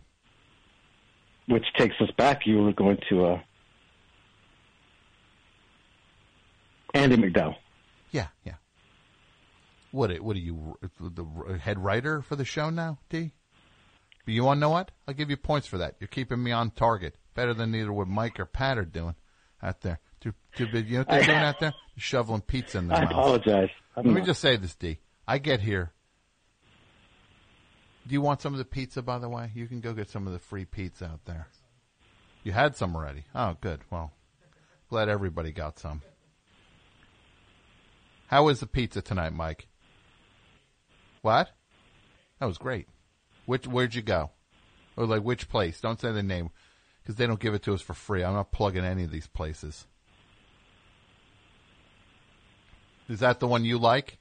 Which 1.46 1.66
takes 1.76 1.96
us 2.00 2.10
back. 2.16 2.46
You 2.46 2.62
were 2.62 2.72
going 2.72 2.98
to 3.10 3.24
uh, 3.26 3.40
Andie 6.94 7.16
MacDowell. 7.16 7.56
Yeah, 8.10 8.28
yeah. 8.44 8.54
What? 9.92 10.12
What 10.20 10.36
are 10.36 10.40
you, 10.40 10.76
the 11.00 11.58
head 11.58 11.78
writer 11.78 12.22
for 12.22 12.36
the 12.36 12.44
show 12.44 12.70
now, 12.70 12.98
D? 13.08 13.32
But 14.24 14.34
you 14.34 14.44
want 14.44 14.58
to 14.58 14.60
know 14.60 14.70
what? 14.70 14.90
I'll 15.08 15.14
give 15.14 15.30
you 15.30 15.36
points 15.36 15.66
for 15.66 15.78
that. 15.78 15.96
You're 15.98 16.08
keeping 16.08 16.42
me 16.42 16.52
on 16.52 16.70
target. 16.70 17.16
Better 17.34 17.54
than 17.54 17.74
either 17.74 17.92
what 17.92 18.06
Mike 18.08 18.38
or 18.38 18.44
Pat 18.46 18.78
are 18.78 18.84
doing 18.84 19.14
out 19.62 19.80
there. 19.80 19.98
Too, 20.20 20.34
too 20.54 20.66
big. 20.70 20.86
You 20.88 20.94
know 20.94 20.98
what 21.00 21.08
they're 21.08 21.24
doing 21.24 21.38
out 21.38 21.60
there? 21.60 21.70
They're 21.70 21.80
Shoveling 22.02 22.42
pizza 22.42 22.78
in 22.78 22.88
their 22.88 22.98
I 22.98 23.04
mouths. 23.04 23.12
apologize. 23.12 23.70
I'm 23.96 24.04
Let 24.06 24.14
me 24.14 24.20
just 24.22 24.40
say 24.40 24.56
this, 24.56 24.74
D. 24.74 24.98
I 25.26 25.38
get 25.38 25.60
here. 25.60 25.92
Do 28.06 28.12
you 28.12 28.20
want 28.20 28.40
some 28.42 28.52
of 28.52 28.58
the 28.58 28.64
pizza, 28.64 29.02
by 29.02 29.18
the 29.18 29.28
way? 29.28 29.50
You 29.54 29.66
can 29.66 29.80
go 29.80 29.92
get 29.92 30.10
some 30.10 30.26
of 30.26 30.32
the 30.32 30.38
free 30.38 30.64
pizza 30.64 31.06
out 31.06 31.24
there. 31.24 31.46
You 32.42 32.52
had 32.52 32.76
some 32.76 32.94
already. 32.96 33.24
Oh, 33.34 33.56
good. 33.60 33.80
Well, 33.90 34.12
glad 34.88 35.08
everybody 35.08 35.52
got 35.52 35.78
some. 35.78 36.02
How 38.30 38.44
was 38.44 38.60
the 38.60 38.68
pizza 38.68 39.02
tonight, 39.02 39.32
Mike? 39.32 39.66
What? 41.20 41.50
That 42.38 42.46
was 42.46 42.58
great. 42.58 42.86
Which 43.44 43.66
where'd 43.66 43.96
you 43.96 44.02
go? 44.02 44.30
Or 44.96 45.04
like 45.04 45.22
which 45.22 45.48
place? 45.48 45.80
Don't 45.80 46.00
say 46.00 46.12
the 46.12 46.22
name 46.22 46.50
because 47.02 47.16
they 47.16 47.26
don't 47.26 47.40
give 47.40 47.54
it 47.54 47.64
to 47.64 47.74
us 47.74 47.82
for 47.82 47.92
free. 47.92 48.22
I'm 48.22 48.34
not 48.34 48.52
plugging 48.52 48.84
any 48.84 49.02
of 49.02 49.10
these 49.10 49.26
places. 49.26 49.84
Is 53.08 53.18
that 53.18 53.40
the 53.40 53.48
one 53.48 53.64
you 53.64 53.78
like? 53.78 54.18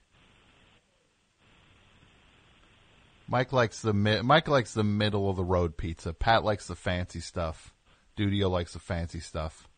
Mike 3.28 3.54
likes 3.54 3.84
the 3.84 3.94
mi- 3.94 4.24
Mike 4.24 4.48
likes 4.48 4.74
the 4.74 4.84
middle 4.84 5.30
of 5.30 5.36
the 5.36 5.44
road 5.44 5.78
pizza. 5.78 6.14
Pat 6.14 6.44
likes 6.44 6.66
the 6.66 6.76
fancy 6.76 7.20
stuff. 7.20 7.76
Dudio 8.18 8.50
likes 8.50 8.74
the 8.74 8.80
fancy 8.80 9.20
stuff. 9.20 9.70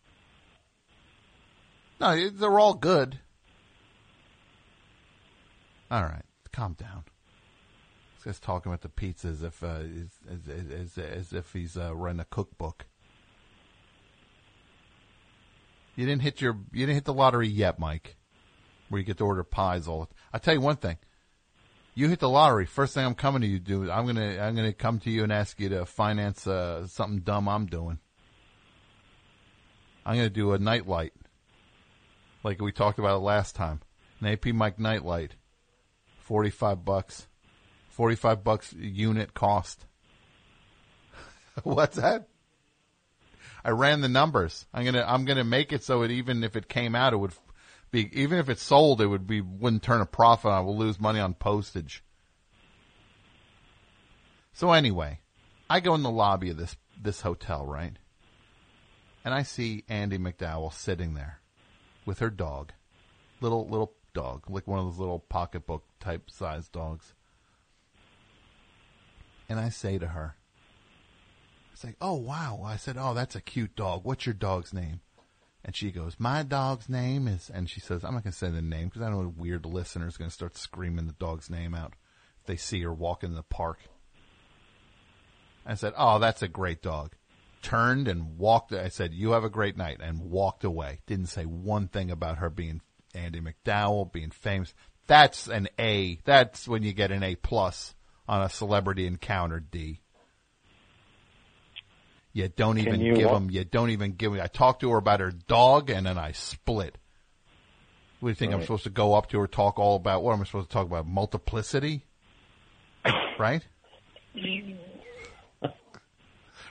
No, 1.99 2.29
they're 2.29 2.59
all 2.59 2.75
good. 2.75 3.19
All 5.91 6.03
right, 6.03 6.23
calm 6.53 6.73
down. 6.73 7.03
This 8.15 8.23
guy's 8.23 8.39
talking 8.39 8.71
about 8.71 8.79
the 8.79 8.87
pizza 8.87 9.27
as 9.27 9.43
if 9.43 9.61
uh, 9.61 9.79
as, 10.29 10.47
as, 10.47 10.71
as, 10.71 10.97
as 10.97 11.33
if 11.33 11.51
he's 11.51 11.75
uh, 11.75 11.93
running 11.93 12.21
a 12.21 12.25
cookbook. 12.25 12.85
You 15.97 16.05
didn't 16.05 16.21
hit 16.21 16.39
your 16.39 16.57
you 16.71 16.85
didn't 16.85 16.95
hit 16.95 17.03
the 17.03 17.13
lottery 17.13 17.49
yet, 17.49 17.77
Mike. 17.77 18.15
Where 18.87 18.99
you 18.99 19.05
get 19.05 19.17
to 19.17 19.25
order 19.25 19.43
pies 19.43 19.85
all. 19.85 20.09
I 20.31 20.37
tell 20.37 20.53
you 20.53 20.61
one 20.61 20.77
thing. 20.77 20.97
You 21.93 22.07
hit 22.07 22.19
the 22.19 22.29
lottery. 22.29 22.65
First 22.65 22.93
thing 22.93 23.05
I'm 23.05 23.13
coming 23.13 23.41
to 23.41 23.47
you 23.47 23.59
do. 23.59 23.91
I'm 23.91 24.05
gonna 24.05 24.39
I'm 24.39 24.55
gonna 24.55 24.71
come 24.71 24.99
to 24.99 25.09
you 25.09 25.23
and 25.23 25.33
ask 25.33 25.59
you 25.59 25.67
to 25.67 25.85
finance 25.85 26.47
uh, 26.47 26.87
something 26.87 27.19
dumb 27.19 27.49
I'm 27.49 27.65
doing. 27.65 27.99
I'm 30.05 30.15
gonna 30.15 30.29
do 30.29 30.53
a 30.53 30.57
nightlight, 30.57 31.11
like 32.45 32.61
we 32.61 32.71
talked 32.71 32.97
about 32.97 33.17
it 33.17 33.23
last 33.23 33.55
time. 33.55 33.81
An 34.21 34.27
AP 34.27 34.47
Mike 34.47 34.79
nightlight, 34.79 35.35
forty 36.31 36.49
five 36.49 36.85
bucks, 36.85 37.27
forty 37.89 38.15
five 38.15 38.41
bucks 38.41 38.71
unit 38.71 39.33
cost. 39.33 39.85
What's 41.63 41.97
that? 41.97 42.29
I 43.65 43.71
ran 43.71 43.99
the 43.99 44.07
numbers. 44.07 44.65
I'm 44.73 44.85
gonna 44.85 45.03
I'm 45.05 45.25
gonna 45.25 45.43
make 45.43 45.73
it 45.73 45.83
so 45.83 46.03
it 46.03 46.11
even 46.11 46.45
if 46.45 46.55
it 46.55 46.69
came 46.69 46.95
out, 46.95 47.11
it 47.11 47.17
would 47.17 47.33
be 47.91 48.09
even 48.17 48.39
if 48.39 48.47
it 48.47 48.59
sold, 48.59 49.01
it 49.01 49.07
would 49.07 49.27
be 49.27 49.41
wouldn't 49.41 49.83
turn 49.83 49.99
a 49.99 50.05
profit. 50.05 50.51
I 50.51 50.61
will 50.61 50.77
lose 50.77 51.01
money 51.01 51.19
on 51.19 51.33
postage. 51.33 52.01
So 54.53 54.71
anyway, 54.71 55.19
I 55.69 55.81
go 55.81 55.95
in 55.95 56.01
the 56.01 56.09
lobby 56.09 56.51
of 56.51 56.55
this 56.55 56.77
this 56.97 57.19
hotel, 57.19 57.65
right? 57.65 57.97
And 59.25 59.33
I 59.33 59.43
see 59.43 59.83
Andie 59.89 60.17
MacDowell 60.17 60.71
sitting 60.71 61.13
there 61.13 61.41
with 62.05 62.19
her 62.19 62.29
dog. 62.29 62.71
Little 63.41 63.67
little 63.67 63.95
dog, 64.13 64.49
like 64.49 64.67
one 64.67 64.79
of 64.79 64.85
those 64.85 64.99
little 64.99 65.19
pocketbook 65.19 65.83
type 65.99 66.29
size 66.29 66.67
dogs. 66.67 67.13
And 69.49 69.59
I 69.59 69.69
say 69.69 69.97
to 69.97 70.07
her, 70.07 70.35
it's 71.73 71.83
like, 71.83 71.97
oh 72.01 72.15
wow. 72.15 72.61
I 72.63 72.77
said, 72.77 72.97
oh, 72.99 73.13
that's 73.13 73.35
a 73.35 73.41
cute 73.41 73.75
dog. 73.75 74.01
What's 74.03 74.25
your 74.25 74.33
dog's 74.33 74.73
name? 74.73 75.01
And 75.63 75.75
she 75.75 75.91
goes, 75.91 76.15
my 76.17 76.41
dog's 76.41 76.89
name 76.89 77.27
is, 77.27 77.51
and 77.53 77.69
she 77.69 77.79
says, 77.79 78.03
I'm 78.03 78.13
not 78.13 78.23
going 78.23 78.31
to 78.31 78.37
say 78.37 78.49
the 78.49 78.63
name 78.63 78.87
because 78.87 79.03
I 79.03 79.09
know 79.09 79.21
a 79.21 79.27
weird 79.27 79.65
listener's 79.65 80.17
going 80.17 80.29
to 80.29 80.33
start 80.33 80.57
screaming 80.57 81.05
the 81.05 81.13
dog's 81.13 81.49
name 81.51 81.75
out 81.75 81.93
if 82.39 82.47
they 82.47 82.55
see 82.55 82.81
her 82.81 82.93
walking 82.93 83.29
in 83.29 83.35
the 83.35 83.43
park. 83.43 83.77
I 85.65 85.75
said, 85.75 85.93
oh, 85.95 86.17
that's 86.17 86.41
a 86.41 86.47
great 86.47 86.81
dog. 86.81 87.13
Turned 87.61 88.07
and 88.07 88.39
walked. 88.39 88.73
I 88.73 88.87
said, 88.87 89.13
you 89.13 89.31
have 89.31 89.43
a 89.43 89.49
great 89.49 89.77
night 89.77 89.99
and 90.01 90.31
walked 90.31 90.63
away. 90.63 91.01
Didn't 91.05 91.27
say 91.27 91.43
one 91.43 91.87
thing 91.87 92.09
about 92.09 92.39
her 92.39 92.49
being 92.49 92.81
Andie 93.13 93.41
MacDowell, 93.41 94.11
being 94.11 94.31
famous. 94.31 94.73
That's 95.07 95.47
an 95.47 95.67
A. 95.79 96.19
That's 96.23 96.67
when 96.67 96.83
you 96.83 96.93
get 96.93 97.11
an 97.11 97.23
A 97.23 97.35
plus 97.35 97.95
on 98.27 98.41
a 98.41 98.49
celebrity 98.49 99.07
encounter, 99.07 99.59
D. 99.59 99.99
You 102.33 102.47
don't 102.47 102.77
Can 102.77 102.87
even 102.87 103.01
you 103.01 103.15
give 103.15 103.29
them. 103.29 103.49
You 103.49 103.65
don't 103.65 103.89
even 103.89 104.13
give 104.13 104.31
me. 104.31 104.39
I 104.39 104.47
talked 104.47 104.81
to 104.81 104.91
her 104.91 104.97
about 104.97 105.19
her 105.19 105.31
dog, 105.31 105.89
and 105.89 106.05
then 106.05 106.17
I 106.17 106.31
split. 106.31 106.97
What 108.19 108.27
do 108.27 108.29
you 108.29 108.35
think? 108.35 108.53
I'm 108.53 108.61
supposed 108.61 108.83
to 108.83 108.89
go 108.89 109.15
up 109.15 109.29
to 109.29 109.39
her, 109.39 109.47
talk 109.47 109.79
all 109.79 109.95
about 109.95 110.23
what 110.23 110.33
am 110.33 110.41
I 110.41 110.45
supposed 110.45 110.69
to 110.69 110.73
talk 110.73 110.85
about? 110.85 111.07
Multiplicity, 111.07 112.05
right? 113.39 113.65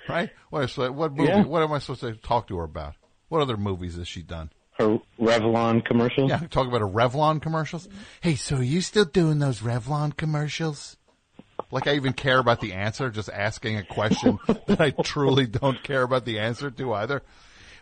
right? 0.08 0.30
What, 0.48 0.94
what 0.94 1.12
movie? 1.12 1.28
Yeah. 1.28 1.44
What 1.44 1.62
am 1.62 1.72
I 1.72 1.80
supposed 1.80 2.02
to 2.02 2.14
talk 2.14 2.46
to 2.48 2.56
her 2.56 2.64
about? 2.64 2.94
What 3.28 3.42
other 3.42 3.56
movies 3.56 3.96
has 3.96 4.08
she 4.08 4.22
done? 4.22 4.50
Her 4.80 4.98
Revlon 5.20 5.84
commercials? 5.84 6.30
Yeah, 6.30 6.38
talk 6.50 6.66
about 6.66 6.80
her 6.80 6.88
Revlon 6.88 7.42
commercials. 7.42 7.86
Hey, 8.22 8.34
so 8.34 8.56
are 8.56 8.62
you 8.62 8.80
still 8.80 9.04
doing 9.04 9.38
those 9.38 9.60
Revlon 9.60 10.16
commercials? 10.16 10.96
Like 11.70 11.86
I 11.86 11.96
even 11.96 12.14
care 12.14 12.38
about 12.38 12.62
the 12.62 12.72
answer, 12.72 13.10
just 13.10 13.28
asking 13.28 13.76
a 13.76 13.84
question 13.84 14.38
that 14.66 14.80
I 14.80 14.90
truly 14.90 15.46
don't 15.46 15.82
care 15.82 16.02
about 16.02 16.24
the 16.24 16.38
answer 16.38 16.70
to 16.70 16.94
either. 16.94 17.22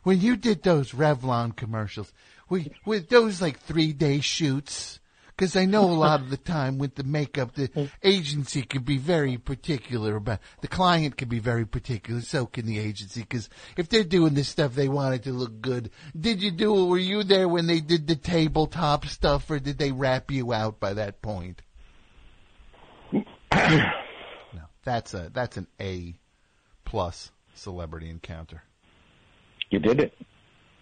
When 0.02 0.20
you 0.20 0.36
did 0.36 0.64
those 0.64 0.90
Revlon 0.90 1.54
commercials, 1.54 2.12
were, 2.48 2.62
were 2.84 2.98
those 2.98 3.40
like 3.40 3.60
three 3.60 3.92
day 3.92 4.18
shoots? 4.18 4.97
Because 5.38 5.54
I 5.54 5.66
know 5.66 5.84
a 5.84 5.94
lot 5.94 6.20
of 6.20 6.30
the 6.30 6.36
time 6.36 6.78
with 6.78 6.96
the 6.96 7.04
makeup, 7.04 7.54
the 7.54 7.88
agency 8.02 8.62
can 8.62 8.82
be 8.82 8.98
very 8.98 9.38
particular 9.38 10.16
about, 10.16 10.40
the 10.62 10.68
client 10.68 11.16
can 11.16 11.28
be 11.28 11.38
very 11.38 11.64
particular, 11.64 12.20
so 12.22 12.44
can 12.44 12.66
the 12.66 12.80
agency, 12.80 13.20
because 13.20 13.48
if 13.76 13.88
they're 13.88 14.02
doing 14.02 14.34
this 14.34 14.48
stuff, 14.48 14.74
they 14.74 14.88
want 14.88 15.14
it 15.14 15.22
to 15.22 15.32
look 15.32 15.60
good. 15.60 15.92
Did 16.18 16.42
you 16.42 16.50
do 16.50 16.76
it? 16.76 16.86
Were 16.86 16.98
you 16.98 17.22
there 17.22 17.46
when 17.46 17.68
they 17.68 17.78
did 17.78 18.08
the 18.08 18.16
tabletop 18.16 19.06
stuff, 19.06 19.48
or 19.48 19.60
did 19.60 19.78
they 19.78 19.92
wrap 19.92 20.32
you 20.32 20.52
out 20.52 20.80
by 20.80 20.94
that 20.94 21.22
point? 21.22 21.62
no, 23.12 23.22
that's 24.82 25.14
a, 25.14 25.30
that's 25.32 25.56
an 25.56 25.68
A 25.80 26.18
plus 26.84 27.30
celebrity 27.54 28.10
encounter. 28.10 28.64
You 29.70 29.78
did 29.78 30.00
it. 30.00 30.14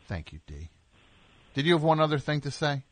Thank 0.09 0.33
you, 0.33 0.41
D. 0.47 0.71
Did 1.53 1.67
you 1.67 1.75
have 1.75 1.83
one 1.83 2.01
other 2.01 2.19
thing 2.19 2.41
to 2.43 2.51
say? 2.51 2.85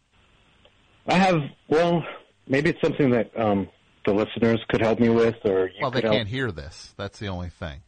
I 1.07 1.15
have, 1.15 1.41
well, 1.69 2.05
maybe 2.49 2.71
it's 2.71 2.81
something 2.81 3.11
that 3.11 3.31
um, 3.39 3.69
the 4.07 4.13
listeners 4.13 4.61
could 4.69 4.81
help 4.81 4.99
me 5.01 5.09
with, 5.09 5.37
or 5.45 5.67
you 5.69 5.75
Well, 5.83 5.91
they 5.91 6.03
can't 6.03 6.29
hear 6.29 6.51
this. 6.51 6.95
That's 6.97 7.19
the 7.19 7.29
only 7.29 7.51
thing. 7.51 7.81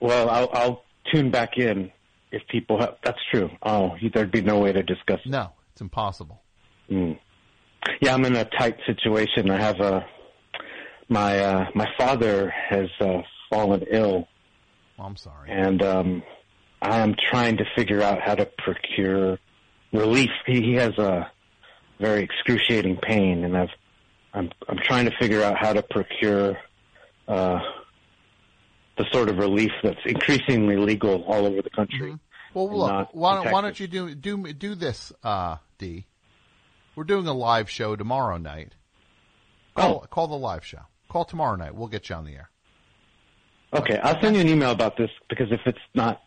Well, 0.00 0.30
I'll, 0.30 0.48
I'll 0.52 0.82
tune 1.12 1.30
back 1.30 1.56
in 1.58 1.90
if 2.32 2.42
people 2.48 2.80
have. 2.80 2.96
That's 3.04 3.18
true. 3.30 3.50
Oh, 3.62 3.96
there'd 4.14 4.32
be 4.32 4.40
no 4.42 4.58
way 4.60 4.72
to 4.72 4.82
discuss. 4.82 5.20
No, 5.26 5.50
it's 5.72 5.80
impossible. 5.80 6.40
Mm. 6.90 7.18
Yeah, 8.00 8.14
I'm 8.14 8.24
in 8.24 8.36
a 8.36 8.44
tight 8.44 8.76
situation. 8.86 9.50
I 9.50 9.60
have 9.60 9.80
a 9.80 10.06
my 11.08 11.38
uh, 11.38 11.66
my 11.74 11.88
father 11.98 12.50
has 12.68 12.88
uh, 13.00 13.18
fallen 13.50 13.82
ill, 13.90 14.28
Well, 14.96 15.08
I'm 15.08 15.16
sorry. 15.16 15.50
and 15.50 15.82
um, 15.82 16.22
I 16.80 16.98
am 17.00 17.14
trying 17.30 17.56
to 17.58 17.64
figure 17.76 18.00
out 18.02 18.20
how 18.22 18.36
to 18.36 18.46
procure 18.58 19.38
relief. 19.92 20.30
He, 20.46 20.62
he 20.62 20.74
has 20.74 20.96
a 20.98 21.30
very 22.00 22.22
excruciating 22.22 22.96
pain, 22.96 23.44
and 23.44 23.56
I've 23.56 23.70
I'm 24.32 24.50
I'm 24.68 24.78
trying 24.78 25.04
to 25.06 25.16
figure 25.18 25.42
out 25.42 25.56
how 25.58 25.72
to 25.72 25.82
procure 25.82 26.56
uh, 27.28 27.58
the 28.96 29.04
sort 29.12 29.28
of 29.28 29.38
relief 29.38 29.72
that's 29.82 30.00
increasingly 30.04 30.76
legal 30.76 31.22
all 31.24 31.46
over 31.46 31.62
the 31.62 31.70
country. 31.70 32.18
Well, 32.54 32.76
look, 32.76 33.08
why 33.12 33.36
don't, 33.36 33.52
why 33.52 33.60
don't 33.60 33.78
you 33.78 33.86
do 33.86 34.14
do 34.14 34.52
do 34.52 34.74
this, 34.74 35.12
uh, 35.22 35.56
D? 35.78 36.06
We're 36.96 37.04
doing 37.04 37.26
a 37.26 37.32
live 37.32 37.70
show 37.70 37.96
tomorrow 37.96 38.36
night. 38.38 38.74
Call 39.76 40.00
call 40.10 40.26
the 40.26 40.36
live 40.36 40.64
show. 40.64 40.80
Call 41.08 41.24
tomorrow 41.24 41.56
night. 41.56 41.74
We'll 41.74 41.88
get 41.88 42.08
you 42.08 42.16
on 42.16 42.24
the 42.24 42.34
air. 42.34 42.50
Okay, 43.72 43.98
I'll 43.98 44.20
send 44.20 44.34
you 44.34 44.42
an 44.42 44.48
email 44.48 44.72
about 44.72 44.96
this 44.96 45.10
because 45.28 45.52
if 45.52 45.60
it's 45.64 45.78
not 45.94 46.20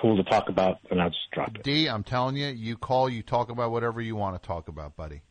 cool 0.00 0.16
to 0.16 0.24
talk 0.24 0.48
about, 0.48 0.78
and 0.90 1.00
I'll 1.00 1.10
just 1.10 1.30
drop 1.32 1.54
it. 1.54 1.62
D, 1.62 1.88
I'm 1.88 2.04
telling 2.04 2.36
you, 2.36 2.48
you 2.48 2.76
call, 2.76 3.08
you 3.08 3.22
talk 3.22 3.50
about 3.50 3.70
whatever 3.70 4.00
you 4.00 4.16
want 4.16 4.40
to 4.40 4.46
talk 4.46 4.68
about, 4.68 4.96
buddy. 4.96 5.22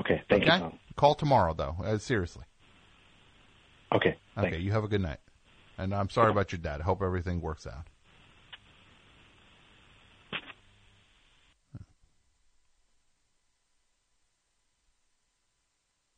Okay, 0.00 0.22
thank 0.28 0.44
okay? 0.44 0.54
you, 0.54 0.60
Tom. 0.60 0.78
Call 0.96 1.14
tomorrow, 1.14 1.54
though. 1.54 1.76
Uh, 1.82 1.98
seriously. 1.98 2.44
Okay. 3.94 4.16
Okay. 4.38 4.58
You 4.58 4.72
have 4.72 4.84
a 4.84 4.88
good 4.88 5.02
night. 5.02 5.18
And 5.76 5.94
I'm 5.94 6.10
sorry 6.10 6.30
about 6.30 6.52
your 6.52 6.60
dad. 6.60 6.80
I 6.80 6.84
hope 6.84 7.02
everything 7.02 7.40
works 7.40 7.66
out. 7.66 7.88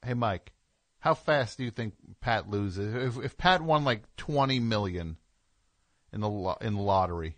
Hey, 0.04 0.14
Mike, 0.14 0.52
how 0.98 1.14
fast 1.14 1.56
do 1.56 1.64
you 1.64 1.70
think 1.70 1.94
Pat 2.20 2.50
loses? 2.50 2.94
If, 3.16 3.24
if 3.24 3.36
Pat 3.38 3.62
won 3.62 3.84
like 3.84 4.02
20 4.16 4.60
million 4.60 5.16
in 6.14 6.20
the 6.20 6.28
lo- 6.28 6.56
in 6.60 6.74
the 6.74 6.80
lottery, 6.80 7.36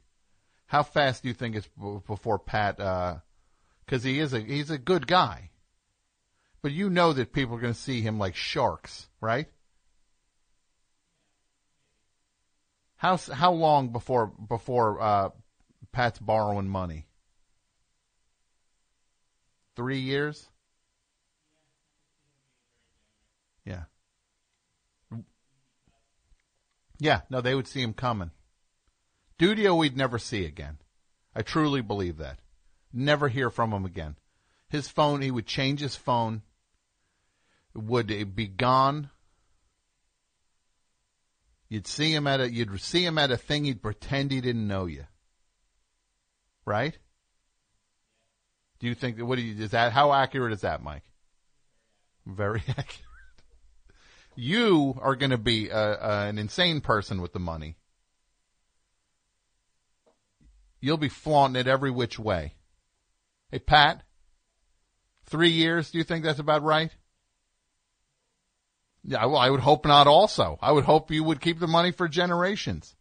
how 0.66 0.82
fast 0.82 1.23
do 1.23 1.28
you 1.28 1.35
think 1.35 1.57
it's 1.57 1.69
b- 1.69 2.01
before 2.07 2.39
Pat? 2.39 2.77
Because 3.85 4.05
he 4.05 4.20
is 4.20 4.32
a 4.32 4.40
he's 4.40 4.70
a 4.70 4.78
good 4.78 5.07
guy, 5.07 5.51
but 6.62 6.73
you 6.73 6.90
know 6.90 7.12
that 7.12 7.32
people 7.32 7.57
are 7.57 7.61
going 7.61 7.74
to 7.74 7.81
see 7.81 8.03
him 8.03 8.19
like 8.19 8.36
sharks, 8.36 9.09
right? 9.20 9.48
How 12.97 13.16
how 13.16 13.53
long 13.53 13.89
before 13.89 14.27
before 14.27 15.01
uh, 15.01 15.31
Pat's 15.93 16.19
borrowing 16.19 16.69
money? 16.69 17.07
Three 19.74 20.01
years. 20.01 20.48
Yeah. 23.65 23.85
Yeah, 26.98 27.20
no, 27.28 27.40
they 27.43 27.55
would 27.55 27.66
see 27.69 27.82
him 27.82 27.93
coming. 27.93 28.31
Dudio 29.39 29.77
we'd 29.77 29.97
never 29.97 30.19
see 30.19 30.45
again. 30.45 30.79
I 31.35 31.43
truly 31.43 31.83
believe 31.83 32.17
that. 32.19 32.39
Never 32.93 33.29
hear 33.29 33.51
from 33.51 33.73
him 33.73 33.85
again. 33.85 34.17
His 34.69 34.89
phone, 34.89 35.21
he 35.21 35.31
would 35.31 35.47
change 35.47 35.81
his 35.81 35.95
phone, 35.95 36.43
would 37.75 38.35
be 38.35 38.47
gone. 38.47 39.11
You'd 41.69 41.87
see 41.87 42.13
him 42.15 42.27
at 42.27 42.41
a, 42.41 42.51
you'd 42.51 42.81
see 42.81 43.05
him 43.05 43.19
at 43.19 43.31
a 43.31 43.37
thing, 43.37 43.65
he'd 43.65 43.83
pretend 43.83 44.31
he 44.31 44.41
didn't 44.41 44.67
know 44.67 44.87
you. 44.87 45.05
Right? 46.65 46.97
Do 48.79 48.87
you 48.87 48.95
think 48.95 49.19
what 49.19 49.37
do 49.37 49.43
you, 49.43 49.63
is 49.63 49.71
that, 49.71 49.93
how 49.93 50.13
accurate 50.13 50.53
is 50.53 50.63
that, 50.63 50.83
Mike? 50.83 51.05
Very 52.27 52.63
accurate. 52.69 53.03
You 54.39 54.99
are 55.01 55.17
going 55.17 55.31
to 55.31 55.39
be 55.39 55.71
uh 55.73 55.79
uh 55.79 56.27
an 56.29 56.39
insane 56.39 56.83
person 56.83 57.23
with 57.23 57.33
the 57.33 57.39
money. 57.39 57.79
You'll 60.81 60.97
be 60.97 61.09
flaunting 61.09 61.61
it 61.61 61.66
every 61.66 61.90
which 61.90 62.19
way. 62.19 62.55
Hey, 63.51 63.59
Pat, 63.59 64.03
three 65.24 65.51
years, 65.51 65.90
do 65.90 65.98
you 65.98 66.05
think 66.05 66.24
that's 66.24 66.39
about 66.39 66.62
right? 66.62 66.90
Yeah, 69.05 69.24
well, 69.27 69.36
I 69.36 69.51
would 69.51 69.61
hope 69.61 69.86
not 69.86 70.09
also. 70.09 70.59
I 70.61 70.73
would 70.73 70.85
hope 70.85 71.11
you 71.11 71.23
would 71.23 71.40
keep 71.40 71.61
the 71.61 71.69
money 71.69 71.93
for 71.93 72.09
generations. 72.09 72.94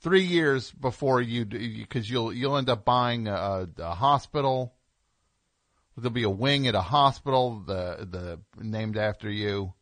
Three 0.00 0.22
years 0.22 0.70
before 0.70 1.20
you, 1.20 1.44
because 1.44 2.08
you'll, 2.08 2.32
you'll 2.32 2.56
end 2.56 2.70
up 2.70 2.84
buying 2.84 3.28
a, 3.28 3.68
a 3.78 3.94
hospital. 3.94 4.74
There'll 5.96 6.10
be 6.10 6.22
a 6.22 6.30
wing 6.30 6.66
at 6.66 6.74
a 6.74 6.80
hospital, 6.80 7.62
the, 7.66 8.08
the, 8.08 8.40
named 8.62 8.96
after 8.96 9.28
you. 9.28 9.74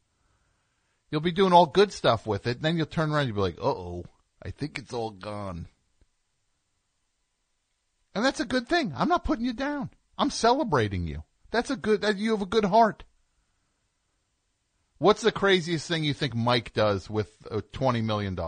You'll 1.10 1.20
be 1.20 1.32
doing 1.32 1.52
all 1.52 1.66
good 1.66 1.92
stuff 1.92 2.26
with 2.26 2.46
it. 2.46 2.62
Then 2.62 2.76
you'll 2.76 2.86
turn 2.86 3.10
around 3.10 3.26
and 3.26 3.28
you'll 3.28 3.36
be 3.36 3.42
like, 3.42 3.58
uh 3.58 3.68
oh, 3.68 4.04
I 4.42 4.50
think 4.50 4.78
it's 4.78 4.92
all 4.92 5.10
gone. 5.10 5.68
And 8.14 8.24
that's 8.24 8.40
a 8.40 8.44
good 8.44 8.68
thing. 8.68 8.92
I'm 8.96 9.08
not 9.08 9.24
putting 9.24 9.44
you 9.44 9.52
down. 9.52 9.90
I'm 10.16 10.30
celebrating 10.30 11.06
you. 11.06 11.24
That's 11.50 11.70
a 11.70 11.76
good, 11.76 12.04
you 12.18 12.30
have 12.30 12.42
a 12.42 12.46
good 12.46 12.64
heart. 12.64 13.04
What's 14.98 15.20
the 15.20 15.32
craziest 15.32 15.86
thing 15.86 16.04
you 16.04 16.14
think 16.14 16.34
Mike 16.34 16.72
does 16.72 17.10
with 17.10 17.30
uh, 17.50 17.60
$20 17.72 18.02
million? 18.02 18.38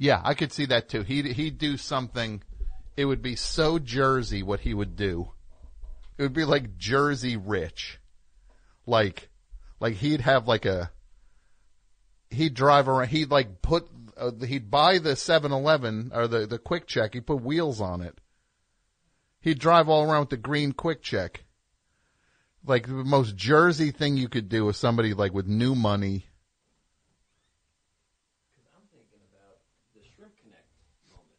Yeah, 0.00 0.22
I 0.24 0.32
could 0.32 0.50
see 0.50 0.64
that 0.64 0.88
too. 0.88 1.02
He'd 1.02 1.26
he'd 1.26 1.58
do 1.58 1.76
something. 1.76 2.42
It 2.96 3.04
would 3.04 3.22
be 3.22 3.36
so 3.36 3.78
Jersey 3.78 4.42
what 4.42 4.60
he 4.60 4.74
would 4.74 4.96
do. 4.96 5.32
It 6.18 6.22
would 6.22 6.34
be 6.34 6.44
like 6.44 6.76
Jersey 6.76 7.36
rich, 7.36 7.98
like 8.86 9.30
like 9.80 9.94
he'd 9.94 10.20
have 10.20 10.46
like 10.46 10.66
a. 10.66 10.92
He'd 12.28 12.54
drive 12.54 12.88
around. 12.88 13.08
He'd 13.08 13.30
like 13.30 13.62
put. 13.62 13.88
Uh, 14.16 14.32
he'd 14.46 14.70
buy 14.70 14.98
the 14.98 15.12
7-Eleven 15.12 16.12
or 16.14 16.28
the 16.28 16.46
the 16.46 16.58
QuickChek. 16.58 17.14
He'd 17.14 17.26
put 17.26 17.42
wheels 17.42 17.80
on 17.80 18.02
it. 18.02 18.18
He'd 19.40 19.58
drive 19.58 19.88
all 19.88 20.02
around 20.04 20.20
with 20.20 20.30
the 20.30 20.36
green 20.36 20.74
QuickChek. 20.74 21.36
Like 22.66 22.86
the 22.86 22.92
most 22.92 23.36
Jersey 23.36 23.90
thing 23.90 24.18
you 24.18 24.28
could 24.28 24.50
do 24.50 24.66
with 24.66 24.76
somebody 24.76 25.14
like 25.14 25.32
with 25.32 25.46
new 25.46 25.74
money. 25.74 26.26
The 29.94 30.02
Shrimp 30.14 30.32
Connect 30.42 30.66
moment. 31.10 31.30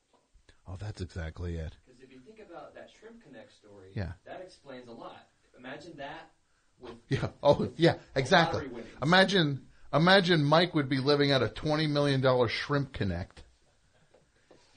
Oh, 0.71 0.77
that's 0.79 1.01
exactly 1.01 1.55
it. 1.57 1.75
Because 1.85 2.01
if 2.01 2.11
you 2.11 2.19
think 2.19 2.39
about 2.47 2.73
that 2.75 2.89
Shrimp 2.99 3.21
Connect 3.23 3.51
story, 3.51 3.89
Yeah. 3.93 4.13
that 4.25 4.41
explains 4.41 4.87
a 4.87 4.91
lot. 4.93 5.27
Imagine 5.57 5.97
that 5.97 6.31
with 6.79 6.93
Yeah. 7.09 7.27
Oh, 7.43 7.69
yeah. 7.75 7.95
Exactly. 8.15 8.63
Imagine, 9.01 9.67
imagine 9.93 10.43
Mike 10.43 10.73
would 10.73 10.87
be 10.87 10.99
living 10.99 11.31
at 11.31 11.43
a 11.43 11.49
twenty 11.49 11.87
million 11.87 12.21
dollar 12.21 12.47
shrimp 12.47 12.93
connect. 12.93 13.43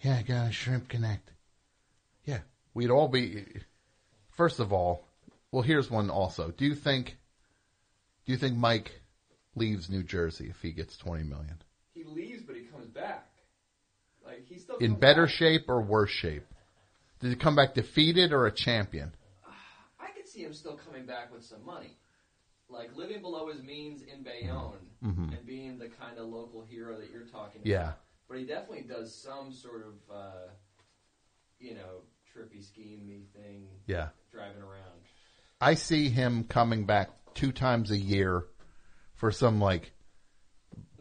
Yeah, 0.01 0.17
I 0.17 0.23
got 0.23 0.49
a 0.49 0.53
shrimp 0.53 0.89
connect. 0.89 1.31
Yeah, 2.25 2.41
we'd 2.75 2.91
all 2.91 3.09
be. 3.09 3.45
First 4.31 4.59
of 4.59 4.73
all, 4.73 5.07
well, 5.53 5.63
here's 5.63 5.91
one. 5.91 6.11
Also, 6.11 6.51
do 6.51 6.65
you 6.65 6.75
think? 6.75 7.17
Do 8.27 8.33
you 8.33 8.39
think 8.39 8.57
Mike 8.57 9.01
leaves 9.55 9.89
New 9.89 10.03
Jersey 10.03 10.49
if 10.51 10.61
he 10.61 10.73
gets 10.73 10.97
twenty 10.97 11.23
million? 11.25 11.63
he 11.93 12.03
leaves, 12.03 12.43
but 12.43 12.57
he 12.57 12.63
comes 12.63 12.89
back. 12.89 13.29
Like 14.51 14.61
still 14.61 14.77
In 14.79 14.95
better 14.95 15.27
back. 15.27 15.35
shape 15.35 15.65
or 15.69 15.81
worse 15.83 16.11
shape? 16.11 16.47
Did 17.21 17.31
he 17.31 17.37
come 17.37 17.57
back 17.57 17.75
defeated 17.75 18.33
or 18.33 18.47
a 18.47 18.53
champion? 18.53 19.13
I 20.01 20.11
could 20.11 20.29
see 20.29 20.43
him 20.43 20.53
still 20.55 20.77
coming 20.77 21.07
back 21.07 21.33
with 21.33 21.45
some 21.45 21.65
money, 21.65 21.97
like 22.69 22.95
living 22.97 23.21
below 23.23 23.49
his 23.49 23.63
means 23.63 24.03
in 24.03 24.23
Bayonne 24.23 24.91
Mhm. 25.03 25.37
and 25.37 25.47
being 25.47 25.79
the 25.79 25.89
kind 25.89 26.19
of 26.19 26.29
local 26.29 26.63
hero 26.65 26.99
that 26.99 27.11
you're 27.11 27.27
talking 27.27 27.63
Yeah. 27.65 27.83
about. 27.83 28.01
But 28.29 28.39
he 28.39 28.47
definitely 28.47 28.83
does 28.89 29.15
some 29.23 29.53
sort 29.53 29.83
of, 29.87 30.11
uh, 30.11 30.49
you 31.59 31.75
know, 31.75 32.03
trippy 32.35 32.61
schemey 32.65 33.29
thing. 33.33 33.69
Yeah. 33.87 34.11
driving 34.31 34.63
around. 34.63 35.01
I 35.61 35.75
see 35.75 36.09
him 36.11 36.45
coming 36.45 36.85
back 36.87 37.11
two 37.35 37.53
times 37.53 37.91
a 37.91 37.97
year 37.97 38.45
for 39.15 39.31
some 39.31 39.61
like 39.61 39.93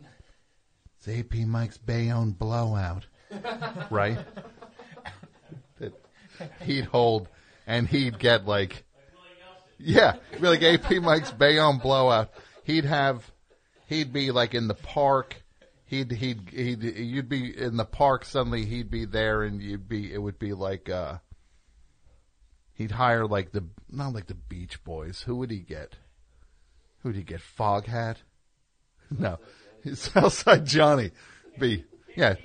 it's 0.98 1.08
AP 1.08 1.46
Mike's 1.46 1.78
Bayonne 1.78 2.32
blowout, 2.32 3.08
right? 3.90 4.18
That 5.80 5.94
he'd 6.62 6.86
hold 6.86 7.28
and 7.68 7.88
he'd 7.88 8.20
get 8.20 8.46
like, 8.46 8.84
yeah, 9.78 10.16
like 10.40 10.64
AP 10.64 10.92
Mike's 11.02 11.32
Bayonne 11.32 11.78
blowout. 11.78 12.32
He'd 12.64 12.86
have, 12.86 13.30
he'd 13.88 14.14
be 14.14 14.32
like 14.32 14.54
in 14.54 14.68
the 14.68 14.76
park. 14.76 15.42
He'd 15.86 16.12
he'd 16.12 16.50
he'd 16.50 16.84
you'd 16.84 17.30
be 17.30 17.56
in 17.56 17.78
the 17.78 17.86
park. 17.86 18.26
Suddenly 18.26 18.66
he'd 18.66 18.90
be 18.90 19.06
there, 19.06 19.44
and 19.44 19.62
you'd 19.62 19.88
be 19.88 20.12
it 20.12 20.18
would 20.18 20.40
be 20.40 20.54
like 20.54 20.90
uh 20.90 21.18
He'd 22.74 22.92
hire 22.92 23.26
like 23.26 23.52
the 23.52 23.64
not 23.90 24.14
like 24.14 24.28
the 24.28 24.34
Beach 24.34 24.84
Boys. 24.84 25.24
Who 25.24 25.36
would 25.38 25.52
he 25.52 25.60
get? 25.60 25.96
Who 27.00 27.10
would 27.10 27.16
he 27.16 27.24
get? 27.24 27.40
Foghat? 27.40 28.18
No, 29.12 29.38
Southside 29.94 30.66
Johnny. 30.66 31.12
Be 31.60 31.86
yeah, 32.16 32.36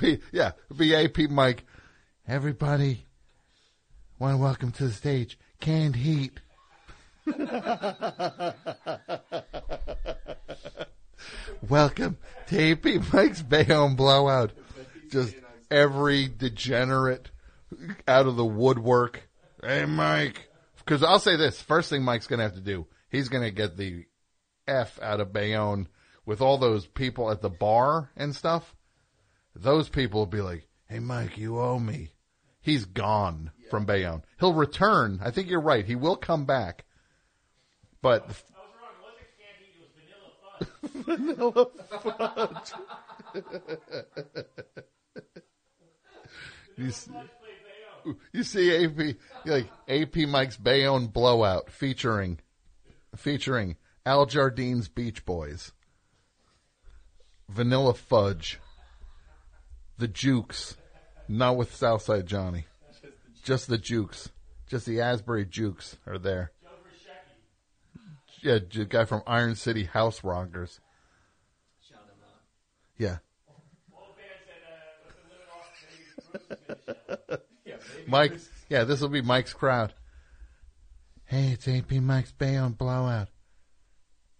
be 0.00 0.20
yeah, 0.32 0.52
it'd 0.66 0.78
be 0.78 0.94
AP 0.94 1.30
Mike. 1.30 1.64
Everybody, 2.26 3.06
want 4.18 4.34
to 4.34 4.38
welcome 4.38 4.72
to 4.72 4.86
the 4.86 4.92
stage 4.92 5.38
Canned 5.60 5.96
Heat. 5.96 6.40
Welcome 11.68 12.18
to 12.48 12.72
AP 12.72 13.12
Mike's 13.12 13.40
Bayonne 13.40 13.96
Blowout. 13.96 14.52
Just 15.10 15.34
every 15.70 16.28
degenerate 16.28 17.30
out 18.06 18.26
of 18.26 18.36
the 18.36 18.44
woodwork. 18.44 19.26
Hey, 19.62 19.86
Mike. 19.86 20.50
Because 20.76 21.02
I'll 21.02 21.18
say 21.18 21.36
this 21.36 21.60
first 21.62 21.88
thing 21.88 22.02
Mike's 22.02 22.26
going 22.26 22.38
to 22.38 22.44
have 22.44 22.54
to 22.54 22.60
do, 22.60 22.86
he's 23.08 23.30
going 23.30 23.44
to 23.44 23.50
get 23.50 23.78
the 23.78 24.04
F 24.68 24.98
out 25.00 25.20
of 25.20 25.32
Bayonne 25.32 25.88
with 26.26 26.42
all 26.42 26.58
those 26.58 26.86
people 26.86 27.30
at 27.30 27.40
the 27.40 27.50
bar 27.50 28.10
and 28.16 28.34
stuff. 28.34 28.74
Those 29.54 29.88
people 29.88 30.20
will 30.20 30.26
be 30.26 30.40
like, 30.40 30.66
hey, 30.88 30.98
Mike, 30.98 31.38
you 31.38 31.58
owe 31.58 31.78
me. 31.78 32.10
He's 32.60 32.84
gone 32.86 33.50
from 33.70 33.84
Bayonne. 33.84 34.22
He'll 34.40 34.54
return. 34.54 35.20
I 35.22 35.30
think 35.30 35.48
you're 35.48 35.60
right. 35.60 35.84
He 35.84 35.96
will 35.96 36.16
come 36.16 36.46
back. 36.46 36.84
But. 38.00 38.22
I 38.22 38.26
was 38.28 38.42
wrong. 38.80 38.94
It 38.98 39.04
wasn't 39.04 39.28
candy, 39.38 39.68
it 39.76 41.16
was 41.16 41.26
vanilla 41.36 41.68
fudge. 42.02 42.72
you, 46.76 46.90
see, 46.90 47.12
you 48.32 48.42
see 48.42 48.84
AP 48.84 49.16
like 49.44 49.70
AP 49.88 50.16
Mike's 50.28 50.56
Bayonne 50.56 51.06
blowout 51.08 51.70
featuring 51.70 52.40
featuring 53.16 53.76
Al 54.06 54.26
Jardine's 54.26 54.88
Beach 54.88 55.24
Boys, 55.24 55.72
Vanilla 57.48 57.94
Fudge, 57.94 58.58
the 59.98 60.08
Jukes, 60.08 60.76
not 61.28 61.56
with 61.56 61.74
Southside 61.74 62.26
Johnny, 62.26 62.66
just 63.42 63.68
the 63.68 63.78
Jukes, 63.78 64.30
just 64.66 64.86
the 64.86 65.00
Asbury 65.00 65.44
Jukes 65.44 65.96
are 66.06 66.18
there. 66.18 66.52
Yeah, 68.42 68.58
the 68.70 68.84
guy 68.84 69.06
from 69.06 69.22
Iron 69.26 69.54
City 69.54 69.84
House 69.84 70.22
Rockers. 70.22 70.80
Yeah. 72.98 73.18
Mike, 78.06 78.34
yeah, 78.68 78.84
this 78.84 79.00
will 79.00 79.08
be 79.08 79.22
Mike's 79.22 79.54
crowd. 79.54 79.94
Hey, 81.24 81.52
it's 81.52 81.66
AP 81.66 81.92
Mike's 81.92 82.32
Bayonne 82.32 82.72
blowout. 82.72 83.28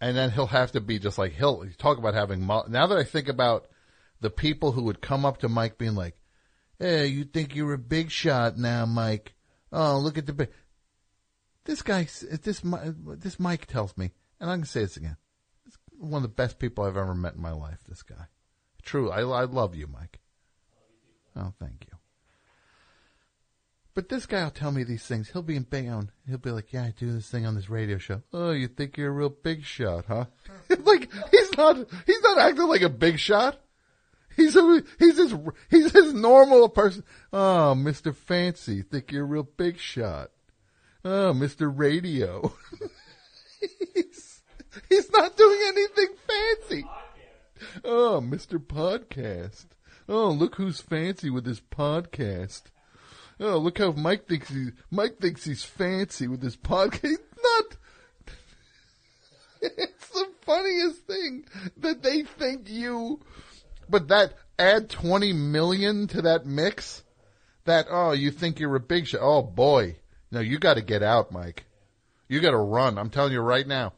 And 0.00 0.16
then 0.16 0.30
he'll 0.30 0.46
have 0.46 0.72
to 0.72 0.80
be 0.80 0.98
just 0.98 1.16
like, 1.16 1.32
he'll 1.32 1.66
talk 1.78 1.96
about 1.96 2.14
having, 2.14 2.42
mo- 2.42 2.66
now 2.68 2.86
that 2.86 2.98
I 2.98 3.04
think 3.04 3.28
about 3.28 3.66
the 4.20 4.30
people 4.30 4.72
who 4.72 4.84
would 4.84 5.00
come 5.00 5.24
up 5.24 5.38
to 5.38 5.48
Mike 5.48 5.78
being 5.78 5.94
like, 5.94 6.16
hey, 6.78 7.06
you 7.06 7.24
think 7.24 7.54
you're 7.54 7.74
a 7.74 7.78
big 7.78 8.10
shot 8.10 8.56
now, 8.56 8.86
Mike. 8.86 9.34
Oh, 9.72 9.98
look 9.98 10.18
at 10.18 10.26
the 10.26 10.32
big. 10.32 10.50
This 11.64 11.82
guy, 11.82 12.06
this, 12.42 12.62
this 12.62 13.40
Mike 13.40 13.66
tells 13.66 13.96
me, 13.96 14.12
and 14.40 14.50
I'm 14.50 14.58
going 14.58 14.62
to 14.62 14.68
say 14.68 14.80
this 14.80 14.96
again. 14.96 15.16
It's 15.66 15.78
one 15.98 16.18
of 16.18 16.22
the 16.22 16.28
best 16.28 16.58
people 16.58 16.84
I've 16.84 16.96
ever 16.96 17.14
met 17.14 17.34
in 17.34 17.42
my 17.42 17.52
life, 17.52 17.78
this 17.88 18.02
guy. 18.02 18.26
True. 18.82 19.10
I, 19.10 19.20
I 19.20 19.44
love 19.44 19.74
you, 19.74 19.86
Mike. 19.86 20.20
Oh, 21.36 21.52
thank 21.58 21.86
you. 21.90 21.98
But 23.94 24.08
this 24.08 24.26
guy 24.26 24.42
will 24.42 24.50
tell 24.50 24.72
me 24.72 24.82
these 24.82 25.04
things. 25.04 25.30
He'll 25.30 25.42
be 25.42 25.56
in 25.56 25.62
Bayonne. 25.62 26.10
He'll 26.28 26.38
be 26.38 26.50
like, 26.50 26.72
yeah, 26.72 26.82
I 26.82 26.94
do 26.98 27.12
this 27.12 27.30
thing 27.30 27.46
on 27.46 27.54
this 27.54 27.70
radio 27.70 27.96
show. 27.96 28.22
Oh, 28.32 28.50
you 28.50 28.66
think 28.66 28.96
you're 28.96 29.08
a 29.08 29.12
real 29.12 29.28
big 29.28 29.64
shot, 29.64 30.06
huh? 30.06 30.26
like, 30.84 31.10
he's 31.30 31.56
not, 31.56 31.76
he's 32.04 32.22
not 32.22 32.38
acting 32.38 32.66
like 32.66 32.82
a 32.82 32.88
big 32.88 33.20
shot. 33.20 33.60
He's 34.36 34.56
a, 34.56 34.82
he's 34.98 35.16
just, 35.16 35.36
he's 35.70 35.92
just 35.92 36.14
normal 36.14 36.68
person. 36.68 37.04
Oh, 37.32 37.74
Mr. 37.76 38.14
Fancy, 38.14 38.82
think 38.82 39.12
you're 39.12 39.22
a 39.22 39.26
real 39.26 39.48
big 39.56 39.78
shot. 39.78 40.30
Oh, 41.04 41.32
Mr. 41.34 41.70
Radio. 41.72 42.54
he's, 43.94 44.42
he's 44.88 45.10
not 45.12 45.36
doing 45.36 45.60
anything 45.68 46.08
fancy. 46.26 46.84
Oh, 47.84 48.20
Mr. 48.24 48.58
Podcast. 48.58 49.66
Oh, 50.08 50.30
look 50.30 50.56
who's 50.56 50.80
fancy 50.80 51.30
with 51.30 51.46
his 51.46 51.60
podcast. 51.60 52.64
Oh, 53.40 53.58
look 53.58 53.78
how 53.78 53.92
Mike 53.92 54.28
thinks 54.28 54.48
he 54.48 54.68
Mike 54.90 55.18
thinks 55.18 55.44
he's 55.44 55.64
fancy 55.64 56.28
with 56.28 56.42
his 56.42 56.56
podcast. 56.56 57.00
He's 57.02 57.18
not. 57.42 57.76
it's 59.62 60.08
the 60.10 60.28
funniest 60.42 61.06
thing 61.06 61.44
that 61.78 62.02
they 62.02 62.22
think 62.22 62.68
you. 62.68 63.20
But 63.88 64.08
that 64.08 64.34
add 64.58 64.90
twenty 64.90 65.32
million 65.32 66.06
to 66.08 66.22
that 66.22 66.46
mix, 66.46 67.02
that 67.64 67.86
oh 67.90 68.12
you 68.12 68.30
think 68.30 68.58
you're 68.58 68.76
a 68.76 68.80
big 68.80 69.06
shot. 69.06 69.20
Oh 69.22 69.42
boy, 69.42 69.96
no, 70.30 70.40
you 70.40 70.58
got 70.58 70.74
to 70.74 70.82
get 70.82 71.02
out, 71.02 71.32
Mike. 71.32 71.64
You 72.28 72.40
got 72.40 72.52
to 72.52 72.58
run. 72.58 72.98
I'm 72.98 73.10
telling 73.10 73.32
you 73.32 73.40
right 73.40 73.66
now. 73.66 73.92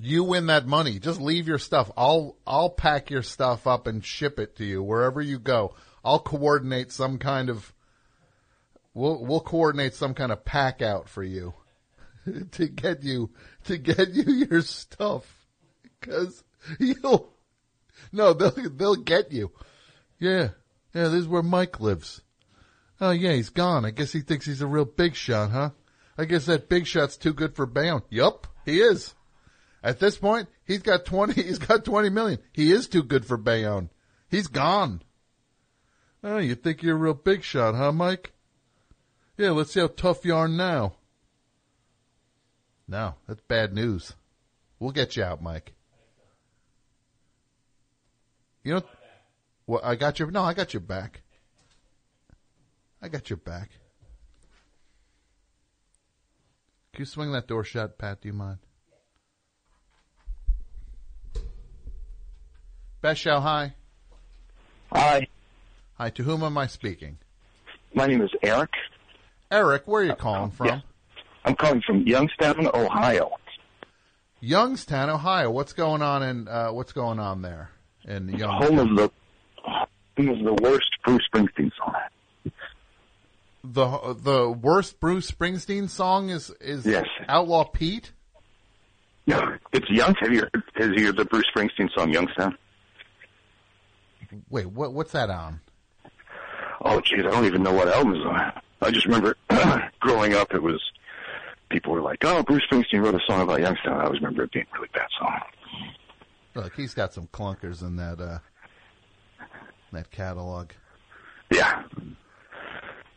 You 0.00 0.24
win 0.24 0.46
that 0.46 0.66
money. 0.66 0.98
Just 0.98 1.20
leave 1.20 1.46
your 1.46 1.58
stuff. 1.58 1.90
I'll 1.96 2.36
I'll 2.46 2.70
pack 2.70 3.10
your 3.10 3.22
stuff 3.22 3.66
up 3.66 3.86
and 3.86 4.04
ship 4.04 4.38
it 4.40 4.56
to 4.56 4.64
you 4.64 4.82
wherever 4.82 5.22
you 5.22 5.38
go. 5.38 5.74
I'll 6.04 6.18
coordinate 6.18 6.90
some 6.90 7.18
kind 7.18 7.48
of 7.48 7.72
we'll 8.92 9.24
we'll 9.24 9.40
coordinate 9.40 9.94
some 9.94 10.14
kind 10.14 10.32
of 10.32 10.44
pack 10.44 10.82
out 10.82 11.08
for 11.08 11.22
you 11.22 11.54
to 12.52 12.68
get 12.68 13.02
you 13.02 13.30
to 13.64 13.76
get 13.76 14.10
you 14.10 14.46
your 14.50 14.62
stuff 14.62 15.46
because 16.00 16.42
you'll 16.78 17.33
no 18.12 18.32
they'll 18.32 18.70
they'll 18.70 18.96
get 18.96 19.32
you. 19.32 19.52
Yeah, 20.18 20.50
yeah. 20.92 21.08
This 21.08 21.22
is 21.22 21.28
where 21.28 21.42
Mike 21.42 21.80
lives. 21.80 22.22
Oh 23.00 23.10
yeah, 23.10 23.32
he's 23.32 23.50
gone. 23.50 23.84
I 23.84 23.90
guess 23.90 24.12
he 24.12 24.20
thinks 24.20 24.46
he's 24.46 24.62
a 24.62 24.66
real 24.66 24.84
big 24.84 25.14
shot, 25.14 25.50
huh? 25.50 25.70
I 26.16 26.24
guess 26.24 26.46
that 26.46 26.68
big 26.68 26.86
shot's 26.86 27.16
too 27.16 27.32
good 27.32 27.56
for 27.56 27.66
Bayonne. 27.66 28.02
Yup, 28.08 28.46
he 28.64 28.80
is. 28.80 29.14
At 29.82 29.98
this 29.98 30.16
point, 30.16 30.48
he's 30.64 30.82
got 30.82 31.04
twenty. 31.04 31.42
He's 31.42 31.58
got 31.58 31.84
twenty 31.84 32.08
million. 32.08 32.38
He 32.52 32.72
is 32.72 32.88
too 32.88 33.02
good 33.02 33.26
for 33.26 33.36
Bayonne. 33.36 33.90
He's 34.30 34.46
gone. 34.46 35.02
Oh, 36.22 36.38
you 36.38 36.54
think 36.54 36.82
you're 36.82 36.96
a 36.96 36.98
real 36.98 37.14
big 37.14 37.42
shot, 37.42 37.74
huh, 37.74 37.92
Mike? 37.92 38.32
Yeah, 39.36 39.50
let's 39.50 39.72
see 39.72 39.80
how 39.80 39.88
tough 39.88 40.24
you 40.24 40.34
are 40.34 40.48
now. 40.48 40.94
No, 42.88 43.16
that's 43.28 43.42
bad 43.42 43.74
news. 43.74 44.14
We'll 44.78 44.92
get 44.92 45.16
you 45.16 45.24
out, 45.24 45.42
Mike. 45.42 45.73
You 48.64 48.74
know, 48.74 48.82
well, 49.66 49.80
I 49.84 49.94
got 49.94 50.18
your 50.18 50.30
no, 50.30 50.42
I 50.42 50.54
got 50.54 50.72
your 50.72 50.80
back. 50.80 51.20
I 53.02 53.08
got 53.08 53.28
your 53.28 53.36
back. 53.36 53.70
Can 56.94 57.02
you 57.02 57.04
swing 57.04 57.32
that 57.32 57.46
door 57.46 57.62
shut, 57.62 57.98
Pat? 57.98 58.22
Do 58.22 58.28
you 58.28 58.32
mind? 58.32 58.58
Best 63.02 63.20
Show, 63.20 63.38
hi. 63.40 63.74
Hi. 64.90 65.26
Hi, 65.98 66.10
to 66.10 66.22
whom 66.22 66.42
am 66.42 66.56
I 66.56 66.66
speaking? 66.66 67.18
My 67.92 68.06
name 68.06 68.22
is 68.22 68.30
Eric. 68.42 68.70
Eric, 69.50 69.82
where 69.84 70.02
are 70.02 70.06
you 70.06 70.14
calling 70.14 70.50
from? 70.50 70.68
Yeah. 70.68 70.80
I'm 71.44 71.54
calling 71.54 71.82
from 71.86 72.06
Youngstown, 72.06 72.66
Ohio. 72.72 73.30
Youngstown, 74.40 75.10
Ohio. 75.10 75.50
What's 75.50 75.74
going 75.74 76.00
on 76.00 76.22
in 76.22 76.48
uh, 76.48 76.70
what's 76.70 76.92
going 76.92 77.18
on 77.18 77.42
there 77.42 77.73
in 78.06 78.28
Home 78.28 78.38
Youngstown? 78.38 78.88
of 78.88 78.96
the 78.96 79.10
home 79.64 80.28
of 80.28 80.38
the 80.44 80.62
worst 80.62 80.90
Bruce 81.04 81.22
Springsteen 81.32 81.70
song. 81.78 81.94
The 83.64 84.14
the 84.20 84.50
worst 84.50 85.00
Bruce 85.00 85.30
Springsteen 85.30 85.88
song 85.88 86.28
is 86.30 86.50
is 86.60 86.84
Yes. 86.84 87.06
Outlaw 87.28 87.64
Pete. 87.64 88.12
No, 89.26 89.40
it's 89.72 89.88
Young. 89.88 90.14
Have 90.20 90.32
you 90.32 90.40
heard, 90.40 90.62
have 90.74 90.90
you 90.92 91.06
heard 91.06 91.16
the 91.16 91.24
Bruce 91.24 91.46
Springsteen 91.56 91.88
song 91.96 92.12
Youngstown? 92.12 92.58
Wait, 94.50 94.66
what 94.66 94.92
what's 94.92 95.12
that 95.12 95.30
on? 95.30 95.60
Oh, 96.82 97.00
jeez, 97.00 97.20
I 97.26 97.30
don't 97.30 97.46
even 97.46 97.62
know 97.62 97.72
what 97.72 97.88
album 97.88 98.14
is 98.14 98.26
on. 98.26 98.52
I 98.82 98.90
just 98.90 99.06
remember 99.06 99.36
growing 100.00 100.34
up, 100.34 100.52
it 100.52 100.62
was 100.62 100.82
people 101.70 101.92
were 101.92 102.02
like, 102.02 102.18
"Oh, 102.24 102.42
Bruce 102.42 102.62
Springsteen 102.70 103.02
wrote 103.02 103.14
a 103.14 103.20
song 103.26 103.40
about 103.42 103.60
Youngstown." 103.60 103.98
I 104.00 104.04
always 104.04 104.20
remember 104.20 104.42
it 104.42 104.52
being 104.52 104.66
a 104.70 104.76
really 104.76 104.90
bad 104.92 105.08
song. 105.18 105.40
Look, 106.54 106.74
he's 106.74 106.94
got 106.94 107.12
some 107.12 107.26
clunkers 107.28 107.82
in 107.82 107.96
that 107.96 108.20
uh 108.20 108.38
that 109.92 110.10
catalog. 110.10 110.70
Yeah. 111.50 111.82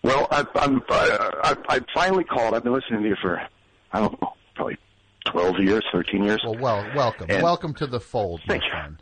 Well, 0.03 0.27
I, 0.31 0.45
I'm 0.55 0.81
I, 0.89 1.55
I, 1.69 1.79
finally 1.93 2.23
called. 2.23 2.53
I've 2.53 2.63
been 2.63 2.73
listening 2.73 3.01
to 3.03 3.09
you 3.09 3.15
for 3.21 3.41
I 3.91 3.99
don't 3.99 4.21
know, 4.21 4.33
probably 4.55 4.77
twelve 5.25 5.57
years, 5.59 5.83
thirteen 5.91 6.23
years. 6.23 6.41
Well, 6.43 6.57
well, 6.59 6.87
welcome, 6.95 7.27
And- 7.29 7.43
welcome 7.43 7.73
to 7.75 7.87
the 7.87 7.99
fold, 7.99 8.41
my 8.47 8.53
Thank 8.53 8.63
you. 8.65 8.69
friend. 8.71 8.97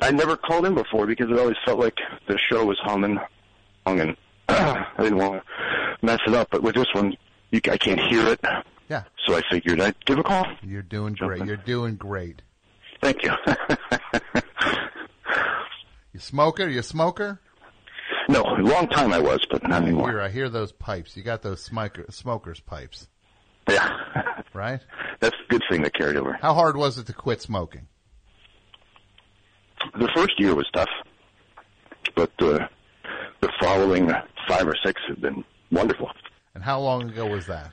I 0.00 0.10
never 0.10 0.36
called 0.36 0.66
in 0.66 0.74
before 0.74 1.06
because 1.06 1.30
it 1.30 1.38
always 1.38 1.56
felt 1.64 1.78
like 1.80 1.96
the 2.28 2.38
show 2.50 2.66
was 2.66 2.78
humming, 2.82 3.18
and 3.86 4.14
I 4.48 4.84
didn't 4.98 5.16
want 5.18 5.42
to 5.42 6.06
mess 6.06 6.20
it 6.26 6.34
up. 6.34 6.48
But 6.50 6.62
with 6.62 6.74
this 6.74 6.86
one, 6.92 7.16
you, 7.50 7.60
I 7.70 7.78
can't 7.78 8.00
hear 8.00 8.26
it. 8.28 8.40
Yeah. 8.90 9.04
So 9.24 9.34
I 9.34 9.42
figured 9.50 9.80
I'd 9.80 10.04
give 10.04 10.18
a 10.18 10.22
call. 10.22 10.46
You're 10.62 10.82
doing 10.82 11.14
great. 11.14 11.44
You're 11.46 11.56
doing 11.56 11.96
great. 11.96 12.42
Thank 13.02 13.22
you. 13.22 13.32
You 16.12 16.20
smoker? 16.20 16.66
You 16.66 16.80
a 16.80 16.82
smoker? 16.82 17.40
no, 18.30 18.40
a 18.42 18.62
long 18.62 18.88
time 18.88 19.12
I 19.12 19.18
was, 19.18 19.44
but 19.50 19.62
not 19.68 19.82
anymore. 19.82 20.08
Here, 20.12 20.20
I 20.22 20.30
hear 20.30 20.48
those 20.48 20.72
pipes. 20.72 21.14
You 21.14 21.22
got 21.22 21.42
those 21.42 21.62
smoker, 21.62 22.06
smokers 22.08 22.58
pipes, 22.58 23.06
Yeah. 23.68 23.90
right? 24.54 24.80
That's 25.20 25.36
a 25.36 25.48
good 25.50 25.62
thing 25.70 25.82
that 25.82 25.92
carried 25.94 26.16
over. 26.16 26.32
How 26.40 26.54
hard 26.54 26.78
was 26.78 26.96
it 26.96 27.06
to 27.08 27.12
quit 27.12 27.42
smoking? 27.42 27.86
The 29.98 30.08
first 30.14 30.40
year 30.40 30.54
was 30.54 30.66
tough, 30.72 30.88
but 32.14 32.32
uh, 32.40 32.66
the 33.42 33.52
following 33.60 34.08
five 34.48 34.66
or 34.66 34.74
six 34.86 34.98
have 35.08 35.20
been 35.20 35.44
wonderful. 35.70 36.10
And 36.54 36.64
how 36.64 36.80
long 36.80 37.10
ago 37.10 37.26
was 37.26 37.46
that? 37.48 37.72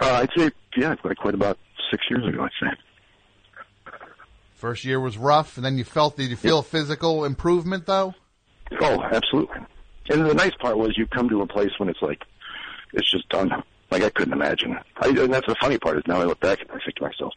Uh, 0.00 0.14
I'd 0.14 0.30
say, 0.36 0.50
yeah, 0.76 0.96
quite, 0.96 1.16
quite 1.16 1.34
about 1.34 1.58
six 1.92 2.02
years 2.10 2.26
ago, 2.26 2.42
I'd 2.42 2.50
say. 2.60 2.76
First 4.60 4.84
year 4.84 5.00
was 5.00 5.16
rough, 5.16 5.56
and 5.56 5.64
then 5.64 5.78
you 5.78 5.84
felt. 5.84 6.18
Did 6.18 6.28
you 6.28 6.36
feel 6.36 6.60
physical 6.60 7.24
improvement 7.24 7.86
though? 7.86 8.14
Oh, 8.78 9.02
absolutely. 9.02 9.56
And 10.10 10.26
the 10.26 10.34
nice 10.34 10.52
part 10.60 10.76
was 10.76 10.98
you 10.98 11.06
come 11.06 11.30
to 11.30 11.40
a 11.40 11.46
place 11.46 11.70
when 11.78 11.88
it's 11.88 12.02
like, 12.02 12.22
it's 12.92 13.10
just 13.10 13.26
done. 13.30 13.50
Like 13.90 14.02
I 14.02 14.10
couldn't 14.10 14.34
imagine. 14.34 14.76
I, 14.98 15.08
and 15.08 15.32
that's 15.32 15.46
the 15.46 15.56
funny 15.62 15.78
part 15.78 15.96
is 15.96 16.02
now 16.06 16.20
I 16.20 16.24
look 16.24 16.40
back 16.40 16.60
and 16.60 16.70
I 16.70 16.74
think 16.84 16.96
to 16.96 17.04
myself, 17.04 17.32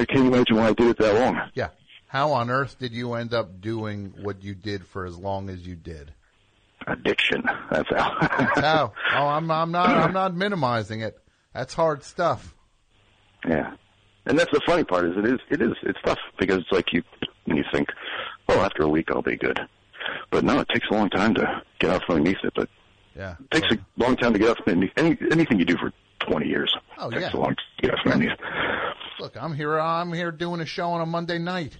I 0.00 0.04
can't 0.04 0.26
imagine 0.26 0.56
why 0.56 0.66
I 0.66 0.72
did 0.72 0.88
it 0.88 0.98
that 0.98 1.14
long. 1.14 1.40
Yeah. 1.54 1.68
How 2.08 2.32
on 2.32 2.50
earth 2.50 2.76
did 2.76 2.92
you 2.92 3.14
end 3.14 3.32
up 3.32 3.60
doing 3.60 4.12
what 4.20 4.42
you 4.42 4.56
did 4.56 4.84
for 4.84 5.06
as 5.06 5.16
long 5.16 5.48
as 5.48 5.64
you 5.64 5.76
did? 5.76 6.12
Addiction. 6.88 7.44
That's 7.70 7.88
how. 7.88 8.18
That's 8.20 8.60
how. 8.60 8.92
Oh, 9.14 9.28
I'm 9.28 9.48
I'm 9.48 9.70
not 9.70 9.90
I'm 9.90 10.12
not 10.12 10.34
minimizing 10.34 11.02
it. 11.02 11.16
That's 11.54 11.72
hard 11.72 12.02
stuff. 12.02 12.52
Yeah. 13.48 13.74
And 14.26 14.38
that's 14.38 14.50
the 14.52 14.60
funny 14.66 14.84
part 14.84 15.04
is 15.06 15.16
it 15.16 15.26
is 15.26 15.40
it 15.50 15.60
is 15.62 15.72
it's 15.82 15.98
tough 16.04 16.18
because 16.38 16.58
it's 16.58 16.70
like 16.72 16.92
you 16.92 17.02
when 17.44 17.56
you 17.56 17.64
think, 17.72 17.88
oh, 18.48 18.60
after 18.60 18.82
a 18.84 18.88
week 18.88 19.08
I'll 19.10 19.22
be 19.22 19.36
good, 19.36 19.58
but 20.30 20.44
no, 20.44 20.60
it 20.60 20.68
takes 20.68 20.86
a 20.90 20.94
long 20.94 21.10
time 21.10 21.34
to 21.34 21.62
get 21.80 21.90
out 21.90 22.04
from 22.04 22.16
underneath 22.16 22.38
it. 22.44 22.52
But 22.54 22.68
Yeah. 23.16 23.34
it 23.40 23.50
takes 23.62 23.74
a 23.74 23.78
long 23.96 24.16
time 24.16 24.32
to 24.32 24.38
get 24.38 24.50
out 24.50 24.64
from 24.64 24.88
any, 24.96 25.18
anything 25.30 25.58
you 25.58 25.64
do 25.64 25.76
for 25.76 25.92
twenty 26.20 26.48
years. 26.48 26.72
Oh, 26.98 27.10
takes 27.10 27.22
yeah. 27.22 27.36
a 27.36 27.36
long 27.36 27.54
time 27.56 27.56
to 27.78 27.82
get 27.82 27.92
out 27.98 28.02
from 28.04 28.12
underneath. 28.12 28.38
Look, 29.18 29.36
I'm 29.36 29.54
here. 29.54 29.78
I'm 29.78 30.12
here 30.12 30.30
doing 30.30 30.60
a 30.60 30.66
show 30.66 30.90
on 30.90 31.00
a 31.00 31.06
Monday 31.06 31.38
night 31.38 31.76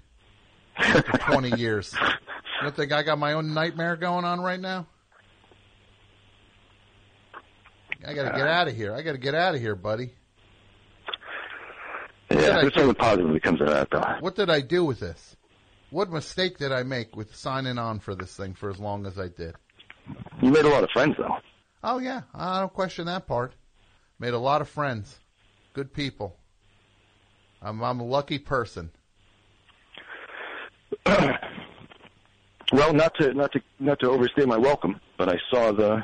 for 0.80 1.02
20 1.32 1.50
years. 1.60 1.92
You 2.00 2.62
don't 2.62 2.74
think 2.76 2.92
I 2.92 3.02
got 3.02 3.18
my 3.18 3.32
own 3.34 3.52
nightmare 3.54 3.96
going 3.96 4.24
on 4.24 4.40
right 4.40 4.60
now? 4.60 4.86
I 8.06 8.14
got 8.14 8.24
to 8.32 8.36
get 8.36 8.46
uh, 8.46 8.50
out 8.50 8.68
of 8.68 8.76
here. 8.76 8.94
I 8.94 9.02
got 9.02 9.12
to 9.12 9.18
get 9.18 9.34
out 9.34 9.54
of 9.54 9.60
here, 9.60 9.74
buddy. 9.74 10.12
Yeah, 12.34 12.60
there's 12.60 12.74
something 12.74 12.94
positive 12.94 13.32
that 13.32 13.42
comes 13.42 13.60
out 13.60 13.68
of 13.68 13.74
that 13.74 13.90
though. 13.90 14.16
What 14.20 14.34
did 14.34 14.50
I 14.50 14.60
do 14.60 14.84
with 14.84 15.00
this? 15.00 15.36
What 15.90 16.10
mistake 16.10 16.58
did 16.58 16.72
I 16.72 16.82
make 16.82 17.16
with 17.16 17.34
signing 17.36 17.78
on 17.78 17.98
for 18.00 18.14
this 18.14 18.34
thing 18.34 18.54
for 18.54 18.70
as 18.70 18.78
long 18.78 19.06
as 19.06 19.18
I 19.18 19.28
did? 19.28 19.54
You 20.40 20.50
made 20.50 20.64
a 20.64 20.68
lot 20.68 20.84
of 20.84 20.90
friends 20.90 21.16
though. 21.18 21.36
Oh 21.84 21.98
yeah, 21.98 22.22
I 22.34 22.60
don't 22.60 22.72
question 22.72 23.06
that 23.06 23.26
part. 23.26 23.52
Made 24.18 24.34
a 24.34 24.38
lot 24.38 24.60
of 24.60 24.68
friends, 24.68 25.18
good 25.74 25.92
people. 25.92 26.36
I'm 27.60 27.82
I'm 27.82 28.00
a 28.00 28.04
lucky 28.04 28.38
person. 28.38 28.90
Well, 32.72 32.94
not 32.94 33.14
to 33.16 33.34
not 33.34 33.52
to 33.52 33.60
not 33.80 34.00
to 34.00 34.08
overstay 34.08 34.46
my 34.46 34.56
welcome, 34.56 34.98
but 35.18 35.28
I 35.28 35.36
saw 35.50 35.72
the 35.72 36.02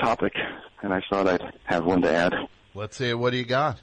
topic 0.00 0.32
and 0.82 0.94
I 0.94 1.02
thought 1.10 1.26
I'd 1.26 1.42
have 1.64 1.84
one 1.84 2.02
to 2.02 2.10
add. 2.10 2.32
Let's 2.72 2.96
see, 2.96 3.12
what 3.14 3.30
do 3.30 3.36
you 3.36 3.44
got? 3.44 3.80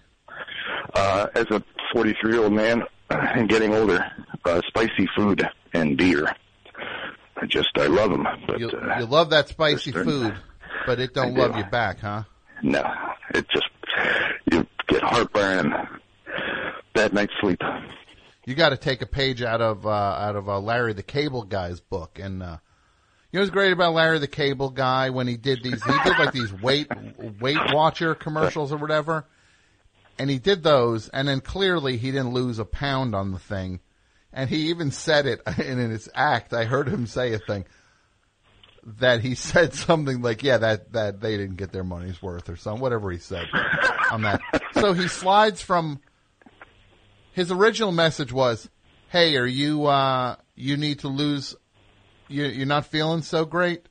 Uh, 0.94 1.28
as 1.36 1.46
a 1.52 1.64
43 1.94 2.32
year 2.34 2.44
old 2.44 2.54
man 2.54 2.84
and 3.10 3.48
getting 3.50 3.74
older, 3.74 4.06
uh, 4.46 4.62
spicy 4.68 5.08
food 5.16 5.48
and 5.74 5.98
beer. 5.98 6.26
I 7.42 7.46
just 7.46 7.70
I 7.78 7.88
love 7.88 8.12
them, 8.12 8.28
but 8.48 8.60
You, 8.60 8.70
uh, 8.70 9.00
you 9.00 9.06
love 9.06 9.30
that 9.30 9.48
spicy 9.48 9.92
food, 9.92 10.36
but 10.86 11.00
it 11.00 11.14
don't 11.14 11.28
I 11.28 11.34
do. 11.34 11.42
love 11.42 11.56
you 11.58 11.64
back, 11.66 12.00
huh? 12.00 12.24
no, 12.62 12.84
it 13.34 13.48
just 13.50 13.70
you 14.52 14.68
get 14.88 15.02
heartburn 15.02 15.74
bad 16.94 17.14
night's 17.14 17.34
sleep. 17.40 17.62
You 18.46 18.56
got 18.56 18.70
to 18.70 18.78
take 18.78 19.02
a 19.02 19.06
page 19.06 19.42
out 19.42 19.62
of 19.62 19.86
uh, 19.86 19.90
out 19.90 20.36
of 20.36 20.50
uh, 20.50 20.60
Larry 20.60 20.94
the 20.94 21.04
Cable 21.04 21.44
Guy's 21.44 21.80
book, 21.80 22.20
and 22.22 22.44
uh, 22.44 22.58
you 23.32 23.40
know 23.40 23.44
what's 23.44 23.52
great 23.52 23.72
about 23.72 23.94
Larry 23.94 24.20
the 24.20 24.28
Cable 24.28 24.72
Guy 24.72 25.12
when 25.12 25.28
he 25.28 25.38
did 25.38 25.64
these? 25.64 25.82
He 25.84 25.92
did 26.04 26.18
like 26.20 26.34
these 26.34 26.52
Weight 26.52 26.90
Weight 27.40 27.60
Watcher 27.72 28.16
commercials 28.16 28.74
or 28.74 28.78
whatever, 28.78 29.26
and 30.20 30.30
he 30.30 30.38
did 30.38 30.62
those, 30.62 31.08
and 31.10 31.28
then 31.28 31.40
clearly 31.42 31.98
he 31.98 32.12
didn't 32.12 32.34
lose 32.34 32.60
a 32.60 32.66
pound 32.66 33.16
on 33.16 33.32
the 33.32 33.40
thing, 33.40 33.80
and 34.32 34.50
he 34.50 34.70
even 34.70 34.92
said 34.92 35.26
it 35.26 35.42
in 35.58 35.78
his 35.78 36.10
act. 36.14 36.54
I 36.54 36.66
heard 36.66 36.88
him 36.90 37.08
say 37.08 37.34
a 37.34 37.40
thing. 37.40 37.66
that 38.84 39.22
he 39.22 39.34
said 39.50 39.74
something 39.74 40.22
like, 40.22 40.44
"Yeah, 40.44 40.58
that 40.60 40.92
that 40.94 41.22
they 41.22 41.38
didn't 41.38 41.56
get 41.56 41.72
their 41.72 41.84
money's 41.84 42.22
worth" 42.22 42.50
or 42.50 42.56
something, 42.58 42.82
whatever 42.82 43.10
he 43.12 43.18
said 43.18 43.48
on 44.12 44.22
that. 44.24 44.42
So 44.74 44.94
he 44.94 45.08
slides 45.08 45.62
from 45.62 46.00
his 47.32 47.52
original 47.52 47.92
message 47.92 48.32
was, 48.34 48.70
"Hey, 49.10 49.36
are 49.38 49.46
you 49.48 49.86
uh 49.88 50.36
you 50.56 50.78
need 50.78 51.00
to 51.00 51.08
lose 51.08 51.56
you 52.28 52.44
you're 52.46 52.66
not 52.68 52.86
feeling 52.86 53.22
so 53.22 53.46
great? 53.46 53.88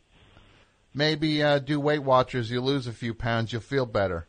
Maybe 0.95 1.43
uh 1.43 1.59
do 1.59 1.81
Weight 1.81 2.03
Watchers, 2.03 2.51
you 2.51 2.61
lose 2.61 2.87
a 2.87 2.93
few 2.93 3.15
pounds, 3.15 3.53
you'll 3.53 3.63
feel 3.63 3.87
better." 3.87 4.28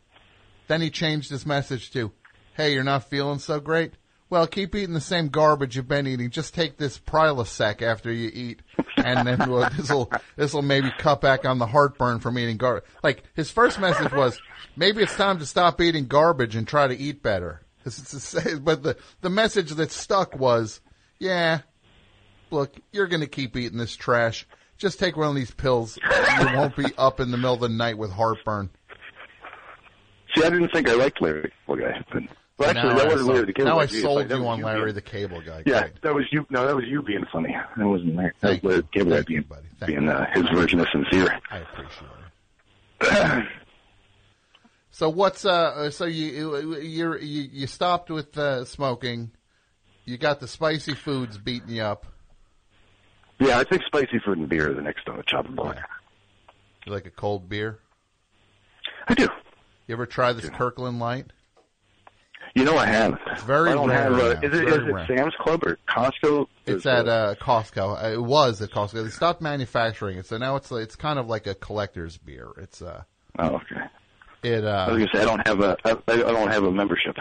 Then 0.70 0.82
he 0.82 0.92
changed 0.92 1.32
his 1.32 1.48
message 1.48 1.92
to, 1.94 2.12
"Hey, 2.54 2.74
you're 2.74 2.84
not 2.84 3.10
feeling 3.10 3.40
so 3.40 3.60
great? 3.60 3.96
Well, 4.30 4.46
keep 4.46 4.76
eating 4.76 4.94
the 4.94 5.02
same 5.02 5.30
garbage 5.30 5.76
you've 5.76 5.88
been 5.88 6.06
eating. 6.06 6.30
Just 6.30 6.54
take 6.54 6.78
this 6.78 7.00
Prilosec 7.00 7.82
after 7.82 8.12
you 8.12 8.30
eat, 8.32 8.62
and 8.96 9.28
then 9.28 9.40
this 9.78 9.90
will 9.90 10.12
this 10.36 10.54
will 10.54 10.62
maybe 10.62 10.94
cut 11.00 11.22
back 11.22 11.44
on 11.44 11.58
the 11.58 11.66
heartburn 11.66 12.20
from 12.20 12.38
eating 12.38 12.58
garbage." 12.58 12.84
Like 13.02 13.24
his 13.34 13.50
first 13.50 13.80
message 13.80 14.12
was, 14.12 14.40
"Maybe 14.76 15.02
it's 15.02 15.16
time 15.16 15.40
to 15.40 15.46
stop 15.48 15.82
eating 15.82 16.06
garbage 16.06 16.56
and 16.56 16.68
try 16.68 16.88
to 16.88 16.96
eat 16.96 17.24
better." 17.24 17.62
But 18.62 18.84
the 18.84 18.96
the 19.22 19.30
message 19.32 19.72
that 19.72 19.92
stuck 19.92 20.38
was, 20.38 20.82
"Yeah, 21.18 21.62
look, 22.52 22.76
you're 22.92 23.08
to 23.08 23.26
keep 23.26 23.58
eating 23.58 23.80
this 23.80 23.96
trash. 23.96 24.46
Just 24.78 25.00
take 25.00 25.18
one 25.18 25.30
of 25.30 25.36
these 25.36 25.50
pills. 25.50 25.98
You 25.98 26.46
won't 26.56 26.76
be 26.76 26.94
up 26.96 27.20
in 27.20 27.32
the 27.32 27.38
middle 27.38 27.56
of 27.56 27.60
the 27.60 27.70
night 27.70 27.98
with 27.98 28.12
heartburn." 28.12 28.70
See, 30.36 30.44
I 30.44 30.50
didn't 30.50 30.70
think 30.70 30.88
I 30.90 30.94
liked 30.94 31.22
Larry 31.22 31.42
the 31.42 31.50
Cable 31.50 31.76
Guy. 31.78 32.04
But, 32.12 32.24
well, 32.58 32.70
actually, 32.70 32.90
now 32.90 32.96
that 32.96 33.02
I 33.02 33.04
wasn't 33.06 33.20
sold- 33.22 33.34
Larry 33.34 33.46
the 33.46 33.54
Cable 33.54 33.70
now 33.70 33.76
Guy. 33.78 33.82
I 33.82 33.86
Geez, 33.88 34.02
sold 34.02 34.16
like, 34.18 34.30
you 34.30 34.48
on 34.48 34.62
Larry 34.62 34.84
being- 34.86 34.96
the 34.96 35.02
Cable 35.02 35.42
Guy. 35.42 35.64
Yeah, 35.66 35.80
Great. 35.82 36.02
that 36.02 36.14
was 36.16 36.26
you. 36.32 36.46
No, 36.50 36.66
that 36.68 36.76
was 36.76 36.86
you 36.86 37.02
being 37.02 37.26
funny. 37.32 37.56
That 37.78 37.86
wasn't 37.88 38.16
Larry. 38.16 38.32
That 38.42 38.50
was 38.52 38.64
Larry 38.64 38.82
the 38.82 38.88
Cable 38.88 39.12
Guy 39.12 39.22
being, 39.22 39.44
Thank 39.80 39.88
being 39.88 40.10
uh, 40.10 40.26
his 40.34 40.44
version 40.50 40.80
of 40.80 40.88
sincere. 40.92 41.40
I 41.50 41.58
appreciate 41.60 42.10
it. 43.02 43.48
So 44.92 45.08
what's 45.10 45.46
uh? 45.46 45.92
So 45.92 46.04
you 46.04 46.78
you 46.82 47.18
you 47.20 47.50
you 47.54 47.68
stopped 47.68 48.10
with 48.10 48.38
uh, 48.38 48.66
smoking. 48.66 49.32
You 50.04 50.18
got 50.18 50.42
the 50.42 50.48
spicy 50.48 50.94
foods 50.94 51.38
beating 51.38 51.70
you 51.70 51.84
up. 51.84 52.06
Yeah, 53.40 53.60
I 53.60 53.64
think 53.64 53.84
spicy 53.84 54.20
food 54.20 54.40
and 54.40 54.50
beer 54.50 54.72
are 54.72 54.74
the 54.74 54.82
next 54.82 55.08
on 55.08 55.16
the 55.16 55.24
chopping 55.24 55.56
block. 55.56 55.78
You 56.86 56.92
like 56.92 57.06
a 57.06 57.12
cold 57.12 57.48
beer? 57.48 57.80
I 59.08 59.14
do. 59.14 59.30
You 59.90 59.96
ever 59.96 60.06
try 60.06 60.34
this 60.34 60.48
Kirkland 60.52 61.00
Light? 61.00 61.26
You 62.54 62.64
know 62.64 62.78
I 62.78 62.86
haven't. 62.86 63.22
It's 63.32 63.42
very 63.42 63.72
I 63.72 63.74
don't 63.74 63.90
rare 63.90 64.04
have. 64.04 64.14
Uh, 64.14 64.26
is 64.44 64.54
it, 64.54 64.70
very 64.70 65.02
it. 65.02 65.08
Sam's 65.08 65.34
Club 65.40 65.64
or 65.66 65.80
Costco? 65.90 66.46
It's 66.68 66.86
at 66.86 67.08
uh, 67.08 67.34
Costco. 67.42 68.04
Uh, 68.04 68.14
It 68.14 68.22
was 68.22 68.62
at 68.62 68.70
Costco. 68.70 69.04
They 69.04 69.10
stopped 69.10 69.42
manufacturing 69.42 70.20
it, 70.20 70.28
so 70.28 70.38
now 70.38 70.58
it's 70.58 70.72
it's 70.72 70.96
kind 70.96 71.18
of 71.18 71.26
like 71.26 71.48
a 71.48 71.56
collector's 71.56 72.18
beer. 72.18 72.50
It's 72.58 72.84
uh, 72.84 73.02
oh, 73.40 73.56
okay. 73.56 73.82
it 74.44 74.64
uh. 74.64 74.86
I 74.90 74.92
was 74.92 75.06
gonna 75.06 75.12
say 75.12 75.22
I 75.24 75.26
don't 75.26 75.48
have 75.48 75.60
a. 75.60 75.76
I, 75.84 75.92
I 76.08 76.18
don't 76.18 76.52
have 76.52 76.66
a 76.66 76.72
membership, 76.72 77.16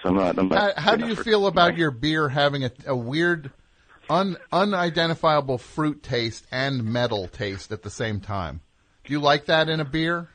so 0.00 0.08
I'm 0.08 0.14
not. 0.14 0.38
I'm 0.38 0.48
How, 0.48 0.66
not 0.66 0.78
how 0.78 0.94
good 0.94 1.02
do 1.02 1.08
you 1.08 1.16
feel 1.16 1.48
about 1.48 1.76
your 1.76 1.90
beer 1.90 2.28
having 2.28 2.62
a, 2.62 2.70
a 2.86 2.94
weird, 2.94 3.50
un, 4.08 4.36
unidentifiable 4.52 5.58
fruit 5.58 6.04
taste 6.04 6.46
and 6.52 6.84
metal 6.84 7.26
taste 7.26 7.72
at 7.72 7.82
the 7.82 7.90
same 7.90 8.20
time? 8.20 8.60
Do 9.02 9.12
you 9.12 9.18
like 9.18 9.46
that 9.46 9.68
in 9.68 9.80
a 9.80 9.84
beer? 9.84 10.28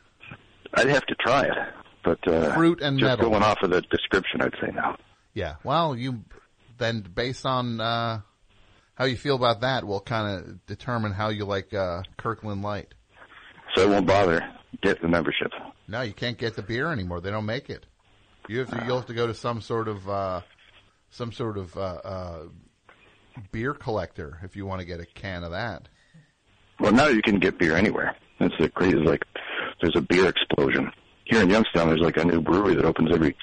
I'd 0.73 0.87
have 0.87 1.05
to 1.07 1.15
try 1.15 1.43
it, 1.43 1.57
but 2.03 2.27
uh, 2.27 2.53
Fruit 2.55 2.81
and 2.81 2.99
just 2.99 3.09
metal. 3.17 3.29
going 3.31 3.43
off 3.43 3.57
of 3.63 3.71
the 3.71 3.81
description, 3.81 4.41
I'd 4.41 4.53
say 4.61 4.71
no. 4.73 4.95
Yeah. 5.33 5.55
Well, 5.63 5.95
you 5.95 6.23
then 6.77 7.01
based 7.01 7.45
on 7.45 7.79
uh, 7.79 8.21
how 8.95 9.05
you 9.05 9.15
feel 9.17 9.35
about 9.35 9.61
that, 9.61 9.85
will 9.85 9.99
kind 10.01 10.37
of 10.39 10.65
determine 10.65 11.11
how 11.11 11.29
you 11.29 11.45
like 11.45 11.73
uh, 11.73 12.03
Kirkland 12.17 12.61
Light. 12.61 12.93
So 13.75 13.83
I 13.83 13.85
won't 13.85 14.07
bother 14.07 14.47
get 14.81 15.01
the 15.01 15.07
membership. 15.07 15.51
No, 15.87 16.01
you 16.01 16.13
can't 16.13 16.37
get 16.37 16.55
the 16.55 16.61
beer 16.61 16.91
anymore. 16.91 17.21
They 17.21 17.31
don't 17.31 17.45
make 17.45 17.69
it. 17.69 17.85
You 18.47 18.59
have 18.59 18.69
to. 18.71 18.83
You'll 18.85 18.97
have 18.97 19.07
to 19.07 19.13
go 19.13 19.27
to 19.27 19.33
some 19.33 19.61
sort 19.61 19.87
of 19.87 20.09
uh, 20.09 20.41
some 21.09 21.31
sort 21.31 21.57
of 21.57 21.77
uh, 21.77 21.79
uh, 22.03 22.39
beer 23.51 23.73
collector 23.73 24.39
if 24.43 24.55
you 24.55 24.65
want 24.65 24.79
to 24.81 24.85
get 24.85 24.99
a 24.99 25.05
can 25.05 25.43
of 25.43 25.51
that. 25.51 25.87
Well, 26.79 26.91
now 26.91 27.07
you 27.07 27.21
can 27.21 27.39
get 27.39 27.57
beer 27.59 27.75
anywhere. 27.75 28.15
That's 28.39 28.53
the 28.59 28.69
crazy. 28.69 28.97
It's 28.97 29.07
like 29.07 29.23
there's 29.81 29.95
a 29.95 30.01
beer 30.01 30.27
explosion 30.27 30.91
here 31.25 31.41
in 31.41 31.49
Youngstown. 31.49 31.87
There's 31.89 32.01
like 32.01 32.17
a 32.17 32.23
new 32.25 32.41
brewery 32.41 32.75
that 32.75 32.85
opens 32.85 33.11
every 33.11 33.35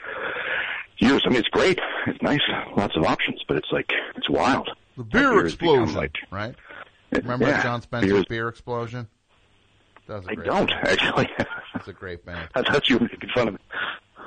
year. 0.98 1.18
So, 1.20 1.26
I 1.26 1.28
mean, 1.30 1.38
it's 1.40 1.48
great. 1.48 1.78
It's 2.06 2.20
nice. 2.22 2.40
Lots 2.76 2.96
of 2.96 3.04
options, 3.04 3.42
but 3.48 3.56
it's 3.56 3.70
like 3.72 3.90
it's 4.16 4.28
wild. 4.30 4.68
The 4.96 5.04
beer 5.04 5.30
beer 5.32 5.46
explosion, 5.46 5.94
like- 5.96 6.16
right? 6.30 6.54
Remember 7.12 7.46
Yeah, 7.46 7.62
Jon 7.62 7.80
Spencer's 7.82 8.10
beer 8.12 8.24
beer 8.28 8.48
explosion? 8.48 9.08
That 10.08 10.16
was 10.16 10.26
a 10.26 10.30
I 10.30 10.34
great 10.34 10.46
don't 10.46 10.68
band. 10.70 10.88
actually. 10.88 11.28
That's 11.74 11.88
a 11.88 11.92
great 11.92 12.24
band. 12.26 12.48
I 12.54 12.62
thought 12.62 12.88
you 12.88 12.96
were 12.98 13.04
making 13.04 13.30
fun 13.34 13.48
of 13.48 13.54
me. 13.54 13.60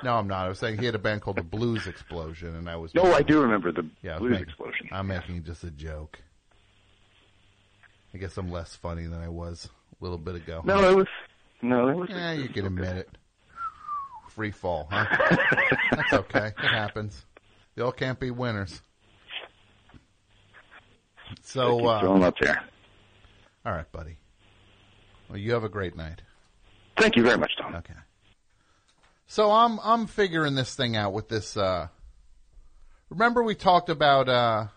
No, 0.04 0.16
I'm 0.16 0.28
not. 0.28 0.46
I 0.46 0.50
was 0.50 0.58
saying 0.58 0.80
he 0.80 0.86
had 0.86 0.96
a 0.96 1.00
band 1.00 1.22
called 1.22 1.38
the 1.38 1.44
Blues 1.44 1.86
Explosion, 1.86 2.56
and 2.56 2.68
I 2.68 2.76
was. 2.76 2.96
No, 2.96 3.14
I 3.14 3.22
do 3.22 3.40
remember 3.42 3.72
the 3.72 3.86
Yeah, 4.02 4.16
I 4.16 4.20
blues 4.20 4.32
making- 4.32 4.48
explosion. 4.48 4.90
I'm 4.92 5.08
making 5.08 5.44
just 5.44 5.64
a 5.64 5.70
joke. 5.70 6.20
I 8.14 8.18
guess 8.18 8.36
I'm 8.38 8.52
less 8.52 8.76
funny 8.76 9.06
than 9.06 9.22
I 9.22 9.30
was 9.30 9.70
a 10.00 10.04
little 10.04 10.18
bit 10.18 10.36
ago. 10.36 10.62
No, 10.66 10.90
it 10.90 10.96
was 10.96 11.08
no, 11.62 11.88
it 11.90 11.96
was. 11.96 12.10
Yeah, 12.10 12.34
you 12.34 12.50
can 12.50 12.66
admit 12.66 12.98
it. 12.98 13.10
Free 14.30 14.52
fall, 14.52 14.88
huh? 14.92 15.06
That's 15.92 16.14
okay. 16.14 16.48
It 16.48 16.68
happens. 16.68 17.26
Y'all 17.76 17.92
can't 17.92 18.20
be 18.20 18.32
winners. 18.32 18.82
So, 21.42 21.86
uh, 21.86 22.02
throwing 22.02 22.24
up 22.24 22.36
there. 22.40 22.64
all 23.66 23.74
right, 23.74 23.92
buddy. 23.92 24.18
Well, 25.30 25.38
you 25.38 25.54
have 25.54 25.64
a 25.64 25.70
great 25.70 25.96
night. 25.96 26.22
Thank 26.98 27.16
you 27.16 27.24
very 27.24 27.38
much, 27.38 27.52
Tom. 27.58 27.76
Okay. 27.76 27.94
So 29.28 29.50
I'm 29.50 29.80
I'm 29.82 30.08
figuring 30.08 30.56
this 30.56 30.76
thing 30.76 30.98
out 30.98 31.14
with 31.14 31.30
this. 31.30 31.56
Uh, 31.56 31.88
remember 33.10 33.42
we 33.42 33.56
talked 33.56 33.90
about 33.90 34.28
uh, 34.28 34.68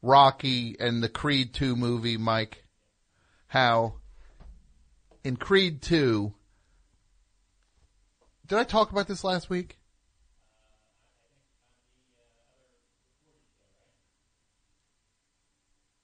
Rocky 0.00 0.74
and 0.80 1.02
the 1.02 1.10
Creed 1.10 1.52
two 1.52 1.76
movie, 1.76 2.16
Mike. 2.16 2.64
How 3.46 3.96
in 5.24 5.36
Creed 5.36 5.82
two. 5.82 6.34
Did 8.46 8.58
I 8.58 8.64
talk 8.64 8.92
about 8.92 9.08
this 9.08 9.24
last 9.24 9.50
week? 9.50 9.78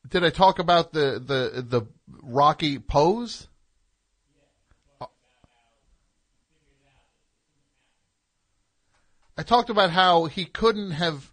Did 0.08 0.24
I 0.24 0.30
talk 0.30 0.58
about 0.58 0.92
the 0.92 1.22
the 1.24 1.62
the 1.62 1.82
Rocky 2.22 2.78
pose? 2.80 3.46
I 9.40 9.42
talked 9.42 9.70
about 9.70 9.90
how 9.90 10.26
he 10.26 10.44
couldn't 10.44 10.90
have. 10.90 11.32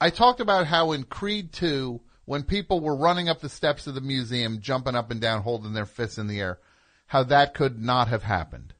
I 0.00 0.08
talked 0.08 0.40
about 0.40 0.66
how 0.66 0.92
in 0.92 1.04
Creed 1.04 1.52
2, 1.52 2.00
when 2.28 2.42
people 2.42 2.80
were 2.80 2.94
running 2.94 3.26
up 3.30 3.40
the 3.40 3.48
steps 3.48 3.86
of 3.86 3.94
the 3.94 4.02
museum, 4.02 4.60
jumping 4.60 4.94
up 4.94 5.10
and 5.10 5.18
down, 5.18 5.40
holding 5.40 5.72
their 5.72 5.86
fists 5.86 6.18
in 6.18 6.26
the 6.26 6.38
air, 6.38 6.58
how 7.06 7.22
that 7.22 7.54
could 7.54 7.82
not 7.82 8.08
have 8.08 8.22
happened. 8.22 8.74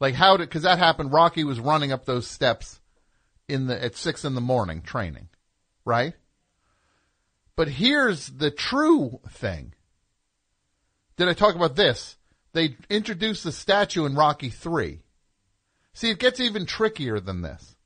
Like 0.00 0.14
how 0.14 0.38
did, 0.38 0.50
cause 0.50 0.62
that 0.62 0.78
happened, 0.78 1.12
Rocky 1.12 1.44
was 1.44 1.60
running 1.60 1.92
up 1.92 2.06
those 2.06 2.26
steps 2.26 2.80
in 3.46 3.66
the, 3.66 3.84
at 3.84 3.94
six 3.94 4.24
in 4.24 4.34
the 4.34 4.40
morning 4.40 4.80
training, 4.80 5.28
right? 5.84 6.14
But 7.56 7.68
here's 7.68 8.28
the 8.28 8.50
true 8.50 9.20
thing. 9.28 9.74
Did 11.18 11.28
I 11.28 11.34
talk 11.34 11.56
about 11.56 11.76
this? 11.76 12.16
They 12.54 12.74
introduced 12.88 13.44
the 13.44 13.52
statue 13.52 14.06
in 14.06 14.14
Rocky 14.14 14.48
3. 14.48 15.02
See, 15.92 16.08
it 16.08 16.18
gets 16.18 16.40
even 16.40 16.64
trickier 16.64 17.20
than 17.20 17.42
this. 17.42 17.76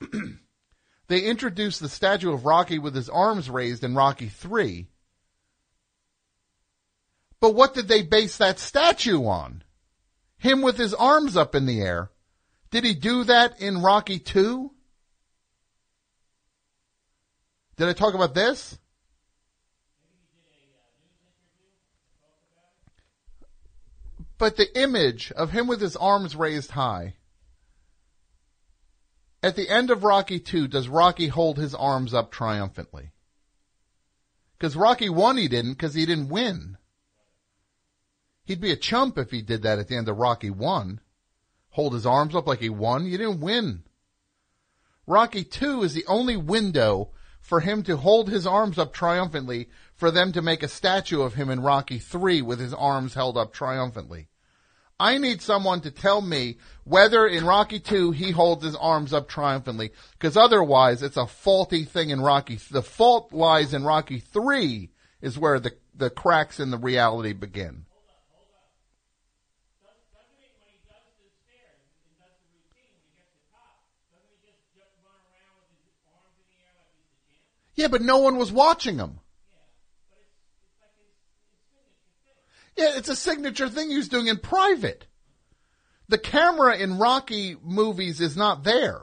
they 1.10 1.22
introduced 1.22 1.80
the 1.80 1.88
statue 1.88 2.32
of 2.32 2.44
Rocky 2.44 2.78
with 2.78 2.94
his 2.94 3.08
arms 3.08 3.50
raised 3.50 3.82
in 3.82 3.96
Rocky 3.96 4.28
3. 4.28 4.86
But 7.40 7.56
what 7.56 7.74
did 7.74 7.88
they 7.88 8.02
base 8.02 8.36
that 8.36 8.60
statue 8.60 9.24
on? 9.24 9.64
Him 10.38 10.62
with 10.62 10.76
his 10.76 10.94
arms 10.94 11.36
up 11.36 11.56
in 11.56 11.66
the 11.66 11.80
air. 11.80 12.12
Did 12.70 12.84
he 12.84 12.94
do 12.94 13.24
that 13.24 13.60
in 13.60 13.82
Rocky 13.82 14.20
2? 14.20 14.70
Did 17.76 17.88
I 17.88 17.92
talk 17.92 18.14
about 18.14 18.34
this? 18.34 18.78
But 24.38 24.56
the 24.56 24.78
image 24.80 25.32
of 25.32 25.50
him 25.50 25.66
with 25.66 25.80
his 25.80 25.96
arms 25.96 26.36
raised 26.36 26.70
high. 26.70 27.16
At 29.42 29.56
the 29.56 29.68
end 29.68 29.90
of 29.90 30.04
Rocky 30.04 30.38
2, 30.38 30.68
does 30.68 30.88
Rocky 30.88 31.28
hold 31.28 31.56
his 31.56 31.74
arms 31.74 32.12
up 32.12 32.30
triumphantly? 32.30 33.12
Because 34.58 34.76
Rocky 34.76 35.08
1 35.08 35.38
he 35.38 35.48
didn't 35.48 35.72
because 35.72 35.94
he 35.94 36.04
didn't 36.04 36.28
win. 36.28 36.76
He'd 38.44 38.60
be 38.60 38.72
a 38.72 38.76
chump 38.76 39.16
if 39.16 39.30
he 39.30 39.42
did 39.42 39.62
that 39.62 39.78
at 39.78 39.88
the 39.88 39.96
end 39.96 40.08
of 40.08 40.18
Rocky 40.18 40.50
1. 40.50 41.00
Hold 41.70 41.94
his 41.94 42.04
arms 42.04 42.34
up 42.34 42.46
like 42.46 42.60
he 42.60 42.68
won. 42.68 43.06
You 43.06 43.16
didn't 43.16 43.40
win. 43.40 43.84
Rocky 45.06 45.44
2 45.44 45.82
is 45.82 45.94
the 45.94 46.06
only 46.06 46.36
window 46.36 47.12
for 47.40 47.60
him 47.60 47.82
to 47.84 47.96
hold 47.96 48.28
his 48.28 48.46
arms 48.46 48.78
up 48.78 48.92
triumphantly, 48.92 49.68
for 49.94 50.10
them 50.10 50.32
to 50.32 50.42
make 50.42 50.62
a 50.62 50.68
statue 50.68 51.22
of 51.22 51.34
him 51.34 51.50
in 51.50 51.60
Rocky 51.60 51.98
3 51.98 52.42
with 52.42 52.60
his 52.60 52.74
arms 52.74 53.14
held 53.14 53.36
up 53.36 53.52
triumphantly. 53.52 54.28
I 55.00 55.16
need 55.16 55.40
someone 55.40 55.80
to 55.80 55.90
tell 55.90 56.20
me 56.20 56.58
whether 56.84 57.26
in 57.26 57.46
Rocky 57.46 57.80
2 57.80 58.10
he 58.10 58.32
holds 58.32 58.62
his 58.62 58.76
arms 58.76 59.14
up 59.14 59.28
triumphantly, 59.28 59.92
because 60.12 60.36
otherwise 60.36 61.02
it's 61.02 61.16
a 61.16 61.26
faulty 61.26 61.84
thing 61.84 62.10
in 62.10 62.20
Rocky. 62.20 62.56
The 62.70 62.82
fault 62.82 63.32
lies 63.32 63.72
in 63.72 63.82
Rocky 63.82 64.18
3 64.18 64.90
is 65.22 65.38
where 65.38 65.58
the, 65.58 65.72
the 65.94 66.10
cracks 66.10 66.60
in 66.60 66.70
the 66.70 66.76
reality 66.76 67.32
begin. 67.32 67.86
Yeah, 77.74 77.88
but 77.88 78.02
no 78.02 78.18
one 78.18 78.36
was 78.36 78.52
watching 78.52 78.98
him. 78.98 79.19
Yeah, 82.80 82.96
it's 82.96 83.10
a 83.10 83.16
signature 83.16 83.68
thing 83.68 83.90
he 83.90 83.98
was 83.98 84.08
doing 84.08 84.28
in 84.28 84.38
private. 84.38 85.06
The 86.08 86.16
camera 86.16 86.78
in 86.78 86.98
Rocky 86.98 87.54
movies 87.62 88.22
is 88.22 88.38
not 88.38 88.64
there. 88.64 89.02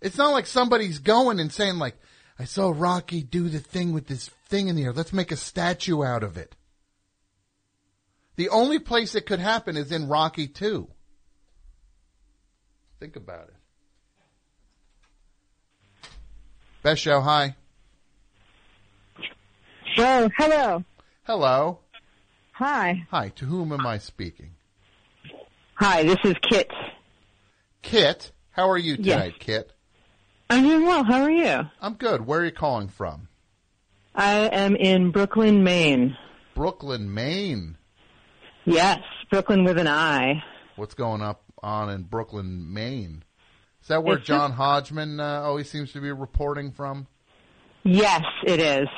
It's 0.00 0.16
not 0.16 0.32
like 0.32 0.46
somebody's 0.46 1.00
going 1.00 1.38
and 1.38 1.52
saying 1.52 1.76
like, 1.76 1.96
I 2.38 2.44
saw 2.44 2.72
Rocky 2.74 3.22
do 3.22 3.50
the 3.50 3.58
thing 3.58 3.92
with 3.92 4.06
this 4.06 4.30
thing 4.48 4.68
in 4.68 4.76
the 4.76 4.84
air. 4.84 4.94
Let's 4.94 5.12
make 5.12 5.32
a 5.32 5.36
statue 5.36 6.02
out 6.02 6.22
of 6.22 6.38
it. 6.38 6.56
The 8.36 8.48
only 8.48 8.78
place 8.78 9.14
it 9.14 9.26
could 9.26 9.40
happen 9.40 9.76
is 9.76 9.92
in 9.92 10.08
Rocky 10.08 10.48
2. 10.48 10.88
Think 13.00 13.16
about 13.16 13.48
it. 13.48 13.54
Best 16.82 17.02
show, 17.02 17.20
hi. 17.20 17.54
Oh, 19.98 20.28
hello. 20.36 20.84
Hello. 21.24 21.78
Hi. 22.52 23.06
Hi, 23.10 23.28
to 23.30 23.44
whom 23.46 23.72
am 23.72 23.86
I 23.86 23.98
speaking? 23.98 24.54
Hi, 25.76 26.02
this 26.02 26.18
is 26.24 26.34
Kit. 26.48 26.70
Kit, 27.82 28.32
how 28.50 28.68
are 28.70 28.78
you 28.78 28.96
Yes. 28.96 29.18
tonight, 29.18 29.34
Kit? 29.38 29.72
I'm 30.50 30.62
doing 30.62 30.86
well. 30.86 31.04
How 31.04 31.22
are 31.22 31.30
you? 31.30 31.60
I'm 31.80 31.94
good. 31.94 32.26
Where 32.26 32.40
are 32.40 32.44
you 32.44 32.52
calling 32.52 32.88
from? 32.88 33.28
I 34.14 34.48
am 34.48 34.76
in 34.76 35.10
Brooklin, 35.10 35.64
Maine. 35.64 36.16
Brooklin, 36.54 37.12
Maine. 37.12 37.76
Yes, 38.64 39.00
Brooklin 39.30 39.64
with 39.64 39.78
an 39.78 39.88
I. 39.88 40.42
What's 40.76 40.94
going 40.94 41.22
up 41.22 41.42
on 41.62 41.90
in 41.90 42.02
Brooklin, 42.02 42.72
Maine? 42.72 43.24
Is 43.82 43.88
that 43.88 44.02
where 44.04 44.16
It's 44.16 44.26
John 44.26 44.52
Hodgman 44.52 45.20
uh, 45.20 45.42
always 45.42 45.70
seems 45.70 45.92
to 45.92 46.00
be 46.00 46.10
reporting 46.12 46.70
from? 46.72 47.06
Yes, 47.82 48.22
it 48.46 48.60
is. 48.60 48.88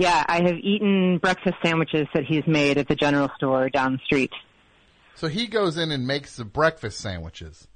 Yeah, 0.00 0.24
I 0.26 0.40
have 0.40 0.56
eaten 0.56 1.18
breakfast 1.18 1.56
sandwiches 1.62 2.08
that 2.14 2.24
he's 2.24 2.46
made 2.46 2.78
at 2.78 2.88
the 2.88 2.94
general 2.94 3.28
store 3.36 3.68
down 3.68 3.92
the 3.92 3.98
street. 4.06 4.32
So 5.14 5.28
he 5.28 5.46
goes 5.46 5.76
in 5.76 5.90
and 5.90 6.06
makes 6.06 6.36
the 6.36 6.46
breakfast 6.46 7.00
sandwiches. 7.00 7.68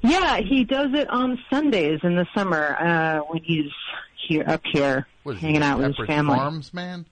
Yeah, 0.00 0.38
he 0.38 0.64
does 0.64 0.94
it 0.94 1.10
on 1.10 1.38
Sundays 1.50 2.00
in 2.02 2.16
the 2.16 2.26
summer 2.34 2.74
uh, 2.80 3.18
when 3.28 3.42
he's 3.44 3.70
here 4.26 4.44
up 4.46 4.62
here 4.72 5.06
What 5.24 5.36
hanging 5.36 5.62
out 5.62 5.76
with 5.78 5.94
his 5.94 6.06
family. 6.06 6.36
Farms 6.36 6.72
man? 6.72 7.04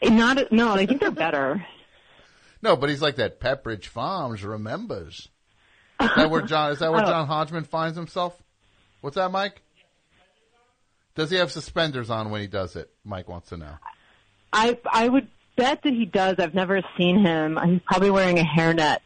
Not 0.00 0.52
no, 0.52 0.72
I 0.72 0.86
think 0.86 1.00
they're 1.00 1.10
better. 1.10 1.66
No, 2.62 2.76
but 2.76 2.90
he's 2.90 3.02
like 3.02 3.16
that. 3.16 3.40
Pepperidge 3.40 3.86
Farms 3.86 4.44
remembers. 4.44 5.28
Is 6.00 6.10
that 6.14 6.30
where 6.30 6.42
John? 6.46 6.70
Is 6.70 6.78
that 6.78 6.92
where 6.92 7.02
Oh. 7.02 7.06
John 7.06 7.26
Hodgman 7.26 7.64
finds 7.64 7.96
himself? 7.96 8.40
What's 9.00 9.16
that, 9.16 9.32
Mike? 9.32 9.62
Does 11.14 11.30
he 11.30 11.36
have 11.36 11.50
suspenders 11.50 12.10
on 12.10 12.30
when 12.30 12.40
he 12.40 12.46
does 12.46 12.76
it? 12.76 12.90
Mike 13.04 13.28
wants 13.28 13.48
to 13.50 13.56
know. 13.56 13.74
I 14.52 14.78
I 14.90 15.08
would 15.08 15.28
bet 15.56 15.82
that 15.82 15.92
he 15.92 16.06
does. 16.06 16.36
I've 16.38 16.54
never 16.54 16.80
seen 16.96 17.24
him. 17.24 17.58
He's 17.64 17.80
probably 17.86 18.10
wearing 18.10 18.38
a 18.38 18.44
hairnet. 18.44 18.98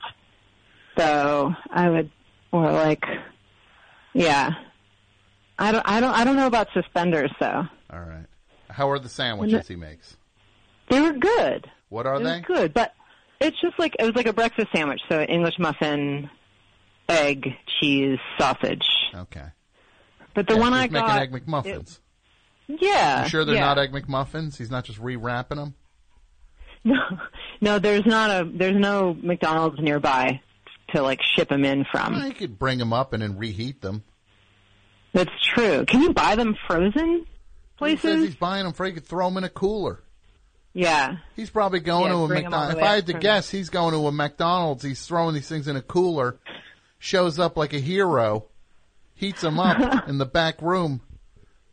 So 0.99 1.53
I 1.71 1.91
would 1.91 2.11
or 2.53 2.71
like 2.73 3.05
yeah. 4.13 4.51
I 5.59 5.73
don't 5.73 5.83
I 5.89 6.01
don't 6.01 6.13
I 6.15 6.25
don't 6.25 6.37
know 6.37 6.47
about 6.47 6.69
suspenders 6.73 7.33
though. 7.41 7.65
All 7.91 8.01
right. 8.01 8.27
How 8.71 8.91
are 8.91 8.99
the 8.99 9.09
sandwiches 9.09 9.69
he 9.69 9.77
makes? 9.77 10.17
They 10.91 11.01
were 11.01 11.13
good. 11.13 11.71
What 11.89 12.07
are 12.07 12.21
it 12.21 12.25
they? 12.25 12.41
good, 12.41 12.75
but 12.75 12.95
it's 13.41 13.61
just 13.61 13.79
like 13.79 13.95
it 13.99 14.05
was 14.05 14.15
like 14.15 14.27
a 14.27 14.33
breakfast 14.33 14.69
sandwich. 14.75 15.01
So 15.09 15.23
English 15.23 15.59
muffin, 15.59 16.29
egg, 17.09 17.49
cheese, 17.81 18.19
sausage. 18.39 18.87
Okay. 19.15 19.47
But 20.35 20.47
the 20.49 20.55
Yeah, 20.55 20.61
one 20.61 20.73
he's 20.73 20.79
I 20.79 20.83
making 20.83 20.95
got, 20.95 21.19
egg 21.23 21.33
McMuffins. 21.33 21.99
it- 22.69 22.81
yeah, 22.81 23.23
you 23.25 23.29
sure 23.29 23.45
they're 23.45 23.57
yeah. 23.57 23.61
not 23.67 23.79
egg 23.79 23.93
McMuffins? 23.93 24.57
He's 24.57 24.71
not 24.71 24.85
just 24.85 25.01
rewrapping 25.01 25.57
them. 25.57 25.75
No, 26.87 26.99
no, 27.63 27.79
there's 27.79 28.05
not 28.05 28.31
a 28.31 28.45
there's 28.47 28.77
no 28.79 29.17
McDonald's 29.23 29.81
nearby 29.81 30.41
to 30.95 31.01
like 31.01 31.21
ship 31.35 31.49
them 31.49 31.65
in 31.65 31.87
from. 31.91 32.15
You 32.23 32.35
could 32.35 32.59
bring 32.59 32.77
them 32.79 32.93
up 32.93 33.15
and 33.15 33.23
then 33.23 33.39
reheat 33.39 33.81
them. 33.81 34.05
That's 35.15 35.31
true. 35.55 35.87
Can 35.87 36.03
you 36.03 36.13
buy 36.13 36.37
them 36.37 36.55
frozen 36.67 37.25
He 37.79 37.97
says 37.97 38.01
places? 38.01 38.25
he's 38.27 38.35
buying 38.35 38.65
them 38.65 38.75
for 38.75 38.85
he 38.85 38.93
could 38.93 39.07
throw 39.07 39.27
them 39.29 39.39
in 39.39 39.45
a 39.45 39.49
cooler. 39.49 40.03
Yeah. 40.75 41.17
He's 41.37 41.49
probably 41.49 41.81
going 41.81 42.07
Yeah, 42.13 42.19
to 42.19 42.25
a 42.25 42.27
bring 42.27 42.45
'em 42.47 42.53
all 42.53 42.61
McDonald's. 42.67 42.79
If 42.83 42.85
I 42.91 42.95
had 42.97 43.07
to 43.07 43.13
guess, 43.15 43.49
he's 43.49 43.71
going 43.71 43.95
to 43.95 44.07
a 44.07 44.13
McDonald's. 44.13 44.83
He's 44.85 45.07
throwing 45.07 45.35
these 45.35 45.49
things 45.49 45.69
in 45.69 45.77
a 45.77 45.83
cooler, 45.83 46.37
shows 46.99 47.39
up 47.39 47.57
like 47.57 47.73
a 47.73 47.79
hero, 47.81 48.45
heats 49.15 49.41
them 49.41 49.59
up 49.59 50.09
in 50.09 50.19
the 50.19 50.27
back 50.27 50.61
room. 50.63 51.01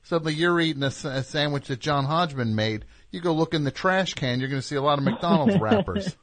Suddenly 0.04 0.34
you're 0.34 0.60
eating 0.60 0.84
a 0.84 0.92
sandwich 0.92 1.68
that 1.68 1.80
John 1.80 2.06
Hodgman 2.06 2.56
made. 2.56 2.86
You 3.12 3.22
go 3.22 3.34
look 3.34 3.54
in 3.54 3.64
the 3.64 3.72
trash 3.72 4.14
can, 4.16 4.40
you're 4.40 4.50
going 4.50 4.62
to 4.62 4.68
see 4.68 4.76
a 4.76 4.82
lot 4.82 4.98
of 4.98 5.04
McDonald's 5.04 5.58
wrappers. 5.60 6.16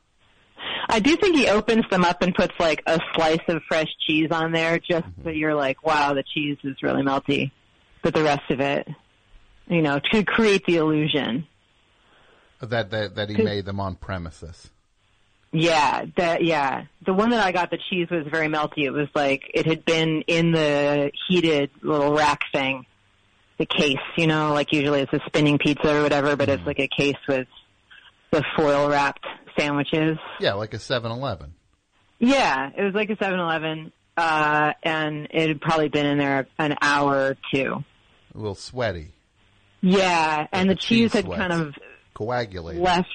I 0.88 1.00
do 1.00 1.16
think 1.16 1.36
he 1.36 1.48
opens 1.48 1.84
them 1.90 2.04
up 2.04 2.22
and 2.22 2.34
puts 2.34 2.54
like 2.58 2.82
a 2.86 2.98
slice 3.14 3.40
of 3.48 3.62
fresh 3.68 3.88
cheese 4.06 4.30
on 4.30 4.52
there 4.52 4.78
just 4.78 5.06
Mm-hmm. 5.06 5.22
so 5.22 5.30
you're 5.30 5.54
like, 5.54 5.84
wow, 5.84 6.14
the 6.14 6.24
cheese 6.24 6.56
is 6.64 6.76
really 6.82 7.02
melty. 7.02 7.50
But 8.02 8.14
the 8.14 8.22
rest 8.22 8.50
of 8.50 8.60
it, 8.60 8.88
you 9.68 9.82
know, 9.82 10.00
to 10.12 10.24
create 10.24 10.64
the 10.66 10.76
illusion. 10.76 11.46
that, 12.60 12.90
that, 12.90 13.14
that 13.16 13.28
he 13.28 13.36
made 13.42 13.64
them 13.64 13.80
on 13.80 13.96
premises. 13.96 14.70
Yeah, 15.52 16.04
the 16.16 16.38
yeah. 16.40 16.84
The 17.06 17.14
one 17.14 17.30
that 17.30 17.40
I 17.42 17.52
got, 17.52 17.70
the 17.70 17.78
cheese 17.90 18.08
was 18.10 18.26
very 18.30 18.48
melty. 18.48 18.84
It 18.84 18.90
was 18.90 19.08
like 19.14 19.50
it 19.54 19.66
had 19.66 19.84
been 19.84 20.22
in 20.26 20.52
the 20.52 21.10
heated 21.26 21.70
little 21.82 22.12
rack 22.14 22.40
thing, 22.52 22.84
the 23.58 23.66
case. 23.66 23.96
You 24.16 24.26
know, 24.26 24.52
like 24.52 24.72
usually 24.72 25.00
it's 25.00 25.12
a 25.12 25.20
spinning 25.26 25.58
pizza 25.58 25.98
or 25.98 26.02
whatever, 26.02 26.36
but 26.36 26.48
it's 26.48 26.66
like 26.66 26.80
a 26.80 26.88
case 26.88 27.16
with 27.26 27.48
the 28.30 28.44
foil 28.56 28.90
wrapped 28.90 29.24
sandwiches. 29.58 30.18
Yeah, 30.38 30.52
like 30.52 30.74
a 30.74 30.78
7-Eleven. 30.78 31.54
Yeah, 32.18 32.70
it 32.76 32.82
was 32.82 32.94
like 32.94 33.10
a 33.10 33.16
Seven 33.16 33.38
Eleven, 33.38 33.92
uh, 34.16 34.72
and 34.82 35.28
it 35.30 35.48
had 35.48 35.60
probably 35.60 35.88
been 35.88 36.04
in 36.06 36.18
there 36.18 36.46
an 36.58 36.76
hour 36.80 37.14
or 37.16 37.36
two. 37.54 37.84
A 38.34 38.38
little 38.38 38.54
sweaty. 38.56 39.12
Yeah, 39.80 40.46
and 40.50 40.68
the 40.68 40.74
cheese 40.74 41.12
had 41.12 41.26
kind 41.26 41.52
of 41.52 41.74
Coagulated. 42.14 42.82
left. 42.82 43.08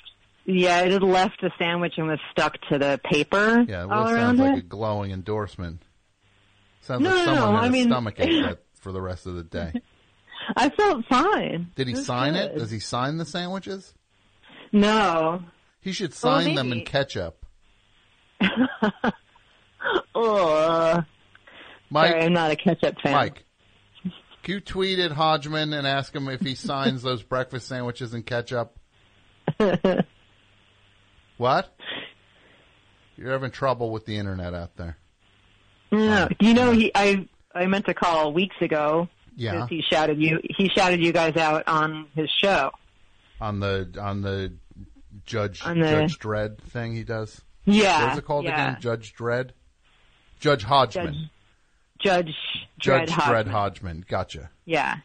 Yeah, 0.46 0.82
it 0.82 0.92
had 0.92 1.04
left 1.04 1.40
the 1.42 1.52
sandwich 1.58 1.94
and 1.98 2.08
was 2.08 2.20
stuck 2.32 2.58
to 2.70 2.78
the 2.78 3.00
paper 3.04 3.66
Yeah, 3.68 3.84
all 3.86 4.08
it 4.08 4.14
around 4.14 4.38
sounds 4.38 4.40
it. 4.40 4.44
like 4.44 4.58
a 4.58 4.62
glowing 4.68 5.12
endorsement. 5.12 5.84
Sounds 6.82 7.02
No, 7.02 7.10
like 7.16 7.18
no, 7.20 7.36
someone 7.36 7.52
no, 7.54 7.56
had 7.58 7.64
I 7.64 7.68
a 7.68 7.72
mean- 7.72 7.88
stomach 7.88 8.16
ache 8.20 8.58
for 8.80 8.92
the 8.92 9.02
rest 9.02 9.26
of 9.26 9.36
the 9.36 9.44
day. 9.44 9.72
I 10.58 10.70
felt 10.70 11.06
fine. 11.06 11.72
Did 11.76 11.88
he 11.88 11.94
It 11.94 12.04
sign 12.04 12.36
it? 12.36 12.58
Does 12.58 12.70
he 12.72 12.80
sign 12.80 13.18
the 13.18 13.26
sandwiches? 13.26 13.94
No. 14.74 15.42
He 15.80 15.94
should 15.94 16.10
Well, 16.12 16.42
sign 16.42 16.56
them 16.56 16.74
in 16.74 16.84
ketchup. 16.84 17.46
Ugh. 20.16 21.04
Mike, 21.90 22.12
Sorry, 22.12 22.24
I'm 22.24 22.34
not 22.34 22.52
a 22.52 22.56
ketchup 22.56 22.96
fan. 23.02 23.14
Mike, 23.14 23.44
can 24.44 24.56
you 24.56 24.60
tweet 24.60 25.00
at 25.00 25.12
Hodgman 25.12 25.72
and 25.74 25.86
ask 25.88 26.14
him 26.16 26.28
if 26.28 26.42
he 26.42 26.56
signs 26.56 27.02
those 27.04 27.24
breakfast 27.24 27.68
sandwiches 27.68 28.14
in 28.14 28.24
ketchup? 28.24 28.78
What? 31.44 31.76
You're 33.18 33.34
having 33.34 33.52
trouble 33.52 33.92
with 33.92 34.06
the 34.06 34.16
internet 34.16 34.54
out 34.54 34.78
there. 34.78 34.96
No, 35.92 36.30
do 36.40 36.48
you 36.48 36.54
know 36.54 36.72
he? 36.72 36.90
I 36.96 37.28
I 37.54 37.66
meant 37.66 37.86
to 37.88 37.94
call 37.94 38.32
weeks 38.32 38.56
ago. 38.62 39.10
Yeah, 39.36 39.68
He 39.68 39.82
shouted 39.82 40.22
you. 40.22 40.40
He 40.58 40.70
shouted 40.70 41.04
you 41.04 41.12
guys 41.12 41.36
out 41.36 41.68
on 41.68 42.08
his 42.16 42.30
show. 42.42 42.72
On 43.42 43.60
the 43.60 43.94
on 44.00 44.22
the 44.22 44.54
Judge 45.26 45.62
On 45.66 45.78
the- 45.82 45.90
Judge 45.90 46.18
Dredd 46.18 46.60
thing 46.60 46.94
he 46.96 47.04
does. 47.04 47.42
Yeah, 47.66 48.04
What 48.06 48.14
is 48.14 48.20
it 48.20 48.26
called 48.26 48.46
yeah. 48.46 48.70
again? 48.70 48.82
Judge 48.82 49.14
Dredd? 49.14 49.50
Judge 50.40 50.64
Hodgman. 50.64 51.30
Judge 52.00 52.34
Judge 52.80 53.10
Dredd 53.10 53.16
Dredd 53.18 53.20
Hodgman. 53.20 53.52
Hodgman. 53.54 54.06
Gotcha. 54.08 54.50
Yeah, 54.64 54.96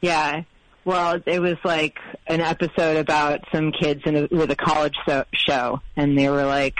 yeah. 0.00 0.42
Well, 0.84 1.20
it 1.26 1.40
was 1.40 1.56
like 1.64 1.98
an 2.26 2.40
episode 2.40 2.96
about 2.96 3.40
some 3.52 3.72
kids 3.72 4.02
in 4.06 4.16
a, 4.16 4.28
with 4.30 4.50
a 4.50 4.56
college 4.56 4.94
so, 5.06 5.24
show, 5.34 5.80
and 5.96 6.16
they 6.18 6.28
were 6.28 6.44
like 6.44 6.76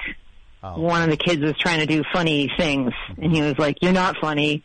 Oh. 0.62 0.80
one 0.80 1.02
of 1.02 1.10
the 1.10 1.16
kids 1.16 1.40
was 1.40 1.54
trying 1.58 1.78
to 1.80 1.86
do 1.86 2.02
funny 2.12 2.50
things, 2.58 2.92
and 3.16 3.32
he 3.32 3.42
was 3.42 3.56
like, 3.58 3.76
"You're 3.80 3.92
not 3.92 4.16
funny. 4.20 4.64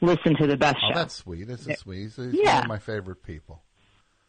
Listen 0.00 0.34
to 0.36 0.46
the 0.48 0.56
best 0.56 0.78
Oh, 0.82 0.88
show." 0.88 0.98
that's 0.98 1.14
sweet. 1.14 1.46
This 1.46 1.64
is 1.66 1.78
sweet. 1.78 2.02
He's, 2.16 2.18
Yeah. 2.32 2.54
one 2.56 2.62
of 2.64 2.68
my 2.68 2.78
favorite 2.80 3.22
people. 3.22 3.62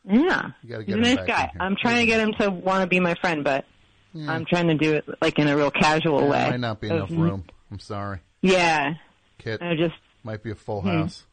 yeah, 0.06 0.52
You 0.62 0.70
got 0.70 0.78
to 0.80 0.84
he's 0.86 0.94
a 0.96 0.98
nice 0.98 1.26
guy. 1.26 1.52
I'm 1.60 1.76
trying 1.78 2.02
to 2.02 2.06
get 2.06 2.20
him 2.20 2.34
to 2.40 2.52
want 2.52 2.82
to 2.82 2.88
be 2.88 3.00
my 3.00 3.16
friend, 3.16 3.44
but 3.44 3.66
Yeah. 4.14 4.32
I'm 4.34 4.46
trying 4.46 4.68
to 4.68 4.76
do 4.76 4.94
it 4.94 5.06
like 5.22 5.40
in 5.40 5.48
a 5.48 5.58
real 5.58 5.72
casual 5.72 6.20
There 6.20 6.30
way. 6.30 6.40
There 6.42 6.52
might 6.52 6.60
not 6.60 6.80
be 6.80 6.90
enough 6.90 7.10
room. 7.10 7.46
I'm 7.72 7.80
sorry. 7.80 8.20
Yeah, 8.42 8.94
Kit 9.40 9.62
I 9.64 9.76
just 9.76 9.96
might 10.24 10.44
be 10.44 10.52
a 10.52 10.56
full 10.56 10.82
Hmm. 10.82 10.90
house. 10.90 11.24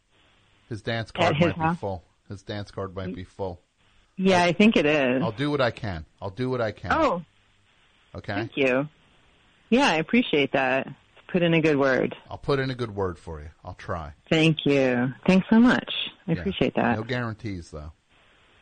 His 0.71 0.81
dance 0.81 1.11
card 1.11 1.37
his 1.37 1.49
might 1.49 1.57
be 1.57 1.61
house? 1.61 1.79
full. 1.81 2.03
His 2.31 2.43
dance 2.43 2.71
card 2.71 2.95
might 2.95 3.09
mm. 3.09 3.17
be 3.17 3.25
full. 3.25 3.61
yeah, 4.17 4.43
I 4.45 4.53
think 4.53 4.77
it 4.77 4.87
is. 4.87 5.21
I'll 5.23 5.33
do 5.33 5.51
what 5.51 5.61
I 5.61 5.73
can. 5.73 6.07
I'll 6.23 6.31
do 6.31 6.49
what 6.49 6.61
I 6.61 6.71
can. 6.71 6.93
Oh, 6.93 7.23
okay. 8.15 8.35
thank 8.35 8.53
you. 8.57 8.89
Yeah, 9.69 9.89
I 9.89 9.97
appreciate 9.97 10.53
that. 10.53 10.87
Put 11.33 11.43
in 11.43 11.55
a 11.55 11.61
good 11.61 11.77
word. 11.77 12.15
I'll 12.31 12.39
put 12.39 12.59
in 12.61 12.71
a 12.71 12.75
good 12.75 12.95
word 12.95 13.19
for 13.19 13.41
you. 13.41 13.51
I'll 13.65 13.75
try. 13.75 14.13
Thank 14.31 14.59
you. 14.65 15.13
Thanks 15.27 15.47
so 15.51 15.59
much. 15.61 15.93
I 16.27 16.33
Yeah. 16.33 16.39
appreciate 16.39 16.75
that. 16.77 16.97
No 16.97 17.03
guarantees 17.03 17.71
though. 17.73 17.93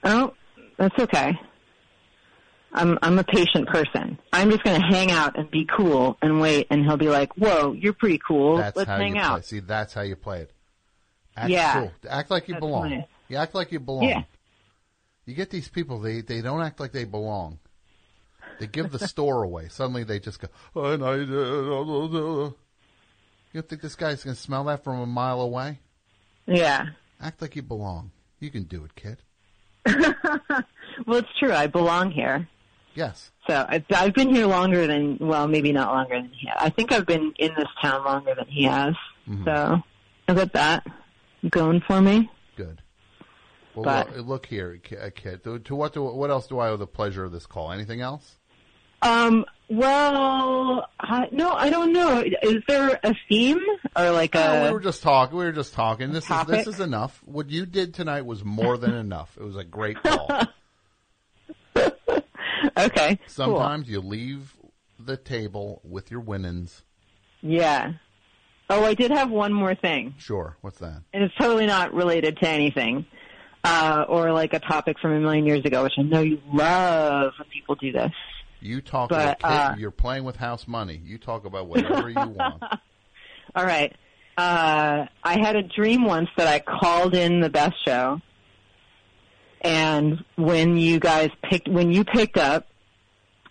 Oh, 0.03 0.32
that's 0.78 0.99
okay. 0.99 1.32
I'm 2.73 2.99
I'm 3.03 3.19
a 3.19 3.24
patient 3.24 3.69
person. 3.69 4.19
I'm 4.32 4.51
just 4.51 4.62
going 4.65 4.81
to 4.81 4.86
hang 4.86 5.11
out 5.11 5.39
and 5.39 5.51
be 5.51 5.66
cool 5.77 6.19
and 6.23 6.40
wait, 6.40 6.66
and 6.70 6.85
he'll 6.85 6.99
be 6.99 7.09
like, 7.09 7.32
"Whoa, 7.36 7.73
you're 7.73 7.95
pretty 7.95 8.20
cool. 8.27 8.59
That's 8.59 8.77
Let's 8.77 8.89
hang 8.89 9.19
out." 9.19 9.40
play. 9.40 9.43
See, 9.43 9.61
that's 9.61 9.95
how 9.95 10.03
you 10.03 10.16
play 10.16 10.43
it. 10.43 10.53
Act 11.36 11.51
Yeah. 11.51 11.73
cool. 11.81 11.93
Act 12.09 12.31
like 12.31 12.49
you 12.49 12.59
belong. 12.59 12.90
nice. 12.90 13.05
You 13.28 13.36
act 13.36 13.55
like 13.55 13.72
you 13.72 13.80
belong. 13.80 14.05
Yeah. 14.09 14.22
You 15.26 15.34
get 15.34 15.50
these 15.50 15.68
people, 15.68 16.00
they, 16.00 16.22
they 16.22 16.40
don't 16.40 16.62
act 16.62 16.80
like 16.80 16.92
they 16.92 17.05
belong. 17.05 17.59
They 18.59 18.66
give 18.66 18.90
the 18.90 18.98
store 19.06 19.42
away. 19.42 19.68
Suddenly 19.68 20.05
they 20.05 20.18
just 20.18 20.40
go, 20.40 20.48
oh, 20.74 20.84
uh, 20.84 20.96
uh, 20.96 22.46
uh." 22.46 22.50
You 23.52 23.62
think 23.62 23.82
this 23.82 23.94
guy's 23.94 24.24
going 24.24 24.34
to 24.34 24.40
smell 24.40 24.64
that 24.64 24.84
from 24.84 25.00
a 25.00 25.06
mile 25.06 25.40
away? 25.40 25.80
Yeah. 26.46 26.86
Act 27.20 27.40
like 27.42 27.56
you 27.56 27.62
belong. 27.62 28.10
You 28.40 28.50
can 28.50 28.64
do 28.64 28.84
it, 28.84 28.94
kid. 28.94 29.18
Well, 31.06 31.18
it's 31.18 31.28
true. 31.38 31.52
I 31.52 31.68
belong 31.68 32.10
here. 32.10 32.48
Yes. 32.94 33.30
So 33.46 33.64
I've, 33.68 33.84
I've 33.94 34.14
been 34.14 34.34
here 34.34 34.46
longer 34.46 34.86
than, 34.88 35.16
well, 35.20 35.46
maybe 35.46 35.70
not 35.70 35.92
longer 35.92 36.16
than 36.20 36.30
he 36.30 36.48
has. 36.48 36.56
I 36.59 36.70
think 36.70 36.90
I've 36.92 37.06
been 37.06 37.32
in 37.38 37.55
this 37.56 37.68
town 37.80 38.05
longer 38.05 38.34
than 38.34 38.46
he 38.48 38.64
has. 38.64 38.94
Mhm. 39.28 39.44
So 39.44 39.82
I 40.26 40.34
got 40.34 40.52
that 40.55 40.84
going 41.48 41.80
for 41.86 42.00
me. 42.00 42.28
Good. 42.56 42.82
Well, 43.78 44.05
But- 44.06 44.16
look, 44.16 44.26
look 44.26 44.46
here, 44.46 44.78
ki- 44.82 44.96
uh, 44.96 45.10
kid. 45.14 45.44
To, 45.44 45.74
what 45.74 45.92
do, 45.92 46.02
what 46.02 46.30
else 46.30 46.46
do 46.46 46.59
I 46.59 46.68
owe 46.68 46.76
the 46.76 46.86
pleasure 46.86 47.24
of 47.24 47.32
this 47.32 47.46
call? 47.46 47.70
Anything 47.72 48.00
else? 48.00 48.36
Um, 49.02 49.44
well, 49.68 50.88
I, 50.98 51.28
no, 51.30 51.52
I 51.52 51.70
don't 51.70 51.92
know. 51.92 52.24
Is 52.42 52.62
there 52.66 52.98
a 53.05 53.14
theme 53.28 53.60
or 53.94 54.10
like 54.10 54.34
No, 54.34 54.40
a? 54.40 54.64
we 54.66 54.72
were 54.72 54.80
just 54.80 55.02
talking. 55.05 55.38
We 55.38 55.44
were 55.44 55.52
just 55.52 55.72
talking. 55.72 56.12
This 56.12 56.28
is 56.28 56.46
this 56.46 56.66
is 56.66 56.80
enough. 56.80 57.20
What 57.24 57.48
you 57.48 57.64
did 57.64 57.94
tonight 57.94 58.26
was 58.26 58.44
more 58.44 58.76
than 58.76 58.94
enough. 58.94 59.36
It 59.40 59.44
was 59.44 59.55
a 59.56 59.62
great 59.62 60.02
call. 60.02 60.28
okay. 62.76 63.18
Sometimes 63.26 63.88
you 63.88 64.00
leave 64.00 64.55
the 64.98 65.16
table 65.16 65.80
with 65.84 66.10
your 66.10 66.20
winnings. 66.20 66.82
Yeah. 67.40 67.92
Oh, 68.70 68.84
I 68.84 68.94
did 68.94 69.10
have 69.12 69.30
one 69.30 69.52
more 69.52 69.74
thing, 69.74 70.14
Sure. 70.18 70.56
What's 70.60 70.78
that? 70.80 71.00
and 71.14 71.22
it's 71.22 71.34
totally 71.36 71.64
not 71.66 71.94
related 71.94 72.36
to 72.38 72.48
anything, 72.48 73.06
uh, 73.64 74.05
or 74.09 74.32
like 74.32 74.52
a 74.55 74.60
topic 74.60 74.98
from 75.01 75.12
a 75.12 75.20
million 75.20 75.47
years 75.47 75.64
ago, 75.64 75.82
which 75.82 75.94
I 75.98 76.02
know 76.02 76.20
you 76.20 76.40
love 76.52 77.32
when 77.39 77.48
people 77.48 77.74
do 77.74 77.93
this. 77.93 78.12
You 78.60 78.80
talk 78.80 79.10
But, 79.10 79.39
about 79.40 79.72
uh, 79.72 79.76
you're 79.78 79.90
playing 79.90 80.24
with 80.24 80.36
house 80.36 80.66
money. 80.66 81.01
You 81.05 81.18
talk 81.18 81.44
about 81.44 81.66
whatever 81.68 82.09
you 82.09 82.14
want. 82.16 82.62
All 83.55 83.64
right. 83.64 83.94
Uh, 84.36 85.06
I 85.24 85.39
had 85.40 85.56
a 85.56 85.62
dream 85.62 86.05
once 86.05 86.28
that 86.36 86.47
I 86.47 86.60
called 86.60 87.14
in 87.14 87.40
the 87.40 87.51
best 87.51 87.74
show, 87.85 88.20
and 89.62 90.24
when 90.36 90.76
you 90.76 91.01
guys 91.01 91.30
picked, 91.43 91.68
when 91.68 91.90
you 91.90 92.05
picked 92.05 92.36
up, 92.36 92.68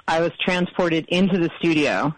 I 0.08 0.22
was 0.22 0.32
transported 0.40 1.06
into 1.10 1.38
the 1.38 1.50
studio, 1.60 2.16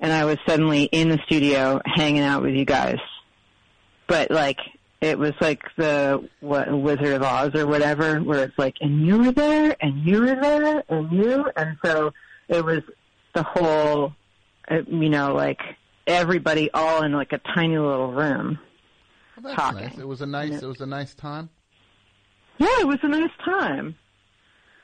and 0.00 0.12
I 0.12 0.24
was 0.24 0.38
suddenly 0.46 0.84
in 0.84 1.10
the 1.10 1.18
studio 1.26 1.80
hanging 1.84 2.22
out 2.22 2.42
with 2.42 2.54
you 2.54 2.64
guys. 2.64 2.98
But 4.06 4.30
like, 4.30 4.58
it 5.04 5.18
was 5.18 5.32
like 5.38 5.62
the 5.76 6.26
what 6.40 6.72
Wizard 6.72 7.12
of 7.12 7.22
Oz 7.22 7.54
or 7.54 7.66
whatever, 7.66 8.20
where 8.20 8.44
it's 8.44 8.58
like, 8.58 8.74
and 8.80 9.06
you 9.06 9.18
were 9.18 9.32
there, 9.32 9.76
and 9.80 10.02
you 10.04 10.20
were 10.20 10.34
there, 10.40 10.82
and 10.88 11.12
you, 11.12 11.44
and 11.56 11.76
so 11.84 12.12
it 12.48 12.64
was 12.64 12.80
the 13.34 13.42
whole, 13.42 14.12
uh, 14.70 14.76
you 14.86 15.10
know, 15.10 15.34
like 15.34 15.60
everybody 16.06 16.70
all 16.72 17.02
in 17.02 17.12
like 17.12 17.32
a 17.32 17.40
tiny 17.54 17.76
little 17.76 18.12
room. 18.12 18.58
Well, 19.42 19.54
Talking. 19.54 19.80
nice. 19.88 19.98
It 19.98 20.08
was 20.08 20.22
a 20.22 20.26
nice. 20.26 20.62
It 20.62 20.66
was 20.66 20.80
a 20.80 20.86
nice 20.86 21.14
time. 21.14 21.50
Yeah, 22.56 22.80
it 22.80 22.86
was 22.86 22.98
a 23.02 23.08
nice 23.08 23.32
time. 23.44 23.96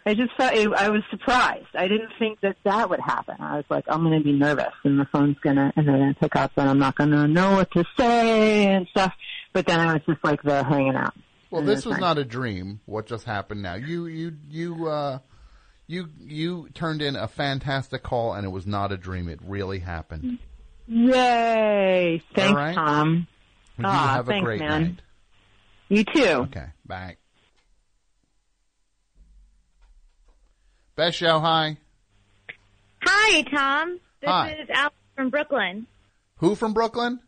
I 0.05 0.15
just 0.15 0.33
thought 0.37 0.55
it, 0.55 0.71
I 0.73 0.89
was 0.91 1.03
surprised. 1.11 1.69
I 1.75 1.87
didn't 1.87 2.11
think 2.19 2.41
that 2.41 2.57
that 2.65 2.91
would 2.91 3.01
happen. 3.01 3.37
I 3.39 3.57
was 3.57 3.67
like, 3.71 3.85
I'm 3.87 4.03
going 4.03 4.19
to 4.19 4.25
be 4.25 4.33
nervous, 4.33 4.73
and 4.85 4.99
the 4.99 5.07
phone's 5.13 5.37
gonna 5.43 5.73
and 5.77 5.87
they're 5.87 5.99
gonna 5.99 6.15
pick 6.15 6.37
up, 6.37 6.53
and 6.57 6.69
I'm 6.69 6.79
not 6.79 6.97
going 6.97 7.11
to 7.11 7.29
know 7.29 7.53
what 7.53 7.71
to 7.73 7.85
say 7.99 8.67
and 8.67 8.87
stuff. 8.89 9.13
But 9.53 9.67
then 9.67 9.81
I 9.81 9.95
was 9.95 10.03
just 10.07 10.23
like 10.25 10.43
there 10.43 10.63
hanging 10.63 10.95
out. 10.97 11.15
Well, 11.51 11.63
this 11.63 11.85
was 11.85 11.95
nice. 11.95 12.01
not 12.01 12.19
a 12.19 12.25
dream. 12.25 12.81
What 12.87 13.07
just 13.07 13.25
happened 13.25 13.63
now? 13.63 13.75
You 13.75 14.07
you 14.07 14.37
you 14.49 14.87
uh 14.89 15.19
you 15.89 16.09
you 16.21 16.69
turned 16.75 17.03
in 17.03 17.17
a 17.17 17.27
fantastic 17.27 18.03
call, 18.05 18.35
and 18.35 18.45
it 18.47 18.51
was 18.51 18.67
not 18.67 18.93
a 18.93 18.97
dream. 18.97 19.29
It 19.29 19.41
really 19.43 19.81
happened. 19.81 20.39
Yay! 20.87 22.23
Thanks, 22.35 22.51
All 22.51 22.57
right. 22.57 22.75
Tom. 22.75 23.27
You 23.79 23.85
Ah, 23.87 24.15
have 24.15 24.29
a 24.29 24.33
thanks, 24.33 24.45
great 24.45 24.61
man. 24.61 24.83
night. 24.83 25.01
You 25.89 26.05
too. 26.05 26.27
Okay, 26.49 26.67
bye. 26.87 27.17
Best 30.97 31.17
show, 31.17 31.39
hi. 31.41 31.79
Hi, 33.03 33.43
Tom. 33.43 33.99
This 34.21 34.29
Hi. 34.31 34.51
is 34.63 34.69
Alice 34.73 34.93
from 35.17 35.31
Brooklyn. 35.31 35.87
Who 36.39 36.55
from 36.55 36.75
Brooklyn? 36.75 37.21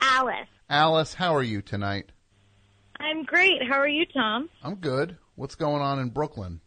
Alice. 0.00 0.48
Alice, 0.74 1.14
how 1.14 1.34
are 1.34 1.42
you 1.42 1.60
tonight? 1.62 2.12
I'm 3.00 3.24
great. 3.24 3.60
How 3.68 3.74
are 3.80 3.88
you, 3.88 4.06
Tom? 4.06 4.48
I'm 4.62 4.76
good. 4.76 5.16
What's 5.34 5.56
going 5.56 5.82
on 5.82 5.98
in 5.98 6.10
Brooklyn? 6.10 6.60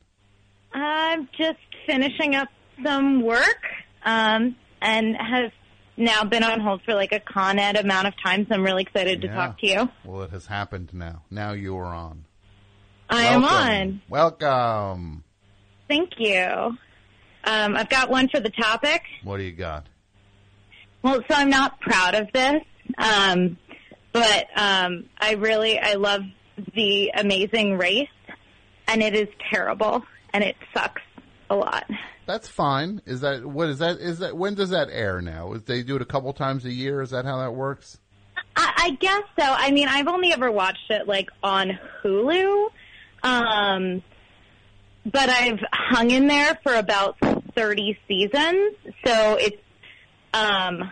I'm 0.73 1.29
just 1.37 1.59
finishing 1.87 2.35
up 2.35 2.49
some 2.83 3.21
work, 3.21 3.61
um, 4.03 4.57
and 4.81 5.15
has 5.15 5.51
now 5.95 6.25
been 6.25 6.43
on 6.43 6.59
hold 6.59 6.81
for 6.83 6.95
like 6.95 7.13
a 7.13 7.19
con 7.21 7.59
ed 7.59 7.77
amount 7.77 8.07
of 8.07 8.13
time, 8.21 8.45
so 8.49 8.55
I'm 8.55 8.63
really 8.63 8.81
excited 8.81 9.21
to 9.21 9.27
Yeah. 9.27 9.35
talk 9.35 9.59
to 9.59 9.67
you. 9.67 9.89
Well, 10.03 10.23
it 10.23 10.31
has 10.31 10.47
happened 10.47 10.89
now. 10.93 11.21
Now 11.31 11.53
you 11.53 11.77
are 11.77 11.85
on. 11.95 12.25
I 13.09 13.23
am 13.27 13.45
on. 13.45 14.01
Welcome. 14.09 15.23
Thank 15.87 16.09
you. 16.17 16.77
Um, 17.45 17.75
I've 17.77 17.89
got 17.89 18.09
one 18.09 18.27
for 18.27 18.41
the 18.41 18.49
topic. 18.49 19.01
What 19.23 19.37
do 19.37 19.43
you 19.43 19.51
got? 19.53 19.85
Well, 21.03 21.21
so 21.29 21.35
I'm 21.35 21.49
not 21.49 21.79
proud 21.81 22.15
of 22.15 22.31
this, 22.33 22.63
um, 22.97 23.57
but 24.13 24.47
um, 24.55 25.05
I 25.19 25.33
really 25.33 25.79
I 25.79 25.95
love 25.95 26.21
the 26.75 27.11
Amazing 27.15 27.77
Race, 27.77 28.07
and 28.87 29.01
it 29.01 29.15
is 29.15 29.27
terrible, 29.51 30.03
and 30.33 30.43
it 30.43 30.55
sucks 30.73 31.01
a 31.49 31.55
lot. 31.55 31.85
That's 32.25 32.47
fine. 32.47 33.01
Is 33.05 33.21
that 33.21 33.45
what 33.45 33.69
is 33.69 33.79
that? 33.79 33.97
Is 33.97 34.19
that 34.19 34.37
when 34.37 34.53
does 34.53 34.69
that 34.69 34.87
air 34.89 35.21
now? 35.21 35.53
Is 35.53 35.63
they 35.63 35.83
do 35.83 35.95
it 35.97 36.01
a 36.01 36.05
couple 36.05 36.31
times 36.31 36.63
a 36.63 36.71
year? 36.71 37.01
Is 37.01 37.09
that 37.09 37.25
how 37.25 37.39
that 37.39 37.53
works? 37.53 37.97
I, 38.55 38.73
I 38.77 38.89
guess 38.91 39.23
so. 39.37 39.45
I 39.45 39.71
mean, 39.71 39.87
I've 39.87 40.07
only 40.07 40.31
ever 40.31 40.51
watched 40.51 40.89
it 40.89 41.07
like 41.07 41.29
on 41.41 41.77
Hulu, 42.03 42.69
um, 43.23 44.03
but 45.05 45.29
I've 45.29 45.59
hung 45.73 46.11
in 46.11 46.27
there 46.27 46.57
for 46.63 46.75
about 46.75 47.17
thirty 47.55 47.97
seasons, 48.07 48.75
so 49.05 49.35
it's 49.35 49.57
um, 50.33 50.91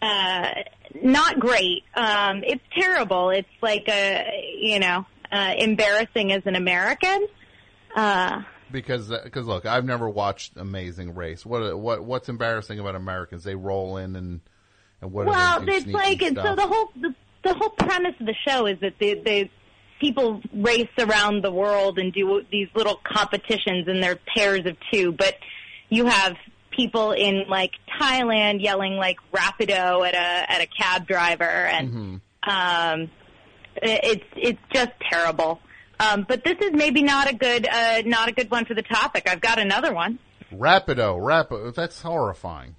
uh, 0.00 0.50
not 1.02 1.38
great. 1.40 1.84
Um, 1.94 2.42
it's 2.44 2.62
terrible. 2.78 3.30
It's 3.30 3.48
like 3.60 3.88
a 3.88 4.56
you 4.60 4.78
know 4.78 5.06
uh, 5.30 5.54
embarrassing 5.58 6.32
as 6.32 6.42
an 6.46 6.56
American. 6.56 7.26
Uh, 7.94 8.42
Because 8.70 9.12
because 9.24 9.46
look, 9.46 9.66
I've 9.66 9.84
never 9.84 10.08
watched 10.08 10.56
Amazing 10.56 11.14
Race. 11.14 11.44
What 11.44 11.78
what 11.78 12.04
what's 12.04 12.28
embarrassing 12.28 12.78
about 12.78 12.94
Americans? 12.94 13.44
They 13.44 13.54
roll 13.54 13.96
in 13.96 14.16
and 14.16 14.40
and 15.00 15.12
what? 15.12 15.26
well, 15.26 15.64
it's 15.68 15.86
like 15.86 16.22
and 16.22 16.36
so 16.36 16.54
the 16.54 16.66
whole 16.66 16.90
the, 17.00 17.14
the 17.44 17.54
whole 17.54 17.70
premise 17.70 18.14
of 18.20 18.26
the 18.26 18.34
show 18.46 18.66
is 18.66 18.78
that 18.80 18.94
the 18.98 19.14
the 19.14 19.50
people 20.00 20.40
race 20.52 20.88
around 20.98 21.44
the 21.44 21.52
world 21.52 21.98
and 21.98 22.12
do 22.12 22.42
these 22.50 22.68
little 22.74 23.00
competitions 23.04 23.86
and 23.86 24.02
they're 24.02 24.18
pairs 24.34 24.66
of 24.66 24.76
two, 24.92 25.12
but 25.12 25.36
you 25.90 26.06
have 26.06 26.34
people 26.72 27.12
in 27.12 27.44
like 27.48 27.72
Thailand 28.00 28.62
yelling 28.62 28.96
like 28.96 29.18
rapido 29.32 30.06
at 30.06 30.14
a 30.14 30.52
at 30.52 30.60
a 30.60 30.66
cab 30.66 31.06
driver 31.06 31.44
and 31.44 31.88
Mm-hmm. 31.90 32.50
um 32.50 33.10
it- 33.76 34.00
it's 34.04 34.24
it's 34.36 34.60
just 34.74 34.90
terrible. 35.10 35.60
Um 36.00 36.24
but 36.28 36.44
this 36.44 36.56
is 36.60 36.70
maybe 36.72 37.02
not 37.02 37.30
a 37.30 37.34
good 37.34 37.66
uh 37.68 38.02
not 38.04 38.28
a 38.28 38.32
good 38.32 38.50
one 38.50 38.64
for 38.64 38.74
the 38.74 38.82
topic. 38.82 39.28
I've 39.28 39.40
got 39.40 39.58
another 39.58 39.92
one. 39.94 40.18
Rapido, 40.52 41.16
Rapido. 41.18 41.74
That's 41.74 42.02
horrifying. 42.02 42.74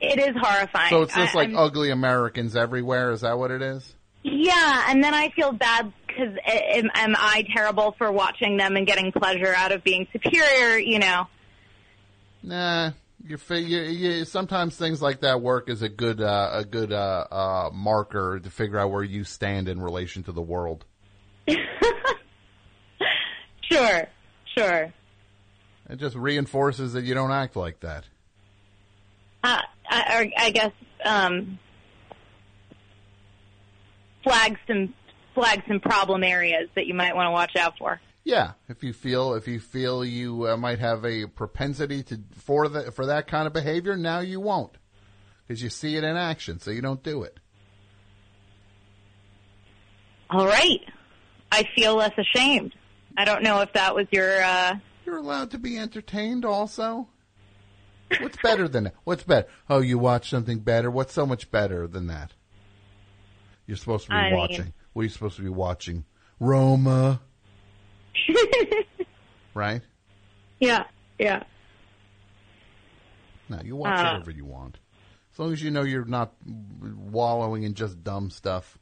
It 0.00 0.18
is 0.18 0.34
horrifying. 0.40 0.90
So 0.90 1.02
it's 1.02 1.14
just 1.14 1.34
like 1.34 1.48
I'm- 1.48 1.58
ugly 1.58 1.90
Americans 1.90 2.56
everywhere. 2.56 3.10
Is 3.12 3.20
that 3.22 3.38
what 3.38 3.50
it 3.50 3.62
is? 3.62 3.94
Yeah, 4.22 4.84
and 4.88 5.02
then 5.02 5.14
I 5.14 5.30
feel 5.30 5.50
bad 5.52 5.92
because 6.06 6.36
am, 6.46 6.90
am 6.94 7.14
I 7.18 7.44
terrible 7.56 7.94
for 7.96 8.12
watching 8.12 8.58
them 8.58 8.76
and 8.76 8.86
getting 8.86 9.12
pleasure 9.12 9.54
out 9.56 9.72
of 9.72 9.82
being 9.82 10.06
superior? 10.12 10.78
You 10.78 10.98
know. 10.98 11.26
Nah, 12.42 12.90
you, 13.26 13.36
fi- 13.36 13.58
you, 13.58 13.80
you 13.80 14.24
sometimes 14.24 14.76
things 14.76 15.00
like 15.00 15.20
that 15.20 15.40
work 15.40 15.68
as 15.70 15.82
a 15.82 15.88
good 15.88 16.20
uh, 16.20 16.50
a 16.52 16.64
good 16.64 16.92
uh, 16.92 17.26
uh, 17.30 17.70
marker 17.72 18.40
to 18.40 18.50
figure 18.50 18.78
out 18.78 18.90
where 18.90 19.04
you 19.04 19.24
stand 19.24 19.68
in 19.68 19.80
relation 19.80 20.22
to 20.24 20.32
the 20.32 20.42
world. 20.42 20.84
Sure, 23.70 24.08
sure. 24.56 24.92
It 25.88 25.96
just 25.96 26.16
reinforces 26.16 26.92
that 26.94 27.04
you 27.04 27.14
don't 27.14 27.30
act 27.30 27.56
like 27.56 27.80
that. 27.80 28.04
Uh, 29.42 29.60
I, 29.88 30.32
I 30.36 30.50
guess 30.50 30.72
um, 31.04 31.58
flag 34.22 34.58
some 34.66 34.94
flag 35.34 35.62
some 35.68 35.80
problem 35.80 36.24
areas 36.24 36.68
that 36.74 36.86
you 36.86 36.94
might 36.94 37.14
want 37.14 37.26
to 37.26 37.30
watch 37.30 37.56
out 37.56 37.78
for. 37.78 38.00
Yeah, 38.22 38.52
if 38.68 38.84
you 38.84 38.92
feel 38.92 39.34
if 39.34 39.48
you 39.48 39.58
feel 39.60 40.04
you 40.04 40.46
uh, 40.48 40.56
might 40.56 40.78
have 40.78 41.04
a 41.04 41.26
propensity 41.26 42.02
to 42.04 42.20
for 42.34 42.68
the 42.68 42.92
for 42.92 43.06
that 43.06 43.26
kind 43.26 43.46
of 43.46 43.52
behavior, 43.52 43.96
now 43.96 44.20
you 44.20 44.40
won't 44.40 44.76
because 45.46 45.62
you 45.62 45.70
see 45.70 45.96
it 45.96 46.04
in 46.04 46.16
action, 46.16 46.60
so 46.60 46.70
you 46.70 46.82
don't 46.82 47.02
do 47.02 47.22
it. 47.22 47.38
All 50.28 50.46
right, 50.46 50.80
I 51.50 51.64
feel 51.74 51.96
less 51.96 52.12
ashamed. 52.16 52.74
I 53.16 53.24
don't 53.24 53.42
know 53.42 53.60
if 53.60 53.72
that 53.72 53.94
was 53.94 54.06
your. 54.10 54.42
Uh, 54.42 54.76
You're 55.04 55.16
allowed 55.18 55.50
to 55.52 55.58
be 55.58 55.76
entertained, 55.78 56.44
also. 56.44 57.08
What's 58.20 58.36
better 58.42 58.68
than 58.68 58.84
that? 58.84 58.94
What's 59.04 59.22
better? 59.24 59.48
Oh, 59.68 59.80
you 59.80 59.98
watch 59.98 60.30
something 60.30 60.58
better. 60.60 60.90
What's 60.90 61.12
so 61.14 61.26
much 61.26 61.50
better 61.50 61.86
than 61.86 62.06
that? 62.08 62.32
You're 63.66 63.76
supposed 63.76 64.04
to 64.04 64.10
be 64.10 64.16
I 64.16 64.30
mean- 64.30 64.36
watching. 64.38 64.72
What 64.92 65.02
are 65.02 65.04
you 65.04 65.10
supposed 65.10 65.36
to 65.36 65.42
be 65.42 65.48
watching? 65.48 66.04
Roma, 66.40 67.20
right? 69.54 69.82
yeah, 70.58 70.84
yeah. 71.18 71.42
No, 73.48 73.60
you 73.64 73.76
watch 73.76 73.98
Uh. 73.98 74.12
whatever 74.12 74.30
you 74.30 74.44
want. 74.44 74.78
As 75.32 75.38
long 75.38 75.52
as 75.52 75.62
you 75.62 75.70
know 75.70 75.82
you're 75.82 76.04
not 76.04 76.32
wallowing 76.80 77.62
in 77.62 77.74
just 77.74 78.02
dumb 78.04 78.30
stuff, 78.30 78.78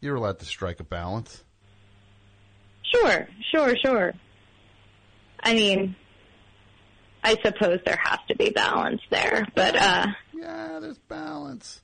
you're 0.00 0.16
allowed 0.16 0.38
to 0.40 0.44
strike 0.44 0.80
a 0.80 0.84
balance. 0.84 1.42
Sure, 2.82 3.28
sure, 3.50 3.74
sure. 3.84 4.12
I 5.40 5.54
mean, 5.54 5.94
I 7.22 7.36
suppose 7.44 7.80
there 7.84 7.98
has 8.02 8.18
to 8.28 8.36
be 8.36 8.50
balance 8.50 9.00
there, 9.10 9.46
but 9.54 9.76
uh 9.76 10.06
Yeah, 10.34 10.78
there's 10.80 10.98
balance. 10.98 11.80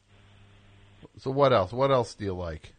So 1.18 1.30
what 1.30 1.52
else? 1.52 1.72
What 1.72 1.90
else 1.90 2.14
do 2.14 2.24
you 2.24 2.34
like? 2.34 2.73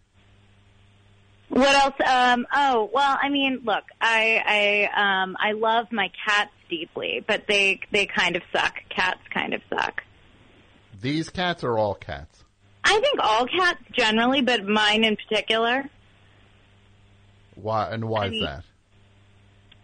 What 1.55 1.73
else? 1.73 1.95
Um 2.05 2.45
oh, 2.53 2.89
well, 2.93 3.17
I 3.21 3.29
mean, 3.29 3.61
look, 3.63 3.83
I 4.01 4.87
I 4.95 5.21
um 5.23 5.37
I 5.39 5.53
love 5.53 5.87
my 5.91 6.11
cats 6.25 6.51
deeply, 6.69 7.23
but 7.25 7.47
they 7.47 7.79
they 7.91 8.05
kind 8.05 8.35
of 8.35 8.41
suck. 8.51 8.73
Cats 8.89 9.21
kind 9.33 9.53
of 9.53 9.61
suck. 9.69 10.01
These 11.01 11.29
cats 11.29 11.63
are 11.63 11.77
all 11.77 11.95
cats. 11.95 12.43
I 12.83 12.99
think 12.99 13.19
all 13.21 13.47
cats 13.47 13.79
generally, 13.93 14.41
but 14.41 14.65
mine 14.65 15.03
in 15.03 15.15
particular. 15.15 15.89
Why 17.55 17.87
and 17.89 18.05
why 18.09 18.23
I 18.23 18.25
is 18.25 18.31
mean- 18.31 18.43
that? 18.43 18.63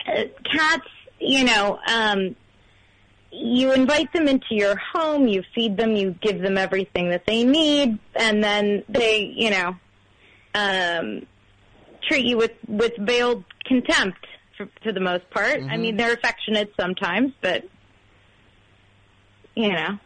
uh, 0.07 0.23
cats, 0.57 0.88
you 1.19 1.43
know, 1.45 1.80
um, 1.88 2.35
you 3.31 3.72
invite 3.72 4.11
them 4.14 4.27
into 4.27 4.48
your 4.52 4.76
home, 4.76 5.27
you 5.27 5.43
feed 5.56 5.77
them, 5.77 5.95
you 5.95 6.11
give 6.22 6.41
them 6.41 6.57
everything 6.57 7.10
that 7.11 7.26
they 7.26 7.43
need, 7.45 7.98
and 8.15 8.43
then 8.43 8.84
they, 8.89 9.31
you 9.35 9.52
know, 9.52 9.76
um, 10.56 11.26
treat 12.07 12.26
you 12.26 12.38
with 12.38 12.52
with 12.68 12.94
veiled 12.98 13.44
contempt 13.65 14.26
for, 14.57 14.68
for 14.84 14.91
the 14.91 14.99
most 14.99 15.30
part. 15.30 15.61
I 15.61 15.78
mean, 15.78 15.98
they're 15.98 16.14
affectionate 16.14 16.73
sometimes, 16.80 17.34
but 17.41 17.65
you 19.56 19.72
know, 19.72 19.98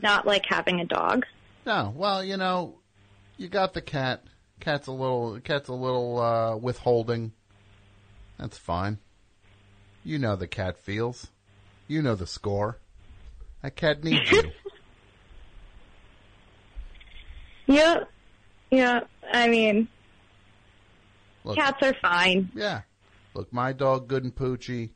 not 0.00 0.26
like 0.26 0.44
having 0.48 0.80
a 0.80 0.84
dog. 0.84 1.24
No, 1.64 1.92
well, 1.96 2.22
you 2.22 2.36
know, 2.36 2.76
you 3.36 3.48
got 3.48 3.74
the 3.74 3.82
cat. 3.82 4.22
Cat's 4.60 4.86
a 4.86 4.92
little, 4.92 5.38
cat's 5.40 5.68
a 5.68 5.74
little 5.74 6.18
uh, 6.18 6.56
withholding. 6.56 7.32
That's 8.38 8.56
fine. 8.56 8.98
You 10.04 10.18
know 10.18 10.36
the 10.36 10.46
cat 10.46 10.78
feels. 10.78 11.28
You 11.88 12.02
know 12.02 12.14
the 12.14 12.26
score. 12.26 12.78
That 13.62 13.76
cat 13.76 14.02
needs 14.04 14.30
you. 14.30 14.42
Yeah, 17.66 18.04
yeah. 18.70 19.00
I 19.32 19.48
mean, 19.48 19.88
Look, 21.46 21.56
cats 21.56 21.78
are 21.82 21.94
fine. 22.02 22.50
Yeah. 22.54 22.82
Look, 23.34 23.52
my 23.52 23.72
dog, 23.72 24.08
good 24.08 24.24
and 24.24 24.34
poochy. 24.34 24.90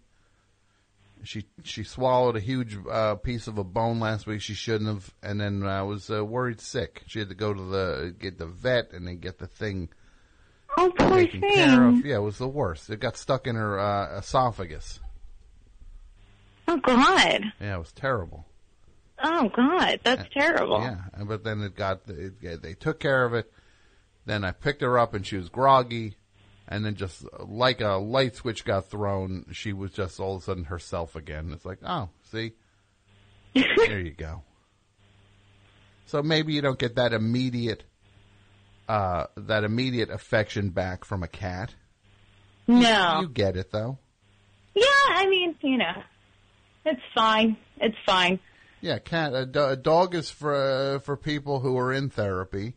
She 1.22 1.44
she 1.64 1.85
swallowed 1.85 2.36
a 2.36 2.40
huge 2.40 2.78
uh, 2.90 3.14
piece 3.16 3.47
of 3.47 3.59
a 3.59 3.64
bone 3.64 4.01
last 4.01 4.27
week. 4.27 4.40
She 4.40 4.55
shouldn't 4.55 4.89
have, 4.89 5.12
and 5.22 5.39
then 5.40 5.62
I 5.64 5.82
was 5.82 6.10
uh, 6.10 6.24
worried 6.24 6.60
sick. 6.62 7.02
She 7.06 7.18
had 7.18 7.28
to 7.28 7.35
go 7.35 7.52
to 7.52 7.62
the 7.62 8.14
get 8.18 8.39
the 8.39 8.47
vet 8.47 8.93
and 8.93 9.06
then 9.06 9.18
get 9.18 9.39
the 9.39 9.47
thing 9.47 9.90
Oh, 10.78 10.90
poor 10.97 11.10
taken 11.18 11.40
care 11.43 11.85
of. 11.89 11.94
thing. 11.97 12.02
Yeah, 12.06 12.16
it 12.16 12.20
was 12.22 12.39
the 12.39 12.48
worst. 12.48 12.89
It 12.89 13.01
got 13.01 13.16
stuck 13.18 13.47
in 13.47 13.56
her 13.56 13.78
uh, 13.78 14.18
esophagus. 14.18 15.01
Oh 16.68 16.78
God. 16.78 17.44
Yeah, 17.60 17.74
it 17.74 17.78
was 17.78 17.93
terrible. 17.93 18.47
Oh 19.22 19.51
God, 19.55 20.01
that's 20.02 20.27
terrible. 20.32 20.81
Yeah, 20.81 21.24
but 21.24 21.44
then 21.44 21.60
it 21.60 21.77
got 21.77 22.01
it, 22.09 22.62
they 22.62 22.72
took 22.74 22.98
care 23.01 23.24
of 23.27 23.35
it. 23.35 23.52
Then 24.24 24.44
I 24.44 24.52
picked 24.52 24.81
her 24.81 24.98
up 24.98 25.12
and 25.12 25.27
she 25.27 25.36
was 25.36 25.48
groggy, 25.51 26.16
and 26.70 26.84
then 26.84 26.94
just 26.94 27.24
like 27.40 27.80
a 27.80 27.94
light 27.94 28.36
switch 28.36 28.64
got 28.64 28.88
thrown, 28.88 29.47
she 29.52 29.72
was 29.72 29.90
just 29.90 30.20
all 30.20 30.36
of 30.36 30.42
a 30.42 30.44
sudden 30.44 30.64
herself 30.64 31.16
again. 31.16 31.51
It's 31.52 31.64
like, 31.64 31.80
oh, 31.84 32.09
see, 32.30 32.52
there 33.55 33.98
you 33.98 34.12
go. 34.12 34.42
So 36.06 36.22
maybe 36.22 36.52
you 36.52 36.62
don't 36.62 36.78
get 36.78 36.94
that 36.94 37.12
immediate, 37.12 37.82
uh, 38.88 39.26
that 39.36 39.64
immediate 39.64 40.10
affection 40.10 40.70
back 40.70 41.05
from 41.05 41.24
a 41.24 41.28
cat. 41.28 41.74
No. 42.68 43.20
You 43.22 43.28
get 43.28 43.56
it 43.56 43.72
though. 43.72 43.98
Yeah, 44.74 44.84
I 45.09 45.26
mean, 45.28 45.56
you 45.62 45.76
know, 45.76 46.02
it's 46.84 47.02
fine. 47.14 47.56
It's 47.78 47.97
fine. 48.06 48.38
Yeah, 48.80 48.98
cat. 48.98 49.34
A, 49.34 49.44
do- 49.44 49.64
a 49.64 49.76
dog 49.76 50.14
is 50.14 50.30
for 50.30 50.55
uh, 50.55 50.98
for 51.01 51.16
people 51.16 51.60
who 51.60 51.76
are 51.76 51.92
in 51.92 52.10
therapy. 52.10 52.74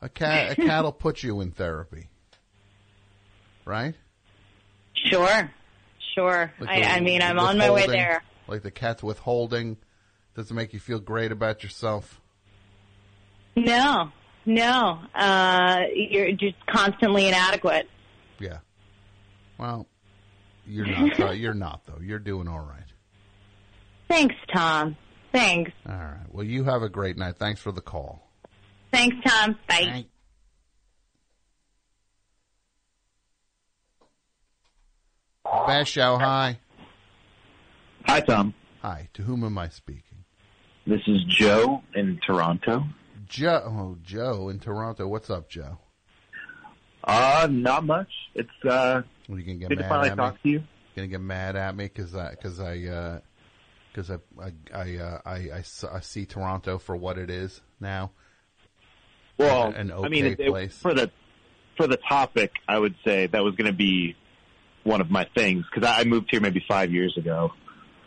A 0.00 0.08
cat. 0.08 0.52
A 0.52 0.54
cat 0.66 0.84
will 0.84 0.92
put 0.92 1.22
you 1.24 1.40
in 1.40 1.50
therapy. 1.50 2.08
Right. 3.64 3.94
Sure, 5.10 5.50
sure. 6.14 6.52
Like 6.60 6.68
I, 6.70 6.80
the- 6.80 6.90
I 6.92 7.00
mean, 7.00 7.22
I'm 7.22 7.38
on 7.38 7.58
my 7.58 7.70
way 7.70 7.86
there. 7.86 8.22
Like 8.46 8.62
the 8.62 8.70
cat's 8.70 9.02
withholding. 9.02 9.76
Does 10.34 10.50
it 10.50 10.54
make 10.54 10.72
you 10.72 10.80
feel 10.80 10.98
great 11.00 11.32
about 11.32 11.62
yourself? 11.62 12.20
No, 13.56 14.10
no. 14.44 14.98
Uh, 15.14 15.82
you're 15.94 16.32
just 16.32 16.56
constantly 16.66 17.28
inadequate. 17.28 17.88
Yeah. 18.40 18.58
Well, 19.58 19.86
you're 20.66 20.86
not. 20.86 21.20
uh, 21.20 21.30
you're 21.32 21.54
not 21.54 21.82
though. 21.86 22.00
You're 22.02 22.18
doing 22.18 22.48
all 22.48 22.58
right. 22.60 22.82
Thanks, 24.08 24.34
Tom. 24.52 24.96
Thanks. 25.32 25.72
All 25.88 25.94
right. 25.94 26.26
Well, 26.30 26.44
you 26.44 26.64
have 26.64 26.82
a 26.82 26.88
great 26.88 27.16
night. 27.16 27.36
Thanks 27.38 27.60
for 27.60 27.72
the 27.72 27.80
call. 27.80 28.28
Thanks, 28.92 29.16
Tom. 29.26 29.56
Bye. 29.68 30.06
Bashow, 35.44 36.18
hi. 36.20 36.58
Hi, 38.06 38.20
Tom. 38.20 38.54
Hi. 38.82 39.08
To 39.14 39.22
whom 39.22 39.44
am 39.44 39.58
I 39.58 39.68
speaking? 39.68 40.24
This 40.86 41.00
is 41.06 41.24
Joe 41.24 41.82
in 41.94 42.20
Toronto. 42.26 42.84
Joe. 43.28 43.62
Oh, 43.64 43.96
Joe 44.02 44.48
in 44.48 44.58
Toronto. 44.58 45.06
What's 45.06 45.30
up, 45.30 45.48
Joe? 45.48 45.78
Uh, 47.02 47.48
not 47.50 47.84
much. 47.84 48.08
It's 48.34 48.48
uh, 48.68 49.02
Well, 49.28 49.38
you 49.38 49.44
can 49.44 49.58
get 49.58 49.68
good 49.68 49.76
to 49.76 49.82
mad 49.82 49.88
finally 49.88 50.10
at 50.10 50.16
talk 50.16 50.34
me. 50.34 50.40
to 50.42 50.48
you. 50.48 50.62
Gonna 50.96 51.08
get 51.08 51.20
mad 51.20 51.56
at 51.56 51.74
me 51.76 51.84
because 51.84 52.14
I 52.14 52.30
because 52.30 52.60
I 52.60 52.78
uh, 52.84 53.20
because 53.92 54.10
I 54.10 54.16
I 54.40 54.52
I, 54.72 54.96
uh, 54.96 55.18
I, 55.26 55.34
I 55.34 55.64
I 55.92 56.00
see 56.00 56.24
Toronto 56.24 56.78
for 56.78 56.96
what 56.96 57.18
it 57.18 57.30
is 57.30 57.60
now. 57.80 58.12
Well, 59.38 59.72
an 59.72 59.90
okay 59.90 60.06
I 60.06 60.08
mean, 60.08 60.26
it, 60.26 60.40
it- 60.40 60.72
for 60.72 60.94
the 60.94 61.10
for 61.76 61.86
the 61.88 61.96
topic, 62.08 62.52
I 62.68 62.78
would 62.78 62.94
say 63.04 63.26
that 63.26 63.42
was 63.42 63.56
going 63.56 63.66
to 63.66 63.76
be 63.76 64.14
one 64.84 65.00
of 65.00 65.10
my 65.10 65.26
things 65.36 65.64
because 65.72 65.88
I, 65.88 66.00
I 66.00 66.04
moved 66.04 66.28
here 66.30 66.40
maybe 66.40 66.64
five 66.68 66.92
years 66.92 67.16
ago. 67.18 67.50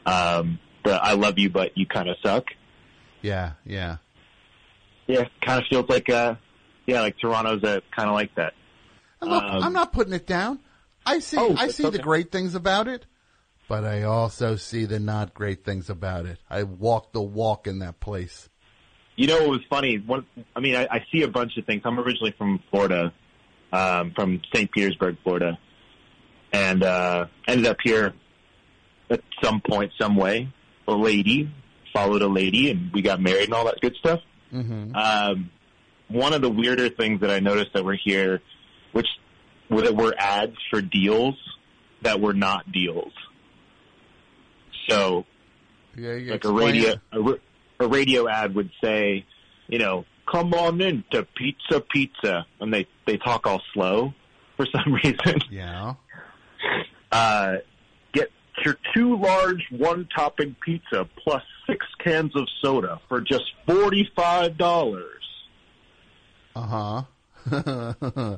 Um, 0.05 0.59
the 0.85 0.93
I 0.93 1.13
love 1.13 1.37
you, 1.37 1.49
but 1.49 1.77
you 1.77 1.85
kind 1.85 2.07
of 2.09 2.15
suck. 2.23 2.45
Yeah, 3.21 3.53
yeah. 3.65 3.97
Yeah, 5.07 5.23
kind 5.45 5.61
of 5.61 5.67
feels 5.69 5.89
like 5.89 6.09
uh, 6.09 6.35
yeah, 6.85 7.01
like 7.01 7.17
Toronto's 7.19 7.63
a 7.63 7.81
kind 7.95 8.09
of 8.09 8.13
like 8.13 8.33
that. 8.35 8.53
And 9.21 9.29
look, 9.31 9.43
Um, 9.43 9.63
I'm 9.63 9.73
not 9.73 9.91
putting 9.93 10.13
it 10.13 10.27
down. 10.27 10.59
I 11.05 11.19
see 11.19 11.37
Oh, 11.37 11.55
I 11.57 11.69
see 11.69 11.89
the 11.89 11.99
great 11.99 12.31
things 12.31 12.55
about 12.55 12.87
it. 12.87 13.05
but 13.69 13.83
I 13.83 14.03
also 14.03 14.55
see 14.55 14.85
the 14.85 14.99
not 14.99 15.33
great 15.33 15.63
things 15.65 15.89
about 15.89 16.25
it. 16.25 16.37
I 16.49 16.63
walk 16.63 17.11
the 17.13 17.21
walk 17.21 17.67
in 17.67 17.79
that 17.79 17.99
place. 17.99 18.49
You 19.15 19.27
know 19.27 19.37
it 19.37 19.49
was 19.49 19.61
funny? 19.69 19.97
One, 19.97 20.25
I 20.55 20.59
mean, 20.59 20.75
I, 20.75 20.87
I 20.91 21.05
see 21.11 21.23
a 21.23 21.27
bunch 21.27 21.57
of 21.57 21.65
things. 21.65 21.81
I'm 21.85 21.99
originally 21.99 22.35
from 22.37 22.61
Florida, 22.69 23.11
um, 23.73 24.11
from 24.15 24.41
St. 24.53 24.71
Petersburg, 24.71 25.17
Florida, 25.23 25.57
and 26.51 26.83
uh, 26.83 27.27
ended 27.47 27.67
up 27.67 27.77
here 27.83 28.13
at 29.09 29.21
some 29.43 29.61
point, 29.61 29.91
some 29.99 30.15
way. 30.15 30.51
A 30.87 30.93
lady 30.93 31.51
followed 31.93 32.21
a 32.21 32.27
lady, 32.27 32.69
and 32.69 32.91
we 32.93 33.01
got 33.01 33.19
married 33.19 33.45
and 33.45 33.53
all 33.53 33.65
that 33.65 33.79
good 33.81 33.95
stuff. 33.95 34.21
Mm-hmm. 34.53 34.95
Um, 34.95 35.49
one 36.09 36.33
of 36.33 36.41
the 36.41 36.49
weirder 36.49 36.89
things 36.89 37.21
that 37.21 37.29
I 37.29 37.39
noticed 37.39 37.73
that 37.73 37.83
were 37.83 37.97
here, 38.01 38.41
which 38.93 39.07
were 39.69 39.81
that 39.81 39.95
were 39.95 40.13
ads 40.17 40.55
for 40.69 40.81
deals 40.81 41.35
that 42.01 42.21
were 42.21 42.33
not 42.33 42.71
deals. 42.71 43.11
So, 44.87 45.25
Yeah, 45.95 46.31
like 46.31 46.45
a 46.45 46.51
radio 46.51 46.93
a, 47.11 47.83
a 47.83 47.87
radio 47.87 48.29
ad 48.29 48.55
would 48.55 48.71
say, 48.81 49.25
you 49.67 49.79
know, 49.79 50.05
come 50.31 50.53
on 50.53 50.79
in 50.81 51.03
to 51.11 51.27
Pizza 51.35 51.81
Pizza, 51.81 52.45
and 52.59 52.73
they 52.73 52.87
they 53.05 53.17
talk 53.17 53.45
all 53.45 53.61
slow 53.73 54.13
for 54.55 54.65
some 54.65 54.93
reason. 55.03 55.39
Yeah. 55.51 55.95
Uh, 57.11 57.57
get 58.13 58.31
your 58.65 58.77
two 58.93 59.17
large 59.17 59.65
one 59.71 60.07
topping 60.15 60.55
pizza 60.63 61.07
plus 61.17 61.43
six 61.67 61.85
cans 62.03 62.35
of 62.35 62.47
soda 62.61 62.99
for 63.07 63.21
just 63.21 63.45
forty 63.65 64.09
five 64.15 64.57
dollars. 64.57 65.23
Uh 66.55 67.03
huh. 67.49 68.37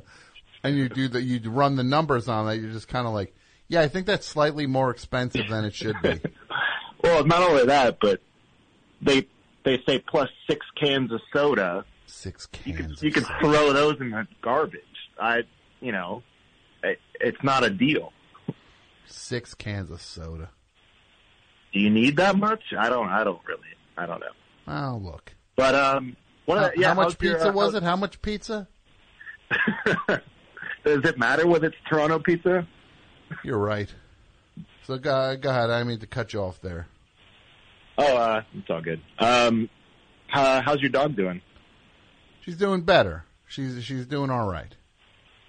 and 0.62 0.76
you 0.76 0.88
do 0.88 1.08
that. 1.08 1.22
you 1.22 1.50
run 1.50 1.76
the 1.76 1.82
numbers 1.84 2.28
on 2.28 2.46
that. 2.46 2.58
You're 2.58 2.70
just 2.72 2.88
kind 2.88 3.06
of 3.06 3.12
like, 3.12 3.34
yeah, 3.68 3.80
I 3.80 3.88
think 3.88 4.06
that's 4.06 4.26
slightly 4.26 4.66
more 4.66 4.90
expensive 4.90 5.48
than 5.48 5.64
it 5.64 5.74
should 5.74 5.96
be. 6.02 6.20
Well, 7.02 7.24
not 7.24 7.40
only 7.42 7.64
that, 7.64 7.96
but 7.98 8.20
they 9.00 9.26
they 9.64 9.82
say 9.88 10.00
plus 10.00 10.28
six 10.46 10.66
cans 10.78 11.10
of 11.10 11.22
soda. 11.32 11.86
Six 12.04 12.46
You 12.66 12.74
cans. 12.74 12.98
could 13.00 13.02
you 13.02 13.10
could 13.10 13.24
throw 13.40 13.72
those 13.72 13.98
in 14.02 14.10
the 14.10 14.26
garbage. 14.42 14.82
I, 15.18 15.44
you 15.80 15.92
know, 15.92 16.22
it, 16.84 16.98
it's 17.18 17.42
not 17.42 17.64
a 17.64 17.70
deal. 17.70 18.12
Six 19.10 19.54
cans 19.54 19.90
of 19.90 20.00
soda. 20.00 20.50
Do 21.72 21.80
you 21.80 21.90
need 21.90 22.16
that 22.16 22.36
much? 22.36 22.62
I 22.78 22.88
don't. 22.88 23.08
I 23.08 23.24
don't 23.24 23.40
really. 23.46 23.60
I 23.96 24.06
don't 24.06 24.20
know. 24.20 24.26
Oh, 24.68 25.00
look. 25.02 25.34
But 25.56 25.74
um, 25.74 26.16
of 26.48 26.58
How, 26.58 26.70
yeah, 26.76 26.88
how 26.88 26.94
much 26.94 27.04
how's 27.04 27.22
your, 27.22 27.34
pizza 27.34 27.48
uh, 27.48 27.52
was 27.52 27.74
it? 27.74 27.82
How 27.82 27.96
much 27.96 28.22
pizza? 28.22 28.68
Does 30.08 31.04
it 31.04 31.18
matter 31.18 31.46
whether 31.46 31.66
it's 31.66 31.76
Toronto 31.88 32.18
pizza? 32.18 32.66
You're 33.44 33.58
right. 33.58 33.92
So 34.86 34.98
go, 34.98 35.36
go 35.36 35.50
ahead. 35.50 35.70
I 35.70 35.84
mean 35.84 35.98
to 36.00 36.06
cut 36.06 36.32
you 36.32 36.40
off 36.40 36.60
there. 36.60 36.86
Oh, 37.98 38.16
uh, 38.16 38.42
it's 38.54 38.70
all 38.70 38.80
good. 38.80 39.00
Um, 39.18 39.68
how, 40.28 40.62
how's 40.62 40.80
your 40.80 40.90
dog 40.90 41.16
doing? 41.16 41.42
She's 42.44 42.56
doing 42.56 42.82
better. 42.82 43.24
She's 43.46 43.84
she's 43.84 44.06
doing 44.06 44.30
all 44.30 44.48
right. 44.48 44.74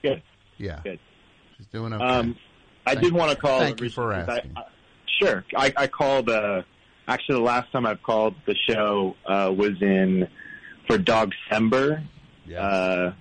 Good. 0.02 0.22
Yeah. 0.58 0.82
Good. 0.84 1.00
She's 1.58 1.68
doing 1.68 1.94
okay. 1.94 2.04
Um, 2.04 2.36
I 2.86 2.92
Thank- 2.96 3.04
did 3.06 3.14
want 3.14 3.32
to 3.32 3.38
call. 3.38 3.60
thank 3.60 3.80
you 3.82 3.90
for 3.90 4.12
asking. 4.14 4.54
I, 4.56 4.62
I, 4.62 4.64
sure. 5.20 5.46
I, 5.56 5.74
I 5.78 5.88
called. 5.88 6.30
Uh, 6.30 6.64
actually, 7.08 7.36
the 7.36 7.42
last 7.44 7.72
time 7.72 7.86
I've 7.86 8.02
called 8.04 8.36
the 8.46 8.56
show 8.68 9.16
uh, 9.26 9.52
was 9.56 9.82
in 9.82 10.28
for 10.88 10.98
Dog 10.98 11.32
Sember 11.50 12.04
uh, 12.58 13.12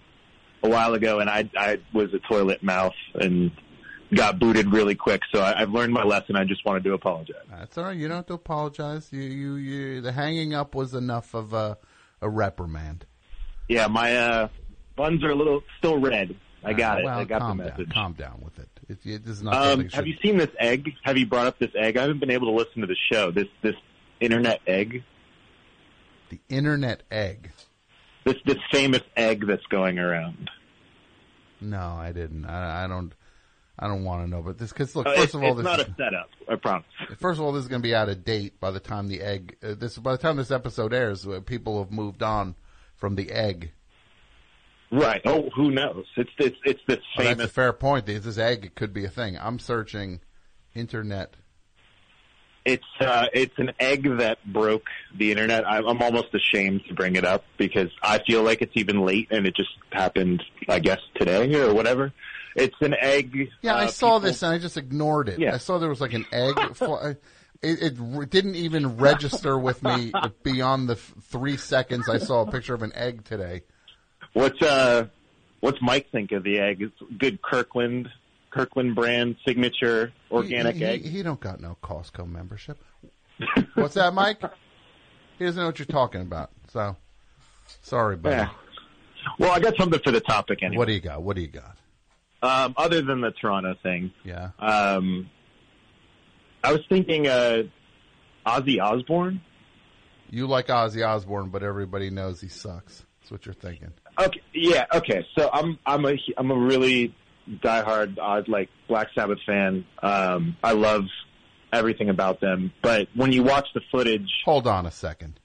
a 0.62 0.68
while 0.68 0.94
ago, 0.94 1.20
and 1.20 1.28
I 1.28 1.48
I 1.56 1.78
was 1.92 2.12
a 2.14 2.18
toilet 2.20 2.62
mouth 2.62 2.94
and 3.14 3.50
got 4.14 4.38
booted 4.38 4.72
really 4.72 4.94
quick. 4.94 5.20
So 5.32 5.40
I, 5.40 5.60
I've 5.60 5.70
learned 5.70 5.92
my 5.92 6.02
lesson. 6.04 6.36
I 6.36 6.44
just 6.44 6.64
wanted 6.64 6.84
to 6.84 6.94
apologize. 6.94 7.36
That's 7.50 7.76
all 7.78 7.84
right. 7.84 7.96
You 7.96 8.08
don't 8.08 8.16
have 8.18 8.26
to 8.26 8.34
apologize. 8.34 9.08
You 9.12 9.20
you, 9.22 9.54
you 9.56 10.00
the 10.00 10.12
hanging 10.12 10.54
up 10.54 10.74
was 10.74 10.94
enough 10.94 11.34
of 11.34 11.52
a 11.52 11.76
a 12.22 12.28
reprimand. 12.28 13.04
Yeah, 13.68 13.86
my 13.88 14.16
uh, 14.16 14.48
buns 14.96 15.22
are 15.22 15.30
a 15.30 15.34
little 15.34 15.62
still 15.78 15.98
red. 15.98 16.34
I 16.64 16.72
got 16.72 16.98
Uh, 16.98 17.00
it. 17.02 17.06
I 17.06 17.24
got 17.24 17.38
the 17.40 17.46
down. 17.48 17.56
message. 17.58 17.90
Calm 17.92 18.12
down 18.14 18.40
with 18.42 18.58
it. 18.58 18.68
It, 19.04 19.42
not 19.42 19.54
Um, 19.54 19.88
have 19.90 20.06
you 20.06 20.16
seen 20.22 20.36
this 20.36 20.50
egg? 20.58 20.92
Have 21.04 21.16
you 21.16 21.26
brought 21.26 21.46
up 21.46 21.58
this 21.58 21.70
egg? 21.74 21.96
I 21.96 22.02
haven't 22.02 22.20
been 22.20 22.30
able 22.30 22.48
to 22.48 22.52
listen 22.52 22.80
to 22.80 22.86
the 22.86 22.96
show. 23.12 23.30
This 23.30 23.48
this 23.62 23.76
internet 24.20 24.60
egg. 24.66 25.02
the 26.30 26.40
internet 26.48 27.02
egg. 27.10 27.50
This 28.24 28.36
this 28.44 28.58
famous 28.70 29.02
egg 29.16 29.46
that's 29.46 29.66
going 29.66 29.98
around. 29.98 30.50
No, 31.60 31.78
I 31.78 32.12
didn't. 32.12 32.44
I, 32.44 32.84
I 32.84 32.86
don't. 32.86 33.12
I 33.78 33.86
don't 33.86 34.04
want 34.04 34.24
to 34.24 34.30
know. 34.30 34.42
But 34.42 34.58
this 34.58 34.72
because 34.72 34.94
look, 34.94 35.06
first 35.06 35.22
it's, 35.22 35.34
of 35.34 35.42
all, 35.42 35.50
it's 35.50 35.56
this 35.58 35.64
not 35.64 35.80
is, 35.80 35.86
a 35.86 35.94
setup. 35.96 36.28
I 36.48 36.56
promise. 36.56 36.86
First 37.18 37.40
of 37.40 37.46
all, 37.46 37.52
this 37.52 37.62
is 37.62 37.68
going 37.68 37.80
to 37.80 37.86
be 37.86 37.94
out 37.94 38.08
of 38.08 38.24
date 38.24 38.60
by 38.60 38.70
the 38.70 38.80
time 38.80 39.08
the 39.08 39.22
egg. 39.22 39.56
Uh, 39.62 39.74
this 39.74 39.96
by 39.98 40.12
the 40.12 40.18
time 40.18 40.36
this 40.36 40.50
episode 40.50 40.92
airs, 40.92 41.26
uh, 41.26 41.40
people 41.40 41.82
have 41.82 41.90
moved 41.90 42.22
on 42.22 42.54
from 42.96 43.14
the 43.14 43.30
egg. 43.30 43.72
Right. 44.92 45.20
Oh, 45.24 45.48
who 45.54 45.70
knows? 45.70 46.06
It's 46.16 46.30
it's 46.38 46.56
it's 46.64 46.80
the 46.88 46.96
this 46.96 47.04
Oh, 47.18 47.22
that's 47.22 47.30
a 47.32 47.36
famous. 47.36 47.52
fair 47.52 47.72
point. 47.72 48.06
This 48.06 48.24
this 48.24 48.38
egg 48.38 48.72
could 48.74 48.92
be 48.92 49.04
a 49.04 49.08
thing. 49.08 49.38
I'm 49.38 49.58
searching 49.58 50.20
internet. 50.74 51.34
It's 52.64 52.84
uh, 53.00 53.26
it's 53.32 53.56
an 53.58 53.72
egg 53.80 54.06
that 54.18 54.38
broke 54.52 54.86
the 55.16 55.30
internet. 55.30 55.66
I'm, 55.66 55.86
I'm 55.86 56.02
almost 56.02 56.34
ashamed 56.34 56.82
to 56.88 56.94
bring 56.94 57.16
it 57.16 57.24
up 57.24 57.44
because 57.56 57.88
I 58.02 58.18
feel 58.26 58.42
like 58.42 58.60
it's 58.62 58.72
even 58.74 59.00
late 59.06 59.28
and 59.30 59.46
it 59.46 59.56
just 59.56 59.70
happened. 59.92 60.42
I 60.68 60.78
guess 60.78 60.98
today 61.14 61.54
or 61.54 61.72
whatever. 61.72 62.12
It's 62.56 62.76
an 62.80 62.94
egg. 63.00 63.48
Yeah, 63.62 63.76
I 63.76 63.84
uh, 63.84 63.88
saw 63.88 64.08
people- 64.18 64.20
this 64.20 64.42
and 64.42 64.52
I 64.52 64.58
just 64.58 64.76
ignored 64.76 65.28
it. 65.28 65.38
Yeah. 65.38 65.54
I 65.54 65.58
saw 65.58 65.78
there 65.78 65.88
was 65.88 66.00
like 66.00 66.12
an 66.12 66.26
egg. 66.32 66.56
fly- 66.74 67.16
it, 67.62 67.82
it 67.82 68.30
didn't 68.30 68.56
even 68.56 68.96
register 68.96 69.58
with 69.58 69.82
me 69.82 70.12
beyond 70.42 70.88
the 70.88 70.94
f- 70.94 71.14
three 71.22 71.56
seconds 71.56 72.08
I 72.08 72.18
saw 72.18 72.42
a 72.42 72.50
picture 72.50 72.74
of 72.74 72.82
an 72.82 72.92
egg 72.94 73.24
today. 73.24 73.62
What's 74.32 74.60
uh, 74.62 75.06
what's 75.60 75.78
Mike 75.82 76.08
think 76.12 76.32
of 76.32 76.42
the 76.44 76.58
egg? 76.58 76.82
It's 76.82 76.94
good 77.18 77.42
Kirkland, 77.42 78.08
Kirkland 78.50 78.94
brand 78.94 79.36
signature 79.46 80.12
organic 80.30 80.74
he, 80.74 80.80
he, 80.80 80.84
egg. 80.86 81.02
He, 81.02 81.08
he 81.10 81.22
don't 81.22 81.40
got 81.40 81.60
no 81.60 81.76
Costco 81.82 82.30
membership. 82.30 82.78
What's 83.74 83.94
that, 83.94 84.12
Mike? 84.14 84.40
He 85.38 85.44
doesn't 85.46 85.60
know 85.60 85.66
what 85.66 85.78
you're 85.78 85.86
talking 85.86 86.20
about. 86.20 86.50
So, 86.68 86.96
sorry, 87.82 88.16
buddy. 88.16 88.36
Yeah. 88.36 88.48
Well, 89.38 89.50
I 89.52 89.60
got 89.60 89.76
something 89.76 90.00
for 90.04 90.10
the 90.10 90.20
topic 90.20 90.62
anyway. 90.62 90.78
What 90.78 90.86
do 90.88 90.92
you 90.94 91.00
got? 91.00 91.22
What 91.22 91.36
do 91.36 91.42
you 91.42 91.48
got? 91.48 91.76
Um, 92.42 92.74
other 92.76 93.02
than 93.02 93.20
the 93.20 93.32
Toronto 93.32 93.74
thing, 93.82 94.12
Yeah. 94.24 94.50
um, 94.58 95.28
I 96.64 96.72
was 96.72 96.80
thinking 96.88 97.26
uh, 97.26 97.64
Ozzy 98.46 98.80
Osbourne. 98.82 99.40
You 100.30 100.46
like 100.46 100.68
Ozzy 100.68 101.06
Osbourne, 101.06 101.48
but 101.50 101.62
everybody 101.62 102.08
knows 102.10 102.40
he 102.40 102.48
sucks. 102.48 103.04
That's 103.20 103.30
what 103.30 103.44
you're 103.46 103.54
thinking. 103.54 103.92
Okay, 104.18 104.40
yeah, 104.54 104.86
okay. 104.94 105.26
So 105.36 105.48
I'm 105.52 105.78
I'm 105.86 106.04
a 106.04 106.14
I'm 106.36 106.50
a 106.50 106.56
really 106.56 107.14
diehard 107.48 108.18
Oz 108.18 108.44
like 108.48 108.68
Black 108.88 109.08
Sabbath 109.14 109.38
fan. 109.46 109.84
Um, 110.02 110.56
I 110.62 110.72
love 110.72 111.04
everything 111.72 112.08
about 112.10 112.40
them, 112.40 112.72
but 112.82 113.08
when 113.14 113.32
you 113.32 113.42
watch 113.42 113.68
the 113.74 113.80
footage, 113.92 114.28
Hold 114.44 114.66
on 114.66 114.86
a 114.86 114.90
second. 114.90 115.38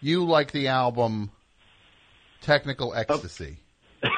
You 0.00 0.24
like 0.24 0.52
the 0.52 0.68
album 0.68 1.30
Technical 2.40 2.90
Oh. 2.90 3.00
Ecstasy. 3.00 3.58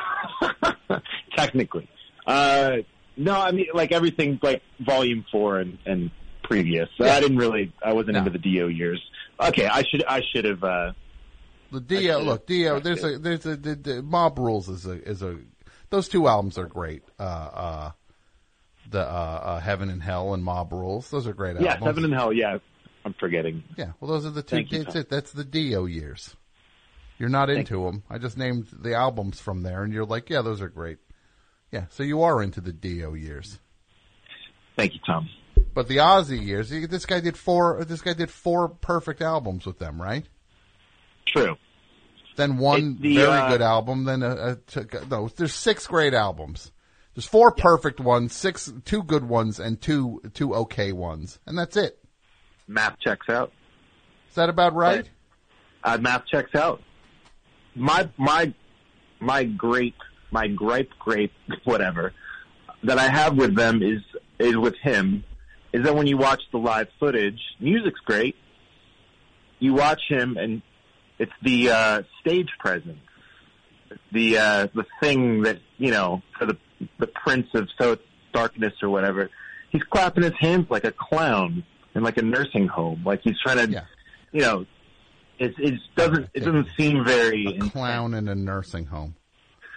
technically, 1.37 1.89
uh, 2.27 2.77
no, 3.17 3.35
I 3.41 3.53
mean 3.53 3.67
like 3.75 3.93
everything 3.93 4.39
like 4.43 4.63
Volume 4.81 5.25
Four 5.31 5.59
and 5.61 5.79
and 5.87 6.11
previous. 6.43 6.89
Yeah. 6.99 7.15
I 7.15 7.21
didn't 7.21 7.39
really 7.39 7.73
I 7.83 7.93
wasn't 7.93 8.15
No. 8.15 8.19
into 8.21 8.31
the 8.31 8.39
Dio 8.39 8.67
years. 8.67 9.01
Okay, 9.41 9.67
I 9.67 9.83
should 9.85 10.05
I 10.05 10.21
should 10.35 10.45
have. 10.45 10.63
Uh, 10.65 10.93
The 11.71 11.81
Dio, 11.81 12.21
look, 12.21 12.47
Dio. 12.47 12.81
There's 12.81 13.05
a 13.05 13.19
there's 13.19 13.47
a 13.47 13.57
the, 13.57 13.75
the 13.75 14.03
Mob 14.03 14.39
Rules 14.39 14.69
is 14.69 14.87
a 14.87 15.03
is 15.03 15.23
a 15.23 15.39
those 15.91 16.09
two 16.09 16.27
albums 16.27 16.59
are 16.59 16.67
great. 16.67 17.03
Uh, 17.19 17.23
uh, 17.23 17.91
the 18.91 19.01
uh, 19.01 19.05
uh, 19.05 19.61
Heaven 19.61 19.91
and 19.91 20.03
Hell 20.03 20.35
and 20.35 20.43
Mob 20.43 20.73
Rules. 20.73 21.11
Those 21.11 21.27
are 21.27 21.33
great 21.33 21.61
yeah, 21.61 21.75
albums. 21.75 21.87
Seven 21.87 22.05
in 22.05 22.13
Hell. 22.13 22.33
Yeah, 22.33 22.59
I'm 23.05 23.15
forgetting. 23.15 23.63
Yeah, 23.77 23.93
well, 24.01 24.11
those 24.11 24.27
are 24.27 24.31
the 24.31 24.43
two. 24.43 24.57
Thank 24.57 24.73
you, 24.73 24.79
That's 24.79 24.95
Tom. 24.95 25.01
it. 25.03 25.11
That's 25.11 25.33
the 25.33 25.45
Dio 25.45 25.85
years. 25.87 26.35
You're 27.19 27.29
not 27.29 27.49
Thank 27.49 27.71
into 27.71 27.85
them. 27.85 28.03
I 28.09 28.19
just 28.19 28.39
named 28.39 28.69
the 28.73 28.95
albums 28.95 29.41
from 29.41 29.63
there, 29.63 29.83
and 29.83 29.93
you're 29.93 30.07
like, 30.07 30.31
yeah, 30.31 30.43
those 30.43 30.61
are 30.61 30.69
great. 30.69 30.99
Yeah, 31.71 31.85
so 31.91 32.03
you 32.03 32.23
are 32.23 32.43
into 32.43 32.61
the 32.61 32.73
Dio 32.73 33.15
years. 33.15 33.59
Thank 34.77 34.95
you, 34.95 35.01
Tom. 35.07 35.29
But 35.75 35.87
the 35.87 35.99
Ozzy 35.99 36.43
years, 36.43 36.71
this 36.71 37.07
guy 37.07 37.21
did 37.21 37.37
four. 37.37 37.85
This 37.85 38.01
guy 38.01 38.15
did 38.15 38.31
four 38.31 38.69
perfect 38.69 39.21
albums 39.21 39.67
with 39.67 39.79
them, 39.79 40.01
right? 40.01 40.25
True. 41.27 41.57
Then 42.37 42.57
one 42.59 42.99
the, 43.01 43.17
very 43.17 43.29
uh, 43.29 43.49
good 43.49 43.63
album. 43.63 44.05
Then 44.05 44.23
a, 44.23 44.57
a 44.75 45.07
no. 45.11 45.29
There's 45.29 45.55
six 45.55 45.87
great 45.87 46.15
albums. 46.15 46.73
There's 47.15 47.27
four 47.27 47.53
perfect 47.53 48.01
ones, 48.01 48.35
six 48.35 48.73
two 48.85 49.03
good 49.03 49.25
ones, 49.25 49.61
and 49.61 49.81
two 49.81 50.23
two 50.33 50.55
okay 50.55 50.93
ones, 50.93 51.39
and 51.47 51.59
that's 51.59 51.77
it. 51.77 51.99
Math 52.67 52.99
checks 53.01 53.29
out. 53.29 53.53
Is 54.29 54.37
that 54.37 54.49
about 54.49 54.75
right? 54.75 55.09
Uh, 55.83 55.99
math 56.01 56.27
checks 56.27 56.55
out. 56.55 56.81
My 57.75 58.09
my 58.17 58.55
my 59.19 59.45
great 59.45 59.95
my 60.31 60.49
gripe 60.49 60.91
grape 60.99 61.33
whatever 61.65 62.13
that 62.85 62.99
I 62.99 63.09
have 63.09 63.37
with 63.37 63.55
them 63.55 63.83
is 63.83 64.01
is 64.39 64.57
with 64.57 64.77
him 64.77 65.25
is 65.73 65.85
that 65.85 65.95
when 65.95 66.07
you 66.07 66.17
watch 66.17 66.43
the 66.53 66.59
live 66.59 66.89
footage, 66.99 67.41
music's 67.61 68.01
great. 68.01 68.35
You 69.59 69.75
watch 69.75 70.01
him, 70.09 70.37
and 70.37 70.63
it's 71.21 71.33
the 71.43 71.71
uh, 71.71 72.03
stage 72.21 72.49
presence, 72.59 72.99
the 74.11 74.39
uh, 74.39 74.67
the 74.75 74.87
thing 75.01 75.43
that 75.43 75.59
you 75.77 75.91
know 75.91 76.23
for 76.37 76.47
the 76.47 76.57
the 76.99 77.07
Prince 77.07 77.47
of 77.55 77.69
so 77.79 77.97
darkness 78.33 78.73
or 78.83 78.89
whatever. 78.89 79.31
He's 79.71 79.83
clapping 79.85 80.25
his 80.25 80.33
hands 80.41 80.67
like 80.71 80.83
a 80.85 80.91
clown 80.93 81.63
in 81.95 82.03
like 82.03 82.17
a 82.17 82.23
nursing 82.23 82.67
home, 82.67 83.03
like 83.05 83.21
he's 83.23 83.39
trying 83.41 83.59
to, 83.59 83.71
you 84.33 84.41
know, 84.41 84.67
it 85.39 85.55
it 85.59 85.79
doesn't 85.95 86.29
it 86.35 86.41
doesn't 86.41 86.69
seem 86.77 87.05
very 87.05 87.47
A 87.47 87.59
clown 87.59 88.15
in 88.15 88.27
a 88.27 88.35
nursing 88.35 88.87
home. 88.87 89.15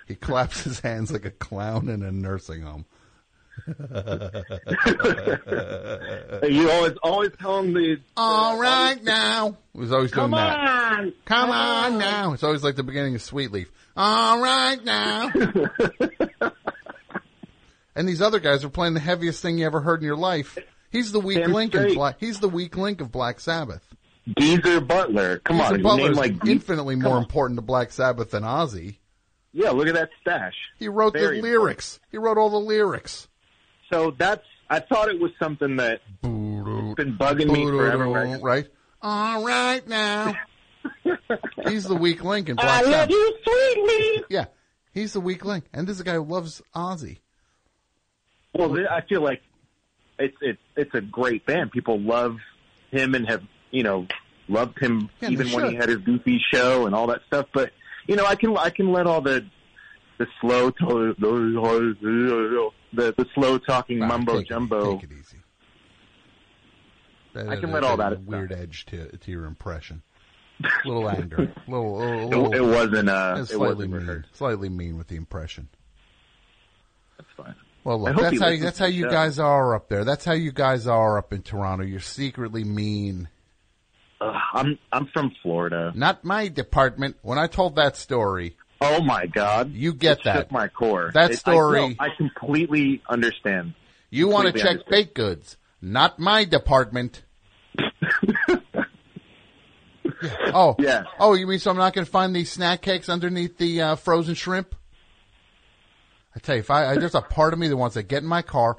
He 0.08 0.16
claps 0.16 0.64
his 0.64 0.80
hands 0.80 1.12
like 1.12 1.26
a 1.26 1.32
clown 1.32 1.90
in 1.90 2.04
a 2.04 2.12
nursing 2.12 2.62
home. 2.62 2.86
You 6.50 6.70
always 6.72 6.94
always 7.04 7.32
tell 7.40 7.60
him 7.60 7.74
the 7.74 7.98
All 8.18 8.58
right 8.58 9.02
now. 9.04 9.58
He 9.74 9.80
was 9.80 9.92
always 9.92 10.12
Come 10.12 10.32
doing 10.32 10.44
that. 10.44 10.58
on, 11.00 11.14
Come 11.26 11.50
on 11.52 11.98
now. 11.98 12.34
It's 12.34 12.44
always 12.44 12.64
like 12.64 12.76
the 12.76 12.84
beginning 12.84 13.16
of 13.16 13.22
Sweet 13.22 13.52
Leaf. 13.52 13.72
All 13.96 14.42
right 14.42 14.84
now. 14.84 15.32
and 17.96 18.08
these 18.08 18.22
other 18.22 18.40
guys 18.40 18.64
are 18.64 18.70
playing 18.70 18.94
the 18.96 19.00
heaviest 19.00 19.42
thing 19.42 19.58
you 19.58 19.66
ever 19.66 19.82
heard 19.82 20.00
in 20.02 20.06
your 20.06 20.18
life. 20.18 20.58
He's 20.92 21.12
the 21.12 21.20
weak 21.20 21.40
Damn 21.40 21.54
link 21.54 21.74
in 21.74 21.82
straight. 21.82 21.96
Black. 21.96 22.18
He's 22.20 22.40
the 22.40 22.50
weak 22.50 22.78
link 22.78 23.02
of 23.02 23.12
Black 23.12 23.40
Sabbath. 23.40 23.84
Geezer 24.40 24.80
Butler. 24.82 25.40
Come 25.40 25.58
Geezer 25.58 25.68
on, 25.68 25.74
his 25.76 25.84
Butler's 25.84 26.18
name 26.18 26.36
like 26.40 26.46
infinitely 26.48 26.96
come 26.96 27.04
more 27.04 27.18
on. 27.18 27.24
important 27.24 27.58
to 27.58 27.62
Black 27.62 27.92
Sabbath 27.92 28.32
than 28.32 28.44
Ozzy. 28.44 28.98
Yeah, 29.52 29.70
look 29.72 29.88
at 29.88 29.94
that 29.96 30.10
stash. 30.22 30.56
He 30.80 30.88
wrote 30.88 31.14
Very 31.14 31.38
the 31.38 31.44
lyrics. 31.44 32.00
He 32.10 32.18
wrote 32.18 32.38
all 32.40 32.50
the 32.50 32.60
lyrics. 32.60 33.28
So 33.92 34.12
that's 34.18 34.44
I 34.70 34.80
thought 34.80 35.10
it 35.10 35.20
was 35.20 35.32
something 35.42 35.76
that 35.78 36.02
has 36.24 36.96
been 36.96 37.18
bugging 37.18 37.52
me 37.52 37.66
forever. 37.66 38.18
I- 38.18 38.40
Right? 38.40 38.68
All 39.02 39.44
right 39.46 39.86
now. 39.88 40.34
He's 41.68 41.84
the 41.86 41.96
weak 41.96 42.24
link 42.24 42.50
in 42.50 42.56
Black 42.56 42.68
I 42.70 42.82
love 42.82 42.92
Sabbath. 42.94 43.10
you 43.12 43.38
sweetly. 43.44 44.24
Yeah, 44.30 44.46
he's 44.94 45.14
the 45.14 45.22
weak 45.22 45.46
link, 45.46 45.66
and 45.74 45.88
this 45.88 45.96
is 45.96 46.02
a 46.02 46.04
guy 46.04 46.14
who 46.16 46.24
loves 46.24 46.62
Ozzy. 46.76 47.20
Well, 48.54 48.78
I 48.90 49.02
feel 49.08 49.22
like 49.22 49.42
it's 50.20 50.36
it's 50.42 50.60
it's 50.76 50.94
a 50.94 51.02
great 51.02 51.46
band. 51.46 51.72
People 51.72 52.00
love 52.02 52.38
him 52.92 53.16
and 53.16 53.28
have 53.30 53.42
you 53.72 53.84
know 53.84 54.08
loved 54.48 54.78
him 54.80 55.10
Yeah, 55.22 55.30
even 55.30 55.52
when 55.52 55.70
he 55.70 55.76
had 55.76 55.90
his 55.90 56.00
goofy 56.00 56.40
show 56.54 56.86
and 56.86 56.94
all 56.94 57.08
that 57.08 57.22
stuff. 57.28 57.48
But 57.54 57.72
you 58.08 58.16
know, 58.16 58.26
I 58.26 58.36
can 58.36 58.56
I 58.58 58.70
can 58.70 58.92
let 58.92 59.08
all 59.08 59.22
the 59.22 59.46
the 60.18 60.28
slow 60.42 60.70
to- 60.70 61.16
the 62.94 63.14
the 63.18 63.26
slow 63.34 63.58
talking 63.58 64.00
mumbo 64.00 64.40
take 64.40 64.50
jumbo. 64.50 64.96
take 64.96 65.04
it 65.12 65.16
easy. 65.20 65.38
That- 67.34 67.50
I 67.50 67.56
can 67.56 67.72
that- 67.72 67.74
let 67.74 67.84
all 67.84 67.98
that 67.98 68.10
that 68.12 68.22
weird 68.22 68.52
edge 68.52 68.86
to 68.88 69.18
to 69.18 69.32
your 69.32 69.46
impression. 69.46 70.02
A 70.64 70.88
little 70.88 71.10
anger, 71.10 71.38
little, 71.68 71.98
little, 71.98 72.14
It- 72.22 72.26
little- 72.26 72.54
it 72.54 72.62
wasn't, 72.62 73.10
uh, 73.10 73.36
it 73.40 73.46
slightly 73.48 73.88
wasn't 73.88 74.08
mean, 74.08 74.26
slightly 74.34 74.70
mean 74.70 74.98
with 74.98 75.08
the 75.08 75.16
impression. 75.16 75.68
That's 77.18 77.30
fine. 77.36 77.56
Well, 77.84 78.00
look, 78.02 78.16
that's 78.16 78.40
how 78.40 78.56
that's 78.56 78.80
how 78.80 78.86
you 78.86 79.10
guys 79.10 79.40
are 79.40 79.76
up 79.76 79.90
there. 79.90 80.06
That's 80.06 80.24
how 80.24 80.34
you 80.34 80.52
guys 80.52 80.88
are 80.88 81.18
up 81.18 81.34
in 81.34 81.42
Toronto. 81.42 81.84
You're 81.84 82.00
secretly 82.00 82.64
mean. 82.64 83.28
Ugh, 84.22 84.36
I'm 84.54 84.80
I'm 84.92 85.08
from 85.08 85.32
Florida. 85.42 85.92
Not 85.94 86.24
my 86.24 86.48
department. 86.48 87.18
When 87.24 87.38
I 87.38 87.48
told 87.48 87.76
that 87.76 87.98
story, 87.98 88.56
Oh 88.86 89.02
my 89.02 89.26
God! 89.28 89.72
You 89.72 89.94
get 89.94 90.20
it 90.20 90.24
that. 90.26 90.52
my 90.52 90.68
core. 90.68 91.12
That 91.14 91.32
It- 91.32 91.38
story- 91.40 91.80
I, 91.80 91.88
no, 91.88 91.96
I 92.00 92.10
completely 92.18 93.02
understand. 93.10 93.74
you 94.10 94.28
want 94.28 94.54
to 94.54 94.62
check 94.62 94.86
baked 94.90 95.16
goods. 95.16 95.58
Not 95.82 96.20
my 96.20 96.44
department. 96.46 97.24
Oh, 100.54 100.76
yeah. 100.80 101.04
Oh, 101.20 101.34
you 101.34 101.48
mean 101.48 101.60
so 101.60 101.72
I'm 101.72 101.78
not 101.78 101.94
going 101.94 102.06
to 102.06 102.12
find 102.12 102.36
these 102.36 102.52
snack 102.52 102.82
cakes 102.82 103.10
underneath 103.10 103.58
the 103.58 103.82
uh, 103.82 103.96
frozen 103.96 104.36
shrimp? 104.36 104.76
I 106.36 106.40
tell 106.40 106.56
you, 106.56 106.60
if 106.62 106.72
I, 106.72 106.92
I 106.92 106.98
there's 106.98 107.16
a 107.16 107.22
part 107.22 107.54
of 107.54 107.60
me 107.60 107.68
that 107.68 107.78
wants 107.78 107.96
to 107.96 108.04
get 108.04 108.24
in 108.24 108.30
my 108.30 108.42
car, 108.42 108.78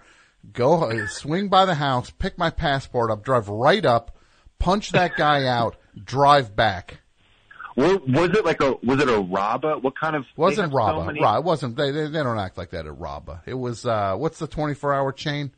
go 0.52 0.84
uh, 0.84 1.06
swing 1.06 1.48
by 1.48 1.64
the 1.66 1.74
house, 1.74 2.10
pick 2.10 2.38
my 2.38 2.50
passport 2.50 3.10
up, 3.10 3.24
drive 3.24 3.48
right 3.48 3.84
up, 3.84 4.16
punch 4.58 4.92
that 4.92 5.16
guy 5.16 5.46
out, 5.46 5.76
drive 6.02 6.56
back. 6.56 7.00
Was, 7.76 8.30
it 8.30 8.44
like 8.44 8.60
a 8.60 8.74
was 8.84 9.00
it 9.00 9.08
a 9.08 9.20
Rabba? 9.20 9.78
What 9.80 9.98
kind 9.98 10.14
of 10.14 10.24
Wasn't 10.36 10.62
have 10.62 10.70
so 10.70 10.76
Rabba? 10.76 11.04
many- 11.06 11.20
Ra- 11.20 11.38
it 11.38 11.44
wasn't. 11.44 11.76
They, 11.76 11.90
they 11.90 12.06
they 12.08 12.22
don't 12.22 12.38
act 12.38 12.56
like 12.56 12.70
that 12.70 12.86
at 12.86 12.98
Rabba. 12.98 13.42
It 13.46 13.54
was 13.54 13.84
uh, 13.84 14.14
what's 14.16 14.38
the 14.38 14.46
24 14.46 14.94
hour 14.94 15.10
chain? 15.12 15.50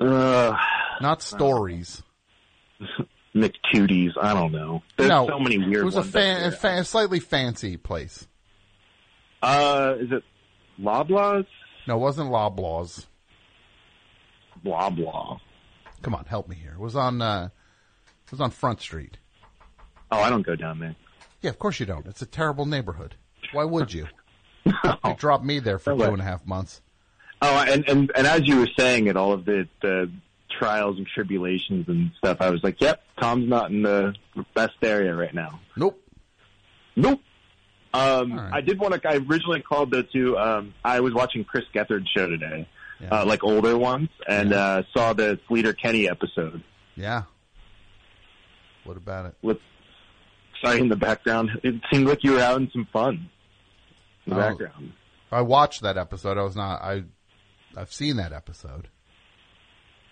Uh, 0.00 0.52
Not 1.00 1.22
stories. 1.22 2.02
McTooties. 3.34 4.10
I 4.20 4.34
don't 4.34 4.52
know. 4.52 4.82
There's 4.96 5.08
no, 5.10 5.26
so 5.28 5.38
many 5.38 5.58
weird 5.58 5.82
It 5.82 5.84
was 5.84 5.96
a, 5.96 6.02
fan, 6.02 6.38
a 6.38 6.50
there. 6.50 6.52
fa- 6.52 6.84
slightly 6.84 7.20
fancy 7.20 7.76
place. 7.76 8.26
Uh, 9.42 9.94
is 10.00 10.10
it 10.10 10.22
Loblaws? 10.80 11.46
No, 11.86 11.96
it 11.96 12.00
wasn't 12.00 12.30
Loblaws. 12.30 13.06
Blah 14.64 14.90
blah. 14.90 15.38
Come 16.02 16.14
on, 16.14 16.24
help 16.24 16.48
me 16.48 16.56
here. 16.56 16.72
It 16.72 16.80
was 16.80 16.96
on. 16.96 17.22
Uh, 17.22 17.50
it 18.24 18.30
was 18.32 18.40
on 18.40 18.50
Front 18.50 18.80
Street. 18.80 19.18
Oh, 20.10 20.20
I 20.20 20.30
don't 20.30 20.42
go 20.46 20.56
down 20.56 20.78
there. 20.78 20.94
Yeah, 21.42 21.50
of 21.50 21.58
course 21.58 21.80
you 21.80 21.86
don't. 21.86 22.06
It's 22.06 22.22
a 22.22 22.26
terrible 22.26 22.66
neighborhood. 22.66 23.14
Why 23.52 23.64
would 23.64 23.92
you? 23.92 24.06
You 25.04 25.14
dropped 25.16 25.44
me 25.44 25.60
there 25.60 25.78
for 25.78 25.94
No 25.94 26.06
two 26.06 26.12
and 26.14 26.20
a 26.20 26.24
half 26.24 26.44
months. 26.44 26.80
Oh, 27.40 27.64
and 27.68 27.88
and 27.88 28.10
and 28.16 28.26
as 28.26 28.40
you 28.44 28.58
were 28.58 28.68
saying 28.76 29.06
it, 29.06 29.16
all 29.16 29.32
of 29.32 29.44
the 29.44 29.68
the 29.80 30.10
trials 30.58 30.96
and 30.98 31.06
tribulations 31.06 31.84
and 31.88 32.10
stuff, 32.18 32.38
I 32.40 32.50
was 32.50 32.60
like, 32.64 32.80
"Yep, 32.80 33.00
Tom's 33.20 33.48
not 33.48 33.70
in 33.70 33.82
the 33.82 34.14
best 34.56 34.74
area 34.82 35.14
right 35.14 35.32
now." 35.32 35.60
Nope. 35.76 36.02
Nope. 36.96 37.20
Um, 37.94 38.38
I 38.52 38.60
did 38.60 38.80
want 38.80 39.00
to. 39.00 39.08
I 39.08 39.14
originally 39.16 39.62
called 39.62 39.92
though 39.92 40.02
to. 40.02 40.36
Um, 40.38 40.74
I 40.84 40.98
was 41.00 41.14
watching 41.14 41.44
Chris 41.44 41.64
Gethard's 41.72 42.08
show 42.16 42.26
today, 42.26 42.68
uh, 43.10 43.24
like 43.24 43.44
older 43.44 43.78
ones, 43.78 44.08
and 44.26 44.52
uh, 44.52 44.82
saw 44.96 45.12
the 45.12 45.38
Sleater 45.48 45.76
Kinney 45.76 46.08
episode. 46.08 46.62
Yeah. 46.96 47.22
What 48.84 48.96
about 48.96 49.26
it? 49.26 49.34
With 49.42 49.58
sorry 50.66 50.80
in 50.80 50.88
the 50.88 50.96
background, 50.96 51.50
it 51.62 51.74
seemed 51.92 52.06
like 52.08 52.22
you 52.24 52.32
were 52.32 52.40
having 52.40 52.70
some 52.72 52.86
fun 52.92 53.28
in 54.26 54.32
the 54.32 54.36
Oh. 54.36 54.48
background. 54.50 54.92
I 55.32 55.40
watched 55.42 55.82
that 55.82 55.96
episode. 55.98 56.38
I 56.38 56.42
was 56.42 56.56
not. 56.56 56.80
I. 56.82 57.04
I've 57.76 57.92
seen 57.92 58.16
that 58.16 58.32
episode. 58.32 58.88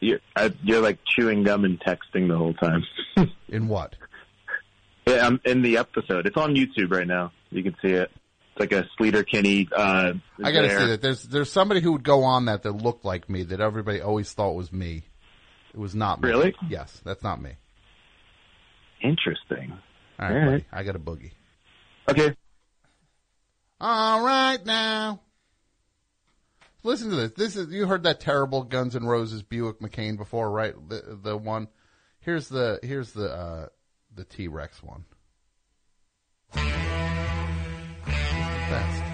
You're, 0.00 0.18
I, 0.36 0.52
you're 0.62 0.82
like 0.82 0.98
chewing 1.06 1.44
gum 1.44 1.64
and 1.64 1.80
texting 1.80 2.28
the 2.28 2.36
whole 2.36 2.52
time. 2.54 2.84
In 3.48 3.68
what? 3.68 3.94
Yeah, 5.06 5.26
I'm 5.26 5.40
in 5.44 5.62
the 5.62 5.78
episode. 5.78 6.26
It's 6.26 6.36
on 6.36 6.54
YouTube 6.54 6.90
right 6.90 7.06
now. 7.06 7.32
You 7.50 7.62
can 7.62 7.74
see 7.82 7.92
it. 7.92 8.10
It's 8.10 8.60
like 8.60 8.72
a 8.72 8.86
Sleater 8.98 9.26
Kinney. 9.26 9.68
Uh, 9.74 10.14
I 10.42 10.52
got 10.52 10.62
to 10.62 10.68
there. 10.68 10.78
say 10.78 10.86
that 10.88 11.02
there's 11.02 11.22
there's 11.24 11.50
somebody 11.52 11.80
who 11.80 11.92
would 11.92 12.02
go 12.04 12.24
on 12.24 12.46
that 12.46 12.62
that 12.64 12.72
looked 12.72 13.04
like 13.04 13.28
me 13.30 13.42
that 13.44 13.60
everybody 13.60 14.00
always 14.00 14.32
thought 14.32 14.52
was 14.54 14.72
me. 14.72 15.02
It 15.74 15.78
was 15.78 15.94
not 15.94 16.20
me. 16.22 16.28
Really? 16.28 16.54
Yes, 16.68 17.00
that's 17.04 17.22
not 17.22 17.40
me. 17.40 17.52
Interesting. 19.02 19.74
All 20.18 20.26
right, 20.28 20.34
All 20.34 20.38
right. 20.38 20.46
buddy, 20.46 20.64
I 20.72 20.82
got 20.84 20.96
a 20.96 20.98
boogie. 20.98 21.32
Okay. 22.08 22.34
All 23.80 24.24
right 24.24 24.64
now. 24.64 25.20
Listen 26.82 27.10
to 27.10 27.16
this. 27.16 27.32
This 27.32 27.56
is 27.56 27.72
you 27.72 27.86
heard 27.86 28.02
that 28.02 28.20
terrible 28.20 28.62
Guns 28.62 28.94
N' 28.94 29.04
Roses 29.04 29.42
Buick 29.42 29.80
Makane 29.80 30.16
before, 30.18 30.50
right? 30.50 30.74
The 30.88 31.18
the 31.22 31.36
one. 31.36 31.68
Here's 32.20 32.48
the 32.48 32.78
here's 32.82 33.12
the 33.12 33.32
uh 33.32 33.68
the 34.14 34.24
T 34.24 34.48
Rex 34.48 34.82
one. 34.82 35.04
Best. 38.70 39.13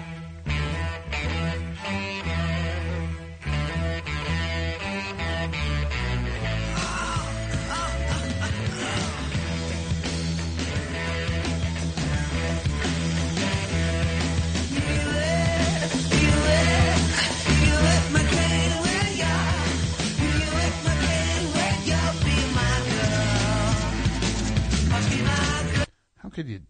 Could 26.33 26.47
you? 26.47 26.61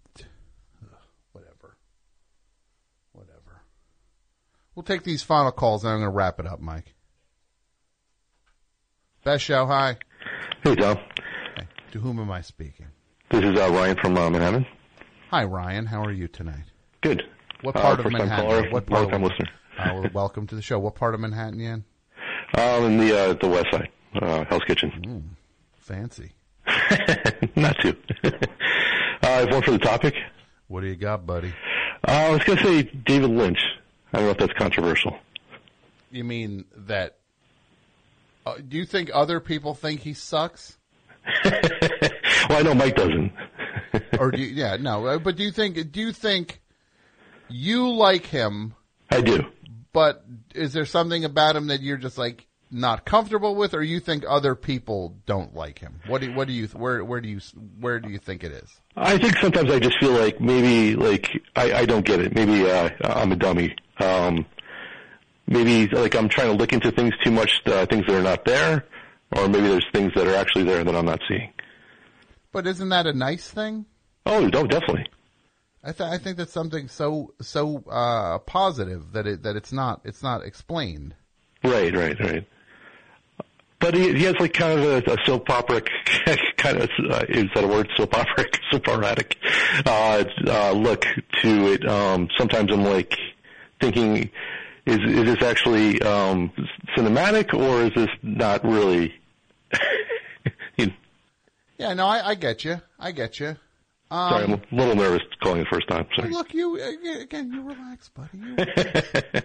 Whatever. 1.32 1.78
Whatever. 3.14 3.62
We'll 4.76 4.84
take 4.84 5.04
these 5.04 5.24
final 5.24 5.52
calls 5.52 5.84
and 5.84 5.94
I'm 5.94 6.00
going 6.00 6.12
to 6.12 6.16
wrap 6.16 6.40
it 6.40 6.48
up, 6.48 6.60
Mike. 6.60 6.94
Best 9.24 9.44
show. 9.44 9.66
Hi. 9.68 9.98
Hey, 10.64 10.76
Tom. 10.76 10.98
To 11.92 12.00
whom 12.00 12.20
am 12.20 12.32
I 12.32 12.42
speaking? 12.42 12.88
This 13.30 13.44
is 13.44 13.60
uh, 13.60 13.70
Ryan 13.72 13.98
from 14.02 14.18
uh, 14.18 14.30
Manhattan. 14.30 14.66
Hi, 15.30 15.44
Ryan. 15.44 15.86
How 15.86 16.04
are 16.04 16.12
you 16.12 16.28
tonight? 16.28 16.66
Good. 17.02 17.24
What 17.62 17.76
Uh, 17.76 17.82
part 17.82 18.00
of 18.00 18.12
Manhattan? 18.12 18.46
caller, 18.46 18.70
what 18.72 18.86
part 18.88 19.02
long-time 19.04 19.24
of, 19.24 19.32
listener. 19.32 19.50
Uh, 19.80 20.08
welcome 20.14 20.46
to 20.46 20.54
the 20.54 20.62
show. 20.62 20.78
What 20.78 20.94
part 20.96 21.16
of 21.16 21.22
Manhattan 21.22 21.60
you 21.60 21.70
in? 21.70 21.84
Um, 22.58 22.84
in 22.86 22.98
the 22.98 23.18
uh, 23.18 23.34
the 23.34 23.48
west 23.48 23.68
side. 23.72 23.90
uh, 24.22 24.44
Hell's 24.46 24.64
Kitchen. 24.66 25.36
Fancy. 25.78 26.34
Not 27.56 27.78
too. 27.82 27.96
I 29.42 29.46
have 29.46 29.54
one 29.56 29.64
for 29.64 29.72
the 29.72 29.80
topic. 29.80 30.14
What 30.68 30.82
do 30.82 30.88
you 30.88 30.96
got, 30.96 31.26
buddy? 31.26 31.52
Uh, 32.08 32.12
I 32.12 32.30
was 32.30 32.44
going 32.44 32.60
to 32.60 32.64
say 32.64 32.84
David 32.84 33.32
Lynch. 33.32 33.58
I 34.14 34.18
don't 34.18 34.26
know 34.28 34.32
if 34.34 34.38
that's 34.38 34.54
controversial. 34.54 35.18
You 36.12 36.24
mean 36.24 36.66
that? 36.78 37.18
Uh, 38.46 38.58
do 38.58 38.78
you 38.78 38.86
think 38.86 39.10
other 39.12 39.40
people 39.40 39.74
think 39.74 40.02
he 40.02 40.14
sucks? 40.14 40.78
Well, 42.50 42.58
I 42.58 42.64
know 42.64 42.74
Mike 42.74 42.96
doesn't. 42.96 43.32
or 44.20 44.32
do 44.32 44.42
you, 44.42 44.48
yeah, 44.48 44.76
no, 44.76 45.06
uh, 45.06 45.20
but 45.20 45.38
do 45.38 45.44
you 45.44 45.52
think, 45.52 45.92
do 45.92 46.00
you 46.02 46.12
think 46.12 46.60
you 47.50 47.92
like 47.94 48.26
him? 48.26 48.74
I 49.12 49.22
do. 49.22 49.46
But 49.94 50.26
is 50.56 50.74
there 50.74 50.86
something 50.88 51.24
about 51.24 51.56
him 51.56 51.68
that 51.68 51.82
you're 51.82 51.98
just 51.98 52.18
like 52.18 52.48
not 52.72 53.06
comfortable 53.06 53.56
with, 53.56 53.74
or 53.74 53.84
you 53.84 54.00
think 54.00 54.24
other 54.28 54.56
people 54.56 55.18
don't 55.26 55.54
like 55.54 55.80
him? 55.80 56.00
What 56.08 56.22
do, 56.22 56.34
what 56.34 56.48
do 56.48 56.54
you, 56.54 56.68
where, 56.68 57.04
where 57.04 57.22
do 57.22 57.28
you, 57.28 57.40
where 57.80 58.00
do 58.00 58.10
you 58.10 58.18
think 58.18 58.44
it 58.44 58.52
is? 58.52 58.70
I 58.96 59.18
think 59.18 59.38
sometimes 59.38 59.70
I 59.72 59.80
just 59.80 60.00
feel 60.00 60.12
like 60.14 60.40
maybe 60.40 60.96
like 60.96 61.30
I, 61.56 61.74
I 61.74 61.86
don't 61.86 62.06
get 62.06 62.20
it. 62.20 62.34
Maybe 62.34 62.70
uh, 62.70 62.90
I'm 63.04 63.32
a 63.32 63.36
dummy. 63.36 63.76
Um, 64.00 64.46
maybe 65.48 65.88
like 65.94 66.16
I'm 66.16 66.30
trying 66.30 66.48
to 66.48 66.54
look 66.54 66.74
into 66.74 66.92
things 66.92 67.14
too 67.24 67.32
much, 67.32 67.62
uh, 67.66 67.86
things 67.86 68.06
that 68.08 68.16
are 68.16 68.24
not 68.24 68.46
there, 68.46 68.86
or 69.36 69.48
maybe 69.48 69.68
there's 69.68 69.88
things 69.94 70.12
that 70.16 70.28
are 70.28 70.36
actually 70.36 70.64
there 70.64 70.84
that 70.84 70.96
I'm 70.96 71.06
not 71.06 71.20
seeing. 71.28 71.52
But 72.52 72.68
isn't 72.68 72.90
that 72.90 73.06
a 73.08 73.14
nice 73.14 73.50
thing? 73.50 73.86
Oh, 74.26 74.48
no, 74.48 74.66
definitely. 74.66 75.06
I, 75.84 75.92
th- 75.94 76.10
I 76.10 76.18
think 76.18 76.38
that's 76.38 76.52
something 76.54 76.88
so 76.88 77.34
so 77.42 77.84
uh, 77.90 78.38
positive 78.40 79.14
that 79.14 79.26
it 79.26 79.44
that 79.44 79.56
it's 79.56 79.72
not 79.72 80.02
it's 80.04 80.22
not 80.22 80.44
explained. 80.44 81.16
Right, 81.64 81.96
right, 81.96 82.20
right. 82.20 82.48
But 83.82 83.96
he, 83.96 84.14
he 84.14 84.24
has 84.24 84.36
like 84.40 84.54
kind 84.54 84.80
of 84.80 85.08
a, 85.08 85.14
a 85.14 85.18
soap 85.26 85.50
opera 85.50 85.82
kind 86.58 86.78
of 86.78 86.90
uh, 87.10 87.26
is 87.28 87.46
that 87.56 87.64
a 87.64 87.68
word 87.68 87.90
soap 87.98 88.18
opera 88.18 88.46
soap 88.72 88.88
operatic 88.88 89.38
uh, 89.86 90.24
uh, 90.48 90.72
look 90.72 91.06
to 91.42 91.74
it. 91.74 91.88
Um, 91.88 92.30
sometimes 92.38 92.72
I'm 92.72 92.84
like 92.84 93.18
thinking, 93.82 94.30
is 94.86 95.00
is 95.00 95.26
this 95.26 95.42
actually 95.42 96.02
um, 96.04 96.52
cinematic 96.96 97.54
or 97.54 97.84
is 97.84 97.92
this 97.96 98.10
not 98.22 98.64
really? 98.64 99.14
Yeah, 101.82 101.96
no, 101.96 102.06
I, 102.06 102.30
I 102.30 102.36
get 102.36 102.64
you. 102.64 102.80
I 103.00 103.12
get 103.12 103.40
you. 103.40 103.56
Um, 104.12 104.30
Sorry, 104.30 104.44
I'm 104.44 104.54
a 104.54 104.62
little 104.72 104.96
nervous 104.96 105.24
calling 105.42 105.62
the 105.62 105.66
first 105.66 105.88
time. 105.88 106.06
Sorry. 106.16 106.30
Look, 106.30 106.54
you 106.54 106.76
uh, 106.80 107.22
again. 107.22 107.52
You 107.52 107.64
relax, 107.64 108.10
buddy. 108.10 108.38
You, 108.38 109.42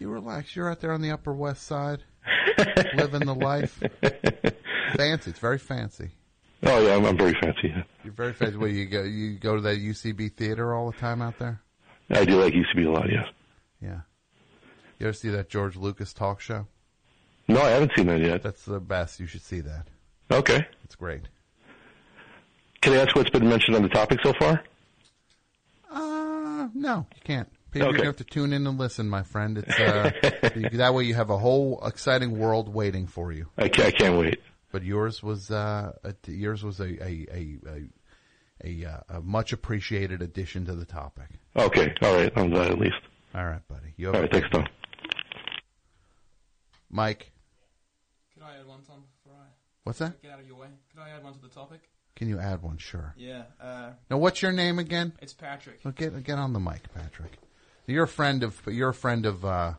you 0.00 0.10
relax. 0.10 0.56
You're 0.56 0.68
out 0.68 0.80
there 0.80 0.90
on 0.90 1.00
the 1.00 1.12
Upper 1.12 1.32
West 1.32 1.62
Side, 1.62 2.02
living 2.96 3.26
the 3.26 3.34
life. 3.34 3.78
Fancy. 4.96 5.30
It's 5.30 5.38
very 5.38 5.58
fancy. 5.58 6.10
Oh 6.62 6.80
yeah, 6.86 6.96
I'm, 6.96 7.04
I'm 7.04 7.16
very 7.16 7.34
fancy. 7.34 7.68
Yeah. 7.68 7.82
You're 8.04 8.12
very 8.12 8.32
fancy. 8.32 8.56
Where 8.56 8.68
you 8.68 8.86
go? 8.86 9.02
You 9.02 9.38
go 9.38 9.56
to 9.56 9.60
that 9.62 9.78
UCB 9.78 10.32
theater 10.32 10.74
all 10.74 10.90
the 10.90 10.96
time 10.96 11.22
out 11.22 11.38
there? 11.38 11.60
I 12.10 12.24
do 12.24 12.40
like 12.42 12.54
UCB 12.54 12.86
a 12.86 12.90
lot. 12.90 13.10
Yes. 13.10 13.26
Yeah. 13.80 14.00
You 14.98 15.06
ever 15.06 15.12
see 15.12 15.28
that 15.28 15.48
George 15.48 15.76
Lucas 15.76 16.12
talk 16.12 16.40
show? 16.40 16.66
No, 17.46 17.62
I 17.62 17.70
haven't 17.70 17.92
seen 17.96 18.06
that 18.08 18.20
yet. 18.20 18.42
That's 18.42 18.64
the 18.64 18.80
best. 18.80 19.20
You 19.20 19.26
should 19.26 19.42
see 19.42 19.60
that. 19.60 19.86
Okay. 20.30 20.66
It's 20.84 20.96
great. 20.96 21.22
Can 22.80 22.92
I 22.92 22.96
ask 22.96 23.14
what's 23.14 23.30
been 23.30 23.48
mentioned 23.48 23.76
on 23.76 23.82
the 23.82 23.88
topic 23.88 24.18
so 24.22 24.32
far? 24.38 24.62
Uh, 25.90 26.68
no, 26.74 27.06
you 27.14 27.22
can't. 27.24 27.48
People, 27.70 27.88
Okay. 27.88 27.98
you 27.98 28.04
have 28.06 28.16
to 28.16 28.24
tune 28.24 28.52
in 28.52 28.66
and 28.66 28.78
listen, 28.78 29.08
my 29.10 29.22
friend. 29.22 29.58
It's 29.58 29.78
uh, 29.78 30.10
that 30.72 30.94
way 30.94 31.04
you 31.04 31.14
have 31.14 31.30
a 31.30 31.36
whole 31.38 31.84
exciting 31.86 32.38
world 32.38 32.72
waiting 32.72 33.06
for 33.06 33.30
you. 33.32 33.48
I 33.58 33.68
can't, 33.68 33.88
I 33.88 33.90
can't 33.98 34.18
wait. 34.18 34.40
But 34.72 34.82
yours 34.84 35.22
was 35.22 35.50
uh, 35.50 35.92
a, 36.04 36.14
yours 36.30 36.64
was 36.64 36.80
a 36.80 36.84
a 36.84 37.26
a, 37.30 37.58
a, 37.66 37.82
a, 38.84 38.84
uh, 38.90 39.00
a 39.18 39.20
much 39.20 39.52
appreciated 39.52 40.22
addition 40.22 40.64
to 40.66 40.74
the 40.74 40.84
topic. 40.84 41.28
Okay. 41.56 41.94
All 42.02 42.14
right. 42.14 42.32
I'm 42.36 42.50
glad 42.50 42.70
at 42.70 42.78
least. 42.78 42.96
All 43.34 43.44
right, 43.46 43.66
buddy. 43.68 43.92
You 43.96 44.08
All 44.08 44.14
have 44.14 44.22
right. 44.22 44.32
Thanks, 44.32 44.48
Tom. 44.50 44.64
Mike. 46.90 47.32
Could 48.34 48.42
I 48.42 48.58
add 48.60 48.66
one, 48.66 48.80
Tom? 48.82 49.04
Before 49.22 49.38
I 49.38 49.46
What's 49.84 49.98
that? 50.00 50.20
Get 50.22 50.30
out 50.32 50.40
of 50.40 50.46
your 50.46 50.56
way. 50.56 50.68
Could 50.94 51.00
I 51.02 51.10
add 51.10 51.24
one 51.24 51.34
to 51.34 51.40
the 51.40 51.48
topic? 51.48 51.80
Can 52.16 52.28
you 52.28 52.38
add 52.38 52.62
one? 52.62 52.78
Sure. 52.78 53.14
Yeah. 53.16 53.44
Uh, 53.60 53.90
Now, 54.10 54.18
what's 54.18 54.42
your 54.42 54.52
name 54.52 54.78
again? 54.78 55.12
It's 55.22 55.32
Patrick. 55.32 55.80
Well, 55.84 55.92
get 55.96 56.22
get 56.24 56.38
on 56.38 56.52
the 56.52 56.60
mic, 56.60 56.82
Patrick. 56.94 57.32
You're 57.88 58.04
a 58.04 58.08
friend 58.08 58.42
of 58.42 58.60
you're 58.66 58.90
a 58.90 58.94
friend 58.94 59.24
of 59.26 59.44
uh, 59.44 59.72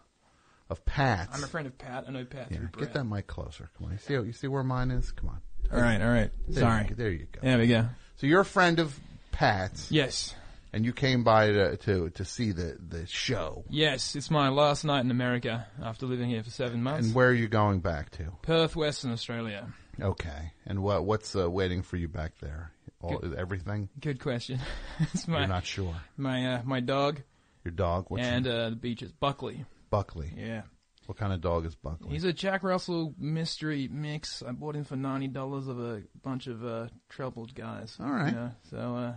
of 0.69 0.83
Pat's. 0.83 1.37
I'm 1.37 1.43
a 1.43 1.47
friend 1.47 1.67
of 1.67 1.77
Pat. 1.77 2.05
I 2.07 2.11
know 2.11 2.25
Pat 2.25 2.47
Yeah, 2.49 2.57
through 2.57 2.67
get 2.67 2.77
Brett. 2.77 2.93
that 2.93 3.03
mic 3.05 3.27
closer. 3.27 3.69
Come 3.77 3.85
on. 3.87 3.91
You 3.93 3.97
see 3.99 4.13
you 4.13 4.33
see 4.33 4.47
where 4.47 4.63
mine 4.63 4.91
is? 4.91 5.11
Come 5.11 5.29
on. 5.29 5.41
All 5.71 5.79
right, 5.79 6.01
all 6.01 6.09
right. 6.09 6.31
There 6.47 6.61
Sorry. 6.63 6.87
You, 6.89 6.95
there 6.95 7.11
you 7.11 7.27
go. 7.31 7.39
There 7.43 7.57
we 7.59 7.67
go. 7.67 7.87
So 8.17 8.25
you're 8.27 8.41
a 8.41 8.45
friend 8.45 8.79
of 8.79 8.99
Pat's. 9.31 9.91
Yes. 9.91 10.33
And 10.73 10.85
you 10.85 10.93
came 10.93 11.23
by 11.23 11.47
to 11.51 11.77
to, 11.77 12.09
to 12.11 12.25
see 12.25 12.51
the 12.51 12.77
the 12.79 13.05
show. 13.05 13.63
Yes, 13.69 14.15
it's 14.15 14.31
my 14.31 14.49
last 14.49 14.83
night 14.83 15.01
in 15.03 15.11
America 15.11 15.67
after 15.81 16.05
living 16.07 16.29
here 16.29 16.43
for 16.43 16.49
seven 16.49 16.81
months. 16.81 17.07
And 17.07 17.15
where 17.15 17.29
are 17.29 17.33
you 17.33 17.47
going 17.47 17.79
back 17.79 18.09
to? 18.11 18.31
Perth, 18.41 18.75
Western 18.75 19.11
Australia. 19.11 19.67
Okay. 20.01 20.51
And 20.65 20.81
what 20.81 21.05
what's 21.05 21.35
uh, 21.35 21.49
waiting 21.49 21.83
for 21.83 21.97
you 21.97 22.07
back 22.07 22.33
there? 22.41 22.71
All, 23.01 23.21
everything? 23.37 23.89
Good 23.99 24.19
question. 24.19 24.59
it's 24.99 25.27
my, 25.27 25.39
You're 25.39 25.47
not 25.47 25.65
sure. 25.65 25.95
My 26.17 26.55
uh, 26.55 26.61
my 26.65 26.79
dog. 26.81 27.21
Your 27.63 27.71
dog? 27.73 28.05
What's 28.09 28.23
and 28.23 28.45
your- 28.45 28.55
uh, 28.55 28.69
the 28.71 28.75
beaches. 28.75 29.11
Buckley. 29.11 29.65
Buckley. 29.89 30.31
Yeah. 30.35 30.63
What 31.07 31.17
kind 31.17 31.33
of 31.33 31.41
dog 31.41 31.65
is 31.65 31.73
Buckley? 31.75 32.11
He's 32.11 32.23
a 32.23 32.31
Jack 32.31 32.61
Russell 32.63 33.15
mystery 33.17 33.87
mix. 33.91 34.43
I 34.43 34.51
bought 34.51 34.75
him 34.75 34.83
for 34.83 34.95
ninety 34.95 35.27
dollars 35.27 35.67
of 35.67 35.79
a 35.79 36.03
bunch 36.23 36.45
of 36.45 36.63
uh, 36.63 36.87
troubled 37.09 37.55
guys. 37.55 37.97
All 37.99 38.11
right. 38.11 38.31
You 38.31 38.39
know, 38.39 38.51
so 38.69 38.77
uh, 38.95 39.13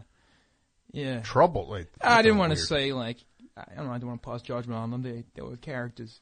yeah. 0.91 1.21
Troubled? 1.21 1.69
Wait, 1.69 1.89
I 2.01 2.23
didn't 2.23 2.39
want 2.39 2.53
to 2.53 2.57
say 2.59 2.93
like 2.95 3.19
I 3.57 3.75
don't 3.77 3.87
know. 3.87 3.93
I 3.93 3.99
don't 3.99 4.09
want 4.09 4.23
to 4.23 4.29
pass 4.31 4.41
judgment 4.41 4.79
on 4.81 4.91
them. 4.91 5.03
They 5.03 5.25
they 5.35 5.43
were 5.43 5.57
characters. 5.57 6.19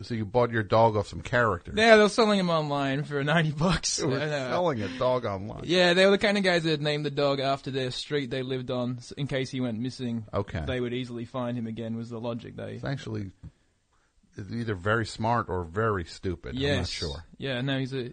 So 0.00 0.14
you 0.14 0.24
bought 0.24 0.50
your 0.50 0.62
dog 0.62 0.96
off 0.96 1.08
some 1.08 1.20
character. 1.20 1.72
Yeah, 1.74 1.96
they 1.96 2.02
were 2.02 2.08
selling 2.08 2.38
him 2.38 2.50
online 2.50 3.04
for 3.04 3.22
ninety 3.22 3.50
bucks. 3.52 3.98
They 3.98 4.06
were 4.06 4.18
selling 4.18 4.82
a 4.82 4.88
dog 4.98 5.24
online. 5.26 5.62
Yeah, 5.64 5.94
they 5.94 6.04
were 6.04 6.12
the 6.12 6.18
kind 6.18 6.38
of 6.38 6.44
guys 6.44 6.64
that 6.64 6.80
named 6.80 7.04
the 7.04 7.10
dog 7.10 7.40
after 7.40 7.70
their 7.70 7.90
street 7.90 8.30
they 8.30 8.42
lived 8.42 8.70
on, 8.70 8.98
in 9.16 9.26
case 9.26 9.50
he 9.50 9.60
went 9.60 9.78
missing. 9.78 10.24
Okay. 10.32 10.62
They 10.66 10.80
would 10.80 10.94
easily 10.94 11.24
find 11.24 11.56
him 11.56 11.66
again. 11.66 11.96
Was 11.96 12.10
the 12.10 12.18
logic 12.20 12.56
they? 12.56 12.74
It's 12.74 12.84
actually 12.84 13.30
either 14.50 14.74
very 14.74 15.06
smart 15.06 15.48
or 15.48 15.64
very 15.64 16.04
stupid. 16.04 16.54
yes. 16.54 16.70
I'm 16.70 16.78
not 16.78 16.88
sure. 16.88 17.24
Yeah, 17.38 17.60
no, 17.60 17.78
he's 17.78 17.94
a 17.94 18.12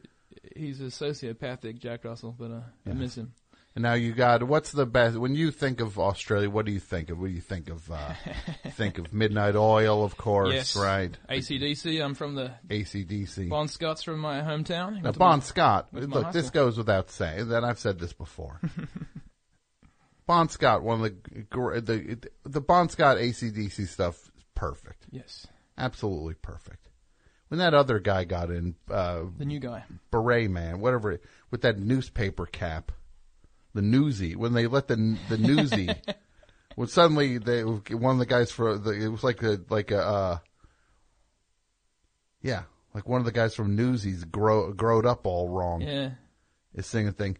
he's 0.55 0.81
a 0.81 0.85
sociopathic 0.85 1.79
Jack 1.79 2.03
Russell, 2.03 2.35
but 2.37 2.51
uh, 2.51 2.61
I 2.85 2.93
miss 2.93 3.15
him. 3.15 3.33
And 3.79 3.83
now 3.85 3.93
you 3.93 4.11
got 4.11 4.43
what's 4.43 4.73
the 4.73 4.85
best 4.85 5.15
when 5.15 5.35
you 5.35 5.51
think 5.51 5.79
of 5.79 5.97
Australia? 5.97 6.49
What 6.49 6.65
do 6.65 6.73
you 6.73 6.81
think 6.81 7.09
of? 7.09 7.17
What 7.17 7.27
do 7.27 7.33
you 7.33 7.39
think 7.39 7.69
of? 7.69 7.89
Uh, 7.89 8.13
think 8.71 8.97
of 8.97 9.13
Midnight 9.13 9.55
Oil, 9.55 10.03
of 10.03 10.17
course, 10.17 10.53
yes. 10.53 10.75
right? 10.75 11.17
ACDC. 11.29 12.03
I'm 12.03 12.13
from 12.13 12.35
the 12.35 12.51
ACDC. 12.67 13.47
Bon 13.47 13.69
Scott's 13.69 14.03
from 14.03 14.19
my 14.19 14.41
hometown. 14.41 15.01
Now, 15.01 15.13
Bon 15.13 15.37
my- 15.37 15.43
Scott. 15.45 15.93
went 15.93 16.03
to 16.03 16.09
my 16.09 16.15
Look, 16.17 16.25
high 16.25 16.31
this 16.33 16.49
goes 16.49 16.77
without 16.77 17.09
saying. 17.09 17.47
That 17.47 17.63
I've 17.63 17.79
said 17.79 17.99
this 17.99 18.11
before. 18.11 18.59
bon 20.27 20.49
Scott, 20.49 20.83
one 20.83 21.01
of 21.01 21.13
the 21.13 21.79
the 21.79 22.29
the 22.43 22.59
Bon 22.59 22.89
Scott 22.89 23.15
ACDC 23.15 23.87
stuff, 23.87 24.17
is 24.35 24.43
perfect. 24.55 25.05
Yes. 25.09 25.47
absolutely 25.77 26.33
perfect. 26.33 26.89
When 27.47 27.59
that 27.59 27.73
other 27.73 27.99
guy 27.99 28.25
got 28.25 28.51
in, 28.51 28.75
uh, 28.91 29.21
The 29.37 29.45
new 29.45 29.61
guy. 29.61 29.85
beret 30.11 30.51
man, 30.51 30.81
whatever, 30.81 31.21
with 31.49 31.61
that 31.61 31.79
newspaper 31.79 32.45
cap, 32.45 32.91
the 33.79 33.87
newsy. 33.87 34.35
When 34.35 34.53
they 34.53 34.67
let 34.67 34.87
the 34.89 35.17
the 35.29 35.37
newsy, 35.37 35.89
when 36.75 36.89
suddenly 36.89 37.37
they 37.37 37.63
one 37.63 38.13
of 38.13 38.19
the 38.19 38.25
guys 38.25 38.51
for 38.51 38.77
the 38.77 38.91
it 38.91 39.07
was 39.07 39.23
like 39.23 39.41
a 39.41 39.61
like 39.69 39.91
a 39.91 40.05
uh, 40.05 40.37
yeah, 42.41 42.63
like 42.93 43.07
one 43.07 43.21
of 43.21 43.25
the 43.25 43.31
guys 43.31 43.55
from 43.55 43.75
Newsies 43.75 44.25
grow 44.25 44.73
growed 44.73 45.05
up 45.05 45.25
all 45.25 45.47
wrong. 45.49 45.81
Yeah. 45.81 46.11
is 46.73 46.85
singing 46.85 47.07
a 47.07 47.11
thing. 47.13 47.37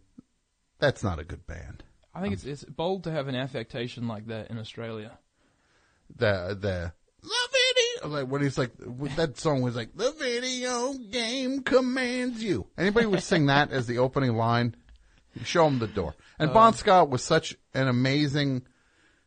That's 0.79 1.03
not 1.03 1.19
a 1.19 1.25
good 1.25 1.45
band. 1.45 1.83
I 2.15 2.21
think 2.21 2.33
it's 2.33 2.45
it's 2.45 2.63
bold 2.63 3.03
to 3.03 3.11
have 3.11 3.27
an 3.27 3.35
affectation 3.35 4.07
like 4.07 4.27
that 4.27 4.49
in 4.49 4.57
Australia. 4.57 5.17
The 6.15 6.57
the 6.59 6.93
the 7.21 7.49
video 8.01 8.17
like 8.17 8.27
when 8.27 8.41
he's 8.41 8.57
like 8.57 8.71
that 9.17 9.37
song 9.37 9.61
was 9.61 9.75
like 9.75 9.95
the 9.95 10.11
video 10.13 10.93
game 10.93 11.63
commands 11.63 12.41
you. 12.41 12.67
Anybody 12.77 13.07
would 13.07 13.23
sing 13.23 13.47
that 13.47 13.71
as 13.71 13.87
the 13.87 13.97
opening 13.97 14.35
line? 14.35 14.75
You 15.35 15.45
show 15.45 15.67
him 15.67 15.79
the 15.79 15.87
door. 15.87 16.15
And 16.39 16.51
Uh, 16.51 16.53
Bon 16.53 16.73
Scott 16.73 17.09
was 17.09 17.23
such 17.23 17.55
an 17.73 17.87
amazing 17.87 18.63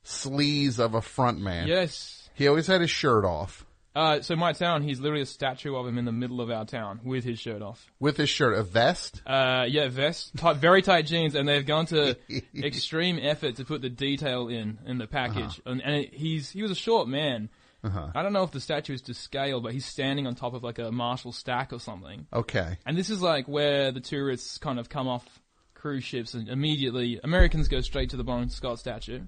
sleaze 0.04 0.78
of 0.78 0.94
a 0.94 1.02
front 1.02 1.40
man. 1.40 1.68
Yes. 1.68 2.28
He 2.34 2.48
always 2.48 2.66
had 2.66 2.80
his 2.80 2.90
shirt 2.90 3.24
off. 3.24 3.64
Uh, 3.94 4.22
so 4.22 4.34
my 4.34 4.52
town, 4.54 4.82
he's 4.82 5.00
literally 5.00 5.22
a 5.22 5.26
statue 5.26 5.76
of 5.76 5.86
him 5.86 5.98
in 5.98 6.06
the 6.06 6.12
middle 6.12 6.40
of 6.40 6.50
our 6.50 6.64
town 6.64 7.00
with 7.04 7.24
his 7.24 7.38
shirt 7.38 7.60
off. 7.60 7.92
With 8.00 8.16
his 8.16 8.30
shirt, 8.30 8.54
a 8.56 8.62
vest? 8.62 9.20
Uh, 9.26 9.66
yeah, 9.68 9.88
vest, 9.88 10.34
tight, 10.36 10.56
very 10.56 10.80
tight 10.80 11.04
jeans, 11.04 11.34
and 11.34 11.46
they've 11.46 11.66
gone 11.66 11.84
to 11.86 12.16
extreme 12.56 13.18
effort 13.20 13.56
to 13.56 13.66
put 13.66 13.82
the 13.82 13.90
detail 13.90 14.48
in 14.48 14.78
in 14.86 14.96
the 14.96 15.06
package. 15.06 15.60
Uh-huh. 15.60 15.72
And, 15.72 15.82
and 15.82 16.06
he's 16.06 16.48
he 16.50 16.62
was 16.62 16.70
a 16.70 16.74
short 16.74 17.06
man, 17.06 17.50
Uh-huh. 17.84 18.08
I 18.14 18.22
don't 18.22 18.32
know 18.32 18.44
if 18.44 18.50
the 18.50 18.60
statue 18.60 18.94
is 18.94 19.02
to 19.02 19.14
scale, 19.14 19.60
but 19.60 19.72
he's 19.74 19.84
standing 19.84 20.26
on 20.26 20.36
top 20.36 20.54
of 20.54 20.62
like 20.64 20.78
a 20.78 20.90
Marshall 20.90 21.32
stack 21.32 21.74
or 21.74 21.78
something. 21.78 22.26
Okay. 22.32 22.78
And 22.86 22.96
this 22.96 23.10
is 23.10 23.20
like 23.20 23.46
where 23.46 23.92
the 23.92 24.00
tourists 24.00 24.56
kind 24.56 24.78
of 24.78 24.88
come 24.88 25.06
off 25.06 25.26
cruise 25.82 26.04
ships 26.04 26.32
and 26.34 26.48
immediately 26.48 27.18
Americans 27.24 27.66
go 27.66 27.80
straight 27.80 28.10
to 28.10 28.16
the 28.16 28.22
Bon 28.22 28.48
Scott 28.48 28.78
statue. 28.78 29.20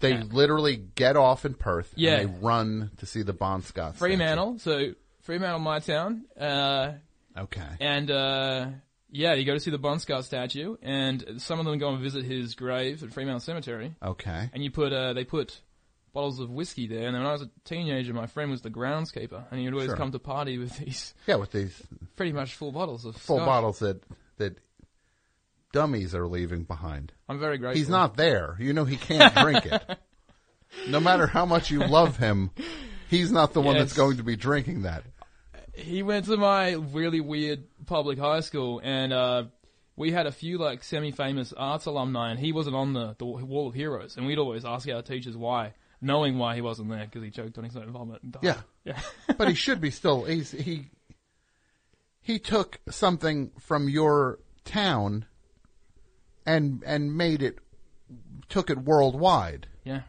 They 0.00 0.12
Yeah. 0.12 0.22
literally 0.30 0.76
get 0.76 1.14
off 1.16 1.44
in 1.44 1.52
Perth 1.52 1.92
Yeah. 1.94 2.14
and 2.16 2.30
they 2.30 2.38
run 2.40 2.90
to 2.96 3.04
see 3.06 3.20
the 3.22 3.34
Bon 3.34 3.60
Scott. 3.60 3.96
statue. 3.96 3.98
Fremantle, 3.98 4.58
so 4.60 4.92
Fremantle, 5.20 5.58
my 5.60 5.80
town. 5.80 6.24
Uh, 6.40 6.92
Okay. 7.36 7.68
and 7.80 8.10
uh, 8.10 8.68
yeah, 9.10 9.34
you 9.34 9.44
go 9.44 9.52
to 9.52 9.60
see 9.60 9.70
the 9.70 9.76
Bon 9.78 9.98
Scott 10.00 10.24
statue, 10.24 10.76
and 10.80 11.34
some 11.36 11.58
of 11.60 11.66
them 11.66 11.76
go 11.78 11.90
and 11.92 12.00
visit 12.02 12.24
his 12.24 12.54
grave 12.54 13.02
at 13.02 13.12
Fremantle 13.12 13.40
Cemetery. 13.40 13.94
Okay. 14.02 14.48
And 14.54 14.64
you 14.64 14.70
put 14.70 14.92
uh, 14.94 15.12
they 15.12 15.24
put 15.24 15.60
bottles 16.14 16.40
of 16.40 16.48
whiskey 16.48 16.86
there. 16.86 17.06
And 17.06 17.14
then 17.14 17.22
when 17.22 17.28
I 17.28 17.32
was 17.32 17.42
a 17.42 17.50
teenager, 17.64 18.14
my 18.14 18.26
friend 18.26 18.50
was 18.50 18.62
the 18.62 18.70
groundskeeper, 18.70 19.44
and 19.50 19.60
he 19.60 19.66
would 19.66 19.74
always 19.74 19.88
Sure. 19.88 19.96
come 19.96 20.12
to 20.12 20.18
party 20.18 20.56
with 20.56 20.78
these 20.78 21.12
Yeah, 21.26 21.36
with 21.36 21.52
these 21.52 21.82
pretty 22.16 22.32
much 22.32 22.54
full 22.54 22.72
bottles 22.72 23.04
of 23.04 23.16
full 23.16 23.36
scotch. 23.36 23.46
bottles 23.46 23.78
that 23.80 24.02
that 24.38 24.56
dummies 25.78 26.12
are 26.12 26.26
leaving 26.26 26.64
behind. 26.64 27.12
I'm 27.28 27.38
very 27.38 27.56
grateful. 27.56 27.78
He's 27.78 27.88
not 27.88 28.16
there. 28.16 28.56
You 28.58 28.72
know 28.72 28.84
he 28.84 28.96
can't 28.96 29.32
drink 29.34 29.64
it. 29.64 29.82
No 30.86 31.00
matter 31.00 31.26
how 31.26 31.46
much 31.46 31.70
you 31.70 31.78
love 31.78 32.18
him, 32.18 32.50
he's 33.08 33.32
not 33.32 33.54
the 33.54 33.60
one 33.62 33.78
that's 33.78 33.94
going 33.94 34.18
to 34.18 34.22
be 34.22 34.36
drinking 34.36 34.82
that. 34.82 35.02
he 35.74 36.02
went 36.02 36.26
to 36.26 36.36
my 36.36 36.72
really 36.72 37.22
weird 37.22 37.64
public 37.86 38.18
high 38.18 38.40
school, 38.40 38.78
and 38.84 39.10
uh, 39.10 39.44
we 39.96 40.12
had 40.12 40.26
a 40.26 40.30
few 40.30 40.58
like 40.58 40.84
semi-famous 40.84 41.54
arts 41.56 41.86
alumni, 41.86 42.30
and 42.30 42.38
he 42.38 42.52
wasn't 42.52 42.76
on 42.76 42.92
the, 42.92 43.16
the 43.18 43.24
Wall 43.24 43.68
of 43.68 43.74
Heroes, 43.74 44.18
and 44.18 44.26
we'd 44.26 44.38
always 44.38 44.66
ask 44.66 44.86
our 44.90 45.00
teachers 45.00 45.38
why, 45.38 45.72
knowing 46.02 46.36
why 46.36 46.54
he 46.54 46.60
wasn't 46.60 46.90
there 46.90 47.06
because 47.06 47.22
he 47.22 47.30
choked 47.30 47.56
on 47.56 47.64
his 47.64 47.74
own 47.74 47.90
vomit. 47.90 48.22
And 48.22 48.32
died. 48.32 48.42
Yeah. 48.42 48.60
yeah. 48.84 49.00
but 49.38 49.48
he 49.48 49.54
should 49.54 49.80
be 49.80 49.90
still. 49.90 50.24
He's 50.24 50.50
he. 50.50 50.90
He 52.20 52.38
took 52.38 52.78
something 52.90 53.52
from 53.58 53.88
your 53.88 54.38
town, 54.66 55.24
and 56.48 56.82
and 56.84 57.16
made 57.16 57.42
it, 57.42 57.58
took 58.48 58.70
it 58.70 58.78
worldwide. 58.78 59.68
yeah. 59.84 60.02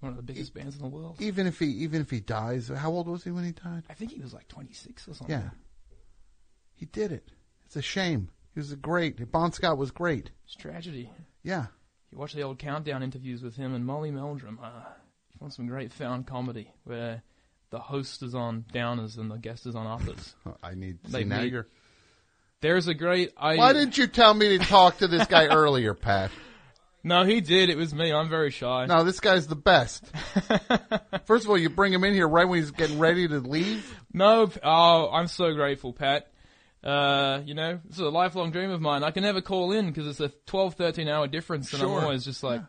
One 0.00 0.10
of 0.10 0.16
the 0.16 0.22
biggest 0.24 0.52
bands 0.52 0.74
in 0.74 0.82
the 0.82 0.88
world. 0.88 1.16
Even 1.20 1.46
if 1.46 1.60
he 1.60 1.66
even 1.66 2.00
if 2.00 2.10
he 2.10 2.18
dies, 2.18 2.66
how 2.68 2.90
old 2.90 3.06
was 3.06 3.22
he 3.22 3.30
when 3.30 3.44
he 3.44 3.52
died? 3.52 3.84
I 3.88 3.94
think 3.94 4.10
he 4.10 4.20
was 4.20 4.34
like 4.34 4.48
26 4.48 5.06
or 5.06 5.14
something. 5.14 5.32
Yeah, 5.32 5.50
he 6.74 6.86
did 6.86 7.12
it. 7.12 7.30
It's 7.66 7.76
a 7.76 7.82
shame. 7.82 8.28
He 8.52 8.58
was 8.58 8.72
a 8.72 8.76
great. 8.76 9.30
Bon 9.30 9.52
Scott 9.52 9.78
was 9.78 9.92
great. 9.92 10.32
It's 10.44 10.56
tragedy. 10.56 11.08
Yeah. 11.44 11.66
You 12.10 12.18
watch 12.18 12.32
the 12.34 12.42
old 12.42 12.58
countdown 12.58 13.04
interviews 13.04 13.42
with 13.42 13.54
him 13.54 13.74
and 13.74 13.86
Molly 13.86 14.10
Meldrum. 14.10 14.58
Uh, 14.60 14.70
you 15.32 15.38
want 15.40 15.54
some 15.54 15.68
great 15.68 15.92
found 15.92 16.26
comedy 16.26 16.72
where 16.82 17.22
the 17.70 17.78
host 17.78 18.22
is 18.24 18.34
on 18.34 18.64
downers 18.74 19.18
and 19.18 19.30
the 19.30 19.38
guest 19.38 19.66
is 19.66 19.76
on 19.76 19.86
uppers. 19.86 20.34
I 20.64 20.74
need. 20.74 20.98
They 21.04 21.22
meet. 21.22 21.64
There's 22.62 22.88
a 22.88 22.94
great. 22.94 23.32
I, 23.36 23.56
Why 23.56 23.72
didn't 23.74 23.98
you 23.98 24.06
tell 24.06 24.32
me 24.32 24.56
to 24.56 24.64
talk 24.64 24.98
to 24.98 25.08
this 25.08 25.26
guy 25.26 25.46
earlier, 25.54 25.92
Pat? 25.92 26.30
No, 27.04 27.24
he 27.24 27.40
did. 27.40 27.68
It 27.68 27.76
was 27.76 27.92
me. 27.92 28.12
I'm 28.12 28.28
very 28.30 28.52
shy. 28.52 28.86
No, 28.86 29.02
this 29.02 29.18
guy's 29.18 29.48
the 29.48 29.56
best. 29.56 30.04
First 31.26 31.44
of 31.44 31.50
all, 31.50 31.58
you 31.58 31.68
bring 31.68 31.92
him 31.92 32.04
in 32.04 32.14
here 32.14 32.28
right 32.28 32.48
when 32.48 32.60
he's 32.60 32.70
getting 32.70 33.00
ready 33.00 33.26
to 33.26 33.40
leave. 33.40 33.92
No, 34.12 34.48
oh, 34.62 35.10
I'm 35.10 35.26
so 35.26 35.52
grateful, 35.52 35.92
Pat. 35.92 36.28
Uh, 36.84 37.40
you 37.44 37.54
know, 37.54 37.80
this 37.84 37.96
is 37.96 38.02
a 38.02 38.08
lifelong 38.08 38.52
dream 38.52 38.70
of 38.70 38.80
mine. 38.80 39.02
I 39.02 39.10
can 39.10 39.24
never 39.24 39.40
call 39.40 39.72
in 39.72 39.88
because 39.88 40.06
it's 40.06 40.20
a 40.20 40.28
12, 40.46 40.74
13 40.74 41.08
hour 41.08 41.26
difference, 41.26 41.72
and 41.72 41.80
Sure. 41.80 41.98
I'm 41.98 42.04
always 42.04 42.24
just 42.24 42.42
like. 42.42 42.62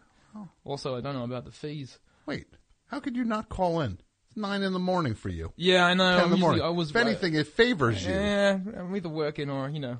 Also, 0.65 0.97
I 0.97 1.01
don't 1.01 1.13
know 1.13 1.23
about 1.23 1.45
the 1.45 1.51
fees. 1.51 1.99
Wait, 2.25 2.47
how 2.87 2.99
could 2.99 3.15
you 3.15 3.23
not 3.23 3.49
call 3.49 3.81
in? 3.81 3.99
Nine 4.35 4.63
in 4.63 4.73
the 4.73 4.79
morning 4.79 5.15
for 5.15 5.29
you. 5.29 5.51
Yeah, 5.55 5.85
I 5.85 5.93
know. 5.93 6.15
Ten 6.15 6.25
in 6.25 6.31
the 6.31 6.37
morning. 6.37 6.61
I 6.61 6.69
was 6.69 6.89
if 6.89 6.95
anything, 6.95 7.35
it 7.35 7.47
favors 7.47 8.05
you. 8.05 8.11
Yeah, 8.11 8.57
I'm 8.77 8.95
either 8.95 9.09
working 9.09 9.49
or 9.49 9.69
you 9.69 9.79
know, 9.79 9.97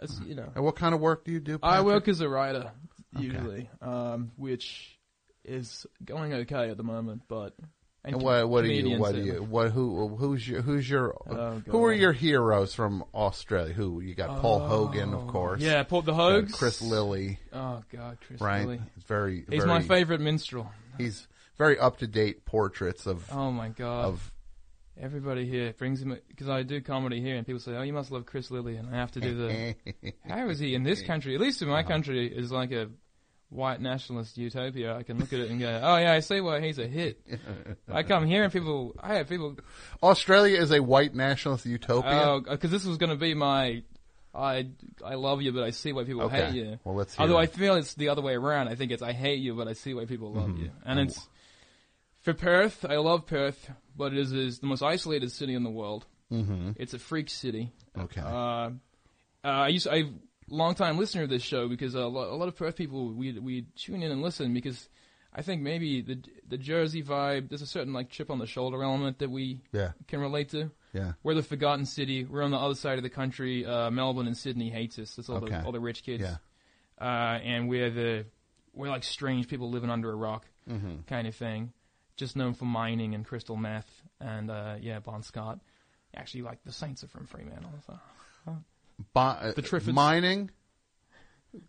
as, 0.00 0.18
you 0.26 0.34
know. 0.34 0.50
And 0.54 0.64
what 0.64 0.76
kind 0.76 0.94
of 0.94 1.00
work 1.00 1.24
do 1.24 1.32
you 1.32 1.40
do? 1.40 1.58
I 1.62 1.80
work 1.82 2.08
as 2.08 2.20
a 2.20 2.28
writer 2.28 2.70
Okay. 3.16 3.24
usually, 3.24 3.70
um, 3.80 4.32
which 4.36 4.98
is 5.44 5.86
going 6.04 6.32
okay 6.32 6.70
at 6.70 6.76
the 6.76 6.82
moment, 6.84 7.22
but. 7.28 7.54
And 8.06 8.20
what, 8.20 8.46
what 8.50 8.64
do 8.64 8.68
you? 8.70 8.98
What 8.98 9.12
do 9.12 9.18
and- 9.18 9.26
you? 9.26 9.42
What? 9.42 9.70
Who? 9.70 10.08
Who's 10.16 10.46
your? 10.46 10.60
Who's 10.60 10.86
your? 10.88 11.16
Oh, 11.26 11.62
who 11.66 11.82
are 11.86 11.92
your 11.92 12.12
heroes 12.12 12.74
from 12.74 13.02
Australia? 13.14 13.72
Who 13.72 14.00
you 14.00 14.14
got? 14.14 14.42
Paul 14.42 14.58
Hogan, 14.60 15.14
of 15.14 15.26
course. 15.28 15.62
Oh, 15.62 15.66
Yeah, 15.66 15.82
Paul 15.84 16.02
the 16.02 16.12
Hogs. 16.12 16.52
Chris 16.52 16.82
Lilley. 16.82 17.38
Oh 17.50 17.82
God, 17.90 18.18
Chris 18.26 18.42
right? 18.42 18.66
Lilley. 18.66 18.80
He's 18.94 19.04
very. 19.04 19.46
He's 19.48 19.64
very- 19.64 19.66
my 19.66 19.80
favorite 19.80 20.20
minstrel. 20.20 20.70
He's 20.98 21.26
very 21.58 21.78
up 21.78 21.98
to 21.98 22.06
date 22.06 22.44
portraits 22.44 23.06
of. 23.06 23.24
Oh 23.32 23.50
my 23.50 23.68
God. 23.68 24.06
Of 24.06 24.30
Everybody 25.00 25.44
here 25.44 25.72
brings 25.76 26.00
him 26.02 26.16
because 26.28 26.48
I 26.48 26.62
do 26.62 26.80
comedy 26.80 27.20
here, 27.20 27.34
and 27.36 27.44
people 27.44 27.58
say, 27.58 27.72
"Oh, 27.72 27.82
you 27.82 27.92
must 27.92 28.12
love 28.12 28.26
Chris 28.26 28.48
Lilley," 28.52 28.76
and 28.76 28.88
I 28.94 28.98
have 28.98 29.10
to 29.12 29.20
do 29.20 29.34
the. 29.36 29.74
How 30.28 30.48
is 30.48 30.60
he 30.60 30.76
in 30.76 30.84
this 30.84 31.02
country? 31.02 31.34
At 31.34 31.40
least 31.40 31.62
in 31.62 31.68
my 31.68 31.80
Uh-huh. 31.80 31.88
country, 31.88 32.28
is 32.28 32.52
like 32.52 32.70
a 32.70 32.90
white 33.48 33.80
nationalist 33.80 34.38
utopia. 34.38 34.94
I 34.96 35.02
can 35.02 35.18
look 35.18 35.32
at 35.32 35.40
it 35.40 35.50
and 35.50 35.58
go, 35.58 35.80
"Oh 35.82 35.96
yeah, 35.96 36.12
I 36.12 36.20
see 36.20 36.40
why 36.40 36.60
he's 36.60 36.78
a 36.78 36.86
hit." 36.86 37.20
I 37.92 38.04
come 38.04 38.24
here 38.24 38.44
and 38.44 38.52
people, 38.52 38.94
I 39.00 39.14
have 39.14 39.28
people. 39.28 39.56
Australia 40.00 40.60
is 40.60 40.70
a 40.70 40.80
white 40.80 41.12
nationalist 41.12 41.66
utopia. 41.66 42.12
Oh, 42.12 42.40
because 42.48 42.70
this 42.70 42.84
was 42.84 42.96
going 42.96 43.10
to 43.10 43.16
be 43.16 43.34
my. 43.34 43.82
I 44.32 44.68
I 45.04 45.14
love 45.16 45.42
you, 45.42 45.50
but 45.52 45.64
I 45.64 45.70
see 45.70 45.92
why 45.92 46.04
people 46.04 46.22
Okay. 46.22 46.46
hate 46.46 46.54
you. 46.54 46.78
Well, 46.84 46.94
let's 46.94 47.18
Although 47.18 47.38
it. 47.38 47.42
I 47.42 47.46
feel 47.46 47.74
it's 47.74 47.94
the 47.94 48.10
other 48.10 48.22
way 48.22 48.34
around. 48.34 48.68
I 48.68 48.76
think 48.76 48.92
it's 48.92 49.02
I 49.02 49.12
hate 49.12 49.40
you, 49.40 49.54
but 49.54 49.66
I 49.66 49.72
see 49.72 49.92
why 49.92 50.04
people 50.04 50.32
love 50.32 50.50
Mhm. 50.50 50.58
you, 50.60 50.70
and 50.84 51.00
it's 51.00 51.28
for 52.24 52.34
Perth. 52.34 52.84
I 52.84 52.96
love 52.96 53.26
Perth, 53.26 53.70
but 53.96 54.12
it 54.12 54.18
is, 54.18 54.32
is 54.32 54.58
the 54.58 54.66
most 54.66 54.82
isolated 54.82 55.30
city 55.30 55.54
in 55.54 55.62
the 55.62 55.70
world. 55.70 56.06
Mhm. 56.32 56.74
It's 56.78 56.94
a 56.94 56.98
freak 56.98 57.30
city. 57.30 57.72
Okay. 57.96 58.20
Uh, 58.20 58.26
uh, 58.30 58.70
I 59.44 59.68
used 59.68 59.86
I 59.86 60.04
long 60.48 60.74
time 60.74 60.98
listener 60.98 61.22
of 61.22 61.28
this 61.30 61.42
show 61.42 61.68
because 61.68 61.94
a 61.94 62.06
lot, 62.06 62.28
a 62.28 62.34
lot 62.34 62.48
of 62.48 62.56
Perth 62.56 62.76
people 62.76 63.12
we 63.12 63.38
we 63.38 63.62
tune 63.76 64.02
in 64.02 64.10
and 64.10 64.22
listen 64.22 64.52
because 64.54 64.88
I 65.34 65.42
think 65.42 65.60
maybe 65.62 66.00
the 66.00 66.18
the 66.48 66.58
Jersey 66.58 67.02
vibe. 67.02 67.50
There's 67.50 67.62
a 67.62 67.66
certain 67.66 67.92
like 67.92 68.08
chip 68.08 68.30
on 68.30 68.38
the 68.38 68.46
shoulder 68.46 68.82
element 68.82 69.18
that 69.18 69.30
we 69.30 69.60
Yeah. 69.72 69.92
can 70.08 70.20
relate 70.20 70.48
to. 70.50 70.70
Yeah. 70.94 71.12
We're 71.22 71.34
the 71.34 71.42
forgotten 71.42 71.84
city. 71.86 72.24
We're 72.24 72.42
on 72.42 72.50
the 72.52 72.58
other 72.58 72.74
side 72.74 72.96
of 72.98 73.02
the 73.04 73.10
country. 73.10 73.66
Uh, 73.66 73.90
Melbourne 73.90 74.26
and 74.26 74.36
Sydney 74.36 74.70
hates 74.70 74.98
us. 74.98 75.14
That's 75.16 75.28
all 75.28 75.36
Okay. 75.44 75.50
the 75.50 75.64
all 75.64 75.72
the 75.72 75.80
rich 75.80 76.02
kids. 76.04 76.22
Yeah. 76.22 76.36
Uh, 77.00 77.38
and 77.42 77.68
we're 77.68 77.90
the 77.90 78.26
we're 78.72 78.88
like 78.88 79.04
strange 79.04 79.46
people 79.46 79.70
living 79.70 79.90
under 79.90 80.10
a 80.10 80.16
rock 80.16 80.46
Mhm. 80.68 81.06
kind 81.06 81.26
of 81.28 81.34
thing. 81.34 81.72
Just 82.16 82.36
known 82.36 82.54
for 82.54 82.64
mining 82.64 83.14
and 83.14 83.24
crystal 83.24 83.56
meth 83.56 83.90
and 84.20 84.50
uh, 84.50 84.76
yeah, 84.80 85.00
Bon 85.00 85.22
Scott. 85.22 85.58
Actually, 86.16 86.42
like 86.42 86.62
the 86.64 86.72
Saints 86.72 87.02
are 87.02 87.08
from 87.08 87.26
Fremantle. 87.26 87.72
So. 87.86 87.98
Bo- 89.12 89.52
The 89.56 89.62
Triffids. 89.62 89.92
mining, 89.92 90.50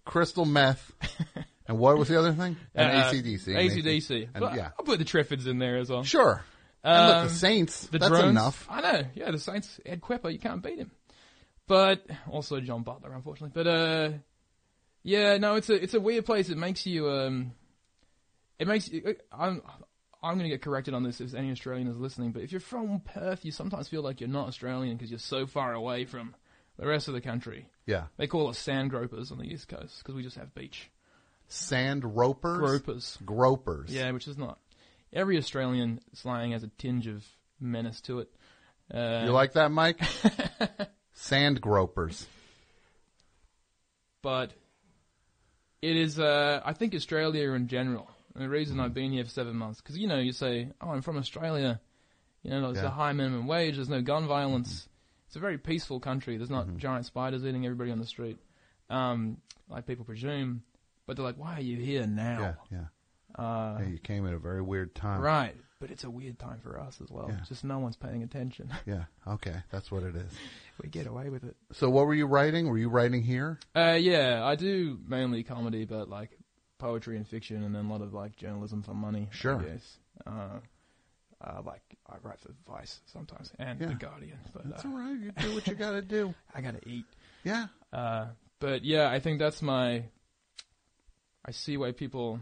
crystal 0.06 0.46
meth, 0.46 0.92
and 1.68 1.80
what 1.80 1.98
was 1.98 2.08
the 2.10 2.20
other 2.20 2.34
thing? 2.34 2.56
And 2.76 2.92
Uh, 2.92 3.12
ACDC. 3.12 3.48
and 3.48 3.58
ACDC. 3.72 4.24
And, 4.36 4.40
But 4.40 4.56
yeah. 4.56 4.70
I'll 4.78 4.86
put 4.86 5.00
the 5.00 5.06
Triffids 5.06 5.48
in 5.48 5.58
there 5.58 5.78
as 5.78 5.90
well. 5.90 6.04
Sure. 6.04 6.44
And 6.84 7.08
look, 7.08 7.16
the 7.16 7.22
Um, 7.24 7.30
Saints, 7.30 7.88
The 7.88 7.98
that's 7.98 8.12
drones. 8.12 8.30
enough. 8.30 8.68
I 8.70 8.82
know. 8.82 9.02
Yeah, 9.16 9.32
the 9.32 9.40
Saints. 9.40 9.80
Ed 9.84 10.02
Kuepper, 10.02 10.32
you 10.32 10.38
can't 10.38 10.62
beat 10.62 10.78
him. 10.78 10.92
But 11.68 12.06
also 12.30 12.60
John 12.62 12.84
Butler, 12.84 13.12
unfortunately. 13.14 13.54
But 13.56 13.68
uh, 13.68 14.10
yeah, 15.02 15.38
no, 15.38 15.56
it's 15.56 15.70
a 15.72 15.74
it's 15.82 15.96
a 15.96 16.00
weird 16.00 16.24
place. 16.28 16.50
It 16.50 16.58
makes 16.60 16.86
you 16.86 17.10
um, 17.10 17.54
it 18.60 18.68
makes 18.68 18.88
you. 18.88 19.16
I'm 19.32 19.64
I'm 20.26 20.38
gonna 20.38 20.50
get 20.50 20.62
corrected 20.62 20.94
on 20.94 21.04
this 21.04 21.22
if 21.22 21.34
any 21.34 21.52
Australian 21.52 21.88
is 21.88 21.98
listening. 21.98 22.32
But 22.32 22.42
if 22.44 22.52
you're 22.52 22.60
from 22.62 23.00
Perth, 23.02 23.46
you 23.46 23.52
sometimes 23.52 23.88
feel 23.88 24.02
like 24.02 24.20
you're 24.20 24.30
not 24.30 24.48
Australian 24.48 24.98
because 24.98 25.12
you're 25.12 25.20
so 25.20 25.46
far 25.46 25.74
away 25.74 26.06
from 26.06 26.36
the 26.78 26.88
rest 26.88 27.08
of 27.08 27.14
the 27.14 27.22
country. 27.22 27.68
Yeah. 27.86 28.06
They 28.18 28.28
call 28.28 28.48
us 28.50 28.58
sand 28.58 28.90
gropers 28.90 29.32
on 29.32 29.38
the 29.38 29.46
east 29.46 29.68
coast 29.68 30.00
because 30.00 30.16
we 30.16 30.24
just 30.24 30.38
have 30.38 30.54
beach. 30.56 30.90
Sand 31.48 32.04
ropers? 32.18 32.58
Gropers. 32.58 33.18
Gropers. 33.24 33.92
Yeah, 33.92 34.12
which 34.12 34.28
is 34.28 34.38
not. 34.38 34.58
Every 35.14 35.38
Australian 35.38 36.00
slang 36.14 36.52
has 36.52 36.64
a 36.64 36.68
tinge 36.78 37.08
of 37.08 37.24
menace 37.60 38.02
to 38.02 38.20
it. 38.20 38.30
Uh, 38.94 39.24
You 39.26 39.32
like 39.32 39.54
that, 39.54 39.72
Mike? 39.72 40.02
Sand 41.14 41.62
gropers. 41.62 42.26
but 44.22 44.52
it 45.82 45.96
is. 45.96 46.20
Uh, 46.20 46.62
I 46.66 46.74
think 46.74 46.96
Australia 46.96 47.52
in 47.52 47.68
general. 47.68 48.10
And 48.36 48.44
the 48.44 48.50
reason 48.50 48.80
I've 48.80 48.94
been 48.94 49.12
here 49.14 49.24
for 49.24 49.30
seven 49.32 49.56
months, 49.56 49.82
because 49.82 49.98
you 49.98 50.08
know, 50.08 50.20
you 50.20 50.34
say, 50.34 50.70
"Oh, 50.82 50.90
I'm 50.90 51.02
from 51.02 51.18
Australia." 51.18 51.80
You 52.44 52.52
know, 52.52 52.72
there's 52.74 52.84
Yeah. 52.84 52.90
a 52.90 52.94
high 52.94 53.14
minimum 53.14 53.48
wage. 53.48 53.76
There's 53.76 53.90
no 53.90 54.02
gun 54.02 54.28
violence. 54.28 54.88
It's 55.28 55.36
a 55.36 55.40
very 55.40 55.58
peaceful 55.58 56.00
country. 56.00 56.38
There's 56.38 56.50
Mm-hmm. 56.50 56.72
not 56.74 56.78
giant 56.78 57.06
spiders 57.08 57.44
eating 57.46 57.66
everybody 57.66 57.92
on 57.92 57.98
the 58.00 58.06
street, 58.06 58.38
um, 58.90 59.38
like 59.70 59.88
people 59.88 60.06
presume. 60.06 60.64
But 61.08 61.16
they're 61.18 61.26
like, 61.26 61.38
"Why 61.38 61.56
are 61.56 61.62
you 61.62 61.78
here 61.78 62.06
now?" 62.06 62.56
Yeah, 62.72 62.78
yeah. 63.38 63.44
Uh, 63.44 63.78
yeah, 63.82 63.88
you 63.88 63.98
came 64.00 64.26
at 64.28 64.34
a 64.34 64.40
very 64.40 64.62
weird 64.62 64.96
time. 64.96 65.22
Right, 65.22 65.56
but 65.80 65.92
it's 65.92 66.04
a 66.04 66.10
weird 66.10 66.40
time 66.40 66.60
for 66.62 66.80
us 66.80 67.00
as 67.02 67.10
well. 67.12 67.28
Yeah. 67.30 67.42
Just 67.48 67.64
no 67.64 67.80
one's 67.80 67.98
paying 67.98 68.24
attention. 68.24 68.70
Yeah, 68.86 69.06
okay, 69.28 69.56
that's 69.72 69.92
what 69.92 70.04
it 70.04 70.16
is. 70.16 70.32
we 70.82 70.90
get 70.90 71.06
away 71.08 71.30
with 71.30 71.44
it. 71.44 71.56
So, 71.74 71.90
what 71.90 72.06
were 72.06 72.14
you 72.16 72.28
writing? 72.28 72.68
Were 72.70 72.78
you 72.78 72.90
writing 72.90 73.24
here? 73.24 73.60
Uh, 73.76 73.98
yeah, 74.00 74.44
I 74.46 74.56
do 74.56 75.00
mainly 75.08 75.44
comedy, 75.44 75.86
but 75.86 76.10
like 76.10 76.38
poetry 76.86 77.18
and 77.18 77.28
fiction, 77.28 77.64
and 77.64 77.74
then 77.76 77.86
a 77.86 77.92
lot 77.92 78.02
of 78.02 78.14
like 78.14 78.36
journalism 78.36 78.84
for 78.84 78.94
money. 78.94 79.28
Sure. 79.32 79.64
Yes. 79.68 79.98
Uh, 80.26 80.60
Uh, 81.42 81.62
like 81.66 81.84
I 82.10 82.16
write 82.24 82.40
for 82.40 82.54
Vice 82.66 83.02
sometimes 83.12 83.52
and 83.60 83.80
Yeah. 83.80 83.88
The 83.88 83.96
Guardian. 83.96 84.40
But 84.54 84.70
That's 84.70 84.86
uh, 84.86 84.88
all 84.88 84.98
right. 84.98 85.20
You 85.20 85.32
do 85.32 85.54
what 85.54 85.68
you 85.68 85.76
got 85.76 85.92
to 85.92 86.02
do. 86.02 86.34
I 86.56 86.62
gotta 86.62 86.80
eat. 86.88 87.06
Yeah. 87.44 87.68
Uh, 87.92 88.28
but 88.60 88.84
yeah, 88.86 89.10
I 89.12 89.20
think 89.20 89.40
that's 89.40 89.62
my. 89.62 90.06
I 91.46 91.52
see 91.52 91.78
why 91.78 91.92
people. 91.92 92.40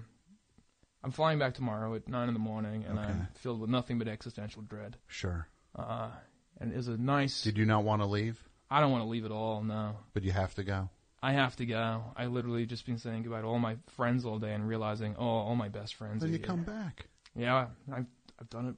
I'm 1.04 1.12
flying 1.12 1.40
back 1.40 1.54
tomorrow 1.56 1.94
at 1.96 2.08
nine 2.08 2.28
in 2.30 2.34
the 2.34 2.40
morning, 2.40 2.86
and 2.88 2.98
Okay. 3.00 3.10
I'm 3.10 3.28
filled 3.36 3.60
with 3.60 3.70
nothing 3.70 3.98
but 4.00 4.08
existential 4.08 4.62
dread. 4.62 4.96
Sure. 5.08 5.48
Uh, 5.76 6.10
and 6.62 6.72
it 6.72 6.78
is 6.78 6.88
a 6.88 6.96
nice. 6.96 7.42
Did 7.44 7.58
you 7.58 7.66
not 7.66 7.84
want 7.84 8.02
to 8.04 8.08
leave? 8.08 8.38
I 8.70 8.80
don't 8.80 8.92
want 8.92 9.04
to 9.04 9.10
leave 9.10 9.26
at 9.26 9.32
all. 9.32 9.64
No, 9.64 9.98
But 10.14 10.24
you 10.24 10.32
have 10.32 10.54
to 10.56 10.64
go. 10.64 10.90
I 11.24 11.32
have 11.32 11.56
to 11.56 11.66
go. 11.66 12.04
I 12.18 12.26
literally 12.26 12.66
just 12.66 12.86
been 12.86 12.98
saying 12.98 13.24
goodbye 13.24 13.40
to 13.42 13.48
all 13.48 13.58
my 13.58 13.78
friends 13.96 14.26
all 14.26 14.40
day 14.40 14.54
and 14.54 14.68
realizing, 14.68 15.16
oh, 15.18 15.24
all 15.26 15.56
my 15.56 15.70
best 15.70 15.96
friends. 15.96 16.22
Then 16.22 16.34
you 16.34 16.38
here. 16.38 16.46
come 16.46 16.64
back. 16.64 17.06
Yeah, 17.34 17.68
I've 17.90 18.06
I've 18.40 18.50
done 18.50 18.68
it. 18.68 18.76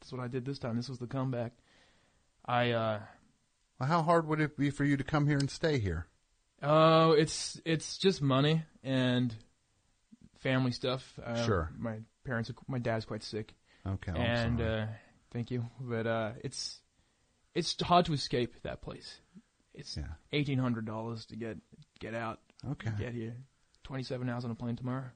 That's 0.00 0.12
what 0.12 0.20
I 0.20 0.26
did 0.26 0.44
this 0.44 0.58
time. 0.58 0.76
This 0.76 0.88
was 0.88 0.98
the 0.98 1.06
comeback. 1.06 1.52
I 2.44 2.72
uh 2.72 2.98
Well, 3.78 3.88
how 3.88 4.02
hard 4.02 4.26
would 4.26 4.40
it 4.40 4.56
be 4.56 4.70
for 4.70 4.84
you 4.84 4.96
to 4.96 5.04
come 5.04 5.28
here 5.28 5.38
and 5.38 5.48
stay 5.48 5.78
here? 5.78 6.08
oh, 6.64 7.12
it's 7.12 7.60
it's 7.64 7.96
just 7.96 8.20
money 8.20 8.64
and 8.82 9.32
family 10.40 10.72
stuff. 10.72 11.18
Uh, 11.24 11.44
Sure. 11.44 11.70
My 11.78 11.98
parents, 12.24 12.50
are, 12.50 12.54
my 12.66 12.78
dad's 12.78 13.04
quite 13.04 13.22
sick. 13.22 13.54
Okay, 13.86 14.10
I'm 14.10 14.16
and 14.16 14.60
uh 14.60 14.86
thank 15.32 15.52
you, 15.52 15.64
but 15.80 16.08
uh 16.08 16.32
it's 16.42 16.80
it's 17.54 17.80
hard 17.80 18.06
to 18.06 18.12
escape 18.12 18.62
that 18.64 18.82
place. 18.82 19.20
It's 19.74 19.98
eighteen 20.32 20.58
hundred 20.58 20.84
dollars 20.86 21.26
to 21.26 21.36
get 21.36 21.56
get 21.98 22.14
out. 22.14 22.40
Okay. 22.72 22.90
Get 22.98 23.14
here. 23.14 23.34
Twenty 23.84 24.02
seven 24.02 24.28
hours 24.28 24.44
on 24.44 24.50
a 24.50 24.54
plane 24.54 24.76
tomorrow. 24.76 25.06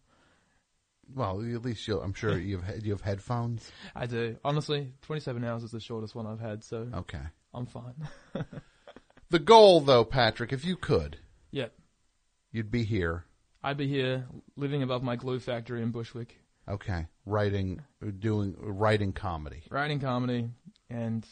Well, 1.15 1.41
at 1.41 1.62
least 1.62 1.86
you'll, 1.86 2.02
I'm 2.02 2.15
sure 2.15 2.36
you've 2.39 2.65
had- 2.65 2.83
you 2.85 2.93
have 2.93 3.01
headphones. 3.01 3.70
I 3.94 4.07
do. 4.07 4.36
Honestly, 4.44 4.93
27 5.02 5.44
hours 5.44 5.62
is 5.62 5.70
the 5.70 5.78
shortest 5.78 6.17
one 6.17 6.26
I've 6.26 6.41
had, 6.41 6.65
so 6.65 6.89
Okay. 6.93 7.20
I'm 7.55 7.67
fine. 7.67 7.94
The 9.31 9.39
goal, 9.41 9.81
though, 9.81 10.05
Patrick, 10.05 10.52
if 10.52 10.65
you 10.65 10.76
could, 10.76 11.18
yeah, 11.51 11.67
you'd 12.52 12.70
be 12.70 12.85
here. 12.85 13.25
I'd 13.62 13.76
be 13.76 13.89
here 13.89 14.25
living 14.57 14.85
above 14.85 15.02
my 15.02 15.17
glue 15.17 15.41
factory 15.41 15.83
in 15.83 15.91
Bushwick, 15.91 16.39
Okay, 16.68 17.07
writing, 17.25 17.81
doing 18.20 18.55
writing 18.57 19.12
comedy. 19.12 19.65
writing 19.68 19.99
comedy 19.99 20.49
and 20.91 21.26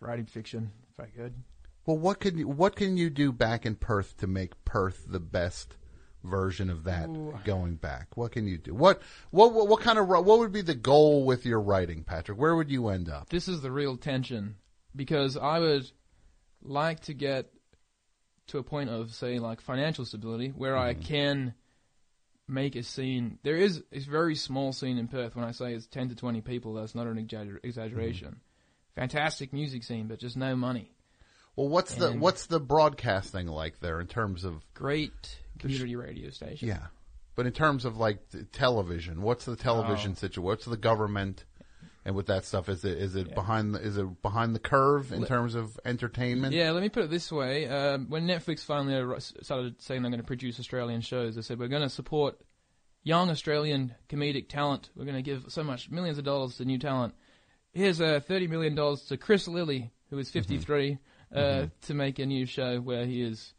writing 0.00 0.24
fiction, 0.24 0.70
if 0.90 0.98
I 0.98 1.08
could. 1.08 1.34
Well, 1.88 1.96
what 1.96 2.20
can 2.20 2.36
you 2.36 2.46
what 2.46 2.76
can 2.76 2.98
you 2.98 3.08
do 3.08 3.32
back 3.32 3.64
in 3.64 3.74
Perth 3.74 4.18
to 4.18 4.26
make 4.26 4.62
Perth 4.66 5.06
the 5.08 5.18
best 5.18 5.78
version 6.22 6.68
of 6.68 6.84
that 6.84 7.08
Ooh. 7.08 7.38
going 7.46 7.76
back? 7.76 8.14
What 8.14 8.32
can 8.32 8.46
you 8.46 8.58
do? 8.58 8.74
What 8.74 9.00
what 9.30 9.54
what, 9.54 9.68
what 9.68 9.80
kind 9.80 9.98
of 9.98 10.06
what 10.06 10.26
would 10.26 10.52
be 10.52 10.60
the 10.60 10.74
goal 10.74 11.24
with 11.24 11.46
your 11.46 11.62
writing, 11.62 12.04
Patrick? 12.04 12.36
Where 12.38 12.54
would 12.54 12.70
you 12.70 12.88
end 12.88 13.08
up? 13.08 13.30
This 13.30 13.48
is 13.48 13.62
the 13.62 13.70
real 13.70 13.96
tension 13.96 14.56
because 14.94 15.38
I 15.38 15.60
would 15.60 15.90
like 16.62 17.00
to 17.04 17.14
get 17.14 17.50
to 18.48 18.58
a 18.58 18.62
point 18.62 18.90
of, 18.90 19.14
say, 19.14 19.38
like 19.38 19.62
financial 19.62 20.04
stability 20.04 20.48
where 20.48 20.76
I 20.76 20.92
Mm-hmm. 20.92 21.02
can 21.04 21.54
make 22.46 22.76
a 22.76 22.82
scene. 22.82 23.38
There 23.44 23.56
is 23.56 23.82
a 23.92 24.00
very 24.00 24.34
small 24.34 24.74
scene 24.74 24.98
in 24.98 25.08
Perth. 25.08 25.36
When 25.36 25.44
I 25.46 25.52
say 25.52 25.72
it's 25.72 25.86
10 25.86 26.10
to 26.10 26.14
20 26.14 26.42
people, 26.42 26.74
that's 26.74 26.94
not 26.94 27.06
an 27.06 27.16
exagger- 27.16 27.60
exaggeration. 27.62 28.28
Mm-hmm. 28.28 29.00
Fantastic 29.00 29.54
music 29.54 29.84
scene, 29.84 30.06
but 30.06 30.18
just 30.18 30.36
no 30.36 30.54
money. 30.54 30.92
Well, 31.58 31.68
what's 31.68 31.92
the 31.96 32.10
And- 32.12 32.20
what's 32.20 32.46
the 32.46 32.60
broadcasting 32.60 33.48
like 33.48 33.80
there 33.80 34.00
in 34.00 34.06
terms 34.06 34.44
of 34.44 34.64
Great 34.74 35.40
community 35.58 35.96
radio 35.96 36.30
station. 36.30 36.68
Yeah, 36.68 36.86
but 37.34 37.46
in 37.46 37.52
terms 37.52 37.84
of 37.84 37.96
like 37.96 38.28
t- 38.30 38.44
television, 38.52 39.22
what's 39.22 39.44
the 39.44 39.56
television 39.56 40.12
Oh. 40.12 40.14
situation? 40.14 40.44
What's 40.44 40.66
the 40.66 40.76
government 40.76 41.46
and 42.04 42.14
with 42.14 42.26
that 42.26 42.44
stuff? 42.44 42.68
Is 42.68 42.84
it 42.84 42.96
is 42.98 43.16
it 43.16 43.34
behind 43.34 43.74
the, 43.74 43.80
is 43.80 43.96
it 43.98 44.22
behind 44.22 44.54
the 44.54 44.60
curve 44.60 45.10
in 45.12 45.24
terms 45.26 45.56
of 45.56 45.80
entertainment? 45.84 46.54
Yeah, 46.54 46.70
let 46.70 46.80
me 46.80 46.88
put 46.90 47.02
it 47.02 47.10
this 47.10 47.32
way. 47.32 47.66
Um, 47.66 48.06
when 48.08 48.24
Netflix 48.28 48.60
finally 48.60 48.94
ar- 48.94 49.18
started 49.18 49.82
saying 49.82 50.02
they're 50.02 50.12
going 50.12 50.20
to 50.20 50.26
produce 50.26 50.60
Australian 50.60 51.00
shows, 51.00 51.34
they 51.34 51.42
said, 51.42 51.58
we're 51.58 51.66
going 51.66 51.82
to 51.82 51.90
support 51.90 52.38
young 53.02 53.30
Australian 53.30 53.96
comedic 54.08 54.48
talent. 54.48 54.90
We're 54.94 55.06
going 55.06 55.16
to 55.16 55.22
give 55.22 55.46
so 55.48 55.64
much, 55.64 55.90
millions 55.90 56.18
of 56.18 56.24
dollars 56.24 56.56
to 56.58 56.64
new 56.64 56.78
talent. 56.78 57.14
Here's 57.72 58.00
uh, 58.00 58.20
$30 58.20 58.48
million 58.48 58.76
to 58.76 59.16
Chris 59.16 59.48
Lilley, 59.48 59.90
who 60.10 60.18
is 60.18 60.30
53, 60.30 60.98
uh, 61.32 61.38
Mhm. 61.38 61.70
to 61.82 61.94
make 61.94 62.18
a 62.18 62.26
new 62.26 62.46
show 62.46 62.80
where 62.80 63.04
he 63.06 63.22
is 63.22 63.54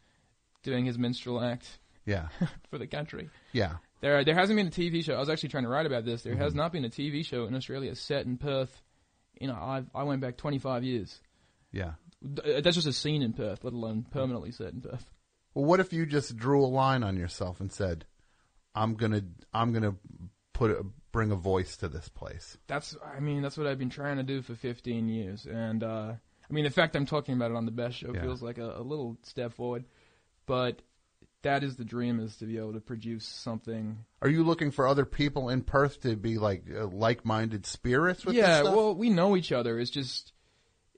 doing 0.62 0.84
his 0.84 0.98
minstrel 0.98 1.40
act 1.42 1.78
Yeah. 2.06 2.28
for 2.70 2.78
the 2.78 2.86
country. 2.86 3.30
Yeah. 3.52 3.76
There, 4.00 4.24
there 4.24 4.34
hasn't 4.34 4.56
been 4.56 4.66
a 4.68 4.70
TV 4.70 5.02
show. 5.04 5.14
I 5.14 5.18
was 5.20 5.28
actually 5.28 5.50
trying 5.50 5.64
to 5.64 5.68
write 5.68 5.86
about 5.86 6.04
this. 6.04 6.22
There 6.22 6.36
has 6.36 6.52
Mhm. 6.52 6.56
not 6.56 6.72
been 6.72 6.84
a 6.84 6.90
TV 6.90 7.22
show 7.24 7.44
in 7.46 7.54
Australia 7.54 7.94
set 7.94 8.26
in 8.26 8.38
Perth. 8.38 8.82
You 9.40 9.46
know, 9.46 9.54
I 9.54 9.84
I 9.94 10.02
went 10.04 10.20
back 10.20 10.36
25 10.36 10.84
years. 10.84 11.20
Yeah. 11.72 11.94
That's 12.22 12.74
just 12.76 12.86
a 12.86 12.92
scene 12.92 13.22
in 13.22 13.32
Perth, 13.32 13.64
let 13.64 13.72
alone 13.72 14.04
permanently 14.04 14.50
set 14.52 14.72
in 14.74 14.80
Perth. 14.82 15.10
Well, 15.54 15.64
what 15.64 15.80
if 15.80 15.92
you 15.92 16.04
just 16.06 16.36
drew 16.36 16.64
a 16.64 16.66
line 16.68 17.02
on 17.02 17.16
yourself 17.16 17.60
and 17.60 17.72
said, 17.72 18.04
"I'm 18.74 18.94
gonna 18.94 19.22
I'm 19.54 19.72
gonna 19.72 19.96
put 20.52 20.70
a, 20.70 20.84
bring 21.12 21.30
a 21.30 21.36
voice 21.36 21.76
to 21.78 21.88
this 21.88 22.08
place." 22.08 22.58
That's, 22.66 22.96
I 23.04 23.20
mean, 23.20 23.40
that's 23.42 23.56
what 23.56 23.66
I've 23.66 23.78
been 23.78 23.90
trying 23.90 24.16
to 24.18 24.22
do 24.22 24.42
for 24.42 24.54
15 24.54 25.08
years. 25.08 25.46
And, 25.46 25.82
uh, 25.82 26.14
I 26.50 26.52
mean, 26.52 26.64
the 26.64 26.70
fact 26.70 26.96
I'm 26.96 27.06
talking 27.06 27.34
about 27.34 27.50
it 27.52 27.56
on 27.56 27.64
the 27.64 27.70
best 27.70 27.96
show 27.98 28.12
Yeah. 28.14 28.22
feels 28.22 28.42
like 28.42 28.58
a, 28.58 28.78
a 28.78 28.82
little 28.82 29.16
step 29.22 29.52
forward. 29.54 29.84
But 30.46 30.82
that 31.42 31.62
is 31.62 31.76
the 31.76 31.84
dream 31.84 32.18
is 32.20 32.36
to 32.38 32.44
be 32.44 32.58
able 32.58 32.72
to 32.72 32.80
produce 32.80 33.24
something. 33.24 33.98
Are 34.20 34.28
you 34.28 34.42
looking 34.44 34.70
for 34.72 34.86
other 34.86 35.04
people 35.04 35.48
in 35.48 35.62
Perth 35.62 36.00
to 36.02 36.16
be 36.16 36.38
like 36.38 36.64
uh, 36.74 36.86
like-minded 36.88 37.64
spirits 37.66 38.26
with 38.26 38.34
yeah, 38.34 38.62
well, 38.62 38.94
we 38.94 39.08
know 39.10 39.36
each 39.36 39.52
other. 39.52 39.78
It's 39.78 39.90
just, 39.90 40.32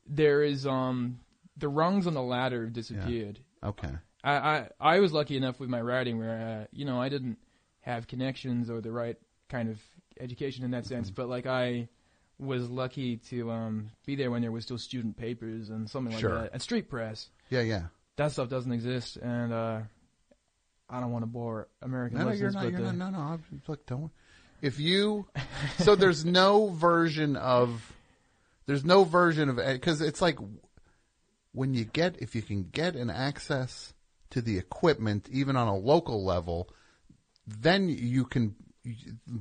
there 0.06 0.42
is, 0.42 0.66
um, 0.66 1.20
the 1.56 1.68
rungs 1.68 2.06
on 2.06 2.14
the 2.14 2.22
ladder 2.22 2.64
have 2.64 2.72
disappeared. 2.72 3.39
Okay. 3.62 3.90
I, 4.24 4.32
I, 4.32 4.68
I 4.81 5.00
was 5.00 5.12
lucky 5.12 5.36
enough 5.36 5.60
with 5.60 5.68
my 5.68 5.81
writing 5.81 6.18
where, 6.18 6.62
uh, 6.62 6.66
you 6.72 6.84
know, 6.86 7.00
I 7.00 7.08
didn't 7.08 7.39
have 7.81 8.06
connections 8.08 8.70
or 8.70 8.81
the 8.81 8.90
right 8.92 9.16
kind 9.48 9.68
of 9.68 9.78
education 10.18 10.64
in 10.64 10.70
that 10.72 10.86
sense, 10.86 11.08
Mm-hmm. 11.08 11.14
but 11.22 11.28
like 11.28 11.47
I 11.47 11.89
was 12.43 12.69
lucky 12.69 13.17
to 13.31 13.51
um, 13.51 13.91
be 14.07 14.17
there 14.17 14.31
when 14.31 14.43
there 14.43 14.53
was 14.53 14.65
still 14.65 14.79
student 14.79 15.17
papers 15.17 15.71
and 15.71 15.89
something 15.89 16.12
like 16.12 16.21
Sure. 16.21 16.43
that, 16.43 16.53
and 16.53 16.61
street 16.62 16.89
press. 16.91 17.29
Yeah, 17.51 17.61
yeah. 17.61 17.83
That 18.17 18.33
stuff 18.33 18.49
doesn't 18.49 18.73
exist, 18.73 19.17
and 19.17 19.53
uh, 19.53 19.81
I 20.91 21.01
don't 21.01 21.12
want 21.12 21.23
to 21.23 21.27
bore 21.27 21.69
American 21.81 22.19
No, 22.19 22.25
no, 22.25 22.31
listeners. 22.31 22.55
you're 22.55 22.62
not. 22.62 22.71
You're 22.73 22.81
the- 22.83 22.93
not. 22.93 23.12
No, 23.12 23.19
no. 23.19 23.25
I'm, 23.25 23.62
look, 23.67 23.87
don't. 23.87 24.11
If 24.61 24.79
you, 24.79 25.27
so 25.79 25.95
there's 25.97 26.25
no 26.25 26.69
version 26.69 27.37
of, 27.37 27.93
there's 28.67 28.85
no 28.85 29.05
version 29.05 29.49
of 29.49 29.57
because 29.57 30.01
it's 30.01 30.21
like 30.23 30.39
when 31.53 31.75
you 31.75 31.85
get 31.85 32.17
if 32.21 32.35
you 32.35 32.43
can 32.43 32.65
get 32.65 32.95
an 32.95 33.11
access 33.11 33.93
to 34.31 34.41
the 34.41 34.57
equipment 34.59 35.29
even 35.31 35.57
on 35.57 35.69
a 35.69 35.77
local 35.77 36.25
level, 36.25 36.69
then 37.47 37.89
you 37.89 38.25
can. 38.25 38.55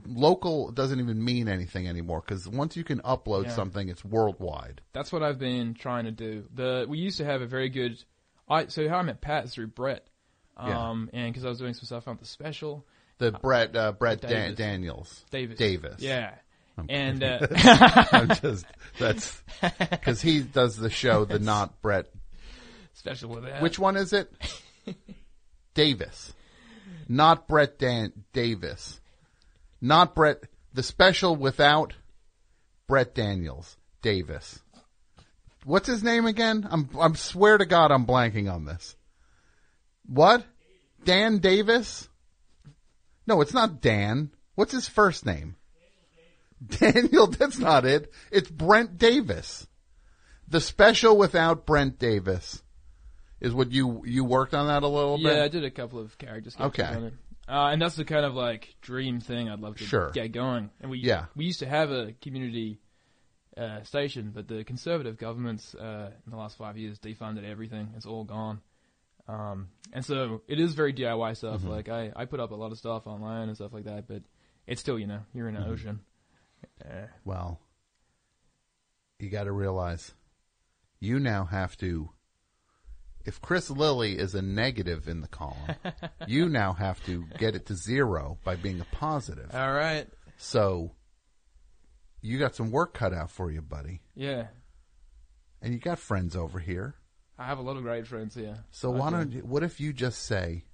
Local 0.05 0.71
doesn't 0.71 0.99
even 0.99 1.23
mean 1.23 1.47
anything 1.47 1.87
anymore 1.87 2.21
because 2.25 2.47
once 2.47 2.75
you 2.77 2.83
can 2.83 2.99
upload 2.99 3.45
Yeah. 3.45 3.51
something, 3.55 3.89
it's 3.89 4.05
worldwide. 4.05 4.81
That's 4.93 5.11
what 5.11 5.23
I've 5.23 5.39
been 5.39 5.73
trying 5.73 6.05
to 6.05 6.11
do. 6.11 6.45
The 6.53 6.85
we 6.87 6.99
used 6.99 7.17
to 7.17 7.25
have 7.25 7.41
a 7.41 7.47
very 7.47 7.69
good. 7.69 8.03
I 8.47 8.67
so 8.67 8.87
how 8.87 8.97
I 8.97 9.01
met 9.01 9.19
Pat 9.21 9.45
is 9.45 9.53
through 9.53 9.67
Brett, 9.67 10.05
Yeah. 10.57 10.89
um, 10.89 11.09
and 11.13 11.33
because 11.33 11.45
I 11.45 11.49
was 11.49 11.57
doing 11.57 11.73
some 11.73 11.85
stuff 11.85 12.07
on 12.07 12.17
the 12.17 12.25
special. 12.25 12.85
The 13.17 13.31
Brett 13.31 13.75
uh, 13.75 13.91
Brett 13.93 14.21
Davis. 14.21 14.57
Daniels 14.57 15.25
Davis 15.29 15.57
Davis 15.57 15.99
yeah, 16.01 16.33
I'm 16.77 16.87
and 16.89 17.23
uh, 17.23 17.39
I'm 18.11 18.27
just 18.41 18.65
that's 18.99 19.43
because 19.61 20.21
he 20.21 20.41
does 20.41 20.75
the 20.77 20.89
show 20.89 21.25
the 21.25 21.37
not 21.39 21.81
Brett 21.81 22.07
special 22.93 23.29
with 23.29 23.43
that. 23.43 23.61
Which 23.61 23.77
one 23.79 23.95
is 23.95 24.11
it? 24.13 24.31
Davis, 25.73 26.33
not 27.07 27.47
Brett 27.47 27.77
Dan 27.79 28.11
Davis, 28.33 28.99
not 29.81 30.15
Brett. 30.15 30.43
The 30.73 30.83
special 30.83 31.35
without 31.35 31.93
Brett 32.87 33.13
Daniels 33.13 33.75
Davis. 34.01 34.59
What's 35.65 35.87
his 35.87 36.03
name 36.03 36.25
again? 36.25 36.67
I'm 36.69 36.89
I'm 36.99 37.15
swear 37.15 37.57
to 37.57 37.65
God 37.65 37.91
I'm 37.91 38.05
blanking 38.05 38.51
on 38.51 38.65
this. 38.65 38.95
What? 40.05 40.45
Dan 41.03 41.39
Davis? 41.39 42.07
No, 43.27 43.41
it's 43.41 43.53
not 43.53 43.81
Dan. 43.81 44.31
What's 44.55 44.71
his 44.71 44.87
first 44.87 45.25
name? 45.25 45.55
Daniel, 46.65 47.27
that's 47.39 47.57
not 47.59 47.85
it. 47.85 48.11
It's 48.31 48.49
Brent 48.49 48.97
Davis. 48.97 49.67
The 50.47 50.61
special 50.61 51.17
without 51.17 51.65
Brent 51.65 51.97
Davis 51.97 52.61
is 53.39 53.53
what 53.53 53.71
you 53.71 54.03
you 54.05 54.23
worked 54.23 54.53
on 54.53 54.67
that 54.67 54.83
a 54.83 54.87
little 54.87 55.17
bit. 55.17 55.35
Yeah, 55.35 55.43
I 55.43 55.47
did 55.47 55.63
a 55.63 55.71
couple 55.71 55.99
of 55.99 56.17
character 56.17 56.49
sketches 56.49 56.79
Okay. 56.79 57.11
Uh, 57.47 57.69
and 57.71 57.81
that's 57.81 57.95
the 57.95 58.05
kind 58.05 58.25
of 58.25 58.33
like 58.35 58.75
dream 58.81 59.19
thing 59.19 59.49
I'd 59.49 59.59
love 59.59 59.75
to 59.77 59.83
Sure. 59.83 60.09
get 60.11 60.31
going. 60.31 60.69
And 60.79 60.89
we 60.91 60.99
Yeah. 60.99 61.25
we 61.35 61.45
used 61.45 61.59
to 61.59 61.67
have 61.67 61.91
a 61.91 62.13
community 62.21 62.79
uh, 63.57 63.83
station, 63.83 64.31
but 64.33 64.47
the 64.47 64.63
conservative 64.63 65.17
governments 65.17 65.75
uh, 65.75 66.11
in 66.25 66.31
the 66.31 66.37
last 66.37 66.57
five 66.57 66.77
years 66.77 66.99
defunded 66.99 67.43
everything. 67.43 67.93
It's 67.97 68.05
all 68.05 68.23
gone. 68.23 68.61
Um, 69.27 69.69
and 69.93 70.05
so 70.05 70.41
it 70.47 70.59
is 70.59 70.73
very 70.73 70.93
DIY 70.93 71.35
stuff. 71.35 71.61
Mhm. 71.61 71.67
Like 71.69 71.89
I, 71.89 72.11
I 72.15 72.25
put 72.25 72.39
up 72.39 72.51
a 72.51 72.55
lot 72.55 72.71
of 72.71 72.77
stuff 72.77 73.07
online 73.07 73.47
and 73.49 73.55
stuff 73.57 73.73
like 73.73 73.83
that, 73.85 74.07
but 74.07 74.23
it's 74.67 74.79
still 74.79 74.97
you 74.97 75.07
know 75.07 75.21
you're 75.33 75.49
in 75.49 75.55
an 75.57 75.63
Mhm. 75.63 75.69
ocean. 75.71 75.99
Uh, 76.85 77.07
Well, 77.25 77.59
you 79.19 79.29
got 79.29 79.43
to 79.45 79.51
realize 79.51 80.13
you 80.99 81.19
now 81.19 81.45
have 81.45 81.75
to. 81.77 82.09
If 83.25 83.41
Chris 83.41 83.69
Lilley 83.69 84.17
is 84.17 84.35
a 84.35 84.41
negative 84.41 85.07
in 85.07 85.21
the 85.21 85.27
column, 85.27 85.75
you 86.27 86.49
now 86.49 86.73
have 86.73 87.03
to 87.05 87.25
get 87.37 87.55
it 87.55 87.67
to 87.67 87.75
zero 87.75 88.37
by 88.43 88.55
being 88.55 88.79
a 88.79 88.85
positive. 88.95 89.53
All 89.53 89.73
right. 89.73 90.07
So 90.37 90.91
you 92.21 92.39
got 92.39 92.55
some 92.55 92.71
work 92.71 92.93
cut 92.93 93.13
out 93.13 93.31
for 93.31 93.51
you, 93.51 93.61
buddy. 93.61 94.01
Yeah. 94.15 94.47
And 95.61 95.73
you 95.73 95.79
got 95.79 95.99
friends 95.99 96.35
over 96.35 96.59
here. 96.59 96.95
I 97.37 97.45
have 97.45 97.59
a 97.59 97.61
lot 97.61 97.77
of 97.77 97.83
great 97.83 98.07
friends 98.07 98.35
here. 98.35 98.57
So 98.71 98.93
I 98.93 98.97
why 98.97 99.09
do. 99.09 99.15
don't 99.15 99.31
you, 99.31 99.41
what 99.41 99.63
if 99.63 99.79
you 99.79 99.93
just 99.93 100.23
say, 100.25 100.65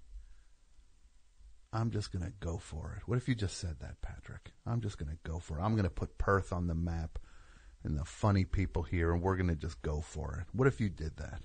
I'm 1.71 1.91
just 1.91 2.11
going 2.11 2.25
to 2.25 2.33
go 2.39 2.57
for 2.57 2.95
it. 2.97 3.07
What 3.07 3.17
if 3.17 3.27
you 3.27 3.35
just 3.35 3.57
said 3.57 3.77
that, 3.81 4.01
Patrick? 4.01 4.51
I'm 4.65 4.81
just 4.81 4.97
going 4.97 5.11
to 5.11 5.29
go 5.29 5.39
for 5.39 5.59
it. 5.59 5.61
I'm 5.61 5.73
going 5.73 5.83
to 5.83 5.89
put 5.89 6.17
Perth 6.17 6.51
on 6.51 6.67
the 6.67 6.75
map 6.75 7.19
and 7.83 7.97
the 7.97 8.05
funny 8.05 8.43
people 8.45 8.83
here 8.83 9.13
and 9.13 9.21
we're 9.21 9.35
going 9.35 9.49
to 9.49 9.55
just 9.55 9.81
go 9.81 10.01
for 10.01 10.39
it. 10.41 10.47
What 10.55 10.67
if 10.67 10.81
you 10.81 10.89
did 10.89 11.17
that? 11.17 11.41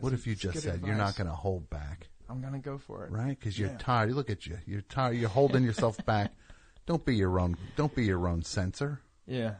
What 0.00 0.12
if 0.12 0.26
you 0.26 0.34
just 0.34 0.60
said 0.62 0.82
you're 0.84 0.94
not 0.94 1.16
going 1.16 1.28
to 1.28 1.34
hold 1.34 1.68
back, 1.70 2.08
I'm 2.28 2.40
gonna 2.42 2.58
go 2.58 2.76
for 2.78 3.04
it. 3.06 3.12
right? 3.12 3.40
Cuz 3.40 3.58
you're 3.58 3.70
Yeah. 3.70 3.78
tired. 3.78 4.12
Look 4.12 4.30
at 4.30 4.46
you. 4.46 4.58
You're 4.66 4.80
tired. 4.82 5.16
You're 5.16 5.28
holding 5.28 5.62
yourself 5.68 6.04
back. 6.04 6.32
Don't 6.86 7.04
be 7.04 7.14
your 7.16 7.38
own 7.38 7.56
don't 7.76 7.94
be 7.94 8.04
your 8.04 8.26
own 8.28 8.42
censor. 8.42 9.00
Yeah. 9.26 9.54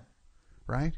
right? 0.66 0.94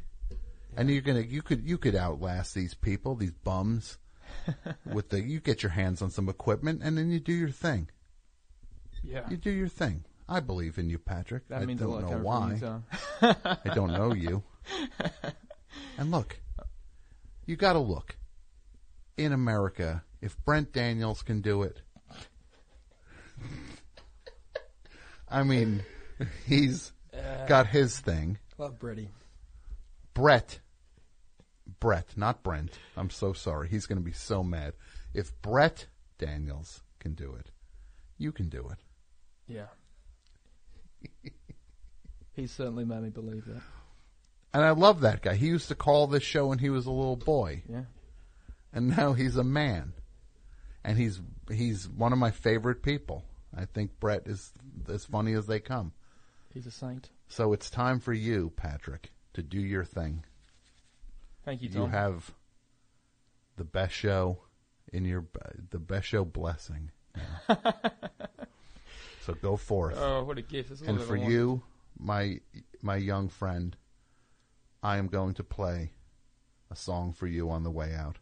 And 0.75 0.89
you're 0.89 1.01
gonna 1.01 1.21
you 1.21 1.41
could 1.41 1.63
you 1.63 1.77
could 1.77 1.95
outlast 1.95 2.53
these 2.55 2.73
people, 2.73 3.15
these 3.15 3.31
bums, 3.33 3.97
with 4.85 5.09
the 5.09 5.21
you 5.21 5.39
get 5.39 5.61
your 5.63 5.71
hands 5.71 6.01
on 6.01 6.09
some 6.11 6.27
equipment 6.29 6.81
and 6.83 6.97
then 6.97 7.09
you 7.11 7.19
do 7.19 7.33
your 7.33 7.49
thing. 7.51 7.89
Yeah. 9.03 9.29
You 9.29 9.37
do 9.37 9.51
your 9.51 9.67
thing. 9.67 10.05
I 10.27 10.39
believe 10.41 10.77
in 10.77 10.89
you, 10.89 10.99
Patrick. 10.99 11.47
That 11.49 11.61
I 11.63 11.65
means 11.65 11.79
don't 11.79 12.01
know 12.01 12.17
why. 12.19 12.59
I 13.21 13.73
don't 13.73 13.91
know 13.93 14.13
you. 14.13 14.43
And 15.97 16.11
look, 16.11 16.39
you 17.45 17.55
got 17.55 17.73
to 17.73 17.79
look. 17.79 18.15
In 19.19 19.33
America, 19.33 20.01
if 20.21 20.37
Brent 20.45 20.71
Daniels 20.71 21.23
can 21.23 21.41
do 21.41 21.63
it, 21.63 21.81
I 25.27 25.43
mean, 25.43 25.83
he's 26.45 26.93
got 27.45 27.67
his 27.67 27.99
thing. 27.99 28.37
Love 28.57 28.79
Brady. 28.79 29.09
Brett, 30.13 30.59
Brett, 31.81 32.07
not 32.15 32.43
Brent. 32.43 32.79
I'm 32.95 33.09
so 33.09 33.33
sorry. 33.33 33.67
He's 33.67 33.87
going 33.87 33.97
to 33.97 34.03
be 34.05 34.13
so 34.13 34.41
mad. 34.41 34.71
If 35.13 35.33
Brett 35.41 35.87
Daniels 36.17 36.81
can 36.99 37.13
do 37.13 37.35
it, 37.35 37.51
you 38.17 38.31
can 38.31 38.47
do 38.47 38.69
it. 38.69 38.77
Yeah. 39.47 39.67
he 42.37 42.47
certainly 42.47 42.85
made 42.85 43.01
me 43.01 43.09
believe 43.09 43.43
that. 43.47 43.61
And 44.53 44.63
I 44.63 44.71
love 44.71 45.01
that 45.01 45.21
guy. 45.21 45.35
He 45.35 45.47
used 45.47 45.67
to 45.67 45.75
call 45.75 46.07
this 46.07 46.23
show 46.23 46.47
when 46.47 46.59
he 46.59 46.69
was 46.69 46.85
a 46.85 46.91
little 46.91 47.17
boy. 47.17 47.63
Yeah. 47.69 47.83
And 48.73 48.95
now 48.95 49.13
he's 49.13 49.35
a 49.35 49.43
man. 49.43 49.93
And 50.83 50.97
he's 50.97 51.19
he's 51.51 51.87
one 51.87 52.13
of 52.13 52.19
my 52.19 52.31
favorite 52.31 52.81
people. 52.81 53.25
I 53.55 53.65
think 53.65 53.99
Brett 53.99 54.27
is 54.27 54.53
as 54.87 55.05
funny 55.05 55.33
as 55.33 55.47
they 55.47 55.59
come. 55.59 55.91
He's 56.53 56.67
a 56.67 56.71
saint. 56.71 57.09
So 57.27 57.53
it's 57.53 57.69
time 57.69 57.99
for 57.99 58.13
you, 58.13 58.51
Patrick, 58.55 59.11
to 59.33 59.43
do 59.43 59.59
your 59.59 59.83
thing. 59.83 60.23
Thank 61.45 61.61
you, 61.61 61.69
You 61.69 61.87
have 61.87 62.31
the 63.57 63.63
best 63.63 63.93
show 63.93 64.39
in 64.93 65.05
your 65.05 65.25
the 65.71 65.79
best 65.79 66.07
show 66.07 66.23
blessing. 66.23 66.91
so 69.25 69.33
go 69.41 69.57
forth. 69.57 69.95
Oh, 69.97 70.23
what 70.23 70.37
a 70.37 70.41
gift. 70.41 70.81
And 70.81 71.01
for 71.01 71.15
you, 71.15 71.63
my 71.97 72.39
my 72.81 72.95
young 72.95 73.29
friend, 73.29 73.75
I 74.81 74.97
am 74.97 75.07
going 75.07 75.33
to 75.35 75.43
play 75.43 75.91
a 76.71 76.75
song 76.75 77.13
for 77.13 77.27
you 77.27 77.49
on 77.49 77.63
the 77.63 77.71
way 77.71 77.93
out 77.93 78.17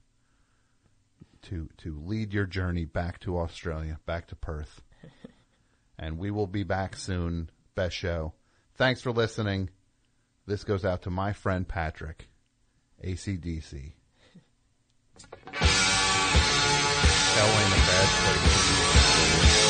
to 1.49 1.69
to 1.77 1.99
lead 2.05 2.33
your 2.33 2.45
journey 2.45 2.85
back 2.85 3.19
to 3.21 3.39
Australia, 3.39 3.99
back 4.05 4.27
to 4.27 4.35
Perth. 4.35 4.81
and 5.99 6.17
we 6.17 6.31
will 6.31 6.47
be 6.47 6.63
back 6.63 6.95
soon. 6.95 7.49
Best 7.75 7.95
show. 7.95 8.33
Thanks 8.75 9.01
for 9.01 9.11
listening. 9.11 9.69
This 10.45 10.63
goes 10.63 10.85
out 10.85 11.01
to 11.03 11.09
my 11.09 11.33
friend 11.33 11.67
Patrick, 11.67 12.29
ACDC. 13.03 13.93
Hell 15.51 17.47
ain't 17.47 17.73
a 17.73 17.83
bad 17.85 18.07
place. 18.23 19.63